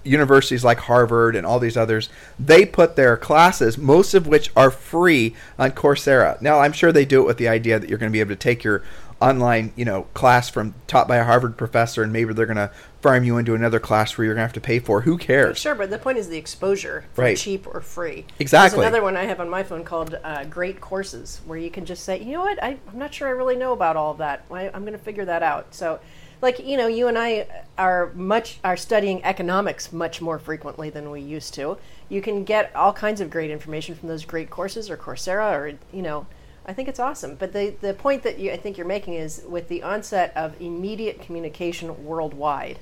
universities 0.06 0.64
like 0.64 0.78
Harvard 0.78 1.36
and 1.36 1.46
all 1.46 1.58
these 1.58 1.76
others, 1.76 2.08
they 2.38 2.64
put 2.64 2.96
their 2.96 3.16
classes, 3.16 3.76
most 3.76 4.14
of 4.14 4.26
which 4.26 4.50
are 4.56 4.70
free 4.70 5.34
on 5.58 5.72
Coursera. 5.72 6.40
Now, 6.40 6.60
I'm 6.60 6.72
sure 6.72 6.92
they 6.92 7.04
do 7.04 7.22
it 7.22 7.26
with 7.26 7.38
the 7.38 7.48
idea 7.48 7.78
that 7.78 7.88
you're 7.88 7.98
going 7.98 8.10
to 8.10 8.12
be 8.12 8.20
able 8.20 8.30
to 8.30 8.36
take 8.36 8.64
your 8.64 8.82
online, 9.20 9.72
you 9.76 9.84
know, 9.84 10.02
class 10.12 10.50
from 10.50 10.74
taught 10.86 11.08
by 11.08 11.16
a 11.16 11.24
Harvard 11.24 11.56
professor 11.56 12.02
and 12.02 12.12
maybe 12.12 12.34
they're 12.34 12.44
going 12.44 12.56
to 12.56 12.70
farm 13.00 13.24
you 13.24 13.38
into 13.38 13.54
another 13.54 13.80
class 13.80 14.16
where 14.16 14.26
you're 14.26 14.34
going 14.34 14.42
to 14.42 14.46
have 14.46 14.52
to 14.52 14.60
pay 14.60 14.78
for. 14.78 15.00
Who 15.02 15.16
cares? 15.16 15.58
Sure, 15.58 15.74
but 15.74 15.88
the 15.88 15.98
point 15.98 16.18
is 16.18 16.28
the 16.28 16.36
exposure 16.36 17.04
for 17.14 17.22
Right. 17.22 17.36
cheap 17.36 17.66
or 17.66 17.80
free. 17.80 18.26
Exactly. 18.38 18.76
There's 18.80 18.88
another 18.88 19.02
one 19.02 19.16
I 19.16 19.24
have 19.24 19.40
on 19.40 19.48
my 19.48 19.62
phone 19.62 19.84
called 19.84 20.18
uh, 20.22 20.44
Great 20.44 20.80
Courses, 20.80 21.40
where 21.46 21.58
you 21.58 21.70
can 21.70 21.86
just 21.86 22.04
say, 22.04 22.22
you 22.22 22.32
know 22.32 22.42
what, 22.42 22.62
I, 22.62 22.78
I'm 22.88 22.98
not 22.98 23.14
sure 23.14 23.26
I 23.28 23.30
really 23.30 23.56
know 23.56 23.72
about 23.72 23.96
all 23.96 24.10
of 24.10 24.18
that. 24.18 24.44
I, 24.50 24.68
I'm 24.68 24.82
going 24.82 24.92
to 24.92 24.98
figure 24.98 25.24
that 25.24 25.42
out. 25.42 25.74
So, 25.74 25.98
like 26.42 26.58
you 26.58 26.76
know, 26.76 26.86
you 26.86 27.08
and 27.08 27.18
I 27.18 27.46
are 27.78 28.10
much 28.14 28.58
are 28.62 28.76
studying 28.76 29.24
economics 29.24 29.92
much 29.92 30.20
more 30.20 30.38
frequently 30.38 30.90
than 30.90 31.10
we 31.10 31.20
used 31.20 31.54
to. 31.54 31.78
You 32.08 32.22
can 32.22 32.44
get 32.44 32.74
all 32.74 32.92
kinds 32.92 33.20
of 33.20 33.30
great 33.30 33.50
information 33.50 33.94
from 33.94 34.08
those 34.08 34.24
great 34.24 34.50
courses 34.50 34.90
or 34.90 34.96
Coursera 34.96 35.52
or 35.52 35.72
you 35.92 36.02
know. 36.02 36.26
I 36.68 36.72
think 36.72 36.88
it's 36.88 36.98
awesome, 36.98 37.36
but 37.36 37.52
the, 37.52 37.76
the 37.80 37.94
point 37.94 38.24
that 38.24 38.40
you, 38.40 38.50
I 38.50 38.56
think 38.56 38.76
you're 38.76 38.88
making 38.88 39.14
is 39.14 39.44
with 39.48 39.68
the 39.68 39.84
onset 39.84 40.32
of 40.34 40.60
immediate 40.60 41.22
communication 41.22 42.04
worldwide, 42.04 42.80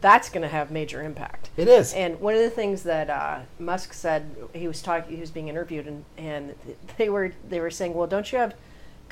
that's 0.00 0.28
going 0.28 0.42
to 0.42 0.48
have 0.48 0.70
major 0.70 1.02
impact. 1.02 1.50
It 1.56 1.66
is. 1.66 1.92
And 1.94 2.20
one 2.20 2.34
of 2.34 2.40
the 2.40 2.50
things 2.50 2.84
that 2.84 3.10
uh, 3.10 3.40
Musk 3.58 3.92
said, 3.92 4.36
he 4.52 4.68
was 4.68 4.82
talking, 4.82 5.16
he 5.16 5.20
was 5.20 5.32
being 5.32 5.48
interviewed, 5.48 5.88
and, 5.88 6.04
and 6.16 6.54
they 6.96 7.08
were 7.08 7.32
they 7.48 7.58
were 7.58 7.70
saying, 7.70 7.94
well, 7.94 8.06
don't 8.06 8.30
you 8.30 8.38
have 8.38 8.54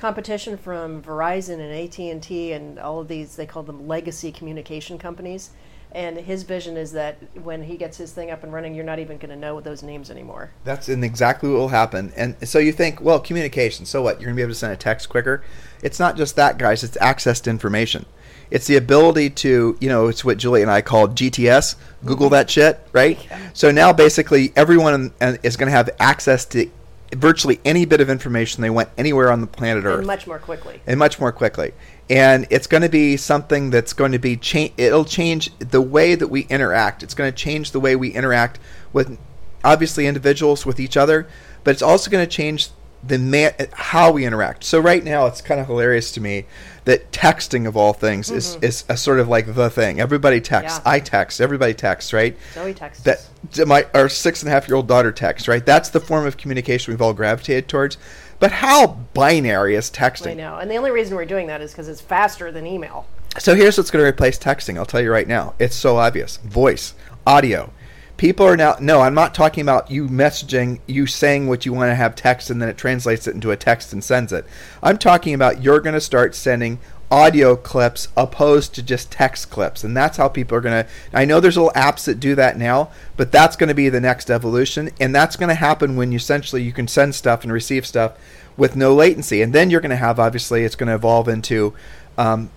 competition 0.00 0.56
from 0.56 1.02
Verizon 1.02 1.60
and 1.60 1.72
AT 1.72 2.30
and 2.30 2.78
all 2.78 3.00
of 3.00 3.08
these? 3.08 3.36
They 3.36 3.46
call 3.46 3.62
them 3.62 3.86
legacy 3.86 4.32
communication 4.32 4.98
companies. 4.98 5.50
And 5.92 6.16
his 6.16 6.44
vision 6.44 6.76
is 6.76 6.92
that 6.92 7.18
when 7.42 7.62
he 7.62 7.76
gets 7.76 7.98
his 7.98 8.12
thing 8.12 8.30
up 8.30 8.42
and 8.42 8.52
running, 8.52 8.74
you're 8.74 8.84
not 8.84 9.00
even 9.00 9.18
going 9.18 9.30
to 9.30 9.36
know 9.36 9.60
those 9.60 9.82
names 9.82 10.10
anymore. 10.10 10.52
That's 10.64 10.88
in 10.88 11.02
exactly 11.02 11.50
what 11.50 11.58
will 11.58 11.68
happen. 11.68 12.12
And 12.16 12.36
so 12.48 12.58
you 12.60 12.72
think, 12.72 13.00
well, 13.00 13.18
communication. 13.20 13.84
So 13.84 14.00
what? 14.00 14.20
You're 14.20 14.26
going 14.26 14.36
to 14.36 14.36
be 14.36 14.42
able 14.42 14.52
to 14.52 14.58
send 14.58 14.72
a 14.72 14.76
text 14.76 15.08
quicker. 15.08 15.42
It's 15.82 15.98
not 15.98 16.16
just 16.16 16.36
that, 16.36 16.58
guys. 16.58 16.84
It's 16.84 16.96
access 17.00 17.40
to 17.42 17.50
information. 17.50 18.06
It's 18.50 18.66
the 18.66 18.76
ability 18.76 19.30
to, 19.30 19.76
you 19.80 19.88
know, 19.88 20.06
it's 20.06 20.24
what 20.24 20.38
Julie 20.38 20.62
and 20.62 20.70
I 20.70 20.80
call 20.80 21.08
GTS. 21.08 21.74
Google 22.04 22.30
that 22.30 22.50
shit, 22.50 22.80
right? 22.92 23.18
So 23.52 23.70
now 23.70 23.92
basically 23.92 24.52
everyone 24.56 25.12
uh, 25.20 25.36
is 25.42 25.56
going 25.56 25.68
to 25.68 25.76
have 25.76 25.90
access 25.98 26.44
to 26.46 26.70
virtually 27.12 27.60
any 27.64 27.84
bit 27.84 28.00
of 28.00 28.08
information 28.08 28.62
they 28.62 28.70
want 28.70 28.88
anywhere 28.96 29.30
on 29.32 29.40
the 29.40 29.46
planet 29.46 29.84
Earth 29.84 29.98
and 29.98 30.06
much 30.06 30.26
more 30.26 30.38
quickly. 30.38 30.80
and 30.86 30.98
much 30.98 31.18
more 31.18 31.32
quickly. 31.32 31.72
And 32.08 32.46
it's 32.50 32.66
going 32.66 32.82
to 32.82 32.88
be 32.88 33.16
something 33.16 33.70
that's 33.70 33.92
going 33.92 34.12
to 34.12 34.18
be 34.18 34.36
change. 34.36 34.72
It'll 34.76 35.04
change 35.04 35.56
the 35.58 35.80
way 35.80 36.14
that 36.14 36.28
we 36.28 36.42
interact. 36.42 37.02
It's 37.02 37.14
going 37.14 37.30
to 37.30 37.36
change 37.36 37.72
the 37.72 37.80
way 37.80 37.96
we 37.96 38.10
interact 38.10 38.58
with, 38.92 39.18
obviously, 39.64 40.06
individuals 40.06 40.66
with 40.66 40.80
each 40.80 40.96
other, 40.96 41.28
but 41.64 41.72
it's 41.72 41.82
also 41.82 42.10
going 42.10 42.26
to 42.26 42.30
change 42.30 42.70
the 43.02 43.18
man, 43.18 43.54
how 43.72 44.12
we 44.12 44.24
interact. 44.24 44.64
So 44.64 44.78
right 44.78 45.02
now, 45.02 45.26
it's 45.26 45.40
kind 45.40 45.60
of 45.60 45.66
hilarious 45.66 46.12
to 46.12 46.20
me 46.20 46.46
that 46.90 47.12
texting 47.12 47.68
of 47.68 47.76
all 47.76 47.92
things 47.92 48.32
is 48.32 48.56
mm-hmm. 48.56 48.64
is 48.64 48.84
a 48.88 48.96
sort 48.96 49.20
of 49.20 49.28
like 49.28 49.54
the 49.54 49.70
thing. 49.70 50.00
Everybody 50.00 50.40
texts. 50.40 50.80
Yeah. 50.84 50.90
I 50.90 50.98
text. 50.98 51.40
Everybody 51.40 51.72
texts. 51.72 52.12
Right. 52.12 52.36
Zoe 52.52 52.74
texts. 52.74 53.04
That 53.04 53.68
my 53.68 53.86
our 53.94 54.08
six 54.08 54.42
and 54.42 54.48
a 54.48 54.52
half 54.52 54.66
year 54.66 54.74
old 54.74 54.88
daughter 54.88 55.12
texts. 55.12 55.46
Right. 55.46 55.64
That's 55.64 55.90
the 55.90 56.00
form 56.00 56.26
of 56.26 56.36
communication 56.36 56.92
we've 56.92 57.00
all 57.00 57.14
gravitated 57.14 57.68
towards. 57.68 57.96
But 58.40 58.50
how 58.50 58.98
binary 59.14 59.76
is 59.76 59.88
texting? 59.88 60.32
I 60.32 60.34
know. 60.34 60.56
And 60.56 60.68
the 60.68 60.76
only 60.76 60.90
reason 60.90 61.14
we're 61.14 61.26
doing 61.26 61.46
that 61.46 61.60
is 61.60 61.70
because 61.70 61.88
it's 61.88 62.00
faster 62.00 62.50
than 62.50 62.66
email. 62.66 63.06
So 63.38 63.54
here's 63.54 63.78
what's 63.78 63.92
going 63.92 64.04
to 64.04 64.08
replace 64.08 64.36
texting. 64.36 64.76
I'll 64.76 64.84
tell 64.84 65.00
you 65.00 65.12
right 65.12 65.28
now. 65.28 65.54
It's 65.60 65.76
so 65.76 65.96
obvious. 65.98 66.38
Voice, 66.38 66.94
audio. 67.24 67.72
People 68.20 68.44
are 68.44 68.54
now 68.54 68.76
no, 68.78 69.00
I'm 69.00 69.14
not 69.14 69.34
talking 69.34 69.62
about 69.62 69.90
you 69.90 70.06
messaging, 70.06 70.80
you 70.86 71.06
saying 71.06 71.46
what 71.46 71.64
you 71.64 71.72
want 71.72 71.88
to 71.88 71.94
have 71.94 72.14
text 72.14 72.50
and 72.50 72.60
then 72.60 72.68
it 72.68 72.76
translates 72.76 73.26
it 73.26 73.34
into 73.34 73.50
a 73.50 73.56
text 73.56 73.94
and 73.94 74.04
sends 74.04 74.30
it. 74.30 74.44
I'm 74.82 74.98
talking 74.98 75.32
about 75.32 75.62
you're 75.62 75.80
going 75.80 75.94
to 75.94 76.02
start 76.02 76.34
sending 76.34 76.80
audio 77.10 77.56
clips 77.56 78.08
opposed 78.18 78.74
to 78.74 78.82
just 78.82 79.10
text 79.10 79.48
clips. 79.48 79.84
And 79.84 79.96
that's 79.96 80.18
how 80.18 80.28
people 80.28 80.58
are 80.58 80.60
going 80.60 80.84
to 80.84 80.90
I 81.14 81.24
know 81.24 81.40
there's 81.40 81.56
little 81.56 81.72
apps 81.72 82.04
that 82.04 82.20
do 82.20 82.34
that 82.34 82.58
now, 82.58 82.90
but 83.16 83.32
that's 83.32 83.56
going 83.56 83.68
to 83.68 83.74
be 83.74 83.88
the 83.88 84.02
next 84.02 84.30
evolution 84.30 84.90
and 85.00 85.14
that's 85.14 85.36
going 85.36 85.48
to 85.48 85.54
happen 85.54 85.96
when 85.96 86.12
you 86.12 86.16
essentially 86.16 86.62
you 86.62 86.72
can 86.72 86.88
send 86.88 87.14
stuff 87.14 87.42
and 87.42 87.50
receive 87.50 87.86
stuff 87.86 88.18
with 88.54 88.76
no 88.76 88.94
latency. 88.94 89.40
And 89.40 89.54
then 89.54 89.70
you're 89.70 89.80
going 89.80 89.88
to 89.92 89.96
have 89.96 90.20
obviously 90.20 90.64
it's 90.64 90.76
going 90.76 90.88
to 90.88 90.94
evolve 90.94 91.26
into 91.26 91.72
um, 92.18 92.50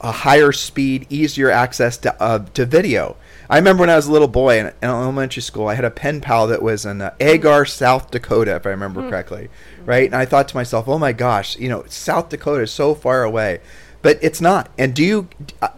a 0.00 0.12
higher 0.12 0.52
speed, 0.52 1.08
easier 1.10 1.50
access 1.50 1.96
to 1.96 2.22
uh, 2.22 2.44
to 2.54 2.64
video. 2.64 3.16
I 3.50 3.56
remember 3.56 3.80
when 3.80 3.90
I 3.90 3.96
was 3.96 4.06
a 4.06 4.12
little 4.12 4.28
boy 4.28 4.58
in, 4.60 4.66
in 4.66 4.74
elementary 4.82 5.40
school, 5.42 5.68
I 5.68 5.74
had 5.74 5.84
a 5.84 5.90
pen 5.90 6.20
pal 6.20 6.46
that 6.48 6.62
was 6.62 6.84
in 6.84 7.00
uh, 7.00 7.14
Agar, 7.18 7.64
South 7.64 8.10
Dakota, 8.10 8.56
if 8.56 8.66
I 8.66 8.70
remember 8.70 9.08
correctly, 9.08 9.48
right? 9.86 10.04
And 10.04 10.14
I 10.14 10.26
thought 10.26 10.48
to 10.48 10.56
myself, 10.56 10.86
"Oh 10.86 10.98
my 10.98 11.12
gosh, 11.12 11.58
you 11.58 11.68
know, 11.68 11.84
South 11.88 12.28
Dakota 12.28 12.62
is 12.62 12.70
so 12.70 12.94
far 12.94 13.22
away." 13.22 13.60
But 14.00 14.18
it's 14.22 14.40
not. 14.40 14.70
And 14.78 14.94
do 14.94 15.02
you? 15.02 15.28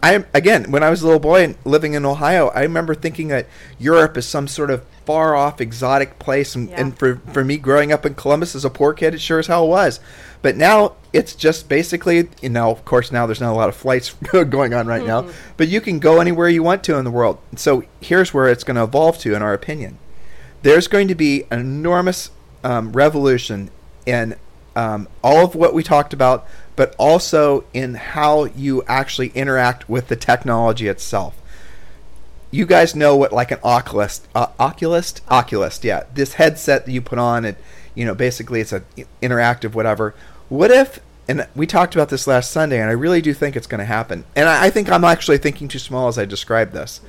I 0.03 0.13
am 0.13 0.25
again, 0.33 0.71
when 0.71 0.83
I 0.83 0.89
was 0.91 1.01
a 1.01 1.05
little 1.05 1.19
boy 1.19 1.43
and 1.43 1.55
living 1.65 1.93
in 1.93 2.05
Ohio, 2.05 2.49
I 2.49 2.61
remember 2.61 2.93
thinking 2.93 3.29
that 3.29 3.47
Europe 3.79 4.15
is 4.15 4.27
some 4.27 4.47
sort 4.47 4.69
of 4.69 4.83
far 5.05 5.35
off, 5.35 5.59
exotic 5.59 6.19
place. 6.19 6.53
And, 6.53 6.69
Yeah. 6.69 6.81
and 6.81 6.97
for 6.97 7.19
for 7.33 7.43
me, 7.43 7.57
growing 7.57 7.91
up 7.91 8.05
in 8.05 8.13
Columbus 8.13 8.53
as 8.53 8.63
a 8.63 8.69
poor 8.69 8.93
kid, 8.93 9.15
it 9.15 9.21
sure 9.21 9.39
as 9.39 9.47
hell 9.47 9.67
was. 9.67 9.99
But 10.43 10.55
now 10.55 10.93
it's 11.13 11.33
just 11.33 11.67
basically, 11.67 12.29
you 12.41 12.49
know, 12.49 12.69
of 12.71 12.85
course, 12.85 13.11
now 13.11 13.25
there's 13.25 13.41
not 13.41 13.51
a 13.53 13.55
lot 13.55 13.69
of 13.69 13.75
flights 13.75 14.13
going 14.49 14.73
on 14.73 14.85
right 14.87 15.05
now, 15.05 15.27
but 15.57 15.67
you 15.67 15.81
can 15.81 15.97
go 15.99 16.21
anywhere 16.21 16.47
you 16.47 16.61
want 16.63 16.83
to 16.85 16.97
in 16.97 17.05
the 17.05 17.11
world. 17.11 17.39
So 17.55 17.83
here's 17.99 18.33
where 18.35 18.47
it's 18.47 18.63
going 18.63 18.75
to 18.77 18.83
evolve 18.83 19.17
to, 19.19 19.33
in 19.35 19.41
our 19.41 19.53
opinion. 19.53 19.97
There's 20.61 20.87
going 20.87 21.07
to 21.07 21.15
be 21.15 21.45
an 21.49 21.59
enormous 21.59 22.29
um, 22.63 22.91
revolution 22.93 23.71
in 24.05 24.35
um, 24.75 25.07
all 25.23 25.43
of 25.45 25.55
what 25.55 25.73
we 25.73 25.83
talked 25.83 26.13
about, 26.13 26.45
but 26.81 26.95
also 26.97 27.63
in 27.73 27.93
how 27.93 28.45
you 28.45 28.81
actually 28.87 29.27
interact 29.35 29.87
with 29.87 30.07
the 30.07 30.15
technology 30.15 30.87
itself 30.87 31.35
you 32.51 32.65
guys 32.65 32.95
know 32.95 33.15
what 33.15 33.31
like 33.31 33.51
an 33.51 33.59
Oculus, 33.63 34.21
uh, 34.35 34.47
Oculus, 34.59 35.13
Oculus, 35.29 35.79
yeah, 35.83 36.03
this 36.13 36.33
headset 36.33 36.85
that 36.85 36.91
you 36.91 37.01
put 37.01 37.17
on, 37.17 37.45
it, 37.45 37.57
you 37.95 38.05
know, 38.05 38.13
basically 38.13 38.59
it's 38.59 38.73
a 38.73 38.83
interactive 39.21 39.73
whatever. 39.73 40.13
What 40.49 40.69
if? 40.69 40.99
And 41.29 41.47
we 41.55 41.65
talked 41.65 41.95
about 41.95 42.09
this 42.09 42.27
last 42.27 42.51
Sunday, 42.51 42.81
and 42.81 42.89
I 42.89 42.93
really 42.93 43.21
do 43.21 43.33
think 43.33 43.55
it's 43.55 43.67
going 43.67 43.79
to 43.79 43.85
happen. 43.85 44.25
And 44.35 44.49
I, 44.49 44.65
I 44.65 44.69
think 44.69 44.91
I'm 44.91 45.05
actually 45.05 45.37
thinking 45.37 45.69
too 45.69 45.79
small 45.79 46.09
as 46.09 46.17
I 46.17 46.25
described 46.25 46.73
this. 46.73 46.99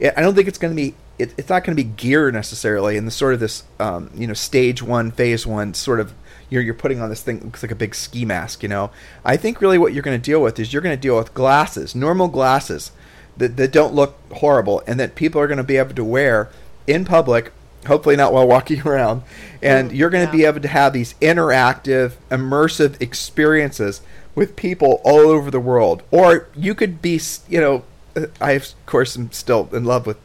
I 0.00 0.12
I 0.14 0.20
don't 0.20 0.34
think 0.34 0.46
it's 0.46 0.58
going 0.58 0.76
to 0.76 0.82
be. 0.82 0.94
It, 1.18 1.32
it's 1.38 1.48
not 1.48 1.64
going 1.64 1.74
to 1.76 1.82
be 1.82 1.88
gear 1.88 2.30
necessarily 2.30 2.96
in 2.96 3.06
the 3.06 3.10
sort 3.10 3.32
of 3.32 3.40
this, 3.40 3.64
um, 3.78 4.10
you 4.14 4.26
know, 4.26 4.34
stage 4.34 4.82
one, 4.82 5.10
phase 5.10 5.46
one 5.46 5.72
sort 5.74 6.00
of. 6.00 6.12
You're, 6.52 6.62
you're 6.62 6.74
putting 6.74 7.00
on 7.00 7.08
this 7.08 7.22
thing 7.22 7.40
looks 7.40 7.62
like 7.62 7.72
a 7.72 7.76
big 7.76 7.94
ski 7.94 8.24
mask, 8.24 8.62
you 8.62 8.68
know. 8.68 8.90
I 9.24 9.36
think 9.36 9.60
really 9.60 9.78
what 9.78 9.92
you're 9.92 10.02
going 10.02 10.20
to 10.20 10.24
deal 10.24 10.42
with 10.42 10.58
is 10.58 10.72
you're 10.72 10.82
going 10.82 10.96
to 10.96 11.00
deal 11.00 11.16
with 11.16 11.34
glasses, 11.34 11.94
normal 11.94 12.28
glasses 12.28 12.92
that, 13.36 13.56
that 13.56 13.72
don't 13.72 13.94
look 13.94 14.18
horrible 14.32 14.82
and 14.86 15.00
that 15.00 15.14
people 15.14 15.40
are 15.40 15.46
going 15.46 15.58
to 15.58 15.64
be 15.64 15.76
able 15.76 15.94
to 15.94 16.04
wear 16.04 16.50
in 16.86 17.04
public 17.04 17.52
hopefully 17.86 18.16
not 18.16 18.32
while 18.32 18.46
walking 18.46 18.80
around 18.86 19.22
and 19.60 19.90
Mm, 19.90 19.94
you're 19.94 20.10
going 20.10 20.26
to 20.26 20.36
yeah. 20.36 20.42
be 20.42 20.44
able 20.44 20.60
to 20.60 20.68
have 20.68 20.92
these 20.92 21.14
interactive 21.14 22.12
immersive 22.30 23.00
experiences 23.00 24.00
with 24.34 24.56
people 24.56 25.00
all 25.04 25.28
over 25.28 25.50
the 25.50 25.60
world 25.60 26.02
or 26.10 26.48
you 26.54 26.74
could 26.74 27.00
be 27.02 27.20
you 27.48 27.60
know 27.60 27.84
uh, 28.16 28.26
i 28.40 28.52
of 28.52 28.74
course 28.86 29.16
am 29.16 29.30
still 29.32 29.68
in 29.72 29.84
love 29.84 30.06
with 30.06 30.18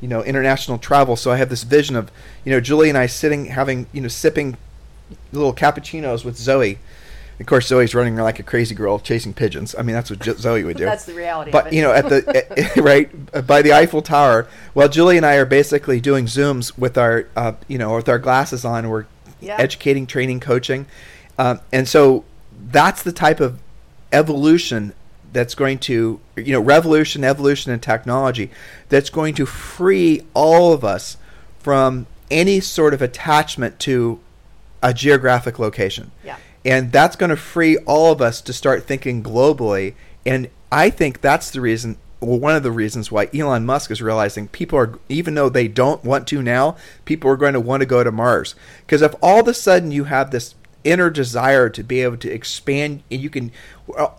you 0.00 0.08
know 0.08 0.22
international 0.22 0.78
travel 0.78 1.16
so 1.16 1.30
i 1.30 1.36
have 1.36 1.48
this 1.48 1.64
vision 1.64 1.96
of 1.96 2.10
you 2.44 2.52
know 2.52 2.60
julie 2.60 2.88
and 2.88 2.98
i 2.98 3.06
sitting 3.06 3.46
having 3.46 3.86
you 3.92 4.00
know 4.00 4.08
sipping 4.08 4.56
little 5.32 5.54
cappuccinos 5.54 6.24
with 6.24 6.36
zoe 6.36 6.78
of 7.40 7.46
course 7.46 7.66
zoe's 7.68 7.94
running 7.94 8.14
around 8.16 8.24
like 8.24 8.38
a 8.38 8.42
crazy 8.42 8.74
girl 8.74 8.98
chasing 8.98 9.32
pigeons 9.32 9.74
i 9.78 9.82
mean 9.82 9.94
that's 9.94 10.10
what 10.10 10.22
zoe 10.38 10.64
would 10.64 10.76
do 10.76 10.84
That's 10.84 11.04
the 11.06 11.14
reality. 11.14 11.50
of 11.50 11.52
but 11.52 11.72
you 11.72 11.82
know 11.82 11.92
at 11.92 12.08
the 12.08 12.46
eh, 12.58 12.80
right 12.80 13.46
by 13.46 13.62
the 13.62 13.72
Eiffel 13.72 14.02
Tower 14.02 14.48
while 14.74 14.88
Julie 14.88 15.16
and 15.16 15.24
I 15.26 15.36
are 15.36 15.44
basically 15.46 16.00
doing 16.00 16.26
zooms 16.26 16.76
with 16.76 16.98
our 16.98 17.26
uh, 17.36 17.52
you 17.68 17.78
know 17.78 17.94
with 17.96 18.08
our 18.08 18.18
glasses 18.18 18.64
on 18.64 18.88
we're 18.88 19.06
Yeah. 19.40 19.56
educating 19.58 20.06
training 20.06 20.40
coaching 20.40 20.86
um, 21.38 21.60
and 21.72 21.86
so 21.86 22.24
that's 22.70 23.02
the 23.04 23.12
type 23.12 23.38
of 23.40 23.60
evolution 24.12 24.94
that's 25.32 25.54
going 25.54 25.78
to 25.78 26.18
you 26.36 26.52
know 26.52 26.60
revolution 26.60 27.22
evolution 27.22 27.70
in 27.72 27.78
technology 27.78 28.50
that's 28.88 29.10
going 29.10 29.34
to 29.34 29.46
free 29.46 30.22
all 30.34 30.72
of 30.72 30.82
us 30.84 31.16
from 31.60 32.06
any 32.30 32.58
sort 32.60 32.94
of 32.94 33.00
attachment 33.02 33.78
to 33.78 34.18
a 34.82 34.94
geographic 34.94 35.58
location 35.58 36.10
Yeah. 36.24 36.36
and 36.64 36.92
that's 36.92 37.16
going 37.16 37.30
to 37.30 37.36
free 37.36 37.76
all 37.78 38.12
of 38.12 38.20
us 38.20 38.40
to 38.42 38.52
start 38.52 38.84
thinking 38.84 39.22
globally 39.22 39.94
and 40.24 40.48
i 40.70 40.90
think 40.90 41.20
that's 41.20 41.50
the 41.50 41.60
reason 41.60 41.96
well, 42.20 42.38
one 42.38 42.56
of 42.56 42.64
the 42.64 42.72
reasons 42.72 43.12
why 43.12 43.28
Elon 43.32 43.64
Musk 43.64 43.92
is 43.92 44.02
realizing 44.02 44.48
people 44.48 44.76
are, 44.76 44.98
even 45.08 45.34
though 45.34 45.48
they 45.48 45.68
don't 45.68 46.02
want 46.04 46.26
to 46.26 46.42
now, 46.42 46.76
people 47.04 47.30
are 47.30 47.36
going 47.36 47.52
to 47.52 47.60
want 47.60 47.80
to 47.80 47.86
go 47.86 48.02
to 48.02 48.10
Mars. 48.10 48.56
Because 48.84 49.02
if 49.02 49.14
all 49.22 49.38
of 49.38 49.46
a 49.46 49.54
sudden 49.54 49.92
you 49.92 50.02
have 50.04 50.32
this 50.32 50.56
inner 50.82 51.10
desire 51.10 51.68
to 51.68 51.82
be 51.84 52.00
able 52.00 52.16
to 52.16 52.28
expand, 52.30 53.04
and 53.08 53.20
you 53.20 53.30
can, 53.30 53.52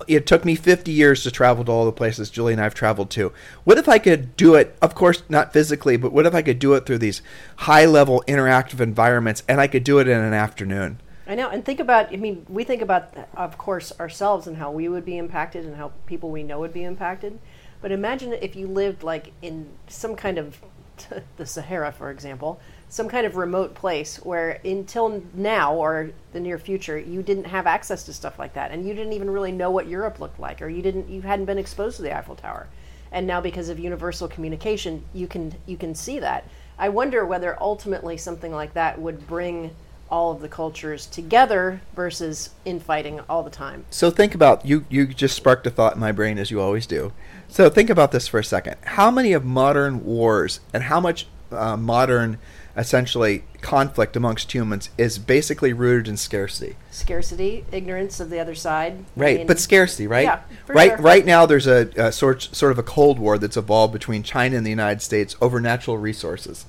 it 0.07 0.25
took 0.25 0.45
me 0.45 0.55
50 0.55 0.91
years 0.91 1.23
to 1.23 1.31
travel 1.31 1.65
to 1.65 1.71
all 1.71 1.85
the 1.85 1.91
places 1.91 2.29
Julie 2.29 2.53
and 2.53 2.61
I 2.61 2.65
have 2.65 2.73
traveled 2.73 3.09
to. 3.11 3.31
What 3.63 3.77
if 3.77 3.87
I 3.87 3.99
could 3.99 4.35
do 4.35 4.55
it, 4.55 4.75
of 4.81 4.95
course, 4.95 5.23
not 5.29 5.53
physically, 5.53 5.97
but 5.97 6.11
what 6.11 6.25
if 6.25 6.33
I 6.33 6.41
could 6.41 6.59
do 6.59 6.73
it 6.73 6.85
through 6.85 6.99
these 6.99 7.21
high 7.57 7.85
level 7.85 8.23
interactive 8.27 8.79
environments 8.79 9.43
and 9.47 9.61
I 9.61 9.67
could 9.67 9.83
do 9.83 9.99
it 9.99 10.07
in 10.07 10.17
an 10.17 10.33
afternoon? 10.33 10.99
I 11.29 11.35
know, 11.35 11.47
and 11.47 11.63
think 11.63 11.79
about. 11.79 12.11
I 12.11 12.15
mean, 12.15 12.43
we 12.49 12.63
think 12.63 12.81
about, 12.81 13.13
of 13.35 13.55
course, 13.55 13.93
ourselves 13.99 14.47
and 14.47 14.57
how 14.57 14.71
we 14.71 14.89
would 14.89 15.05
be 15.05 15.15
impacted, 15.15 15.63
and 15.63 15.75
how 15.75 15.91
people 16.07 16.31
we 16.31 16.41
know 16.41 16.59
would 16.59 16.73
be 16.73 16.83
impacted. 16.83 17.37
But 17.83 17.91
imagine 17.91 18.33
if 18.33 18.55
you 18.55 18.67
lived 18.67 19.03
like 19.03 19.31
in 19.43 19.69
some 19.87 20.15
kind 20.15 20.39
of 20.39 20.59
the 21.37 21.45
Sahara, 21.45 21.91
for 21.91 22.09
example, 22.09 22.59
some 22.89 23.07
kind 23.07 23.25
of 23.25 23.35
remote 23.35 23.75
place 23.75 24.17
where 24.17 24.59
until 24.65 25.23
now 25.33 25.75
or 25.75 26.09
the 26.33 26.39
near 26.39 26.57
future 26.57 26.97
you 26.97 27.21
didn't 27.21 27.45
have 27.45 27.67
access 27.67 28.03
to 28.03 28.13
stuff 28.13 28.39
like 28.39 28.53
that, 28.53 28.71
and 28.71 28.87
you 28.87 28.93
didn't 28.93 29.13
even 29.13 29.29
really 29.29 29.51
know 29.51 29.71
what 29.71 29.87
Europe 29.87 30.19
looked 30.19 30.39
like, 30.39 30.61
or 30.61 30.67
you 30.67 30.81
didn't, 30.81 31.07
you 31.09 31.21
hadn't 31.21 31.45
been 31.45 31.59
exposed 31.59 31.97
to 31.97 32.03
the 32.03 32.15
Eiffel 32.15 32.35
Tower, 32.35 32.67
and 33.11 33.25
now 33.25 33.39
because 33.39 33.69
of 33.69 33.79
universal 33.79 34.27
communication, 34.27 35.03
you 35.13 35.27
can 35.27 35.53
you 35.65 35.77
can 35.77 35.93
see 35.95 36.19
that. 36.19 36.45
I 36.77 36.89
wonder 36.89 37.25
whether 37.25 37.61
ultimately 37.61 38.17
something 38.17 38.51
like 38.51 38.73
that 38.73 38.99
would 38.99 39.27
bring 39.27 39.71
all 40.09 40.31
of 40.31 40.41
the 40.41 40.49
cultures 40.49 41.05
together 41.05 41.81
versus 41.95 42.49
infighting 42.65 43.19
all 43.29 43.43
the 43.43 43.49
time. 43.49 43.85
So 43.91 44.09
think 44.09 44.33
about 44.33 44.65
you. 44.65 44.85
You 44.89 45.05
just 45.05 45.35
sparked 45.35 45.67
a 45.67 45.69
thought 45.69 45.93
in 45.93 45.99
my 45.99 46.11
brain 46.11 46.39
as 46.39 46.49
you 46.49 46.59
always 46.59 46.87
do. 46.87 47.13
So 47.47 47.69
think 47.69 47.89
about 47.89 48.11
this 48.11 48.27
for 48.27 48.39
a 48.39 48.43
second. 48.43 48.77
How 48.83 49.11
many 49.11 49.33
of 49.33 49.45
modern 49.45 50.03
wars 50.03 50.61
and 50.73 50.83
how 50.83 50.99
much 50.99 51.27
uh, 51.51 51.77
modern, 51.77 52.39
essentially, 52.79 53.43
conflict 53.61 54.15
amongst 54.15 54.51
humans 54.53 54.89
is 54.97 55.19
basically 55.19 55.73
rooted 55.73 56.07
in 56.07 56.17
scarcity? 56.17 56.75
Scarcity, 56.91 57.65
ignorance 57.71 58.19
of 58.19 58.29
the 58.29 58.39
other 58.39 58.55
side. 58.55 58.93
I 59.17 59.19
Right, 59.19 59.37
mean, 59.39 59.47
but 59.47 59.59
scarcity, 59.59 60.07
right? 60.07 60.23
Yeah, 60.23 60.39
right, 60.67 60.91
sure. 60.91 60.97
right 60.97 61.25
now 61.25 61.45
there's 61.45 61.67
a, 61.67 61.89
a 61.97 62.11
sort 62.11 62.41
sort 62.51 62.71
of 62.71 62.79
a 62.79 62.83
cold 62.83 63.19
war 63.19 63.37
that's 63.37 63.57
evolved 63.57 63.93
between 63.93 64.23
China 64.23 64.55
and 64.57 64.65
the 64.65 64.69
United 64.71 65.01
States 65.01 65.35
over 65.41 65.59
natural 65.61 65.97
resources, 65.97 66.65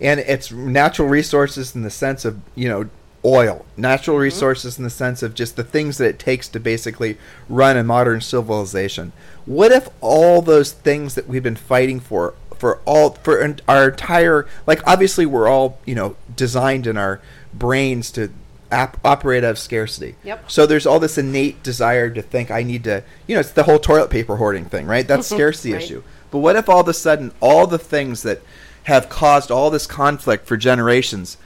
and 0.00 0.20
it's 0.20 0.50
natural 0.52 1.08
resources 1.08 1.74
in 1.74 1.82
the 1.82 1.90
sense 1.90 2.24
of 2.24 2.38
you 2.54 2.68
know 2.68 2.88
oil, 3.24 3.66
natural 3.76 4.14
Mm-hmm. 4.16 4.22
resources 4.22 4.78
in 4.78 4.84
the 4.84 4.90
sense 4.90 5.24
of 5.24 5.34
just 5.34 5.56
the 5.56 5.64
things 5.64 5.98
that 5.98 6.08
it 6.08 6.18
takes 6.20 6.46
to 6.48 6.60
basically 6.60 7.18
run 7.48 7.76
a 7.76 7.82
modern 7.82 8.20
civilization. 8.20 9.12
What 9.44 9.72
if 9.72 9.88
all 10.00 10.40
those 10.40 10.70
things 10.72 11.16
that 11.16 11.26
we've 11.26 11.42
been 11.42 11.56
fighting 11.56 11.98
for 11.98 12.34
for 12.58 12.80
all 12.84 13.10
for 13.10 13.40
our 13.68 13.88
entire 13.90 14.46
like 14.66 14.80
obviously 14.86 15.26
we're 15.26 15.48
all 15.48 15.78
you 15.84 15.94
know 15.94 16.16
designed 16.36 16.86
in 16.86 16.96
our 16.96 17.20
brains 17.54 18.10
to 18.12 18.30
ap- 18.70 18.98
operate 19.04 19.44
out 19.44 19.50
of 19.52 19.58
scarcity. 19.58 20.14
Yep. 20.24 20.50
So 20.50 20.66
there's 20.66 20.86
all 20.86 21.00
this 21.00 21.16
innate 21.18 21.62
desire 21.62 22.10
to 22.10 22.20
think 22.22 22.50
I 22.50 22.62
need 22.62 22.84
to, 22.84 23.02
you 23.26 23.34
know, 23.34 23.40
it's 23.40 23.52
the 23.52 23.62
whole 23.64 23.78
toilet 23.78 24.10
paper 24.10 24.36
hoarding 24.36 24.66
thing, 24.66 24.86
right? 24.86 25.06
That's 25.08 25.26
scarcity 25.34 25.72
Right. 25.72 25.82
issue. 25.82 26.02
But 26.30 26.38
what 26.38 26.56
if 26.56 26.68
all 26.68 26.80
of 26.80 26.88
a 26.88 26.92
sudden 26.94 27.32
all 27.40 27.66
the 27.66 27.78
things 27.78 28.22
that 28.22 28.42
have 28.84 29.08
caused 29.08 29.50
all 29.50 29.70
this 29.70 29.86
conflict 29.86 30.46
for 30.46 30.56
generations, 30.56 31.38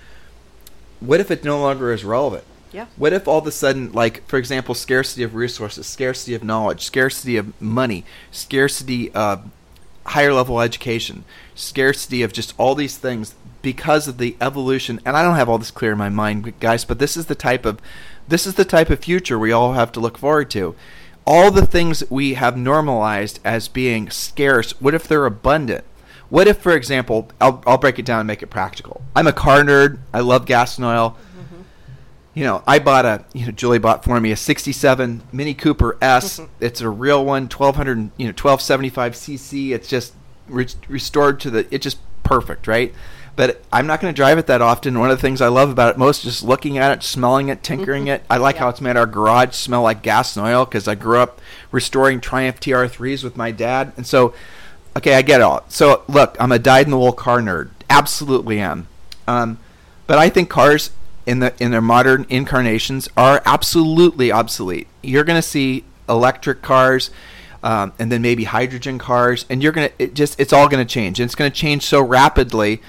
what 1.01 1.21
if 1.21 1.31
it 1.31 1.45
no 1.45 1.61
longer 1.61 1.93
is 1.93 2.05
relevant? 2.05 2.45
Yeah. 2.73 2.87
What 2.97 3.13
if 3.13 3.29
all 3.29 3.39
of 3.39 3.47
a 3.47 3.53
sudden, 3.53 3.93
like 3.93 4.27
for 4.27 4.39
example, 4.39 4.75
scarcity 4.75 5.23
of 5.23 5.35
resources, 5.35 5.87
scarcity 5.87 6.35
of 6.35 6.43
knowledge, 6.43 6.83
scarcity 6.83 7.37
of 7.37 7.61
money, 7.61 8.05
scarcity 8.31 9.13
of 9.13 9.49
higher 10.07 10.33
level 10.33 10.61
education, 10.61 11.25
scarcity 11.55 12.23
of 12.23 12.33
just 12.33 12.55
all 12.59 12.75
these 12.75 12.97
things 12.97 13.35
because 13.63 14.09
of 14.09 14.19
the 14.19 14.37
evolution. 14.41 15.01
And 15.05 15.17
I 15.17 15.23
don't 15.23 15.37
have 15.37 15.49
all 15.49 15.59
this 15.59 15.71
clear 15.71 15.93
in 15.93 15.99
my 15.99 16.09
mind, 16.09 16.59
guys, 16.61 16.85
but 16.85 16.99
this 16.99 17.17
is 17.17 17.27
the 17.27 17.35
type 17.35 17.65
of 17.65 17.81
this 18.29 18.47
is 18.47 18.55
the 18.55 18.65
type 18.65 18.91
of 18.91 19.01
future 19.01 19.39
we 19.39 19.53
all 19.53 19.73
have 19.73 19.93
to 19.93 20.01
look 20.01 20.17
forward 20.17 20.51
to. 20.51 20.75
All 21.27 21.51
the 21.51 21.67
things 21.67 22.01
that 22.01 22.11
we 22.11 22.35
have 22.35 22.57
normalized 22.57 23.41
as 23.45 23.69
being 23.69 24.11
scarce, 24.11 24.81
what 24.81 24.95
if 24.95 25.07
they're 25.07 25.27
abundant? 25.27 25.85
What 26.29 26.49
if, 26.49 26.59
for 26.59 26.73
example, 26.73 27.31
I'll, 27.41 27.63
I'll 27.67 27.79
break 27.79 27.99
it 27.99 28.07
down 28.07 28.21
and 28.21 28.27
make 28.27 28.43
it 28.43 28.47
practical. 28.47 29.03
I'm 29.15 29.27
a 29.27 29.33
car 29.33 29.63
nerd. 29.63 29.99
I 30.15 30.21
love 30.21 30.47
gas 30.47 30.79
and 30.79 30.87
oil 30.87 31.17
you 32.35 32.45
know, 32.45 32.63
I 32.67 32.79
bought 32.79 33.05
a, 33.05 33.25
you 33.33 33.47
know, 33.47 33.53
Julie 33.53 33.79
bought 33.79 34.05
for 34.05 34.19
me 34.19 34.33
a 34.33 34.37
67 34.37 35.23
Mini 35.33 35.55
Cooper 35.55 35.99
S. 36.01 36.41
it's 36.61 36.81
a 36.81 36.89
real 36.89 37.25
one, 37.25 37.43
1200, 37.43 38.11
you 38.17 38.27
know, 38.27 38.31
1275 38.31 39.13
cc. 39.13 39.71
It's 39.71 39.89
just 39.89 40.15
re- 40.49 40.67
restored 40.89 41.41
to 41.41 41.51
the, 41.51 41.67
it's 41.71 41.85
just 41.85 41.99
perfect, 42.23 42.67
right? 42.67 42.95
But 43.35 43.63
I'm 43.73 43.87
not 43.87 44.01
going 44.01 44.13
to 44.13 44.17
drive 44.17 44.39
it 44.39 44.47
that 44.47 44.63
often. 44.63 44.99
One 44.99 45.11
of 45.11 45.17
the 45.17 45.23
things 45.23 45.41
I 45.41 45.49
love 45.49 45.71
about 45.71 45.95
it 45.95 45.99
most 45.99 46.25
is 46.25 46.35
just 46.35 46.43
looking 46.43 46.79
at 46.79 46.97
it, 46.97 47.03
smelling 47.03 47.49
it, 47.49 47.63
tinkering 47.63 48.07
it. 48.07 48.25
I 48.31 48.39
like 48.39 48.57
how 48.59 48.69
it's 48.69 48.81
made 48.81 48.97
our 48.97 49.07
garage 49.07 49.55
smell 49.55 49.83
like 49.83 50.03
gas 50.03 50.37
and 50.37 50.47
oil 50.47 50.65
because 50.65 50.89
I 50.89 50.95
grew 50.95 51.19
up 51.19 51.41
restoring 51.71 52.21
Triumph 52.21 52.61
TR3s 52.61 53.25
with 53.25 53.37
my 53.37 53.51
dad. 53.51 53.93
And 53.97 54.07
so, 54.07 54.35
okay, 54.97 55.15
I 55.15 55.23
get 55.23 55.41
it 55.41 55.45
all. 55.45 55.65
So, 55.69 56.03
look, 56.09 56.37
I'm 56.41 56.53
a 56.53 56.59
dyed 56.59 56.87
in 56.87 56.91
the 56.91 56.99
wool 56.99 57.13
car 57.13 57.41
nerd. 57.41 57.71
Absolutely 57.91 58.59
am. 58.59 58.89
Um, 59.27 59.59
but 60.07 60.19
I 60.19 60.29
think 60.29 60.51
cars 60.51 60.91
in 61.27 61.39
the 61.39 61.55
in 61.63 61.71
their 61.71 61.81
modern 61.81 62.27
incarnations 62.29 63.09
are 63.17 63.43
absolutely 63.45 64.33
obsolete. 64.33 64.89
You're 65.03 65.25
going 65.25 65.39
to 65.39 65.47
see 65.47 65.85
electric 66.09 66.63
cars, 66.63 67.11
um, 67.63 67.93
and 67.99 68.11
then 68.11 68.23
maybe 68.23 68.45
hydrogen 68.45 68.99
cars, 68.99 69.47
and 69.49 69.63
you're 69.63 69.73
going 69.73 69.91
to 69.99 70.07
just 70.09 70.39
it's 70.41 70.53
all 70.53 70.69
going 70.69 70.85
to 70.85 70.91
change, 70.91 71.21
and 71.21 71.27
it's 71.27 71.35
going 71.35 71.51
to 71.51 71.57
change 71.57 71.85
so 71.85 72.03
rapidly. 72.03 72.83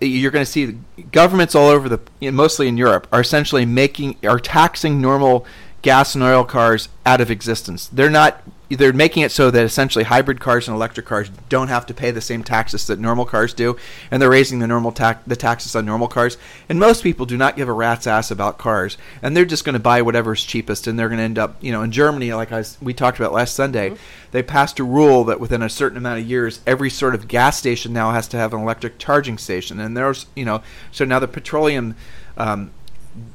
You're 0.00 0.30
going 0.30 0.44
to 0.44 0.50
see 0.50 0.78
governments 1.10 1.54
all 1.54 1.68
over 1.68 1.88
the, 1.88 2.30
mostly 2.30 2.68
in 2.68 2.76
Europe, 2.76 3.08
are 3.12 3.20
essentially 3.20 3.66
making 3.66 4.16
are 4.24 4.38
taxing 4.38 5.00
normal 5.00 5.44
gas 5.82 6.14
and 6.14 6.22
oil 6.22 6.44
cars 6.44 6.88
out 7.04 7.20
of 7.20 7.30
existence. 7.30 7.88
They're 7.88 8.10
not. 8.10 8.42
They're 8.76 8.92
making 8.92 9.22
it 9.22 9.32
so 9.32 9.50
that 9.50 9.64
essentially 9.64 10.04
hybrid 10.04 10.40
cars 10.40 10.68
and 10.68 10.74
electric 10.74 11.06
cars 11.06 11.30
don't 11.48 11.68
have 11.68 11.86
to 11.86 11.94
pay 11.94 12.10
the 12.10 12.20
same 12.20 12.42
taxes 12.42 12.86
that 12.86 12.98
normal 12.98 13.24
cars 13.24 13.52
do, 13.52 13.76
and 14.10 14.20
they're 14.20 14.30
raising 14.30 14.58
the 14.58 14.66
normal 14.66 14.92
tax 14.92 15.22
the 15.26 15.36
taxes 15.36 15.76
on 15.76 15.84
normal 15.84 16.08
cars. 16.08 16.36
And 16.68 16.78
most 16.78 17.02
people 17.02 17.26
do 17.26 17.36
not 17.36 17.56
give 17.56 17.68
a 17.68 17.72
rat's 17.72 18.06
ass 18.06 18.30
about 18.30 18.58
cars, 18.58 18.96
and 19.20 19.36
they're 19.36 19.44
just 19.44 19.64
going 19.64 19.74
to 19.74 19.80
buy 19.80 20.02
whatever's 20.02 20.44
cheapest, 20.44 20.86
and 20.86 20.98
they're 20.98 21.08
going 21.08 21.18
to 21.18 21.24
end 21.24 21.38
up, 21.38 21.56
you 21.60 21.72
know, 21.72 21.82
in 21.82 21.92
Germany, 21.92 22.32
like 22.32 22.52
I 22.52 22.64
we 22.80 22.94
talked 22.94 23.18
about 23.18 23.32
last 23.32 23.54
Sunday, 23.54 23.94
they 24.30 24.42
passed 24.42 24.78
a 24.80 24.84
rule 24.84 25.24
that 25.24 25.40
within 25.40 25.62
a 25.62 25.68
certain 25.68 25.98
amount 25.98 26.20
of 26.20 26.26
years, 26.26 26.60
every 26.66 26.90
sort 26.90 27.14
of 27.14 27.28
gas 27.28 27.58
station 27.58 27.92
now 27.92 28.12
has 28.12 28.28
to 28.28 28.36
have 28.36 28.54
an 28.54 28.60
electric 28.60 28.98
charging 28.98 29.38
station, 29.38 29.80
and 29.80 29.96
there's, 29.96 30.26
you 30.34 30.44
know, 30.44 30.62
so 30.90 31.04
now 31.04 31.18
the 31.18 31.28
petroleum. 31.28 31.94
Um, 32.36 32.70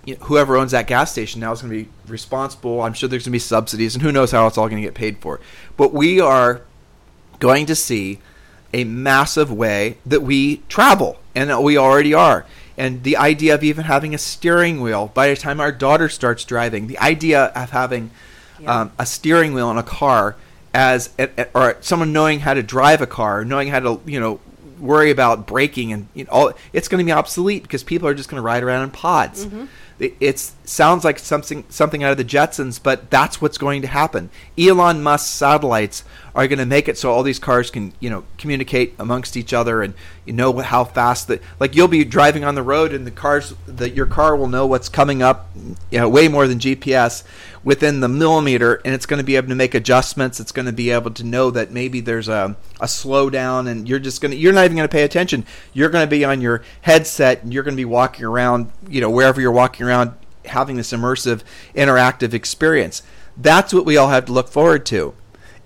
you 0.06 0.16
know, 0.16 0.26
whoever 0.26 0.58
owns 0.58 0.72
that 0.72 0.88
gas 0.88 1.12
station 1.12 1.42
now 1.42 1.52
is 1.52 1.62
going 1.62 1.74
to 1.74 1.84
be 1.86 1.90
responsible. 2.08 2.82
I'm 2.82 2.94
sure 2.94 3.08
there's 3.10 3.24
going 3.24 3.32
to 3.32 3.36
be 3.36 3.40
subsidies, 3.40 3.96
and 3.96 4.02
who 4.02 4.12
knows 4.12 4.32
how 4.32 4.48
it's 4.48 4.58
all 4.58 4.68
going 4.70 4.82
to 4.82 4.88
get 4.88 4.96
paid 4.96 5.18
for. 5.20 5.40
But 5.76 5.94
we 5.94 6.20
are 6.20 6.62
going 7.40 7.66
to 7.68 7.76
see 7.76 8.20
a 8.74 8.84
massive 8.84 9.52
way 9.52 9.98
that 10.06 10.22
we 10.22 10.58
travel, 10.70 11.20
and 11.36 11.50
that 11.50 11.62
we 11.64 11.78
already 11.78 12.14
are. 12.14 12.46
And 12.78 13.04
the 13.04 13.18
idea 13.18 13.56
of 13.56 13.64
even 13.64 13.86
having 13.86 14.14
a 14.14 14.18
steering 14.20 14.82
wheel 14.82 15.10
by 15.14 15.30
the 15.30 15.36
time 15.36 15.60
our 15.60 15.72
daughter 15.72 16.10
starts 16.10 16.44
driving, 16.46 16.88
the 16.88 17.00
idea 17.00 17.46
of 17.56 17.72
having 17.72 18.12
Yeah. 18.60 18.82
um, 18.82 18.92
a 19.00 19.06
steering 19.06 19.54
wheel 19.54 19.70
in 19.72 19.78
a 19.78 19.84
car 19.84 20.36
as 20.74 21.10
or 21.56 21.78
someone 21.82 22.12
knowing 22.14 22.42
how 22.42 22.54
to 22.54 22.62
drive 22.64 23.02
a 23.02 23.08
car, 23.08 23.44
knowing 23.46 23.70
how 23.70 23.80
to 23.80 24.00
you 24.06 24.20
know 24.20 24.40
worry 24.80 25.12
about 25.12 25.48
braking 25.48 25.92
and 25.94 26.08
you 26.14 26.24
know, 26.26 26.32
all 26.32 26.54
it's 26.74 26.88
going 26.88 27.04
to 27.04 27.06
be 27.06 27.12
obsolete 27.12 27.64
because 27.64 27.84
people 27.84 28.08
are 28.08 28.14
just 28.14 28.30
going 28.30 28.38
to 28.38 28.46
ride 28.46 28.64
around 28.64 28.84
in 28.84 28.92
pods. 28.92 29.46
Mm-hmm. 29.46 29.66
It 30.00 30.38
sounds 30.38 31.04
like 31.04 31.18
something 31.18 31.66
something 31.70 32.04
out 32.04 32.12
of 32.12 32.18
the 32.18 32.26
Jetsons, 32.26 32.82
but 32.82 33.10
that's 33.10 33.42
what's 33.42 33.58
going 33.58 33.82
to 33.82 33.88
happen. 33.88 34.30
Elon 34.58 35.02
Musk's 35.02 35.30
satellites 35.30 36.04
are 36.38 36.48
going 36.48 36.60
to 36.60 36.66
make 36.68 36.88
it 36.88 37.00
so 37.00 37.12
all 37.12 37.24
these 37.24 37.40
cars 37.40 37.72
can 37.72 37.92
you 38.00 38.12
know 38.12 38.24
communicate 38.38 38.94
amongst 39.00 39.36
each 39.36 39.54
other 39.54 39.82
and 39.82 39.96
you 40.24 40.32
know 40.32 40.56
how 40.60 40.84
fast 40.84 41.28
that 41.28 41.42
like 41.60 41.76
you'll 41.76 41.88
be 41.88 42.06
driving 42.06 42.44
on 42.44 42.54
the 42.54 42.62
road 42.62 42.94
and 42.94 43.08
the 43.08 43.12
cars 43.12 43.56
that 43.66 43.96
your 43.96 44.06
car 44.06 44.36
will 44.36 44.48
know 44.48 44.68
what's 44.68 44.88
coming 44.88 45.24
up 45.24 45.50
you 45.90 45.98
know 45.98 46.08
way 46.08 46.28
more 46.28 46.48
than 46.48 46.60
GPS 46.60 47.24
within 47.64 48.02
the 48.02 48.08
millimeter 48.08 48.76
and 48.86 48.94
it's 48.94 49.08
going 49.08 49.18
to 49.18 49.24
be 49.24 49.36
able 49.36 49.50
to 49.50 49.56
make 49.56 49.74
adjustments 49.74 50.40
it's 50.40 50.52
going 50.52 50.68
to 50.68 50.72
be 50.72 50.92
able 50.92 51.10
to 51.10 51.24
know 51.24 51.50
that 51.50 51.72
maybe 51.72 52.00
there's 52.02 52.28
a, 52.28 52.56
a 52.80 52.86
slowdown 52.86 53.68
and 53.68 53.90
you're 53.90 53.98
just 53.98 54.22
going 54.22 54.32
to 54.32 54.38
you're 54.38 54.54
not 54.54 54.64
even 54.64 54.78
going 54.78 54.88
to 54.88 54.94
pay 54.94 55.04
attention 55.04 55.44
you're 55.74 55.90
going 55.90 56.06
to 56.06 56.10
be 56.10 56.24
on 56.24 56.40
your 56.40 56.62
headset 56.82 57.42
and 57.42 57.52
you're 57.52 57.64
going 57.64 57.74
to 57.74 57.82
be 57.82 57.84
walking 57.84 58.26
around 58.26 58.72
you 58.88 59.02
know 59.02 59.10
wherever 59.10 59.42
you're 59.42 59.52
walking 59.52 59.87
around 59.88 60.14
having 60.46 60.76
this 60.76 60.92
immersive 60.92 61.42
interactive 61.76 62.34
experience 62.34 63.04
that's 63.36 63.74
what 63.74 63.86
we 63.86 63.98
all 63.98 64.10
have 64.10 64.26
to 64.26 64.34
look 64.34 64.48
forward 64.48 64.86
to 64.86 65.14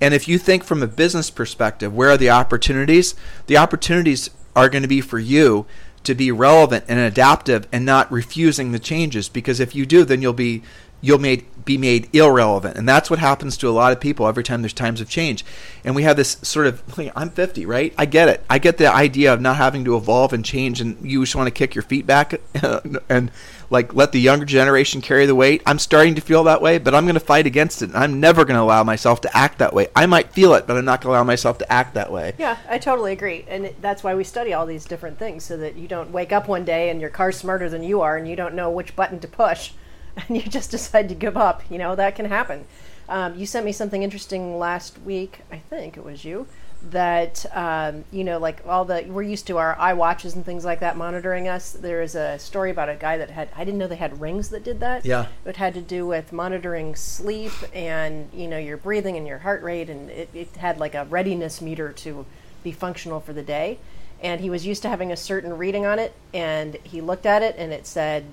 and 0.01 0.15
if 0.15 0.27
you 0.27 0.39
think 0.39 0.63
from 0.63 0.81
a 0.81 0.87
business 0.87 1.29
perspective, 1.29 1.93
where 1.93 2.09
are 2.09 2.17
the 2.17 2.31
opportunities? 2.31 3.13
The 3.45 3.57
opportunities 3.57 4.31
are 4.55 4.67
going 4.67 4.81
to 4.81 4.87
be 4.87 4.99
for 4.99 5.19
you 5.19 5.67
to 6.03 6.15
be 6.15 6.31
relevant 6.31 6.85
and 6.87 6.99
adaptive 6.99 7.67
and 7.71 7.85
not 7.85 8.11
refusing 8.11 8.71
the 8.71 8.79
changes 8.79 9.29
because 9.29 9.59
if 9.59 9.75
you 9.75 9.85
do 9.85 10.03
then 10.03 10.19
you'll 10.19 10.33
be 10.33 10.63
you'll 11.01 11.19
made 11.19 11.45
be 11.65 11.77
made 11.77 12.13
irrelevant. 12.13 12.77
And 12.77 12.87
that's 12.87 13.09
what 13.09 13.19
happens 13.19 13.57
to 13.57 13.69
a 13.69 13.71
lot 13.71 13.91
of 13.91 13.99
people 13.99 14.27
every 14.27 14.43
time 14.43 14.61
there's 14.61 14.73
times 14.73 15.01
of 15.01 15.09
change. 15.09 15.45
And 15.83 15.95
we 15.95 16.03
have 16.03 16.17
this 16.17 16.37
sort 16.41 16.67
of 16.67 16.83
i'm 17.15 17.29
50 17.29 17.65
right? 17.65 17.93
I 17.97 18.05
get 18.05 18.29
it. 18.29 18.43
I 18.49 18.59
get 18.59 18.77
the 18.77 18.91
idea 18.91 19.33
of 19.33 19.41
not 19.41 19.57
having 19.57 19.85
to 19.85 19.95
evolve 19.95 20.33
and 20.33 20.43
change 20.43 20.81
and 20.81 20.97
you 21.09 21.21
just 21.23 21.35
want 21.35 21.47
to 21.47 21.51
kick 21.51 21.75
your 21.75 21.81
feet 21.83 22.05
back 22.05 22.39
and 23.09 23.31
like 23.69 23.93
let 23.93 24.11
the 24.11 24.19
younger 24.19 24.45
generation 24.45 25.01
carry 25.01 25.25
the 25.25 25.35
weight. 25.35 25.61
I'm 25.65 25.79
starting 25.79 26.15
to 26.15 26.21
feel 26.21 26.43
that 26.45 26.61
way 26.61 26.77
but 26.77 26.93
i'm 26.93 27.05
going 27.05 27.15
to 27.15 27.19
fight 27.19 27.45
against 27.45 27.81
it. 27.81 27.89
And 27.89 27.97
i'm 27.97 28.19
never 28.19 28.45
going 28.45 28.57
to 28.57 28.61
allow 28.61 28.83
myself 28.83 29.21
to 29.21 29.37
act 29.37 29.59
that 29.59 29.73
way. 29.73 29.87
I 29.95 30.05
might 30.05 30.31
feel 30.31 30.53
it 30.53 30.67
but 30.67 30.77
i'm 30.77 30.85
not 30.85 31.01
going 31.01 31.13
to 31.13 31.17
allow 31.17 31.23
myself 31.23 31.57
to 31.59 31.71
act 31.71 31.93
that 31.93 32.11
way. 32.11 32.33
Yeah, 32.37 32.57
I 32.69 32.77
totally 32.77 33.13
agree. 33.13 33.45
And 33.47 33.73
that's 33.81 34.03
why 34.03 34.15
we 34.15 34.23
study 34.23 34.53
all 34.53 34.65
these 34.65 34.85
different 34.85 35.19
things 35.19 35.43
so 35.43 35.57
that 35.57 35.75
you 35.75 35.87
don't 35.87 36.11
wake 36.11 36.31
up 36.31 36.47
one 36.47 36.65
day 36.65 36.89
and 36.89 36.99
your 37.01 37.09
car's 37.09 37.37
smarter 37.37 37.69
than 37.69 37.83
you 37.83 38.01
are 38.01 38.17
and 38.17 38.27
you 38.27 38.35
don't 38.35 38.55
know 38.55 38.69
which 38.69 38.95
button 38.95 39.19
to 39.19 39.27
push 39.27 39.71
and 40.27 40.37
you 40.37 40.43
just 40.43 40.71
decide 40.71 41.09
to 41.09 41.15
give 41.15 41.37
up. 41.37 41.63
You 41.69 41.77
know, 41.77 41.95
that 41.95 42.15
can 42.15 42.25
happen. 42.25 42.65
Um, 43.11 43.35
you 43.35 43.45
sent 43.45 43.65
me 43.65 43.73
something 43.73 44.03
interesting 44.03 44.57
last 44.57 44.97
week, 45.01 45.39
I 45.51 45.57
think 45.57 45.97
it 45.97 46.05
was 46.05 46.23
you, 46.23 46.47
that, 46.91 47.45
um, 47.51 48.05
you 48.09 48.23
know, 48.23 48.39
like 48.39 48.61
all 48.65 48.85
the, 48.85 49.03
we're 49.05 49.21
used 49.21 49.47
to 49.47 49.57
our 49.57 49.77
eye 49.77 49.91
watches 49.91 50.33
and 50.33 50.45
things 50.45 50.63
like 50.63 50.79
that 50.79 50.95
monitoring 50.95 51.49
us. 51.49 51.73
There 51.73 52.01
is 52.01 52.15
a 52.15 52.39
story 52.39 52.71
about 52.71 52.87
a 52.87 52.95
guy 52.95 53.17
that 53.17 53.29
had, 53.29 53.49
I 53.53 53.65
didn't 53.65 53.79
know 53.79 53.87
they 53.87 53.97
had 53.97 54.21
rings 54.21 54.47
that 54.51 54.63
did 54.63 54.79
that. 54.79 55.05
Yeah. 55.05 55.27
It 55.45 55.57
had 55.57 55.73
to 55.73 55.81
do 55.81 56.07
with 56.07 56.31
monitoring 56.31 56.95
sleep 56.95 57.51
and 57.73 58.29
you 58.33 58.47
know 58.47 58.57
your 58.57 58.77
breathing 58.77 59.17
and 59.17 59.27
your 59.27 59.39
heart 59.39 59.61
rate, 59.61 59.89
and 59.89 60.09
it, 60.09 60.29
it 60.33 60.55
had 60.55 60.79
like 60.79 60.95
a 60.95 61.03
readiness 61.03 61.59
meter 61.61 61.91
to 61.91 62.25
be 62.63 62.71
functional 62.71 63.19
for 63.19 63.33
the 63.33 63.43
day. 63.43 63.77
And 64.23 64.39
he 64.39 64.49
was 64.49 64.65
used 64.65 64.83
to 64.83 64.89
having 64.89 65.11
a 65.11 65.17
certain 65.17 65.57
reading 65.57 65.85
on 65.85 65.99
it, 65.99 66.13
and 66.33 66.75
he 66.83 67.01
looked 67.01 67.25
at 67.25 67.41
it, 67.41 67.55
and 67.57 67.73
it 67.73 67.85
said 67.87 68.23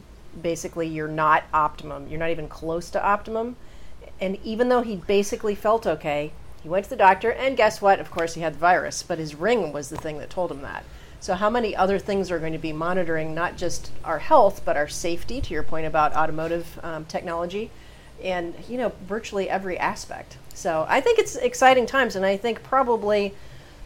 basically 0.42 0.86
you're 0.86 1.08
not 1.08 1.44
optimum. 1.52 2.08
You're 2.08 2.20
not 2.20 2.30
even 2.30 2.48
close 2.48 2.90
to 2.90 3.04
optimum. 3.04 3.56
And 4.20 4.38
even 4.44 4.68
though 4.68 4.82
he 4.82 4.96
basically 4.96 5.54
felt 5.54 5.86
okay, 5.86 6.32
he 6.62 6.68
went 6.68 6.84
to 6.84 6.90
the 6.90 6.96
doctor, 6.96 7.30
and 7.30 7.56
guess 7.56 7.80
what? 7.80 8.00
Of 8.00 8.10
course, 8.10 8.34
he 8.34 8.40
had 8.40 8.54
the 8.54 8.58
virus, 8.58 9.02
but 9.02 9.18
his 9.18 9.34
ring 9.34 9.72
was 9.72 9.90
the 9.90 9.96
thing 9.96 10.18
that 10.18 10.30
told 10.30 10.50
him 10.50 10.62
that. 10.62 10.84
So, 11.20 11.34
how 11.34 11.50
many 11.50 11.74
other 11.74 11.98
things 11.98 12.30
are 12.30 12.38
going 12.38 12.52
to 12.52 12.58
be 12.58 12.72
monitoring 12.72 13.34
not 13.34 13.56
just 13.56 13.90
our 14.04 14.18
health, 14.18 14.62
but 14.64 14.76
our 14.76 14.88
safety, 14.88 15.40
to 15.40 15.54
your 15.54 15.62
point 15.62 15.86
about 15.86 16.14
automotive 16.14 16.78
um, 16.82 17.04
technology, 17.06 17.70
and, 18.22 18.54
you 18.68 18.76
know, 18.76 18.92
virtually 19.06 19.48
every 19.48 19.78
aspect. 19.78 20.36
So, 20.54 20.84
I 20.88 21.00
think 21.00 21.18
it's 21.18 21.36
exciting 21.36 21.86
times, 21.86 22.16
and 22.16 22.24
I 22.24 22.36
think 22.36 22.62
probably, 22.62 23.34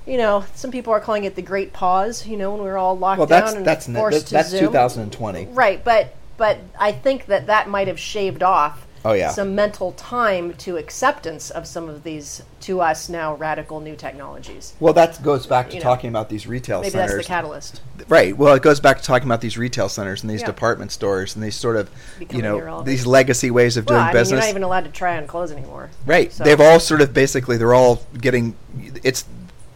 you 0.06 0.18
know, 0.18 0.44
some 0.54 0.70
people 0.70 0.92
are 0.92 1.00
calling 1.00 1.24
it 1.24 1.34
the 1.34 1.42
great 1.42 1.72
pause, 1.72 2.26
you 2.26 2.36
know, 2.36 2.50
when 2.52 2.60
we 2.62 2.66
were 2.66 2.78
all 2.78 2.96
locked 2.96 3.18
well 3.18 3.26
down 3.26 3.40
that's 3.40 3.54
and 3.54 3.66
that's 3.66 3.86
forced 3.86 4.30
that's 4.30 4.50
to 4.50 4.58
Zoom. 4.58 4.72
2020 4.72 5.46
Right, 5.46 5.82
but 5.82 6.14
but 6.36 6.58
I 6.78 6.92
think 6.92 7.26
that 7.26 7.46
that 7.46 7.68
might 7.68 7.88
have 7.88 7.98
shaved 7.98 8.42
off 8.42 8.86
Oh, 9.04 9.14
yeah. 9.14 9.30
some 9.30 9.56
mental 9.56 9.90
time 9.92 10.54
to 10.58 10.76
acceptance 10.76 11.50
of 11.50 11.66
some 11.66 11.88
of 11.88 12.04
these 12.04 12.42
to 12.60 12.80
us 12.80 13.08
now 13.08 13.34
radical 13.34 13.80
new 13.80 13.96
technologies. 13.96 14.74
Well, 14.78 14.92
that 14.94 15.20
goes 15.24 15.44
back 15.44 15.70
to 15.70 15.74
You 15.74 15.80
know, 15.80 15.84
talking 15.84 16.08
about 16.08 16.28
these 16.28 16.46
retail 16.46 16.80
Maybe 16.82 16.90
centers. 16.90 17.08
Maybe 17.10 17.16
that's 17.16 17.26
the 17.26 17.32
catalyst. 17.34 17.80
Right. 18.08 18.36
Well, 18.38 18.54
it 18.54 18.62
goes 18.62 18.78
back 18.78 18.98
to 18.98 19.02
talking 19.02 19.26
about 19.26 19.40
these 19.40 19.58
retail 19.58 19.88
centers 19.88 20.22
and 20.22 20.30
these 20.30 20.42
Yeah. 20.42 20.46
department 20.46 20.92
stores 20.92 21.34
and 21.34 21.42
these 21.44 21.56
sort 21.56 21.74
of, 21.76 21.90
you 22.30 22.42
know, 22.42 22.58
irrelevant. 22.58 22.86
these 22.86 23.04
legacy 23.04 23.50
ways 23.50 23.76
of 23.76 23.86
Well, 23.86 23.96
doing 23.98 24.04
I 24.04 24.06
mean, 24.08 24.20
business. 24.20 24.30
you're 24.38 24.40
not 24.46 24.50
even 24.50 24.62
allowed 24.62 24.84
to 24.84 24.90
try 24.90 25.16
on 25.16 25.26
clothes 25.26 25.50
anymore. 25.50 25.90
Right. 26.06 26.32
So- 26.32 26.44
They've 26.44 26.60
all 26.60 26.78
sort 26.78 27.00
of 27.00 27.12
basically 27.12 27.56
they're 27.56 27.74
all 27.74 28.02
getting 28.20 28.54
it's 29.02 29.24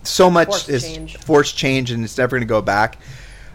so 0.04 0.30
much 0.30 0.46
Forced 0.48 0.68
is 0.68 0.84
change. 0.84 1.16
forced 1.18 1.56
change 1.56 1.90
and 1.90 2.04
it's 2.04 2.16
never 2.16 2.36
going 2.36 2.42
to 2.42 2.46
go 2.46 2.62
back. 2.62 2.96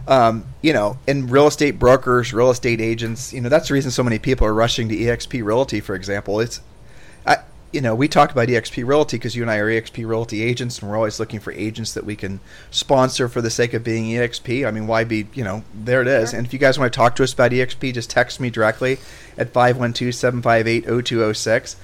Um, 0.08 0.44
you 0.62 0.72
know, 0.72 0.98
and 1.06 1.30
real 1.30 1.46
estate 1.46 1.78
brokers, 1.78 2.32
real 2.32 2.50
estate 2.50 2.80
agents, 2.80 3.32
you 3.32 3.40
know, 3.40 3.48
that's 3.48 3.68
the 3.68 3.74
reason 3.74 3.90
so 3.90 4.02
many 4.02 4.18
people 4.18 4.46
are 4.46 4.54
rushing 4.54 4.88
to 4.88 4.96
EXP 4.96 5.44
Realty, 5.44 5.80
for 5.80 5.94
example. 5.94 6.40
It's, 6.40 6.60
I, 7.24 7.36
you 7.72 7.80
know, 7.80 7.94
we 7.94 8.08
talk 8.08 8.32
about 8.32 8.48
EXP 8.48 8.84
Realty 8.84 9.16
because 9.16 9.36
you 9.36 9.42
and 9.42 9.50
I 9.50 9.58
are 9.58 9.68
EXP 9.68 10.04
Realty 10.06 10.42
agents, 10.42 10.80
and 10.80 10.90
we're 10.90 10.96
always 10.96 11.20
looking 11.20 11.38
for 11.38 11.52
agents 11.52 11.94
that 11.94 12.04
we 12.04 12.16
can 12.16 12.40
sponsor 12.72 13.28
for 13.28 13.40
the 13.40 13.50
sake 13.50 13.74
of 13.74 13.84
being 13.84 14.04
EXP. 14.06 14.66
I 14.66 14.72
mean, 14.72 14.88
why 14.88 15.04
be, 15.04 15.28
you 15.34 15.44
know, 15.44 15.62
there 15.72 16.02
it 16.02 16.08
is. 16.08 16.30
Sure. 16.30 16.38
And 16.38 16.46
if 16.46 16.52
you 16.52 16.58
guys 16.58 16.80
want 16.80 16.92
to 16.92 16.96
talk 16.96 17.14
to 17.16 17.22
us 17.22 17.32
about 17.32 17.52
EXP, 17.52 17.94
just 17.94 18.10
text 18.10 18.40
me 18.40 18.50
directly 18.50 18.98
at 19.38 19.52
512 19.52 20.14
758 20.14 20.84
0206 20.84 21.76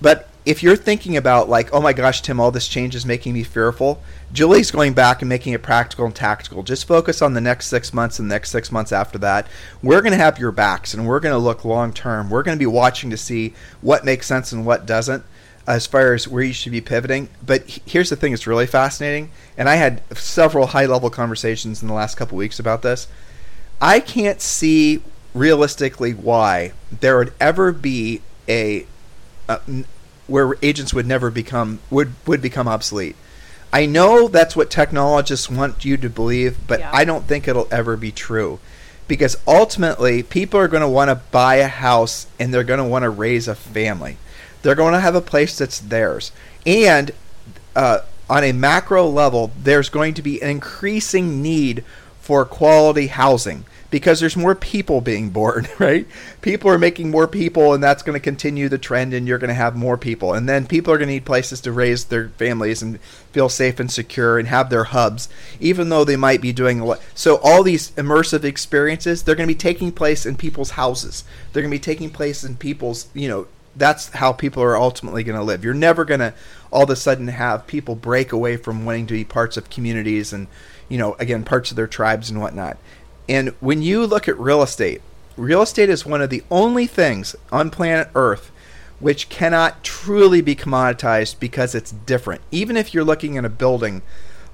but 0.00 0.28
if 0.46 0.62
you're 0.62 0.76
thinking 0.76 1.16
about 1.16 1.48
like, 1.48 1.72
oh 1.72 1.80
my 1.80 1.92
gosh, 1.92 2.22
Tim, 2.22 2.40
all 2.40 2.50
this 2.50 2.68
change 2.68 2.94
is 2.94 3.04
making 3.04 3.34
me 3.34 3.42
fearful, 3.42 4.02
Julie's 4.32 4.70
going 4.70 4.94
back 4.94 5.22
and 5.22 5.28
making 5.28 5.52
it 5.52 5.62
practical 5.62 6.06
and 6.06 6.14
tactical. 6.14 6.62
Just 6.62 6.86
focus 6.86 7.20
on 7.20 7.34
the 7.34 7.40
next 7.40 7.66
six 7.66 7.92
months 7.92 8.18
and 8.18 8.30
the 8.30 8.34
next 8.34 8.50
six 8.50 8.72
months 8.72 8.92
after 8.92 9.18
that. 9.18 9.46
We're 9.82 10.00
going 10.00 10.12
to 10.12 10.18
have 10.18 10.38
your 10.38 10.52
backs 10.52 10.94
and 10.94 11.06
we're 11.06 11.20
going 11.20 11.34
to 11.34 11.38
look 11.38 11.64
long 11.64 11.92
term. 11.92 12.30
We're 12.30 12.42
going 12.42 12.56
to 12.56 12.62
be 12.62 12.66
watching 12.66 13.10
to 13.10 13.16
see 13.16 13.54
what 13.80 14.04
makes 14.04 14.26
sense 14.26 14.52
and 14.52 14.64
what 14.64 14.86
doesn't 14.86 15.24
as 15.66 15.86
far 15.86 16.14
as 16.14 16.26
where 16.26 16.42
you 16.42 16.52
should 16.52 16.72
be 16.72 16.80
pivoting. 16.80 17.28
But 17.44 17.80
here's 17.86 18.10
the 18.10 18.16
thing 18.16 18.32
that's 18.32 18.46
really 18.46 18.66
fascinating, 18.66 19.30
and 19.56 19.68
I 19.68 19.76
had 19.76 20.02
several 20.16 20.68
high 20.68 20.86
level 20.86 21.10
conversations 21.10 21.82
in 21.82 21.88
the 21.88 21.94
last 21.94 22.16
couple 22.16 22.36
weeks 22.36 22.58
about 22.58 22.82
this. 22.82 23.06
I 23.80 24.00
can't 24.00 24.40
see 24.40 25.02
realistically 25.32 26.12
why 26.12 26.72
there 26.90 27.18
would 27.18 27.32
ever 27.40 27.72
be 27.72 28.20
a 28.48 28.86
n- 29.48 29.86
where 30.30 30.54
agents 30.62 30.94
would 30.94 31.06
never 31.06 31.30
become 31.30 31.80
would 31.90 32.12
would 32.26 32.40
become 32.40 32.68
obsolete. 32.68 33.16
I 33.72 33.86
know 33.86 34.28
that's 34.28 34.56
what 34.56 34.70
technologists 34.70 35.50
want 35.50 35.84
you 35.84 35.96
to 35.96 36.08
believe, 36.08 36.58
but 36.66 36.80
Yeah. 36.80 36.90
I 36.92 37.04
don't 37.04 37.26
think 37.26 37.46
it'll 37.46 37.68
ever 37.70 37.96
be 37.96 38.10
true. 38.12 38.58
Because 39.06 39.36
ultimately, 39.46 40.22
people 40.22 40.60
are 40.60 40.68
going 40.68 40.82
to 40.82 40.88
want 40.88 41.08
to 41.08 41.16
buy 41.16 41.56
a 41.56 41.66
house 41.66 42.26
and 42.38 42.54
they're 42.54 42.64
going 42.64 42.78
to 42.78 42.84
want 42.84 43.02
to 43.02 43.10
raise 43.10 43.48
a 43.48 43.56
family. 43.56 44.18
They're 44.62 44.76
going 44.76 44.92
to 44.92 45.00
have 45.00 45.16
a 45.16 45.20
place 45.20 45.58
that's 45.58 45.80
theirs. 45.80 46.30
And 46.64 47.10
uh, 47.74 48.00
on 48.28 48.44
a 48.44 48.52
macro 48.52 49.08
level, 49.08 49.50
there's 49.60 49.88
going 49.88 50.14
to 50.14 50.22
be 50.22 50.40
an 50.40 50.50
increasing 50.50 51.42
need 51.42 51.82
for 52.20 52.44
quality 52.44 53.08
housing 53.08 53.64
because 53.90 54.20
there's 54.20 54.36
more 54.36 54.54
people 54.54 55.00
being 55.00 55.30
born, 55.30 55.66
right? 55.78 56.06
People 56.40 56.70
are 56.70 56.78
making 56.78 57.10
more 57.10 57.26
people, 57.26 57.74
and 57.74 57.82
that's 57.82 58.02
going 58.02 58.14
to 58.14 58.20
continue 58.22 58.68
the 58.68 58.78
trend, 58.78 59.12
and 59.12 59.26
you're 59.26 59.38
going 59.38 59.48
to 59.48 59.54
have 59.54 59.76
more 59.76 59.98
people. 59.98 60.32
And 60.32 60.48
then 60.48 60.66
people 60.66 60.92
are 60.92 60.98
going 60.98 61.08
to 61.08 61.14
need 61.14 61.24
places 61.24 61.60
to 61.62 61.72
raise 61.72 62.04
their 62.04 62.28
families 62.30 62.82
and 62.82 63.00
feel 63.32 63.48
safe 63.48 63.80
and 63.80 63.90
secure 63.90 64.38
and 64.38 64.48
have 64.48 64.70
their 64.70 64.84
hubs, 64.84 65.28
even 65.58 65.88
though 65.88 66.04
they 66.04 66.16
might 66.16 66.40
be 66.40 66.52
doing 66.52 66.80
a 66.80 66.84
lot. 66.84 67.00
So, 67.14 67.36
all 67.38 67.62
these 67.62 67.90
immersive 67.92 68.44
experiences, 68.44 69.22
they're 69.22 69.34
going 69.34 69.48
to 69.48 69.54
be 69.54 69.58
taking 69.58 69.92
place 69.92 70.24
in 70.24 70.36
people's 70.36 70.70
houses. 70.70 71.24
They're 71.52 71.62
going 71.62 71.72
to 71.72 71.76
be 71.76 71.80
taking 71.80 72.10
place 72.10 72.44
in 72.44 72.56
people's, 72.56 73.08
you 73.14 73.28
know, 73.28 73.46
that's 73.76 74.10
how 74.10 74.32
people 74.32 74.62
are 74.62 74.76
ultimately 74.76 75.22
going 75.24 75.38
to 75.38 75.44
live. 75.44 75.64
You're 75.64 75.74
never 75.74 76.04
going 76.04 76.20
to 76.20 76.34
all 76.72 76.84
of 76.84 76.90
a 76.90 76.96
sudden 76.96 77.28
have 77.28 77.66
people 77.66 77.94
break 77.94 78.32
away 78.32 78.56
from 78.56 78.84
wanting 78.84 79.06
to 79.08 79.14
be 79.14 79.24
parts 79.24 79.56
of 79.56 79.70
communities 79.70 80.32
and, 80.32 80.46
you 80.88 80.98
know, 80.98 81.14
again, 81.18 81.44
parts 81.44 81.70
of 81.70 81.76
their 81.76 81.86
tribes 81.86 82.30
and 82.30 82.40
whatnot. 82.40 82.78
And 83.28 83.50
when 83.60 83.82
you 83.82 84.06
look 84.06 84.28
at 84.28 84.38
real 84.38 84.62
estate, 84.62 85.02
real 85.36 85.62
estate 85.62 85.88
is 85.88 86.04
one 86.04 86.20
of 86.20 86.30
the 86.30 86.42
only 86.50 86.86
things 86.86 87.36
on 87.52 87.70
planet 87.70 88.08
Earth 88.14 88.50
which 89.00 89.30
cannot 89.30 89.82
truly 89.82 90.40
be 90.42 90.54
commoditized 90.54 91.40
because 91.40 91.74
it's 91.74 91.90
different. 91.90 92.42
Even 92.50 92.76
if 92.76 92.94
you're 92.94 93.04
looking 93.04 93.36
at 93.36 93.44
a 93.44 93.48
building, 93.48 94.02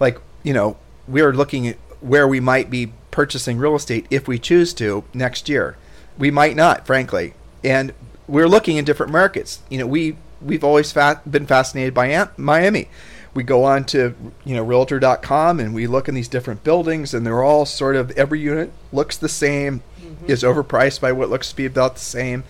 like, 0.01 0.18
you 0.44 0.55
know, 0.55 0.76
we're 1.06 1.32
looking 1.32 1.66
at 1.66 1.76
where 2.01 2.26
we 2.26 2.40
might 2.40 2.70
be 2.70 2.93
purchasing 3.10 3.59
real 3.59 3.74
estate 3.74 4.06
if 4.09 4.28
we 4.28 4.38
choose 4.38 4.72
to 4.74 5.05
next 5.12 5.48
year. 5.48 5.76
We 6.16 6.30
might 6.30 6.56
not, 6.56 6.86
frankly. 6.86 7.34
And 7.64 7.93
we're 8.28 8.48
looking 8.48 8.76
in 8.76 8.84
different 8.84 9.12
markets. 9.12 9.60
You 9.68 9.78
know, 9.78 9.86
we 9.86 10.16
we've 10.40 10.64
always 10.64 10.93
fa- 10.93 11.22
been 11.28 11.47
fascinated 11.47 11.93
by 11.93 12.09
Am- 12.09 12.30
Miami. 12.36 12.88
We 13.36 13.44
go 13.44 13.64
on 13.64 13.84
to 13.86 14.16
you 14.44 14.56
know 14.56 14.64
realtor.com 14.64 15.60
and 15.60 15.74
we 15.74 15.86
look 15.86 16.08
in 16.08 16.14
these 16.14 16.26
different 16.26 16.64
buildings 16.64 17.14
and 17.14 17.24
they're 17.24 17.42
all 17.42 17.66
sort 17.66 17.94
of 17.94 18.10
every 18.12 18.40
unit 18.40 18.72
looks 18.92 19.16
the 19.16 19.28
same, 19.28 19.82
mm-hmm. 20.00 20.30
is 20.30 20.42
overpriced 20.42 21.00
by 21.00 21.12
what 21.12 21.30
looks 21.30 21.50
to 21.50 21.56
be 21.56 21.66
about 21.66 21.94
the 21.94 22.00
same. 22.00 22.42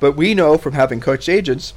But 0.00 0.12
we 0.12 0.32
know 0.34 0.56
from 0.56 0.74
having 0.74 1.00
coached 1.00 1.28
agents 1.28 1.74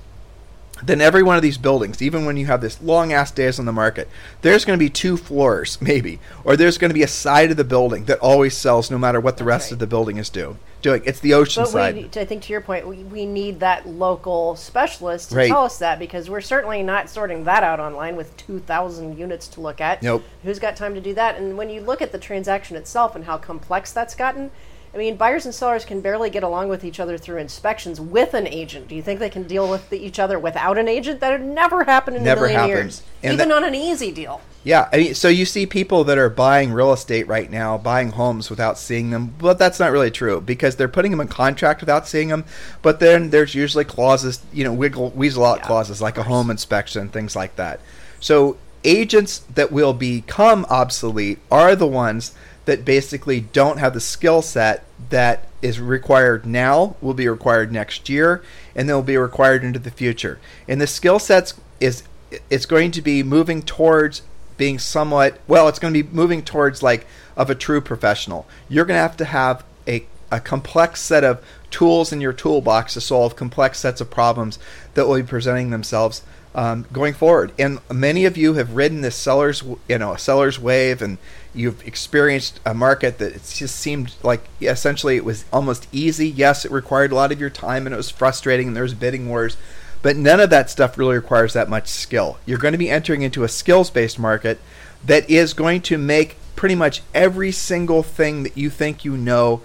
then 0.83 1.01
every 1.01 1.23
one 1.23 1.35
of 1.35 1.41
these 1.41 1.57
buildings, 1.57 2.01
even 2.01 2.25
when 2.25 2.37
you 2.37 2.45
have 2.47 2.61
this 2.61 2.81
long 2.81 3.13
ass 3.13 3.31
days 3.31 3.59
on 3.59 3.65
the 3.65 3.71
market, 3.71 4.07
there's 4.41 4.65
going 4.65 4.77
to 4.77 4.83
be 4.83 4.89
two 4.89 5.17
floors, 5.17 5.79
maybe, 5.81 6.19
or 6.43 6.55
there's 6.57 6.77
going 6.77 6.89
to 6.89 6.93
be 6.95 7.03
a 7.03 7.07
side 7.07 7.51
of 7.51 7.57
the 7.57 7.63
building 7.63 8.05
that 8.05 8.19
always 8.19 8.55
sells 8.57 8.89
no 8.91 8.97
matter 8.97 9.19
what 9.19 9.37
the 9.37 9.43
That's 9.43 9.47
rest 9.47 9.65
right. 9.67 9.71
of 9.73 9.79
the 9.79 9.87
building 9.87 10.17
is 10.17 10.29
do, 10.29 10.57
doing. 10.81 11.01
It's 11.05 11.19
the 11.19 11.33
ocean 11.33 11.63
But 11.63 11.69
side. 11.69 11.95
we, 11.95 12.21
I 12.21 12.25
think 12.25 12.43
to 12.43 12.51
your 12.53 12.61
point, 12.61 12.87
we, 12.87 12.97
we 13.03 13.25
need 13.25 13.59
that 13.59 13.87
local 13.87 14.55
specialist 14.55 15.29
to 15.29 15.35
Right. 15.35 15.47
tell 15.47 15.63
us 15.65 15.77
that 15.79 15.99
because 15.99 16.29
we're 16.29 16.41
certainly 16.41 16.81
not 16.83 17.09
sorting 17.09 17.43
that 17.45 17.63
out 17.63 17.79
online 17.79 18.15
with 18.15 18.35
2,000 18.37 19.17
units 19.17 19.47
to 19.49 19.61
look 19.61 19.81
at. 19.81 20.01
Nope. 20.01 20.23
Who's 20.43 20.59
got 20.59 20.75
time 20.75 20.95
to 20.95 21.01
do 21.01 21.13
that? 21.13 21.37
And 21.37 21.57
when 21.57 21.69
you 21.69 21.81
look 21.81 22.01
at 22.01 22.11
the 22.11 22.17
transaction 22.17 22.75
itself 22.75 23.15
and 23.15 23.25
how 23.25 23.37
complex 23.37 23.91
that's 23.91 24.15
gotten, 24.15 24.51
I 24.93 24.97
mean, 24.97 25.15
buyers 25.15 25.45
and 25.45 25.55
sellers 25.55 25.85
can 25.85 26.01
barely 26.01 26.29
get 26.29 26.43
along 26.43 26.67
with 26.67 26.83
each 26.83 26.99
other 26.99 27.17
through 27.17 27.37
inspections 27.37 28.01
with 28.01 28.33
an 28.33 28.45
agent. 28.45 28.89
Do 28.89 28.95
you 28.95 29.01
think 29.01 29.21
they 29.21 29.29
can 29.29 29.43
deal 29.43 29.69
with 29.69 29.89
the, 29.89 29.97
each 29.97 30.19
other 30.19 30.37
without 30.37 30.77
an 30.77 30.89
agent? 30.89 31.21
That 31.21 31.31
would 31.39 31.47
never 31.47 31.85
happen 31.85 32.13
in 32.13 32.23
Never 32.23 32.45
a 32.45 32.49
million 32.49 32.67
years, 32.67 33.01
And 33.23 33.33
even 33.33 33.49
that- 33.49 33.55
on 33.55 33.63
an 33.63 33.73
easy 33.73 34.11
deal. 34.11 34.41
Yeah, 34.63 34.89
I 34.93 34.97
mean, 34.97 35.15
so 35.15 35.27
you 35.27 35.45
see 35.45 35.65
people 35.65 36.03
that 36.03 36.19
are 36.19 36.29
buying 36.29 36.71
real 36.71 36.93
estate 36.93 37.27
right 37.27 37.49
now, 37.49 37.79
buying 37.79 38.11
homes 38.11 38.49
without 38.51 38.77
seeing 38.77 39.09
them, 39.09 39.33
but 39.39 39.57
that's 39.57 39.79
not 39.79 39.91
really 39.91 40.11
true 40.11 40.39
because 40.39 40.75
they're 40.75 40.87
putting 40.87 41.09
them 41.09 41.19
in 41.21 41.29
contract 41.29 41.81
without 41.81 42.07
seeing 42.07 42.27
them. 42.27 42.43
But 42.83 42.99
then 42.99 43.31
there's 43.31 43.55
usually 43.55 43.85
clauses, 43.85 44.39
you 44.53 44.63
know, 44.63 44.71
wiggle 44.73 45.09
weasel 45.11 45.45
out 45.45 45.59
Yeah, 45.59 45.67
clauses 45.67 45.99
like 45.99 46.17
a 46.19 46.23
home 46.23 46.51
inspection, 46.51 47.09
things 47.09 47.35
like 47.35 47.55
that. 47.55 47.79
So 48.19 48.57
agents 48.83 49.39
that 49.55 49.71
will 49.71 49.93
become 49.93 50.65
obsolete 50.69 51.39
are 51.49 51.75
the 51.75 51.87
ones 51.87 52.33
that 52.65 52.85
basically 52.85 53.39
don't 53.39 53.79
have 53.79 53.93
the 53.93 53.99
skill 53.99 54.41
set 54.41 54.85
that 55.09 55.47
is 55.61 55.79
required 55.79 56.45
now, 56.45 56.95
will 57.01 57.13
be 57.13 57.27
required 57.27 57.71
next 57.71 58.09
year, 58.09 58.43
and 58.75 58.87
then 58.87 58.95
will 58.95 59.03
be 59.03 59.17
required 59.17 59.63
into 59.63 59.79
the 59.79 59.91
future. 59.91 60.39
And 60.67 60.79
the 60.79 60.87
skill 60.87 61.19
sets 61.19 61.53
is 61.79 62.03
it's 62.49 62.65
going 62.65 62.91
to 62.91 63.01
be 63.01 63.23
moving 63.23 63.61
towards 63.61 64.21
being 64.57 64.77
somewhat 64.77 65.39
well 65.47 65.67
it's 65.67 65.79
going 65.79 65.93
to 65.93 66.03
be 66.03 66.09
moving 66.15 66.43
towards 66.43 66.83
like 66.83 67.07
of 67.35 67.49
a 67.49 67.55
true 67.55 67.81
professional 67.81 68.47
you're 68.69 68.85
going 68.85 68.97
to 68.97 69.01
have 69.01 69.17
to 69.17 69.25
have 69.25 69.63
a, 69.87 70.05
a 70.31 70.39
complex 70.39 71.01
set 71.01 71.23
of 71.23 71.43
tools 71.71 72.13
in 72.13 72.21
your 72.21 72.31
toolbox 72.31 72.93
to 72.93 73.01
solve 73.01 73.35
complex 73.35 73.79
sets 73.79 74.01
of 74.01 74.11
problems 74.11 74.59
that 74.93 75.07
will 75.07 75.15
be 75.15 75.23
presenting 75.23 75.71
themselves 75.71 76.21
um, 76.53 76.85
going 76.91 77.13
forward 77.13 77.51
and 77.57 77.79
many 77.91 78.23
of 78.25 78.37
you 78.37 78.53
have 78.53 78.75
ridden 78.75 79.01
this 79.01 79.15
sellers 79.15 79.63
you 79.89 79.97
know 79.97 80.15
seller's 80.15 80.59
wave 80.59 81.01
and 81.01 81.17
you've 81.53 81.85
experienced 81.85 82.59
a 82.65 82.73
market 82.73 83.17
that 83.17 83.33
it 83.33 83.43
just 83.53 83.75
seemed 83.75 84.13
like 84.23 84.47
essentially 84.61 85.17
it 85.17 85.25
was 85.25 85.45
almost 85.51 85.87
easy 85.91 86.27
yes 86.27 86.63
it 86.63 86.71
required 86.71 87.11
a 87.11 87.15
lot 87.15 87.31
of 87.31 87.39
your 87.39 87.49
time 87.49 87.85
and 87.85 87.93
it 87.93 87.97
was 87.97 88.09
frustrating 88.09 88.67
and 88.67 88.75
there 88.75 88.83
was 88.83 88.93
bidding 88.93 89.27
wars 89.27 89.57
but 90.01 90.17
none 90.17 90.39
of 90.39 90.49
that 90.49 90.69
stuff 90.69 90.97
really 90.97 91.15
requires 91.15 91.53
that 91.53 91.69
much 91.69 91.87
skill. 91.87 92.39
You're 92.45 92.57
going 92.57 92.71
to 92.71 92.77
be 92.77 92.89
entering 92.89 93.21
into 93.21 93.43
a 93.43 93.47
skills 93.47 93.89
based 93.89 94.17
market 94.17 94.59
that 95.05 95.29
is 95.29 95.53
going 95.53 95.81
to 95.81 95.97
make 95.97 96.37
pretty 96.55 96.75
much 96.75 97.01
every 97.13 97.51
single 97.51 98.03
thing 98.03 98.43
that 98.43 98.57
you 98.57 98.69
think 98.69 99.05
you 99.05 99.15
know 99.17 99.61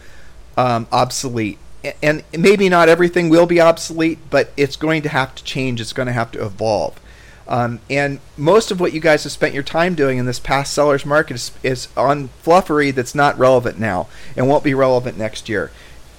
um, 0.57 0.87
obsolete. 0.93 1.59
And 2.03 2.25
maybe 2.37 2.69
not 2.69 2.89
everything 2.89 3.29
will 3.29 3.47
be 3.47 3.61
obsolete, 3.61 4.19
but 4.29 4.51
it's 4.57 4.77
going 4.77 5.03
to 5.03 5.09
have 5.09 5.35
to 5.37 5.45
change. 5.45 5.81
It's 5.81 5.93
going 5.93 6.07
to 6.07 6.13
have 6.13 6.33
to 6.33 6.45
evolve. 6.45 7.01
Um, 7.49 7.79
and 7.89 8.19
most 8.37 8.71
of 8.71 8.81
what 8.81 8.93
you 8.93 9.01
guys 9.01 9.23
have 9.23 9.33
spent 9.33 9.55
your 9.55 9.63
time 9.63 9.95
doing 9.95 10.19
in 10.19 10.27
this 10.27 10.41
past 10.41 10.73
seller's 10.73 11.07
market 11.07 11.35
is, 11.35 11.53
is 11.63 11.89
on 11.97 12.29
fluffery 12.43 12.93
that's 12.93 13.15
not 13.15 13.39
relevant 13.39 13.79
now 13.79 14.09
and 14.37 14.49
won't 14.49 14.65
be 14.65 14.75
relevant 14.75 15.17
next 15.17 15.49
year 15.49 15.71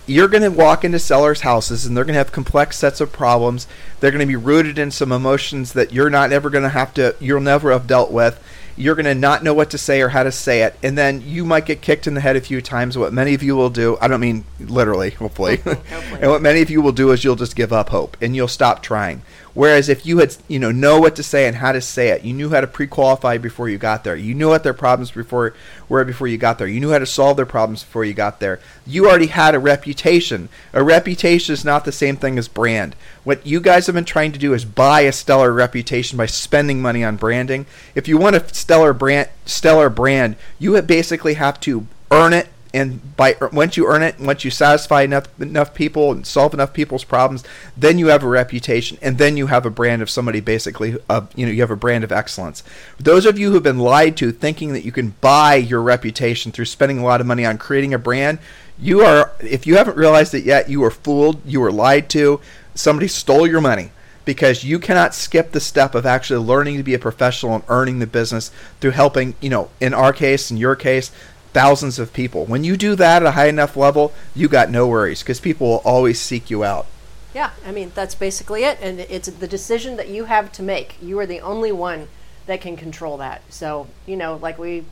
you're 0.08 0.30
going 0.30 0.42
to 0.42 0.50
walk 0.50 0.86
into 0.86 0.98
sellers' 0.98 1.42
houses 1.42 1.86
and 1.86 1.96
they're 1.96 2.06
going 2.06 2.14
to 2.14 2.20
have 2.20 2.32
complex 2.32 2.78
sets 2.78 3.02
of 3.02 3.12
problems. 3.12 3.68
They're 4.00 4.12
going 4.12 4.22
to 4.22 4.26
be 4.26 4.38
rooted 4.38 4.80
in 4.80 4.90
some 4.90 5.12
emotions 5.12 5.74
that 5.74 5.92
you're 5.92 6.10
not 6.10 6.32
ever 6.32 6.50
going 6.50 6.64
to 6.64 6.70
have 6.70 6.94
to, 6.96 7.16
you'll 7.20 7.42
never 7.42 7.72
have 7.72 7.88
dealt 7.88 8.10
with. 8.10 8.42
You're 8.78 8.96
going 8.96 9.06
to 9.06 9.16
not 9.16 9.44
know 9.44 9.54
what 9.54 9.72
to 9.72 9.78
say 9.78 10.02
or 10.02 10.10
how 10.10 10.22
to 10.24 10.32
say 10.32 10.62
it, 10.62 10.78
and 10.84 10.96
then 10.96 11.24
you 11.26 11.44
might 11.44 11.66
get 11.66 11.82
kicked 11.82 12.06
in 12.06 12.14
the 12.14 12.22
head 12.22 12.36
a 12.36 12.42
few 12.42 12.62
times. 12.62 12.96
What 12.96 13.12
many 13.12 13.34
of 13.34 13.42
you 13.42 13.56
will 13.56 13.72
do, 13.72 13.98
I 14.00 14.08
don't 14.08 14.20
mean 14.20 14.46
literally, 14.60 15.10
hopefully, 15.20 15.58
Hopefully. 15.58 16.22
and 16.22 16.30
what 16.30 16.44
many 16.44 16.62
of 16.62 16.70
you 16.70 16.82
will 16.82 16.92
do 16.92 17.12
is 17.12 17.24
you'll 17.24 17.36
just 17.36 17.56
give 17.56 17.74
up 17.74 17.90
hope 17.90 18.16
and 18.22 18.36
you'll 18.36 18.48
stop 18.48 18.84
trying. 18.84 19.24
Whereas 19.58 19.90
if 19.90 20.06
you 20.06 20.20
had, 20.20 20.38
you 20.48 20.60
know, 20.60 20.72
know 20.72 21.00
what 21.00 21.16
to 21.16 21.24
say 21.24 21.48
and 21.48 21.56
how 21.56 21.72
to 21.72 21.82
say 21.82 22.10
it, 22.10 22.24
you 22.24 22.32
knew 22.32 22.52
how 22.52 22.62
to 22.62 22.68
pre-qualify 22.68 23.40
before 23.40 23.68
you 23.68 23.80
got 23.80 24.04
there. 24.04 24.16
You 24.16 24.36
knew 24.36 24.50
what 24.50 24.62
their 24.62 24.72
problems 24.72 25.10
before 25.10 25.56
were 25.90 26.06
before 26.06 26.28
you 26.28 26.38
got 26.38 26.60
there. 26.60 26.68
You 26.68 26.80
knew 26.80 26.92
how 26.92 27.00
to 27.00 27.08
solve 27.08 27.38
their 27.38 27.48
problems 27.48 27.82
before 27.82 28.06
you 28.06 28.14
got 28.14 28.40
there. 28.40 28.60
You 28.86 29.10
already 29.10 29.26
had 29.26 29.56
a 29.56 29.60
reputation. 29.60 30.50
A 30.74 30.84
reputation 30.84 31.54
is 31.54 31.66
not 31.66 31.86
the 31.86 31.92
same 31.92 32.18
thing 32.18 32.38
as 32.38 32.48
brand. 32.48 32.96
What 33.24 33.48
you 33.48 33.60
guys 33.60 33.88
have 33.88 33.96
been 33.96 34.06
trying 34.06 34.32
to 34.34 34.38
do 34.38 34.54
is 34.54 34.64
buy 34.64 35.02
a 35.02 35.12
stellar 35.12 35.52
reputation 35.52 36.20
by 36.20 36.28
spending 36.28 36.80
money 36.80 37.04
on 37.04 37.16
branding. 37.16 37.66
If 37.96 38.08
you 38.08 38.20
want 38.20 38.36
a 38.36 38.48
stellar 38.54 38.94
brand, 38.94 39.30
stellar 39.48 39.90
brand, 39.90 40.36
you 40.60 40.80
basically 40.84 41.34
have 41.34 41.60
to 41.62 41.88
earn 42.12 42.34
it 42.34 42.50
and 42.74 43.16
by 43.16 43.36
once 43.52 43.78
you 43.78 43.88
earn 43.88 44.04
it, 44.04 44.20
once 44.20 44.44
you 44.44 44.52
satisfy 44.52 45.04
enough 45.04 45.28
enough 45.42 45.74
people 45.74 46.12
and 46.12 46.26
solve 46.26 46.54
enough 46.54 46.74
people's 46.74 47.04
problems, 47.04 47.44
then 47.76 47.98
you 47.98 48.08
have 48.08 48.24
a 48.24 48.28
reputation, 48.28 48.98
and 49.02 49.18
then 49.18 49.38
you 49.38 49.48
have 49.48 49.66
a 49.66 49.70
brand 49.70 50.02
of 50.02 50.10
somebody 50.10 50.40
basically. 50.40 50.98
Uh, 51.10 51.28
you 51.36 51.46
know, 51.46 51.52
you 51.52 51.62
have 51.62 51.72
a 51.72 51.76
brand 51.76 52.04
of 52.04 52.12
excellence. 52.12 52.64
Those 53.00 53.26
of 53.26 53.40
you 53.40 53.52
who've 53.52 53.64
been 53.64 53.80
lied 53.80 54.18
to, 54.18 54.32
thinking 54.32 54.74
that 54.74 54.86
you 54.86 54.92
can 54.92 55.16
buy 55.22 55.56
your 55.56 55.82
reputation 55.82 56.52
through 56.52 56.66
spending 56.66 57.00
a 57.00 57.04
lot 57.04 57.22
of 57.22 57.28
money 57.28 57.46
on 57.46 57.58
creating 57.58 57.94
a 57.94 58.00
brand, 58.00 58.40
you 58.80 59.02
are. 59.02 59.32
If 59.40 59.66
you 59.66 59.78
haven't 59.78 59.98
realized 59.98 60.34
it 60.34 60.44
yet, 60.44 60.70
you 60.70 60.82
were 60.82 60.92
fooled. 60.92 61.46
You 61.46 61.62
were 61.62 61.72
lied 61.72 62.10
to. 62.12 62.40
Somebody 62.76 63.08
stole 63.08 63.48
your 63.48 63.62
money 63.62 63.92
because 64.28 64.66
you 64.66 64.78
cannot 64.78 65.16
skip 65.16 65.54
the 65.54 65.60
step 65.60 65.96
of 65.96 66.06
actually 66.06 66.46
learning 66.46 66.76
to 66.76 66.84
be 66.84 66.94
a 66.94 67.00
professional 67.00 67.56
and 67.56 67.64
earning 67.70 68.00
the 68.00 68.06
business 68.06 68.52
through 68.82 68.92
helping, 68.92 69.36
you 69.40 69.50
know, 69.50 69.70
in 69.80 69.94
our 69.94 70.12
case, 70.12 70.52
in 70.52 70.58
your 70.58 70.76
case, 70.76 71.12
thousands 71.58 71.98
of 71.98 72.14
people. 72.14 72.46
When 72.46 72.64
you 72.64 72.78
do 72.78 72.94
that 72.98 73.24
at 73.24 73.28
a 73.28 73.32
high 73.32 73.48
enough 73.48 73.76
level, 73.76 74.14
you 74.36 74.48
got 74.48 74.70
no 74.70 74.86
worries 74.86 75.24
because 75.24 75.40
people 75.40 75.68
will 75.68 75.82
always 75.84 76.22
seek 76.22 76.52
you 76.52 76.64
out. 76.64 76.86
Yeah, 77.34 77.50
I 77.66 77.72
mean 77.72 77.92
that's 77.96 78.14
basically 78.14 78.64
it, 78.64 78.78
and 78.80 79.00
it's 79.00 79.28
the 79.28 79.48
decision 79.48 79.98
that 79.98 80.08
you 80.08 80.26
have 80.26 80.52
to 80.52 80.62
make. 80.62 81.02
You 81.02 81.18
are 81.18 81.26
the 81.26 81.42
only 81.42 81.72
one 81.72 82.10
that 82.46 82.62
can 82.62 82.78
control 82.78 83.18
that. 83.18 83.42
So 83.50 83.88
you 84.06 84.16
know, 84.16 84.36
like 84.36 84.60
we 84.60 84.86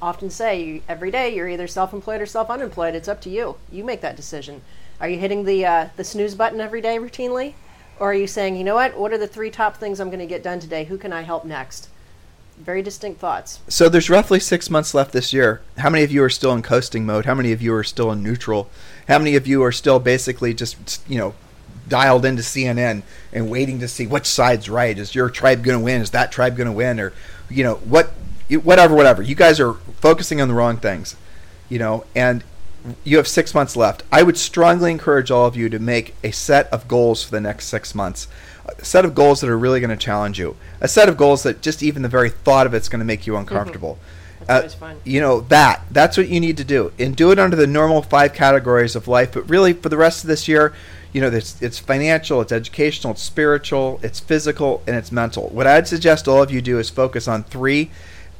often 0.00 0.28
say, 0.28 0.82
every 0.88 1.12
day 1.12 1.32
you're 1.34 1.48
either 1.48 1.68
self-employed 1.68 2.20
or 2.20 2.26
self-unemployed. 2.26 2.96
It's 2.96 3.08
up 3.08 3.20
to 3.20 3.30
you. 3.30 3.56
You 3.70 3.84
make 3.84 4.00
that 4.00 4.16
decision. 4.16 4.62
Are 5.00 5.08
you 5.08 5.18
hitting 5.20 5.44
the 5.44 5.64
uh, 5.64 5.88
the 5.96 6.04
snooze 6.04 6.34
button 6.34 6.60
every 6.60 6.80
day 6.80 6.98
routinely, 6.98 7.54
or 8.00 8.10
are 8.10 8.20
you 8.22 8.26
saying, 8.26 8.56
you 8.56 8.64
know 8.64 8.74
what? 8.74 8.98
What 8.98 9.12
are 9.12 9.18
the 9.18 9.28
three 9.28 9.52
top 9.52 9.76
things 9.76 10.00
I'm 10.00 10.10
going 10.10 10.18
to 10.18 10.26
get 10.34 10.42
done 10.42 10.58
today? 10.58 10.82
Who 10.82 10.98
can 10.98 11.12
I 11.12 11.22
help 11.22 11.44
next? 11.44 11.88
Very 12.64 12.82
distinct 12.82 13.18
thoughts. 13.18 13.58
So 13.66 13.88
there's 13.88 14.08
roughly 14.08 14.38
six 14.38 14.70
months 14.70 14.94
left 14.94 15.12
this 15.12 15.32
year. 15.32 15.62
How 15.78 15.90
many 15.90 16.04
of 16.04 16.12
you 16.12 16.22
are 16.22 16.30
still 16.30 16.52
in 16.52 16.62
coasting 16.62 17.04
mode? 17.04 17.24
How 17.24 17.34
many 17.34 17.50
of 17.50 17.60
you 17.60 17.74
are 17.74 17.82
still 17.82 18.12
in 18.12 18.22
neutral? 18.22 18.70
How 19.08 19.18
many 19.18 19.34
of 19.34 19.48
you 19.48 19.64
are 19.64 19.72
still 19.72 19.98
basically 19.98 20.54
just 20.54 21.02
you 21.08 21.18
know 21.18 21.34
dialed 21.88 22.24
into 22.24 22.42
CNN 22.42 23.02
and 23.32 23.50
waiting 23.50 23.80
to 23.80 23.88
see 23.88 24.06
which 24.06 24.26
side's 24.26 24.68
right? 24.68 24.96
Is 24.96 25.12
your 25.12 25.28
tribe 25.28 25.64
going 25.64 25.78
to 25.78 25.84
win? 25.84 26.00
Is 26.00 26.10
that 26.10 26.30
tribe 26.30 26.56
going 26.56 26.68
to 26.68 26.72
win? 26.72 27.00
Or 27.00 27.12
you 27.50 27.64
know 27.64 27.74
what? 27.76 28.12
Whatever, 28.48 28.94
whatever. 28.94 29.22
You 29.22 29.34
guys 29.34 29.58
are 29.58 29.74
focusing 30.00 30.40
on 30.40 30.46
the 30.46 30.54
wrong 30.54 30.76
things. 30.76 31.16
You 31.68 31.80
know, 31.80 32.04
and 32.14 32.44
you 33.02 33.16
have 33.16 33.26
six 33.26 33.54
months 33.54 33.74
left. 33.74 34.04
I 34.12 34.22
would 34.22 34.38
strongly 34.38 34.92
encourage 34.92 35.32
all 35.32 35.46
of 35.46 35.56
you 35.56 35.68
to 35.68 35.80
make 35.80 36.14
a 36.22 36.30
set 36.30 36.68
of 36.72 36.86
goals 36.86 37.24
for 37.24 37.32
the 37.32 37.40
next 37.40 37.66
six 37.66 37.92
months. 37.92 38.28
A 38.64 38.84
set 38.84 39.04
of 39.04 39.14
goals 39.14 39.40
that 39.40 39.50
are 39.50 39.58
really 39.58 39.80
going 39.80 39.90
to 39.90 39.96
challenge 39.96 40.38
you. 40.38 40.56
A 40.80 40.88
set 40.88 41.08
of 41.08 41.16
goals 41.16 41.42
that 41.42 41.62
just 41.62 41.82
even 41.82 42.02
the 42.02 42.08
very 42.08 42.30
thought 42.30 42.66
of 42.66 42.74
it's 42.74 42.88
going 42.88 43.00
to 43.00 43.04
make 43.04 43.26
you 43.26 43.36
uncomfortable. 43.36 43.98
That's 44.46 44.50
always 44.50 44.74
fun. 44.74 45.00
You 45.04 45.20
know 45.20 45.40
that 45.42 45.82
that's 45.90 46.16
what 46.16 46.28
you 46.28 46.40
need 46.40 46.56
to 46.56 46.64
do, 46.64 46.92
and 46.98 47.14
do 47.14 47.30
it 47.30 47.38
under 47.38 47.56
the 47.56 47.66
normal 47.66 48.02
five 48.02 48.32
categories 48.34 48.96
of 48.96 49.08
life. 49.08 49.32
But 49.32 49.48
really, 49.48 49.72
for 49.72 49.88
the 49.88 49.96
rest 49.96 50.24
of 50.24 50.28
this 50.28 50.48
year, 50.48 50.74
you 51.12 51.20
know, 51.20 51.28
it's, 51.28 51.60
it's 51.60 51.78
financial, 51.78 52.40
it's 52.40 52.52
educational, 52.52 53.12
it's 53.12 53.22
spiritual, 53.22 54.00
it's 54.02 54.18
physical, 54.18 54.82
and 54.86 54.96
it's 54.96 55.12
mental. 55.12 55.48
What 55.50 55.66
I'd 55.66 55.86
suggest 55.86 56.26
all 56.26 56.42
of 56.42 56.50
you 56.50 56.62
do 56.62 56.78
is 56.78 56.90
focus 56.90 57.28
on 57.28 57.44
three 57.44 57.90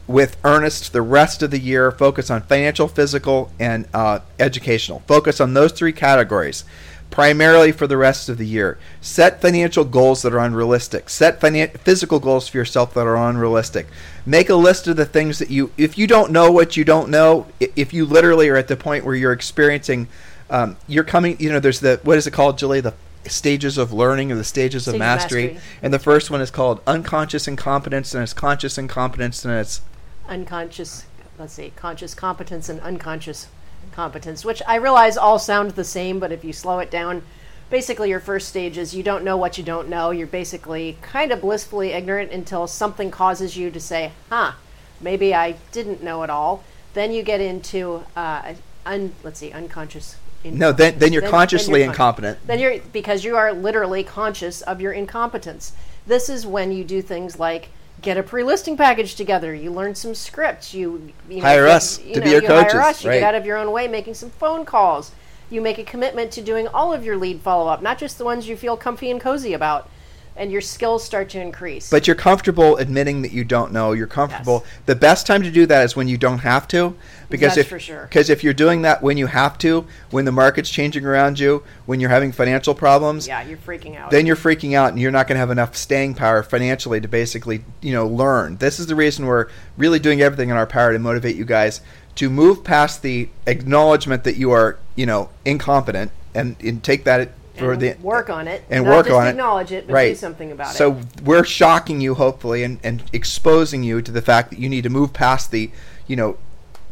with 0.07 0.37
earnest 0.43 0.93
the 0.93 1.03
rest 1.03 1.43
of 1.43 1.51
the 1.51 1.59
year. 1.59 1.93
Focus 1.93 2.31
on 2.31 2.43
financial, 2.43 2.89
physical, 2.89 3.51
and 3.61 3.87
uh, 3.93 4.21
educational. 4.41 5.01
Focus 5.07 5.41
on 5.41 5.55
those 5.55 5.73
three 5.73 5.93
categories 5.93 6.65
primarily 7.13 7.71
for 7.71 7.87
the 7.87 7.97
rest 7.97 8.29
of 8.29 8.39
the 8.39 8.47
year. 8.47 8.79
Set 9.01 9.41
financial 9.41 9.85
goals 9.85 10.23
that 10.23 10.33
are 10.33 10.41
unrealistic. 10.41 11.09
Set 11.09 11.41
finan- 11.41 11.79
physical 11.79 12.19
goals 12.19 12.49
for 12.49 12.57
yourself 12.57 12.95
that 12.95 13.07
are 13.07 13.17
unrealistic. 13.17 13.87
Make 14.27 14.49
a 14.49 14.57
list 14.57 14.89
of 14.89 14.97
the 14.97 15.05
things 15.05 15.39
that 15.39 15.51
you, 15.51 15.71
if 15.77 15.97
you 15.97 16.09
don't 16.09 16.33
know 16.33 16.51
what 16.51 16.77
you 16.77 16.85
don't 16.85 17.11
know, 17.11 17.47
if 17.61 17.93
you 17.93 18.05
literally 18.05 18.49
are 18.49 18.57
at 18.57 18.67
the 18.67 18.77
point 18.77 19.05
where 19.05 19.15
you're 19.15 19.33
experiencing, 19.33 20.09
um, 20.51 20.77
you're 20.89 21.05
coming, 21.05 21.37
you 21.39 21.53
know, 21.53 21.61
there's 21.61 21.81
the, 21.81 22.01
what 22.03 22.19
is 22.19 22.27
it 22.27 22.33
called, 22.33 22.59
Julie? 22.59 22.81
The 22.81 22.95
stages 23.27 23.79
of 23.79 23.93
learning 23.93 24.33
or 24.33 24.35
the 24.35 24.43
stages 24.43 24.89
of 24.89 24.93
Stage 24.93 24.97
of 24.97 25.01
mastery. 25.01 25.47
mastery. 25.53 25.63
And 25.83 25.95
the 25.95 25.99
first 26.01 26.31
one 26.31 26.41
is 26.41 26.51
called 26.51 26.81
unconscious 26.87 27.47
incompetence, 27.47 28.15
and 28.15 28.23
it's 28.23 28.33
conscious 28.33 28.79
incompetence, 28.79 29.45
and 29.45 29.55
it's 29.55 29.83
unconscious 30.29 31.05
let's 31.39 31.55
see 31.55 31.73
conscious 31.77 32.15
competence 32.15 32.69
and 32.69 32.81
unconscious 32.81 33.49
competence 33.91 34.45
which 34.45 34.63
i 34.67 34.77
realize 34.77 35.17
all 35.17 35.39
sound 35.39 35.73
the 35.73 35.85
same 35.85 36.19
but 36.19 36.33
if 36.33 36.45
you 36.45 36.53
slow 36.53 36.79
it 36.79 36.91
down 36.91 37.23
basically 37.71 38.09
your 38.09 38.21
first 38.21 38.49
stage 38.49 38.77
is 38.79 38.95
you 38.95 39.03
don't 39.03 39.25
know 39.25 39.37
what 39.37 39.59
you 39.59 39.65
don't 39.65 39.89
know 39.89 40.11
you're 40.11 40.27
basically 40.27 40.97
kind 41.03 41.33
of 41.33 41.41
blissfully 41.41 41.93
ignorant 41.93 42.31
until 42.31 42.67
something 42.67 43.11
causes 43.11 43.57
you 43.57 43.71
to 43.71 43.81
say 43.81 44.13
huh 44.31 44.53
maybe 45.01 45.35
i 45.35 45.53
didn't 45.73 46.03
know 46.03 46.23
it 46.23 46.31
all 46.31 46.63
then 46.95 47.13
you 47.13 47.23
get 47.23 47.41
into 47.41 48.05
uh, 48.17 48.53
un, 48.85 49.13
let's 49.23 49.41
see 49.41 49.51
unconscious 49.53 50.17
no, 50.45 50.73
then 50.73 50.99
then 50.99 51.13
you're 51.13 51.23
Then- 51.23 51.31
consciously 51.31 51.73
then 51.73 51.81
you're 51.81 51.87
con- 51.87 51.95
incompetent. 51.95 52.47
then 52.47 52.59
you're 52.59 52.79
because 52.93 53.25
you 53.25 53.37
are 53.37 53.53
literally 53.53 54.03
conscious 54.03 54.61
of 54.63 54.81
your 54.81 54.93
incompetence. 54.93 55.73
This 56.07 56.29
is 56.29 56.45
when 56.45 56.73
you 56.73 56.83
do 56.83 57.01
things 57.01 57.39
like 57.39 57.69
get 58.03 58.19
a 58.19 58.23
pre-listing 58.23 58.77
package 58.77 59.15
together. 59.15 59.55
You 59.55 59.71
learn 59.71 59.95
some 59.95 60.15
scripts. 60.15 60.75
You, 60.75 61.13
you 61.29 61.37
know, 61.37 61.43
Hire 61.43 61.67
us 61.67 61.99
you 62.01 62.15
to 62.15 62.21
know, 62.21 62.25
be 62.25 62.31
your 62.33 62.43
you 62.43 62.49
hire 62.49 62.65
coaches, 62.65 62.75
us, 62.75 63.05
You 63.05 63.11
right. 63.11 63.21
get 63.21 63.35
out 63.35 63.41
of 63.41 63.47
your 63.47 63.57
own 63.57 63.71
way, 63.71 63.89
making 63.89 64.15
some 64.15 64.31
phone 64.31 64.65
calls. 64.65 65.13
You 65.49 65.61
make 65.61 65.79
a 65.79 65.85
commitment 65.85 66.33
to 66.33 66.43
doing 66.43 66.67
all 66.69 66.93
of 66.93 67.05
your 67.05 67.17
lead 67.17 67.41
follow-up, 67.41 67.83
not 67.83 67.99
just 67.99 68.19
the 68.19 68.25
ones 68.25 68.49
you 68.49 68.57
feel 68.57 68.77
comfy 68.77 69.11
and 69.11 69.21
cozy 69.21 69.53
about. 69.53 69.89
And 70.37 70.51
your 70.51 70.61
skills 70.61 71.05
start 71.05 71.29
to 71.31 71.41
increase. 71.41 71.91
But 71.91 72.07
you're 72.07 72.17
comfortable 72.17 72.77
admitting 72.79 73.23
that 73.23 73.33
you 73.33 73.45
don't 73.45 73.73
know. 73.73 73.93
You're 73.93 74.07
comfortable. 74.07 74.65
The 74.87 74.97
best 74.97 75.27
time 75.27 75.43
to 75.43 75.51
do 75.51 75.67
that 75.67 75.85
is 75.85 75.95
when 75.95 76.09
you 76.09 76.17
don't 76.17 76.39
have 76.39 76.67
to, 76.69 76.97
because 77.29 77.55
That's 77.55 77.59
if 77.59 77.69
for 77.69 77.79
sure. 77.79 78.03
because 78.05 78.31
if 78.31 78.43
you're 78.43 78.55
doing 78.55 78.83
that 78.83 79.03
when 79.03 79.17
you 79.17 79.27
have 79.27 79.59
to, 79.59 79.87
when 80.11 80.25
the 80.25 80.33
market's 80.33 80.71
changing 80.71 81.05
around 81.05 81.39
you, 81.39 81.63
when 81.87 82.01
you're 82.01 82.11
having 82.11 82.33
financial 82.33 82.75
problems, 82.75 83.27
yeah, 83.29 83.43
you're 83.43 83.59
freaking 83.59 83.97
out. 83.97 84.11
then 84.11 84.27
you're 84.27 84.37
freaking 84.37 84.75
out 84.75 84.91
and 84.91 85.01
you're 85.01 85.11
not 85.11 85.27
going 85.27 85.37
to 85.37 85.41
have 85.41 85.51
enough 85.51 85.77
staying 85.77 86.15
power 86.15 86.43
financially 86.43 87.01
to 87.01 87.09
basically 87.09 87.65
you 87.81 87.93
know 87.93 88.07
learn. 88.07 88.57
This 88.57 88.81
is 88.81 88.87
the 88.87 88.95
reason 88.95 89.27
we're 89.27 89.49
really 89.77 89.99
doing 89.99 90.21
everything 90.23 90.51
in 90.51 90.57
our 90.57 90.67
power 90.67 90.93
to 90.93 90.99
motivate 90.99 91.37
you 91.37 91.45
guys 91.45 91.81
to 92.15 92.29
move 92.29 92.63
past 92.63 93.03
the 93.03 93.29
acknowledgement 93.47 94.25
that 94.25 94.37
you 94.37 94.51
are 94.51 94.79
you 94.95 95.07
know 95.07 95.31
incompetent 95.45 96.11
and, 96.35 96.57
and 96.61 96.83
take 96.83 97.05
that 97.05 97.33
for 97.63 97.77
the 97.77 97.97
work 98.03 98.31
on 98.31 98.49
it, 98.49 98.65
and 98.71 98.85
work 98.85 99.11
on 99.11 99.27
it. 99.27 99.31
acknowledge 99.31 99.73
it, 99.73 99.87
but 99.87 99.93
do 99.93 99.95
right. 99.95 100.17
something 100.17 100.53
about 100.53 100.75
it. 100.75 100.79
So 100.79 101.01
we're 101.25 101.45
shocking 101.45 102.01
you, 102.01 102.15
hopefully, 102.15 102.63
and, 102.63 102.79
and 102.83 103.03
exposing 103.13 103.83
you 103.83 104.03
to 104.03 104.13
the 104.13 104.23
fact 104.23 104.51
that 104.51 104.59
you 104.59 104.69
need 104.69 104.83
to 104.83 104.91
move 104.91 105.13
past 105.13 105.51
the, 105.51 105.71
you 106.07 106.17
know, 106.17 106.37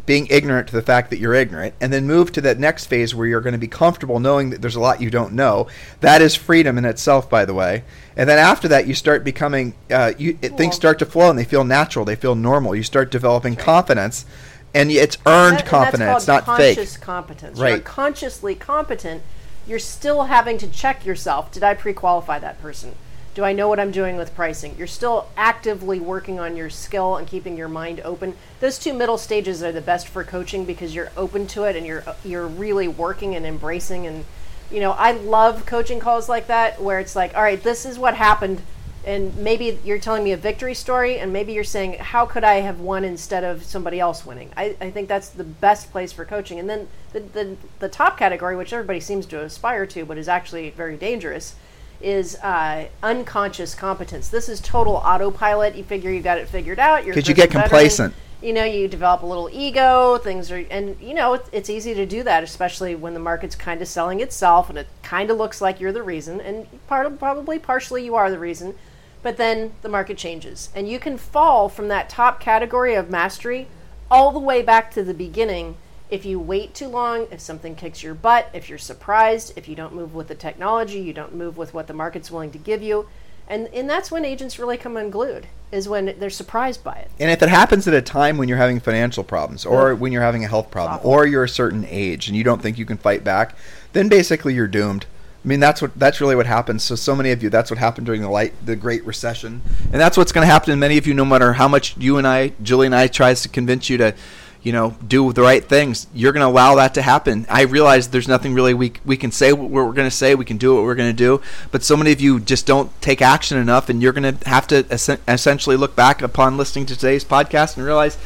being 0.06 0.26
ignorant 0.28 0.66
to 0.66 0.74
the 0.74 0.82
fact 0.82 1.10
that 1.10 1.18
you're 1.18 1.34
ignorant, 1.34 1.74
and 1.80 1.92
then 1.92 2.04
move 2.06 2.32
to 2.32 2.40
that 2.40 2.58
next 2.58 2.86
phase 2.86 3.14
where 3.14 3.28
you're 3.28 3.40
going 3.40 3.52
to 3.52 3.58
be 3.58 3.68
comfortable 3.68 4.18
knowing 4.18 4.50
that 4.50 4.60
there's 4.60 4.74
a 4.74 4.80
lot 4.80 5.00
you 5.00 5.10
don't 5.10 5.32
know. 5.32 5.68
That 6.00 6.20
is 6.20 6.34
freedom 6.34 6.78
in 6.78 6.84
itself, 6.84 7.30
by 7.30 7.44
the 7.44 7.54
way. 7.54 7.84
And 8.16 8.28
then 8.28 8.38
after 8.38 8.66
that, 8.68 8.88
you 8.88 8.94
start 8.94 9.22
becoming, 9.22 9.74
uh, 9.90 10.12
you 10.18 10.36
it, 10.42 10.56
things 10.56 10.74
start 10.74 10.98
to 10.98 11.06
flow, 11.06 11.30
and 11.30 11.38
they 11.38 11.44
feel 11.44 11.62
natural. 11.64 12.04
They 12.04 12.16
feel 12.16 12.34
normal. 12.34 12.74
You 12.74 12.82
start 12.82 13.12
developing 13.12 13.54
confidence, 13.54 14.26
and 14.74 14.90
it's 14.90 15.16
earned 15.26 15.58
That- 15.58 15.66
confidence, 15.66 16.26
not 16.26 16.44
fake. 16.56 16.76
conscious 16.76 16.96
competence. 16.96 17.58
You're 17.58 17.68
Right. 17.68 17.84
consciously 17.84 18.54
competent. 18.56 19.22
You're 19.66 19.78
still 19.78 20.24
having 20.24 20.58
to 20.58 20.68
check 20.68 21.04
yourself. 21.04 21.52
Did 21.52 21.62
I 21.62 21.74
pre-qualify 21.74 22.38
that 22.40 22.60
person? 22.60 22.94
Do 23.34 23.44
I 23.44 23.52
know 23.52 23.68
what 23.68 23.78
I'm 23.78 23.92
doing 23.92 24.16
with 24.16 24.34
pricing? 24.34 24.74
You're 24.76 24.88
still 24.88 25.28
actively 25.36 26.00
working 26.00 26.40
on 26.40 26.56
your 26.56 26.68
skill 26.68 27.16
and 27.16 27.26
keeping 27.26 27.56
your 27.56 27.68
mind 27.68 28.00
open. 28.00 28.34
Those 28.58 28.78
two 28.78 28.92
middle 28.92 29.18
stages 29.18 29.62
are 29.62 29.70
the 29.70 29.80
best 29.80 30.08
for 30.08 30.24
coaching 30.24 30.64
because 30.64 30.94
you're 30.94 31.12
open 31.16 31.46
to 31.48 31.64
it 31.64 31.76
and 31.76 31.86
you're 31.86 32.02
you're 32.24 32.46
really 32.46 32.88
working 32.88 33.36
and 33.36 33.46
embracing 33.46 34.06
and 34.06 34.24
you 34.70 34.80
know, 34.80 34.92
I 34.92 35.12
love 35.12 35.66
coaching 35.66 36.00
calls 36.00 36.28
like 36.28 36.46
that 36.46 36.80
where 36.80 37.00
it's 37.00 37.16
like, 37.16 37.34
all 37.34 37.42
right, 37.42 37.62
this 37.62 37.84
is 37.84 37.98
what 37.98 38.14
happened 38.14 38.62
and 39.04 39.34
maybe 39.36 39.78
you're 39.84 39.98
telling 39.98 40.22
me 40.22 40.32
a 40.32 40.36
victory 40.36 40.74
story 40.74 41.18
and 41.18 41.32
maybe 41.32 41.52
you're 41.52 41.64
saying 41.64 41.94
how 41.94 42.26
could 42.26 42.44
i 42.44 42.56
have 42.56 42.80
won 42.80 43.04
instead 43.04 43.44
of 43.44 43.62
somebody 43.64 43.98
else 43.98 44.26
winning 44.26 44.50
i, 44.56 44.76
I 44.80 44.90
think 44.90 45.08
that's 45.08 45.30
the 45.30 45.44
best 45.44 45.90
place 45.90 46.12
for 46.12 46.24
coaching 46.24 46.58
and 46.58 46.68
then 46.68 46.88
the, 47.12 47.20
the, 47.20 47.56
the 47.78 47.88
top 47.88 48.18
category 48.18 48.56
which 48.56 48.72
everybody 48.72 49.00
seems 49.00 49.26
to 49.26 49.40
aspire 49.42 49.86
to 49.86 50.04
but 50.04 50.18
is 50.18 50.28
actually 50.28 50.70
very 50.70 50.96
dangerous 50.96 51.54
is 52.00 52.36
uh, 52.36 52.86
unconscious 53.02 53.74
competence. 53.74 54.28
This 54.28 54.48
is 54.48 54.60
total 54.60 54.94
autopilot. 54.94 55.74
You 55.74 55.84
figure 55.84 56.10
you 56.10 56.22
got 56.22 56.38
it 56.38 56.48
figured 56.48 56.78
out. 56.78 57.04
You're 57.04 57.14
'Cause 57.14 57.28
you 57.28 57.34
get 57.34 57.50
veteran. 57.50 57.62
complacent. 57.64 58.14
You 58.42 58.54
know, 58.54 58.64
you 58.64 58.88
develop 58.88 59.22
a 59.22 59.26
little 59.26 59.50
ego. 59.52 60.16
Things 60.16 60.50
are, 60.50 60.64
and 60.70 60.96
you 60.98 61.12
know, 61.12 61.34
it's, 61.34 61.48
it's 61.52 61.68
easy 61.68 61.92
to 61.92 62.06
do 62.06 62.22
that, 62.22 62.42
especially 62.42 62.94
when 62.94 63.12
the 63.12 63.20
market's 63.20 63.54
kind 63.54 63.82
of 63.82 63.88
selling 63.88 64.20
itself, 64.20 64.70
and 64.70 64.78
it 64.78 64.86
kind 65.02 65.30
of 65.30 65.36
looks 65.36 65.60
like 65.60 65.78
you're 65.78 65.92
the 65.92 66.02
reason, 66.02 66.40
and 66.40 66.66
part 66.86 67.04
of, 67.04 67.18
probably 67.18 67.58
partially 67.58 68.02
you 68.02 68.14
are 68.14 68.30
the 68.30 68.38
reason. 68.38 68.74
But 69.22 69.36
then 69.36 69.72
the 69.82 69.88
market 69.88 70.16
changes, 70.16 70.70
and 70.74 70.88
you 70.88 70.98
can 70.98 71.18
fall 71.18 71.68
from 71.68 71.88
that 71.88 72.08
top 72.08 72.40
category 72.40 72.94
of 72.94 73.10
mastery 73.10 73.66
all 74.10 74.32
the 74.32 74.38
way 74.38 74.62
back 74.62 74.90
to 74.92 75.02
the 75.02 75.14
beginning 75.14 75.76
if 76.10 76.24
you 76.24 76.40
wait 76.40 76.74
too 76.74 76.88
long, 76.88 77.28
if 77.30 77.40
something 77.40 77.76
kicks 77.76 78.02
your 78.02 78.14
butt, 78.14 78.50
if 78.52 78.68
you're 78.68 78.78
surprised, 78.78 79.52
if 79.56 79.68
you 79.68 79.76
don't 79.76 79.94
move 79.94 80.14
with 80.14 80.28
the 80.28 80.34
technology, 80.34 80.98
you 80.98 81.12
don't 81.12 81.34
move 81.34 81.56
with 81.56 81.72
what 81.72 81.86
the 81.86 81.94
market's 81.94 82.30
willing 82.30 82.50
to 82.50 82.58
give 82.58 82.82
you. 82.82 83.08
And, 83.46 83.68
and 83.68 83.88
that's 83.88 84.10
when 84.10 84.24
agents 84.24 84.58
really 84.58 84.76
come 84.76 84.96
unglued, 84.96 85.46
is 85.72 85.88
when 85.88 86.16
they're 86.18 86.30
surprised 86.30 86.84
by 86.84 86.94
it. 86.94 87.10
And 87.18 87.30
if 87.30 87.42
it 87.42 87.48
happens 87.48 87.86
at 87.88 87.94
a 87.94 88.02
time 88.02 88.38
when 88.38 88.48
you're 88.48 88.58
having 88.58 88.80
financial 88.80 89.24
problems, 89.24 89.64
or 89.64 89.94
when 89.94 90.12
you're 90.12 90.22
having 90.22 90.44
a 90.44 90.48
health 90.48 90.70
problem, 90.70 90.98
awful. 90.98 91.10
or 91.10 91.26
you're 91.26 91.44
a 91.44 91.48
certain 91.48 91.84
age 91.88 92.28
and 92.28 92.36
you 92.36 92.44
don't 92.44 92.62
think 92.62 92.78
you 92.78 92.86
can 92.86 92.96
fight 92.96 93.24
back, 93.24 93.56
then 93.92 94.08
basically 94.08 94.54
you're 94.54 94.68
doomed. 94.68 95.06
I 95.42 95.48
mean, 95.48 95.60
that's 95.60 95.80
what 95.80 95.98
that's 95.98 96.20
really 96.20 96.36
what 96.36 96.46
happens. 96.46 96.82
So, 96.82 96.94
so 96.94 97.16
many 97.16 97.30
of 97.30 97.42
you, 97.42 97.48
that's 97.48 97.70
what 97.70 97.78
happened 97.78 98.04
during 98.04 98.20
the 98.20 98.28
light, 98.28 98.52
the 98.64 98.76
Great 98.76 99.04
Recession, 99.06 99.62
and 99.84 100.00
that's 100.00 100.18
what's 100.18 100.32
going 100.32 100.46
to 100.46 100.52
happen 100.52 100.70
to 100.70 100.76
many 100.76 100.98
of 100.98 101.06
you, 101.06 101.14
no 101.14 101.24
matter 101.24 101.54
how 101.54 101.66
much 101.66 101.96
you 101.96 102.18
and 102.18 102.26
I, 102.26 102.52
Julie 102.62 102.86
and 102.86 102.94
I, 102.94 103.06
tries 103.06 103.40
to 103.42 103.48
convince 103.48 103.88
you 103.88 103.96
to, 103.96 104.14
you 104.62 104.72
know, 104.72 104.96
do 105.06 105.32
the 105.32 105.40
right 105.40 105.64
things. 105.64 106.08
You're 106.12 106.32
going 106.32 106.42
to 106.42 106.46
allow 106.46 106.74
that 106.74 106.92
to 106.94 107.02
happen. 107.02 107.46
I 107.48 107.62
realize 107.62 108.08
there's 108.08 108.28
nothing 108.28 108.52
really 108.52 108.74
we 108.74 108.92
we 109.06 109.16
can 109.16 109.32
say 109.32 109.54
what 109.54 109.70
we're 109.70 109.92
going 109.92 110.10
to 110.10 110.14
say. 110.14 110.34
We 110.34 110.44
can 110.44 110.58
do 110.58 110.74
what 110.74 110.84
we're 110.84 110.94
going 110.94 111.10
to 111.10 111.16
do, 111.16 111.40
but 111.70 111.82
so 111.82 111.96
many 111.96 112.12
of 112.12 112.20
you 112.20 112.38
just 112.38 112.66
don't 112.66 112.92
take 113.00 113.22
action 113.22 113.56
enough, 113.56 113.88
and 113.88 114.02
you're 114.02 114.12
going 114.12 114.36
to 114.36 114.48
have 114.48 114.66
to 114.66 114.84
essen- 114.90 115.20
essentially 115.26 115.76
look 115.76 115.96
back 115.96 116.20
upon 116.20 116.58
listening 116.58 116.84
to 116.84 116.96
today's 116.96 117.24
podcast 117.24 117.78
and 117.78 117.86
realize 117.86 118.18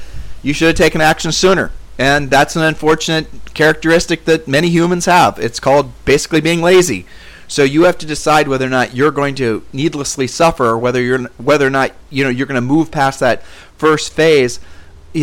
you 0.42 0.52
should 0.52 0.66
have 0.66 0.76
taken 0.76 1.00
action 1.00 1.30
sooner. 1.30 1.70
And 1.98 2.30
that's 2.30 2.56
an 2.56 2.62
unfortunate 2.62 3.28
characteristic 3.54 4.24
that 4.24 4.48
many 4.48 4.68
humans 4.68 5.06
have. 5.06 5.38
It's 5.38 5.60
called 5.60 5.92
basically 6.04 6.40
being 6.40 6.60
lazy. 6.60 7.06
So 7.46 7.62
you 7.62 7.84
have 7.84 7.98
to 7.98 8.06
decide 8.06 8.48
whether 8.48 8.66
or 8.66 8.70
not 8.70 8.96
you're 8.96 9.10
going 9.10 9.34
to 9.36 9.64
needlessly 9.72 10.26
suffer, 10.26 10.64
or 10.64 10.78
whether 10.78 11.00
you're 11.00 11.24
whether 11.36 11.66
or 11.66 11.70
not 11.70 11.92
you 12.10 12.24
know 12.24 12.30
you're 12.30 12.46
going 12.46 12.56
to 12.56 12.60
move 12.60 12.90
past 12.90 13.20
that 13.20 13.42
first 13.76 14.12
phase. 14.12 14.60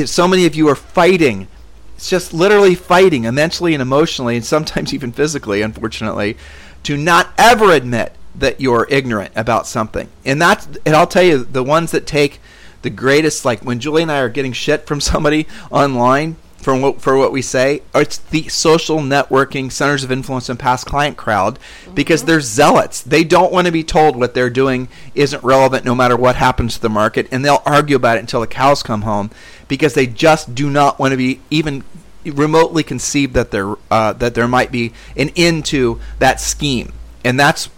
So 0.06 0.27
many 0.27 0.45
of 0.45 0.56
you 0.56 0.69
are 0.69 0.76
fighting. 0.76 1.48
It's 1.95 2.10
just 2.10 2.34
literally 2.34 2.76
fighting, 2.76 3.23
mentally 3.34 3.73
and 3.73 3.81
emotionally, 3.81 4.35
and 4.35 4.45
sometimes 4.45 4.93
even 4.93 5.11
physically, 5.11 5.61
unfortunately, 5.61 6.38
to 6.84 6.95
not 6.95 7.31
ever 7.38 7.72
admit 7.72 8.14
that 8.35 8.61
you're 8.61 8.88
ignorant 8.89 9.34
about 9.35 9.68
something. 9.68 10.07
And 10.23 10.41
that's 10.41 10.68
and 10.85 10.95
I'll 10.95 11.07
tell 11.07 11.23
you, 11.23 11.43
the 11.43 11.64
ones 11.64 11.91
that 11.91 12.07
take 12.07 12.39
the 12.81 12.89
greatest, 12.89 13.45
like 13.45 13.64
when 13.64 13.80
Julie 13.80 14.03
and 14.03 14.11
I 14.11 14.19
are 14.19 14.30
getting 14.30 14.53
shit 14.53 14.88
from 14.88 15.02
somebody 15.02 15.48
online 15.72 16.38
for 16.62 16.76
what 16.76 17.02
for 17.02 17.18
what 17.18 17.32
we 17.32 17.42
say, 17.42 17.82
it's 17.94 18.18
the 18.18 18.48
social 18.48 19.00
networking 19.00 19.72
centers 19.72 20.04
of 20.04 20.12
influence 20.12 20.48
and 20.48 20.60
past 20.60 20.86
client 20.86 21.18
crowd 21.18 21.58
because 21.94 22.24
they're 22.24 22.42
zealots. 22.42 23.02
They 23.02 23.24
don't 23.24 23.52
want 23.52 23.66
to 23.66 23.72
be 23.72 23.84
told 23.84 24.16
what 24.16 24.34
they're 24.34 24.50
doing 24.50 24.88
isn't 25.16 25.44
relevant 25.44 25.86
no 25.86 25.96
matter 25.96 26.16
what 26.16 26.36
happens 26.36 26.76
to 26.76 26.82
the 26.82 26.90
market, 26.90 27.28
and 27.32 27.44
they'll 27.44 27.64
argue 27.66 27.96
about 27.96 28.18
it 28.18 28.22
until 28.22 28.42
the 28.42 28.48
cows 28.48 28.84
come 28.84 29.02
home 29.02 29.32
because 29.68 29.94
they 29.94 30.06
just 30.06 30.54
do 30.54 30.70
not 30.70 31.00
want 31.00 31.12
to 31.12 31.18
be 31.18 31.40
even 31.50 31.84
remotely 32.26 32.84
conceive 32.84 33.34
that 33.34 33.52
there 33.52 33.76
uh, 33.90 34.14
that 34.14 34.36
there 34.36 34.48
might 34.48 34.72
be 34.72 34.94
an 35.18 35.30
end 35.36 35.66
to 35.66 36.00
that 36.20 36.40
scheme, 36.40 36.94
and 37.24 37.40
that's 37.40 37.70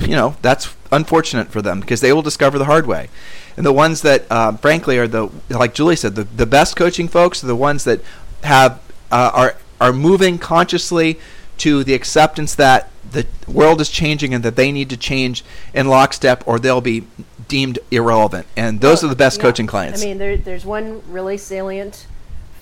you 0.00 0.08
know 0.14 0.36
that's 0.42 0.74
unfortunate 0.92 1.48
for 1.48 1.60
them 1.60 1.80
because 1.80 2.00
they 2.00 2.12
will 2.12 2.22
discover 2.22 2.58
the 2.58 2.66
hard 2.66 2.86
way. 2.86 3.08
And 3.56 3.66
the 3.66 3.72
ones 3.72 4.02
that, 4.02 4.24
uh, 4.30 4.52
frankly, 4.52 4.98
are 4.98 5.08
the 5.08 5.30
like 5.48 5.74
Julie 5.74 5.96
said, 5.96 6.14
the, 6.14 6.24
the 6.24 6.46
best 6.46 6.76
coaching 6.76 7.08
folks 7.08 7.42
are 7.42 7.48
the 7.48 7.56
ones 7.56 7.82
that 7.84 8.00
have 8.42 8.80
uh, 9.10 9.30
are 9.34 9.56
are 9.80 9.92
moving 9.92 10.38
consciously 10.38 11.18
to 11.58 11.84
the 11.84 11.94
acceptance 11.94 12.54
that 12.54 12.90
the 13.10 13.26
world 13.46 13.80
is 13.80 13.88
changing 13.88 14.34
and 14.34 14.44
that 14.44 14.56
they 14.56 14.70
need 14.70 14.90
to 14.90 14.96
change 14.96 15.44
in 15.72 15.88
lockstep, 15.88 16.46
or 16.46 16.58
they'll 16.58 16.80
be 16.80 17.06
deemed 17.48 17.78
irrelevant. 17.90 18.46
And 18.56 18.80
those 18.80 19.02
are 19.02 19.08
the 19.08 19.16
best 19.16 19.38
Yeah. 19.38 19.42
coaching 19.42 19.66
clients. 19.66 20.02
I 20.02 20.06
mean, 20.06 20.18
there, 20.18 20.36
there's 20.36 20.66
one 20.66 21.02
really 21.08 21.38
salient 21.38 22.06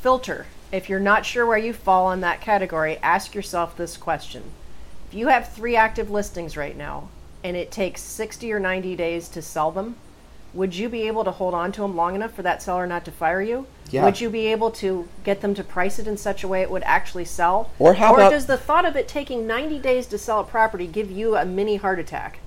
filter. 0.01 0.47
If 0.71 0.89
you're 0.89 1.01
not 1.01 1.27
sure 1.27 1.45
where 1.47 1.59
you 1.59 1.73
fall 1.73 2.13
in 2.13 2.21
that 2.21 2.41
category, 2.41 2.99
ask 3.03 3.35
yourself 3.35 3.77
this 3.77 3.97
question. 3.97 4.43
If 5.09 5.15
you 5.15 5.29
have 5.29 5.53
three 5.53 5.77
active 5.77 6.11
listings 6.11 6.57
right 6.57 6.77
now 6.77 7.09
and 7.43 7.57
it 7.57 7.71
takes 7.71 8.03
60 8.03 8.53
or 8.53 8.61
90 8.61 8.95
days 8.97 9.29
to 9.31 9.43
sell 9.43 9.71
them, 9.71 9.97
would 10.57 10.75
you 10.75 10.89
be 10.89 11.07
able 11.07 11.23
to 11.25 11.31
hold 11.31 11.55
on 11.55 11.71
to 11.73 11.83
them 11.83 11.95
long 11.97 12.15
enough 12.15 12.33
for 12.33 12.43
that 12.43 12.63
seller 12.63 12.87
not 12.87 13.05
to 13.05 13.11
fire 13.13 13.43
you? 13.43 13.67
Yeah. 13.91 14.05
Would 14.05 14.21
you 14.21 14.31
be 14.31 14.47
able 14.49 14.71
to 14.73 15.09
get 15.23 15.41
them 15.43 15.55
to 15.55 15.63
price 15.63 15.99
it 15.99 16.07
in 16.09 16.17
such 16.17 16.43
a 16.43 16.49
way 16.49 16.63
it 16.63 16.71
would 16.71 16.83
actually 16.85 17.25
sell? 17.27 17.71
Or 17.79 17.95
how 17.95 18.13
or 18.15 18.17
about- 18.21 18.31
does 18.33 18.47
the 18.47 18.57
thought 18.57 18.85
of 18.85 18.97
it 18.97 19.07
taking 19.07 19.47
90 19.47 19.79
days 19.79 20.07
to 20.09 20.19
sell 20.19 20.41
a 20.41 20.45
property 20.45 20.87
give 20.87 21.11
you 21.11 21.37
a 21.37 21.45
mini 21.45 21.77
heart 21.77 21.99
attack? 21.99 22.41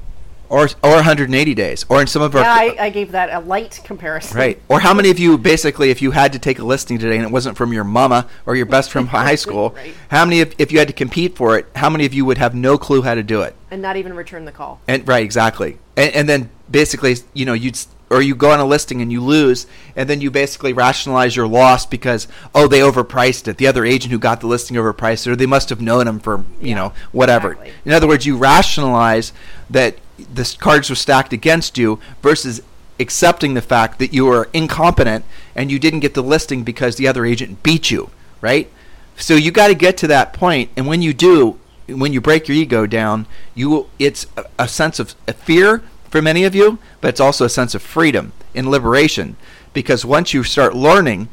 or 0.52 0.68
or 0.82 0.94
180 0.96 1.54
days, 1.54 1.86
or 1.90 2.02
in 2.02 2.08
some 2.08 2.24
of 2.24 2.36
our 2.36 2.42
Yeah, 2.42 2.52
I, 2.52 2.76
I 2.86 2.90
gave 2.90 3.12
that 3.12 3.30
a 3.32 3.40
light 3.40 3.80
comparison. 3.84 4.36
Right. 4.36 4.60
Or 4.68 4.80
how 4.80 4.96
many 4.96 5.12
of 5.12 5.20
you, 5.20 5.38
basically, 5.38 5.92
if 5.92 6.02
you 6.02 6.10
had 6.10 6.34
to 6.34 6.40
take 6.40 6.58
a 6.58 6.64
listing 6.66 6.98
today 6.98 7.18
and 7.18 7.24
it 7.24 7.30
wasn't 7.32 7.56
from 7.56 7.72
your 7.72 7.84
mama 7.84 8.26
or 8.48 8.56
your 8.56 8.66
best 8.66 8.90
friend 8.92 9.08
from 9.08 9.20
high 9.20 9.36
school, 9.46 9.70
Right. 9.76 9.94
how 10.10 10.26
many, 10.26 10.42
of, 10.42 10.56
if 10.58 10.72
you 10.72 10.80
had 10.80 10.88
to 10.88 10.94
compete 10.96 11.36
for 11.36 11.60
it, 11.60 11.68
how 11.76 11.88
many 11.88 12.08
of 12.08 12.16
you 12.16 12.26
would 12.26 12.40
have 12.40 12.56
no 12.56 12.80
clue 12.80 13.04
how 13.04 13.14
to 13.14 13.22
do 13.22 13.44
it? 13.44 13.56
And 13.70 13.80
not 13.80 13.96
even 13.96 14.16
return 14.16 14.46
the 14.46 14.52
call. 14.52 14.82
And 14.88 15.08
right, 15.08 15.24
exactly. 15.24 15.78
And, 15.96 16.16
and 16.16 16.28
then 16.30 16.50
basically, 16.72 17.18
you 17.36 17.46
know, 17.46 17.54
you'd 17.54 17.78
or 18.10 18.22
you 18.22 18.36
go 18.36 18.52
on 18.52 18.60
a 18.60 18.66
listing 18.66 19.02
and 19.02 19.12
you 19.12 19.22
lose, 19.22 19.68
and 19.96 20.10
then 20.10 20.22
you 20.22 20.32
basically 20.32 20.74
rationalize 20.74 21.36
your 21.36 21.48
loss 21.48 21.86
because 21.86 22.28
oh, 22.56 22.68
they 22.68 22.80
overpriced 22.80 23.48
it. 23.48 23.58
The 23.58 23.68
other 23.68 23.86
agent 23.86 24.12
who 24.12 24.20
got 24.20 24.42
the 24.42 24.48
listing 24.48 24.78
overpriced 24.78 25.28
it, 25.28 25.32
or 25.32 25.36
they 25.36 25.46
must 25.46 25.70
have 25.70 25.82
known 25.82 26.08
him 26.08 26.20
for 26.20 26.38
you 26.60 26.70
Yeah, 26.70 26.76
know 26.76 26.94
whatever. 27.12 27.52
exactly. 27.52 27.74
In 27.86 27.92
other 27.92 28.08
words, 28.08 28.26
you 28.26 28.38
rationalize 28.38 29.32
that 29.70 29.96
the 30.18 30.56
cards 30.60 30.90
were 30.90 30.96
stacked 30.96 31.34
against 31.34 31.78
you 31.78 32.00
versus 32.22 32.62
accepting 33.00 33.54
the 33.54 33.62
fact 33.62 34.00
that 34.00 34.14
you 34.14 34.26
were 34.26 34.50
incompetent 34.54 35.24
and 35.56 35.72
you 35.72 35.80
didn't 35.80 36.02
get 36.02 36.14
the 36.14 36.24
listing 36.24 36.64
because 36.64 36.98
the 36.98 37.08
other 37.08 37.26
agent 37.26 37.64
beat 37.64 37.90
you, 37.90 38.10
right? 38.42 38.70
So 39.16 39.36
you 39.36 39.52
got 39.52 39.68
to 39.68 39.76
get 39.76 39.98
to 39.98 40.08
that 40.08 40.34
point, 40.34 40.70
and 40.76 40.88
when 40.88 41.02
you 41.02 41.14
do, 41.14 41.60
when 41.88 42.14
you 42.14 42.22
break 42.22 42.48
your 42.48 42.56
ego 42.58 42.86
down, 42.86 43.26
you 43.56 43.70
will, 43.70 43.90
it's 44.00 44.26
a, 44.38 44.46
a 44.60 44.68
sense 44.68 45.00
of 45.00 45.16
a 45.28 45.34
fear 45.34 45.82
for 46.10 46.22
many 46.22 46.44
of 46.44 46.56
you, 46.56 46.80
but 47.02 47.10
it's 47.10 47.20
also 47.20 47.46
a 47.46 47.50
sense 47.50 47.76
of 47.76 47.82
freedom 47.82 48.34
and 48.56 48.70
liberation 48.70 49.36
because 49.74 50.04
once 50.04 50.34
you 50.34 50.44
start 50.44 50.76
learning 50.76 51.30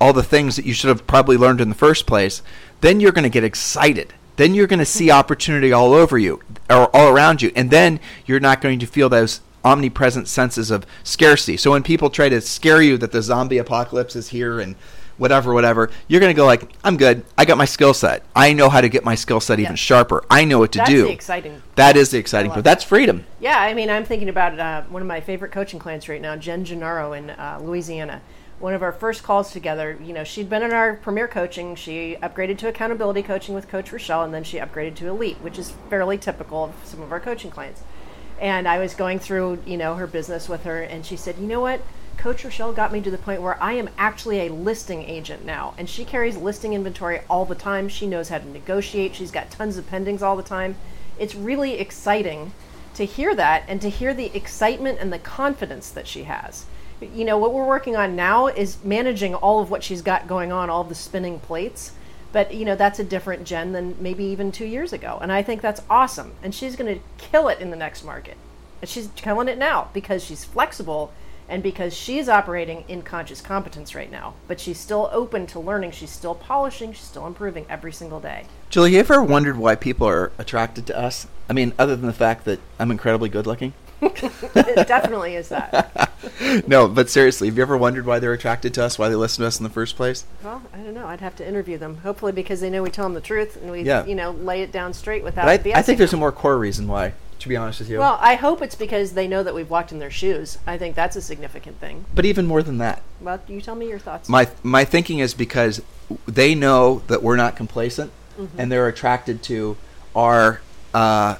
all 0.00 0.12
the 0.12 0.22
things 0.22 0.56
that 0.56 0.64
you 0.64 0.72
should 0.72 0.88
have 0.88 1.06
probably 1.06 1.36
learned 1.36 1.60
in 1.60 1.68
the 1.68 1.74
first 1.74 2.06
place, 2.06 2.42
then 2.80 3.00
you're 3.00 3.12
going 3.12 3.22
to 3.22 3.28
get 3.30 3.44
excited. 3.44 4.12
Then 4.36 4.54
you're 4.54 4.66
going 4.66 4.78
to 4.78 4.84
see 4.84 5.06
mm-hmm. 5.06 5.18
opportunity 5.18 5.72
all 5.72 5.92
over 5.92 6.18
you 6.18 6.40
or 6.70 6.94
all 6.94 7.08
around 7.08 7.42
you, 7.42 7.52
and 7.54 7.70
then 7.70 8.00
you're 8.26 8.40
not 8.40 8.60
going 8.60 8.78
to 8.78 8.86
feel 8.86 9.08
those 9.08 9.40
omnipresent 9.64 10.26
senses 10.26 10.70
of 10.70 10.86
scarcity. 11.04 11.56
So 11.56 11.70
when 11.70 11.82
people 11.82 12.10
try 12.10 12.28
to 12.28 12.40
scare 12.40 12.82
you 12.82 12.98
that 12.98 13.12
the 13.12 13.22
zombie 13.22 13.58
apocalypse 13.58 14.16
is 14.16 14.30
here 14.30 14.58
and 14.58 14.74
whatever, 15.18 15.52
whatever, 15.54 15.90
you're 16.08 16.20
going 16.20 16.34
to 16.34 16.36
go 16.36 16.46
like, 16.46 16.70
"I'm 16.84 16.96
good. 16.96 17.24
I 17.36 17.44
got 17.44 17.58
my 17.58 17.64
skill 17.64 17.94
set. 17.94 18.24
I 18.34 18.52
know 18.52 18.68
how 18.68 18.80
to 18.80 18.88
get 18.88 19.04
my 19.04 19.14
skill 19.14 19.40
set 19.40 19.60
even 19.60 19.76
sharper. 19.76 20.24
I 20.30 20.44
know 20.44 20.58
what 20.58 20.72
to 20.72 20.78
That's 20.78 20.90
do." 20.90 20.98
That's 20.98 21.08
the 21.08 21.14
exciting. 21.14 21.62
That 21.76 21.96
is 21.96 22.10
the 22.10 22.18
exciting 22.18 22.50
part. 22.50 22.64
That's 22.64 22.84
freedom. 22.84 23.24
Yeah, 23.40 23.58
I 23.60 23.74
mean, 23.74 23.90
I'm 23.90 24.04
thinking 24.04 24.28
about 24.28 24.58
uh, 24.58 24.82
one 24.82 25.02
of 25.02 25.08
my 25.08 25.20
favorite 25.20 25.52
coaching 25.52 25.78
clients 25.78 26.08
right 26.08 26.20
now, 26.20 26.36
Jen 26.36 26.64
Gennaro 26.64 27.12
in 27.12 27.30
uh, 27.30 27.60
Louisiana. 27.62 28.22
One 28.58 28.74
of 28.74 28.82
our 28.82 28.92
first 28.92 29.24
calls 29.24 29.50
together, 29.50 29.98
you 30.00 30.12
know, 30.12 30.22
she'd 30.22 30.48
been 30.48 30.62
in 30.62 30.72
our 30.72 30.94
premier 30.94 31.26
coaching. 31.26 31.74
She 31.74 32.16
upgraded 32.22 32.58
to 32.58 32.68
accountability 32.68 33.24
coaching 33.24 33.56
with 33.56 33.68
Coach 33.68 33.90
Rochelle, 33.90 34.22
and 34.22 34.32
then 34.32 34.44
she 34.44 34.58
upgraded 34.58 34.94
to 34.96 35.08
elite, 35.08 35.38
which 35.38 35.58
is 35.58 35.72
fairly 35.90 36.16
typical 36.16 36.66
of 36.66 36.74
some 36.84 37.02
of 37.02 37.10
our 37.10 37.18
coaching 37.18 37.50
clients. 37.50 37.82
And 38.40 38.68
I 38.68 38.78
was 38.78 38.94
going 38.94 39.18
through, 39.18 39.62
you 39.66 39.76
know, 39.76 39.96
her 39.96 40.06
business 40.06 40.48
with 40.48 40.62
her, 40.62 40.80
and 40.80 41.04
she 41.04 41.16
said, 41.16 41.38
"You 41.38 41.48
know 41.48 41.60
what? 41.60 41.80
Coach 42.16 42.44
Rochelle 42.44 42.72
got 42.72 42.92
me 42.92 43.00
to 43.00 43.10
the 43.10 43.18
point 43.18 43.42
where 43.42 43.60
I 43.62 43.72
am 43.72 43.90
actually 43.98 44.40
a 44.40 44.52
listing 44.52 45.02
agent 45.02 45.44
now, 45.44 45.74
and 45.76 45.88
she 45.88 46.04
carries 46.04 46.36
listing 46.36 46.72
inventory 46.72 47.20
all 47.28 47.44
the 47.44 47.54
time. 47.54 47.88
She 47.88 48.06
knows 48.06 48.28
how 48.28 48.38
to 48.38 48.48
negotiate. 48.48 49.14
She's 49.14 49.30
got 49.30 49.50
tons 49.50 49.76
of 49.76 49.90
pendings 49.90 50.22
all 50.22 50.36
the 50.36 50.42
time. 50.42 50.76
It's 51.18 51.34
really 51.34 51.74
exciting 51.74 52.52
to 52.94 53.04
hear 53.04 53.34
that 53.34 53.64
and 53.66 53.80
to 53.80 53.90
hear 53.90 54.14
the 54.14 54.34
excitement 54.36 54.98
and 55.00 55.12
the 55.12 55.18
confidence 55.18 55.90
that 55.90 56.06
she 56.06 56.24
has. 56.24 56.66
You 57.00 57.24
know, 57.24 57.38
what 57.38 57.52
we're 57.52 57.66
working 57.66 57.96
on 57.96 58.14
now 58.14 58.46
is 58.46 58.76
managing 58.84 59.34
all 59.34 59.60
of 59.60 59.70
what 59.70 59.82
she's 59.82 60.02
got 60.02 60.28
going 60.28 60.52
on, 60.52 60.70
all 60.70 60.84
the 60.84 60.94
spinning 60.94 61.40
plates. 61.40 61.92
But, 62.30 62.54
you 62.54 62.64
know, 62.64 62.76
that's 62.76 62.98
a 62.98 63.04
different 63.04 63.44
Jen 63.44 63.72
than 63.72 63.96
maybe 64.00 64.24
even 64.24 64.52
two 64.52 64.64
years 64.64 64.92
ago. 64.92 65.18
And 65.20 65.32
I 65.32 65.42
think 65.42 65.60
that's 65.60 65.82
awesome. 65.90 66.34
And 66.42 66.54
she's 66.54 66.76
going 66.76 66.94
to 66.94 67.02
kill 67.18 67.48
it 67.48 67.58
in 67.58 67.70
the 67.70 67.76
next 67.76 68.04
market. 68.04 68.36
And 68.80 68.88
she's 68.88 69.10
killing 69.16 69.48
it 69.48 69.58
now 69.58 69.90
because 69.92 70.24
she's 70.24 70.44
flexible 70.44 71.12
and 71.52 71.62
because 71.62 71.92
she's 71.94 72.30
operating 72.30 72.82
in 72.88 73.02
conscious 73.02 73.42
competence 73.42 73.94
right 73.94 74.10
now, 74.10 74.32
but 74.48 74.58
she's 74.58 74.80
still 74.80 75.10
open 75.12 75.46
to 75.48 75.60
learning, 75.60 75.90
she's 75.90 76.08
still 76.08 76.34
polishing, 76.34 76.94
she's 76.94 77.04
still 77.04 77.26
improving 77.26 77.66
every 77.68 77.92
single 77.92 78.20
day. 78.20 78.46
Julie, 78.70 78.94
you 78.94 79.00
ever 79.00 79.22
wondered 79.22 79.58
why 79.58 79.74
people 79.74 80.08
are 80.08 80.32
attracted 80.38 80.86
to 80.86 80.98
us? 80.98 81.26
I 81.50 81.52
mean, 81.52 81.74
other 81.78 81.94
than 81.94 82.06
the 82.06 82.14
fact 82.14 82.46
that 82.46 82.58
I'm 82.78 82.90
incredibly 82.90 83.28
good 83.28 83.46
looking. 83.46 83.74
it 84.00 84.88
definitely 84.88 85.36
is 85.36 85.50
that. 85.50 86.10
no, 86.66 86.88
but 86.88 87.10
seriously, 87.10 87.48
have 87.48 87.56
you 87.58 87.62
ever 87.62 87.76
wondered 87.76 88.06
why 88.06 88.18
they're 88.18 88.32
attracted 88.32 88.72
to 88.74 88.84
us? 88.84 88.98
Why 88.98 89.10
they 89.10 89.14
listen 89.14 89.42
to 89.42 89.46
us 89.46 89.60
in 89.60 89.64
the 89.64 89.70
first 89.70 89.94
place? 89.94 90.24
Well, 90.42 90.62
I 90.72 90.78
don't 90.78 90.94
know. 90.94 91.06
I'd 91.06 91.20
have 91.20 91.36
to 91.36 91.46
interview 91.46 91.76
them. 91.76 91.98
Hopefully, 91.98 92.32
because 92.32 92.62
they 92.62 92.70
know 92.70 92.82
we 92.82 92.90
tell 92.90 93.04
them 93.04 93.14
the 93.14 93.20
truth 93.20 93.56
and 93.56 93.70
we, 93.70 93.82
Yeah. 93.82 94.06
you 94.06 94.14
know, 94.14 94.30
lay 94.30 94.62
it 94.62 94.72
down 94.72 94.94
straight 94.94 95.22
without. 95.22 95.44
But 95.44 95.66
I, 95.66 95.78
I 95.78 95.82
think 95.82 95.98
there's 95.98 96.14
a 96.14 96.16
more 96.16 96.32
core 96.32 96.58
reason 96.58 96.88
why. 96.88 97.12
To 97.42 97.48
be 97.48 97.56
honest 97.56 97.80
with 97.80 97.90
you. 97.90 97.98
Well, 97.98 98.18
I 98.20 98.36
hope 98.36 98.62
it's 98.62 98.76
because 98.76 99.14
they 99.14 99.26
know 99.26 99.42
that 99.42 99.52
we've 99.52 99.68
walked 99.68 99.90
in 99.90 99.98
their 99.98 100.12
shoes. 100.12 100.58
I 100.64 100.78
think 100.78 100.94
that's 100.94 101.16
a 101.16 101.20
significant 101.20 101.80
thing. 101.80 102.04
but 102.14 102.24
even 102.24 102.46
more 102.46 102.62
than 102.62 102.78
that, 102.78 103.02
Well, 103.20 103.40
you 103.48 103.60
tell 103.60 103.74
me 103.74 103.88
your 103.88 103.98
thoughts. 103.98 104.28
my 104.28 104.48
my 104.62 104.84
thinking 104.84 105.18
is 105.18 105.34
because 105.34 105.82
they 106.24 106.54
know 106.54 107.02
that 107.08 107.20
we're 107.20 107.34
not 107.34 107.56
complacent, 107.56 108.12
and 108.56 108.70
they're 108.70 108.86
attracted 108.86 109.42
to 109.44 109.76
our 110.14 110.60
uh, 110.94 111.34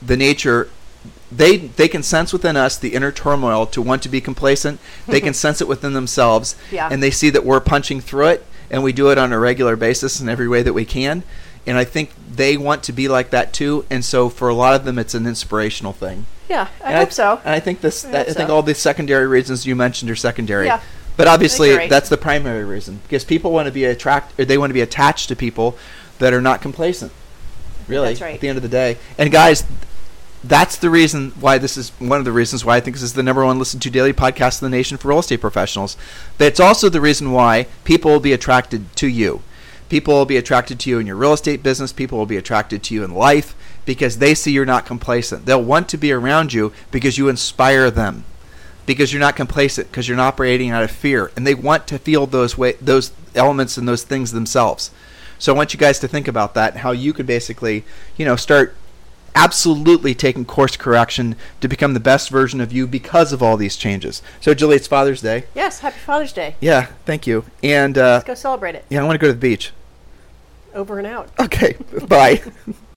the 0.00 0.16
nature. 0.16 0.68
They 1.32 1.56
they 1.56 1.88
can 1.88 2.04
sense 2.04 2.32
within 2.32 2.56
us 2.56 2.76
the 2.78 2.94
inner 2.94 3.10
turmoil 3.10 3.66
to 3.66 3.82
want 3.82 4.02
to 4.04 4.08
be 4.08 4.20
complacent. 4.20 4.78
They 5.08 5.20
can 5.20 5.34
sense 5.44 5.60
it 5.60 5.66
within 5.66 5.92
themselves, 5.92 6.54
Yeah. 6.70 6.88
and 6.88 7.02
they 7.02 7.10
see 7.10 7.30
that 7.30 7.44
we're 7.44 7.58
punching 7.60 8.00
through 8.00 8.28
it, 8.28 8.46
and 8.70 8.84
we 8.84 8.92
do 8.92 9.10
it 9.10 9.18
on 9.18 9.32
a 9.32 9.40
regular 9.40 9.74
basis 9.74 10.20
in 10.20 10.28
every 10.28 10.46
way 10.46 10.62
that 10.62 10.72
we 10.72 10.84
can. 10.84 11.24
And 11.66 11.76
I 11.76 11.84
think 11.84 12.10
they 12.34 12.56
want 12.56 12.82
to 12.84 12.92
be 12.92 13.08
like 13.08 13.30
that 13.30 13.52
too. 13.52 13.84
And 13.90 14.04
so 14.04 14.28
for 14.28 14.48
a 14.48 14.54
lot 14.54 14.74
of 14.74 14.84
them, 14.84 14.98
it's 14.98 15.14
an 15.14 15.26
inspirational 15.26 15.92
thing. 15.92 16.26
yeah, 16.48 16.68
I 16.82 16.88
And 16.92 16.96
hope 16.96 17.12
so. 17.12 17.40
And 17.44 17.54
I 17.54 17.60
think 17.60 17.80
this. 17.80 18.04
I 18.04 18.20
I, 18.20 18.24
think 18.24 18.48
so. 18.48 18.54
all 18.54 18.62
the 18.62 18.74
secondary 18.74 19.26
reasons 19.26 19.66
you 19.66 19.76
mentioned 19.76 20.10
are 20.10 20.16
secondary. 20.16 20.66
Yeah. 20.66 20.80
But 21.16 21.28
obviously, 21.28 21.72
right. 21.72 21.90
that's 21.90 22.08
the 22.08 22.16
primary 22.16 22.64
reason 22.64 23.00
because 23.02 23.24
people 23.24 23.52
want 23.52 23.66
to 23.66 23.72
be 23.72 23.84
attract. 23.84 24.38
Or 24.40 24.44
they 24.44 24.56
want 24.56 24.70
to 24.70 24.74
be 24.74 24.80
attached 24.80 25.28
to 25.28 25.36
people 25.36 25.76
that 26.18 26.32
are 26.32 26.40
not 26.40 26.62
complacent. 26.62 27.12
Really, 27.88 28.08
That's 28.08 28.20
right. 28.20 28.34
at 28.34 28.40
the 28.40 28.48
end 28.48 28.56
of 28.56 28.62
the 28.62 28.68
day. 28.68 28.96
And 29.18 29.30
guys, 29.32 29.64
that's 30.44 30.76
the 30.76 30.88
reason 30.88 31.32
why 31.40 31.58
this 31.58 31.76
is 31.76 31.90
one 31.98 32.18
of 32.20 32.24
the 32.24 32.32
reasons 32.32 32.64
why 32.64 32.76
I 32.76 32.80
think 32.80 32.96
this 32.96 33.02
is 33.02 33.14
the 33.14 33.22
number 33.22 33.44
one 33.44 33.58
listened 33.58 33.82
to 33.82 33.90
daily 33.90 34.12
podcast 34.12 34.62
in 34.62 34.70
the 34.70 34.76
nation 34.76 34.96
for 34.96 35.08
real 35.08 35.18
estate 35.18 35.40
professionals. 35.40 35.96
But 36.38 36.46
it's 36.46 36.60
also 36.60 36.88
the 36.88 37.00
reason 37.00 37.32
why 37.32 37.66
people 37.84 38.10
will 38.12 38.20
be 38.20 38.32
attracted 38.32 38.94
to 38.96 39.08
you. 39.08 39.42
People 39.90 40.14
will 40.14 40.24
be 40.24 40.38
attracted 40.38 40.78
to 40.80 40.90
you 40.90 40.98
in 40.98 41.06
your 41.06 41.16
real 41.16 41.34
estate 41.34 41.62
business. 41.62 41.92
People 41.92 42.16
will 42.16 42.24
be 42.26 42.36
attracted 42.38 42.82
to 42.84 42.94
you 42.94 43.04
in 43.04 43.12
life 43.12 43.54
because 43.84 44.18
they 44.18 44.34
see 44.34 44.52
you're 44.52 44.64
not 44.64 44.86
complacent. 44.86 45.44
They'll 45.44 45.62
want 45.62 45.88
to 45.90 45.98
be 45.98 46.12
around 46.12 46.52
you 46.52 46.72
because 46.90 47.18
you 47.18 47.28
inspire 47.28 47.90
them. 47.90 48.24
Because 48.86 49.12
you're 49.12 49.20
not 49.20 49.36
complacent, 49.36 49.88
because 49.90 50.08
you're 50.08 50.16
not 50.16 50.28
operating 50.34 50.70
out 50.70 50.82
of 50.82 50.90
fear, 50.90 51.30
and 51.36 51.46
they 51.46 51.54
want 51.54 51.86
to 51.88 51.98
feel 51.98 52.26
those 52.26 52.56
way, 52.56 52.72
those 52.80 53.12
elements 53.36 53.76
and 53.76 53.86
those 53.86 54.02
things 54.02 54.32
themselves. 54.32 54.90
So 55.38 55.52
I 55.52 55.56
want 55.56 55.72
you 55.72 55.78
guys 55.78 55.98
to 56.00 56.08
think 56.08 56.26
about 56.26 56.54
that, 56.54 56.72
and 56.72 56.80
how 56.80 56.90
you 56.90 57.12
could 57.12 57.26
basically, 57.26 57.84
you 58.16 58.24
know, 58.24 58.34
start 58.36 58.74
absolutely 59.36 60.14
taking 60.14 60.44
course 60.44 60.76
correction 60.76 61.36
to 61.60 61.68
become 61.68 61.94
the 61.94 62.00
best 62.00 62.30
version 62.30 62.60
of 62.60 62.72
you 62.72 62.86
because 62.86 63.32
of 63.32 63.42
all 63.42 63.56
these 63.56 63.76
changes. 63.76 64.22
So, 64.40 64.54
Julie, 64.54 64.76
it's 64.76 64.88
Father's 64.88 65.20
Day. 65.20 65.44
yes, 65.54 65.80
happy 65.80 65.98
Father's 65.98 66.32
Day. 66.32 66.56
Yeah, 66.60 66.86
thank 67.04 67.26
you. 67.28 67.44
And 67.62 67.96
uh, 67.96 68.14
Let's 68.14 68.24
go 68.24 68.34
celebrate 68.34 68.74
it. 68.74 68.84
yeah, 68.88 69.00
I 69.00 69.04
want 69.04 69.14
to 69.14 69.18
go 69.18 69.28
to 69.28 69.32
the 69.32 69.38
beach. 69.38 69.72
Over 70.74 70.98
and 70.98 71.06
out. 71.06 71.28
Okay, 71.40 71.76
bye. 72.08 72.42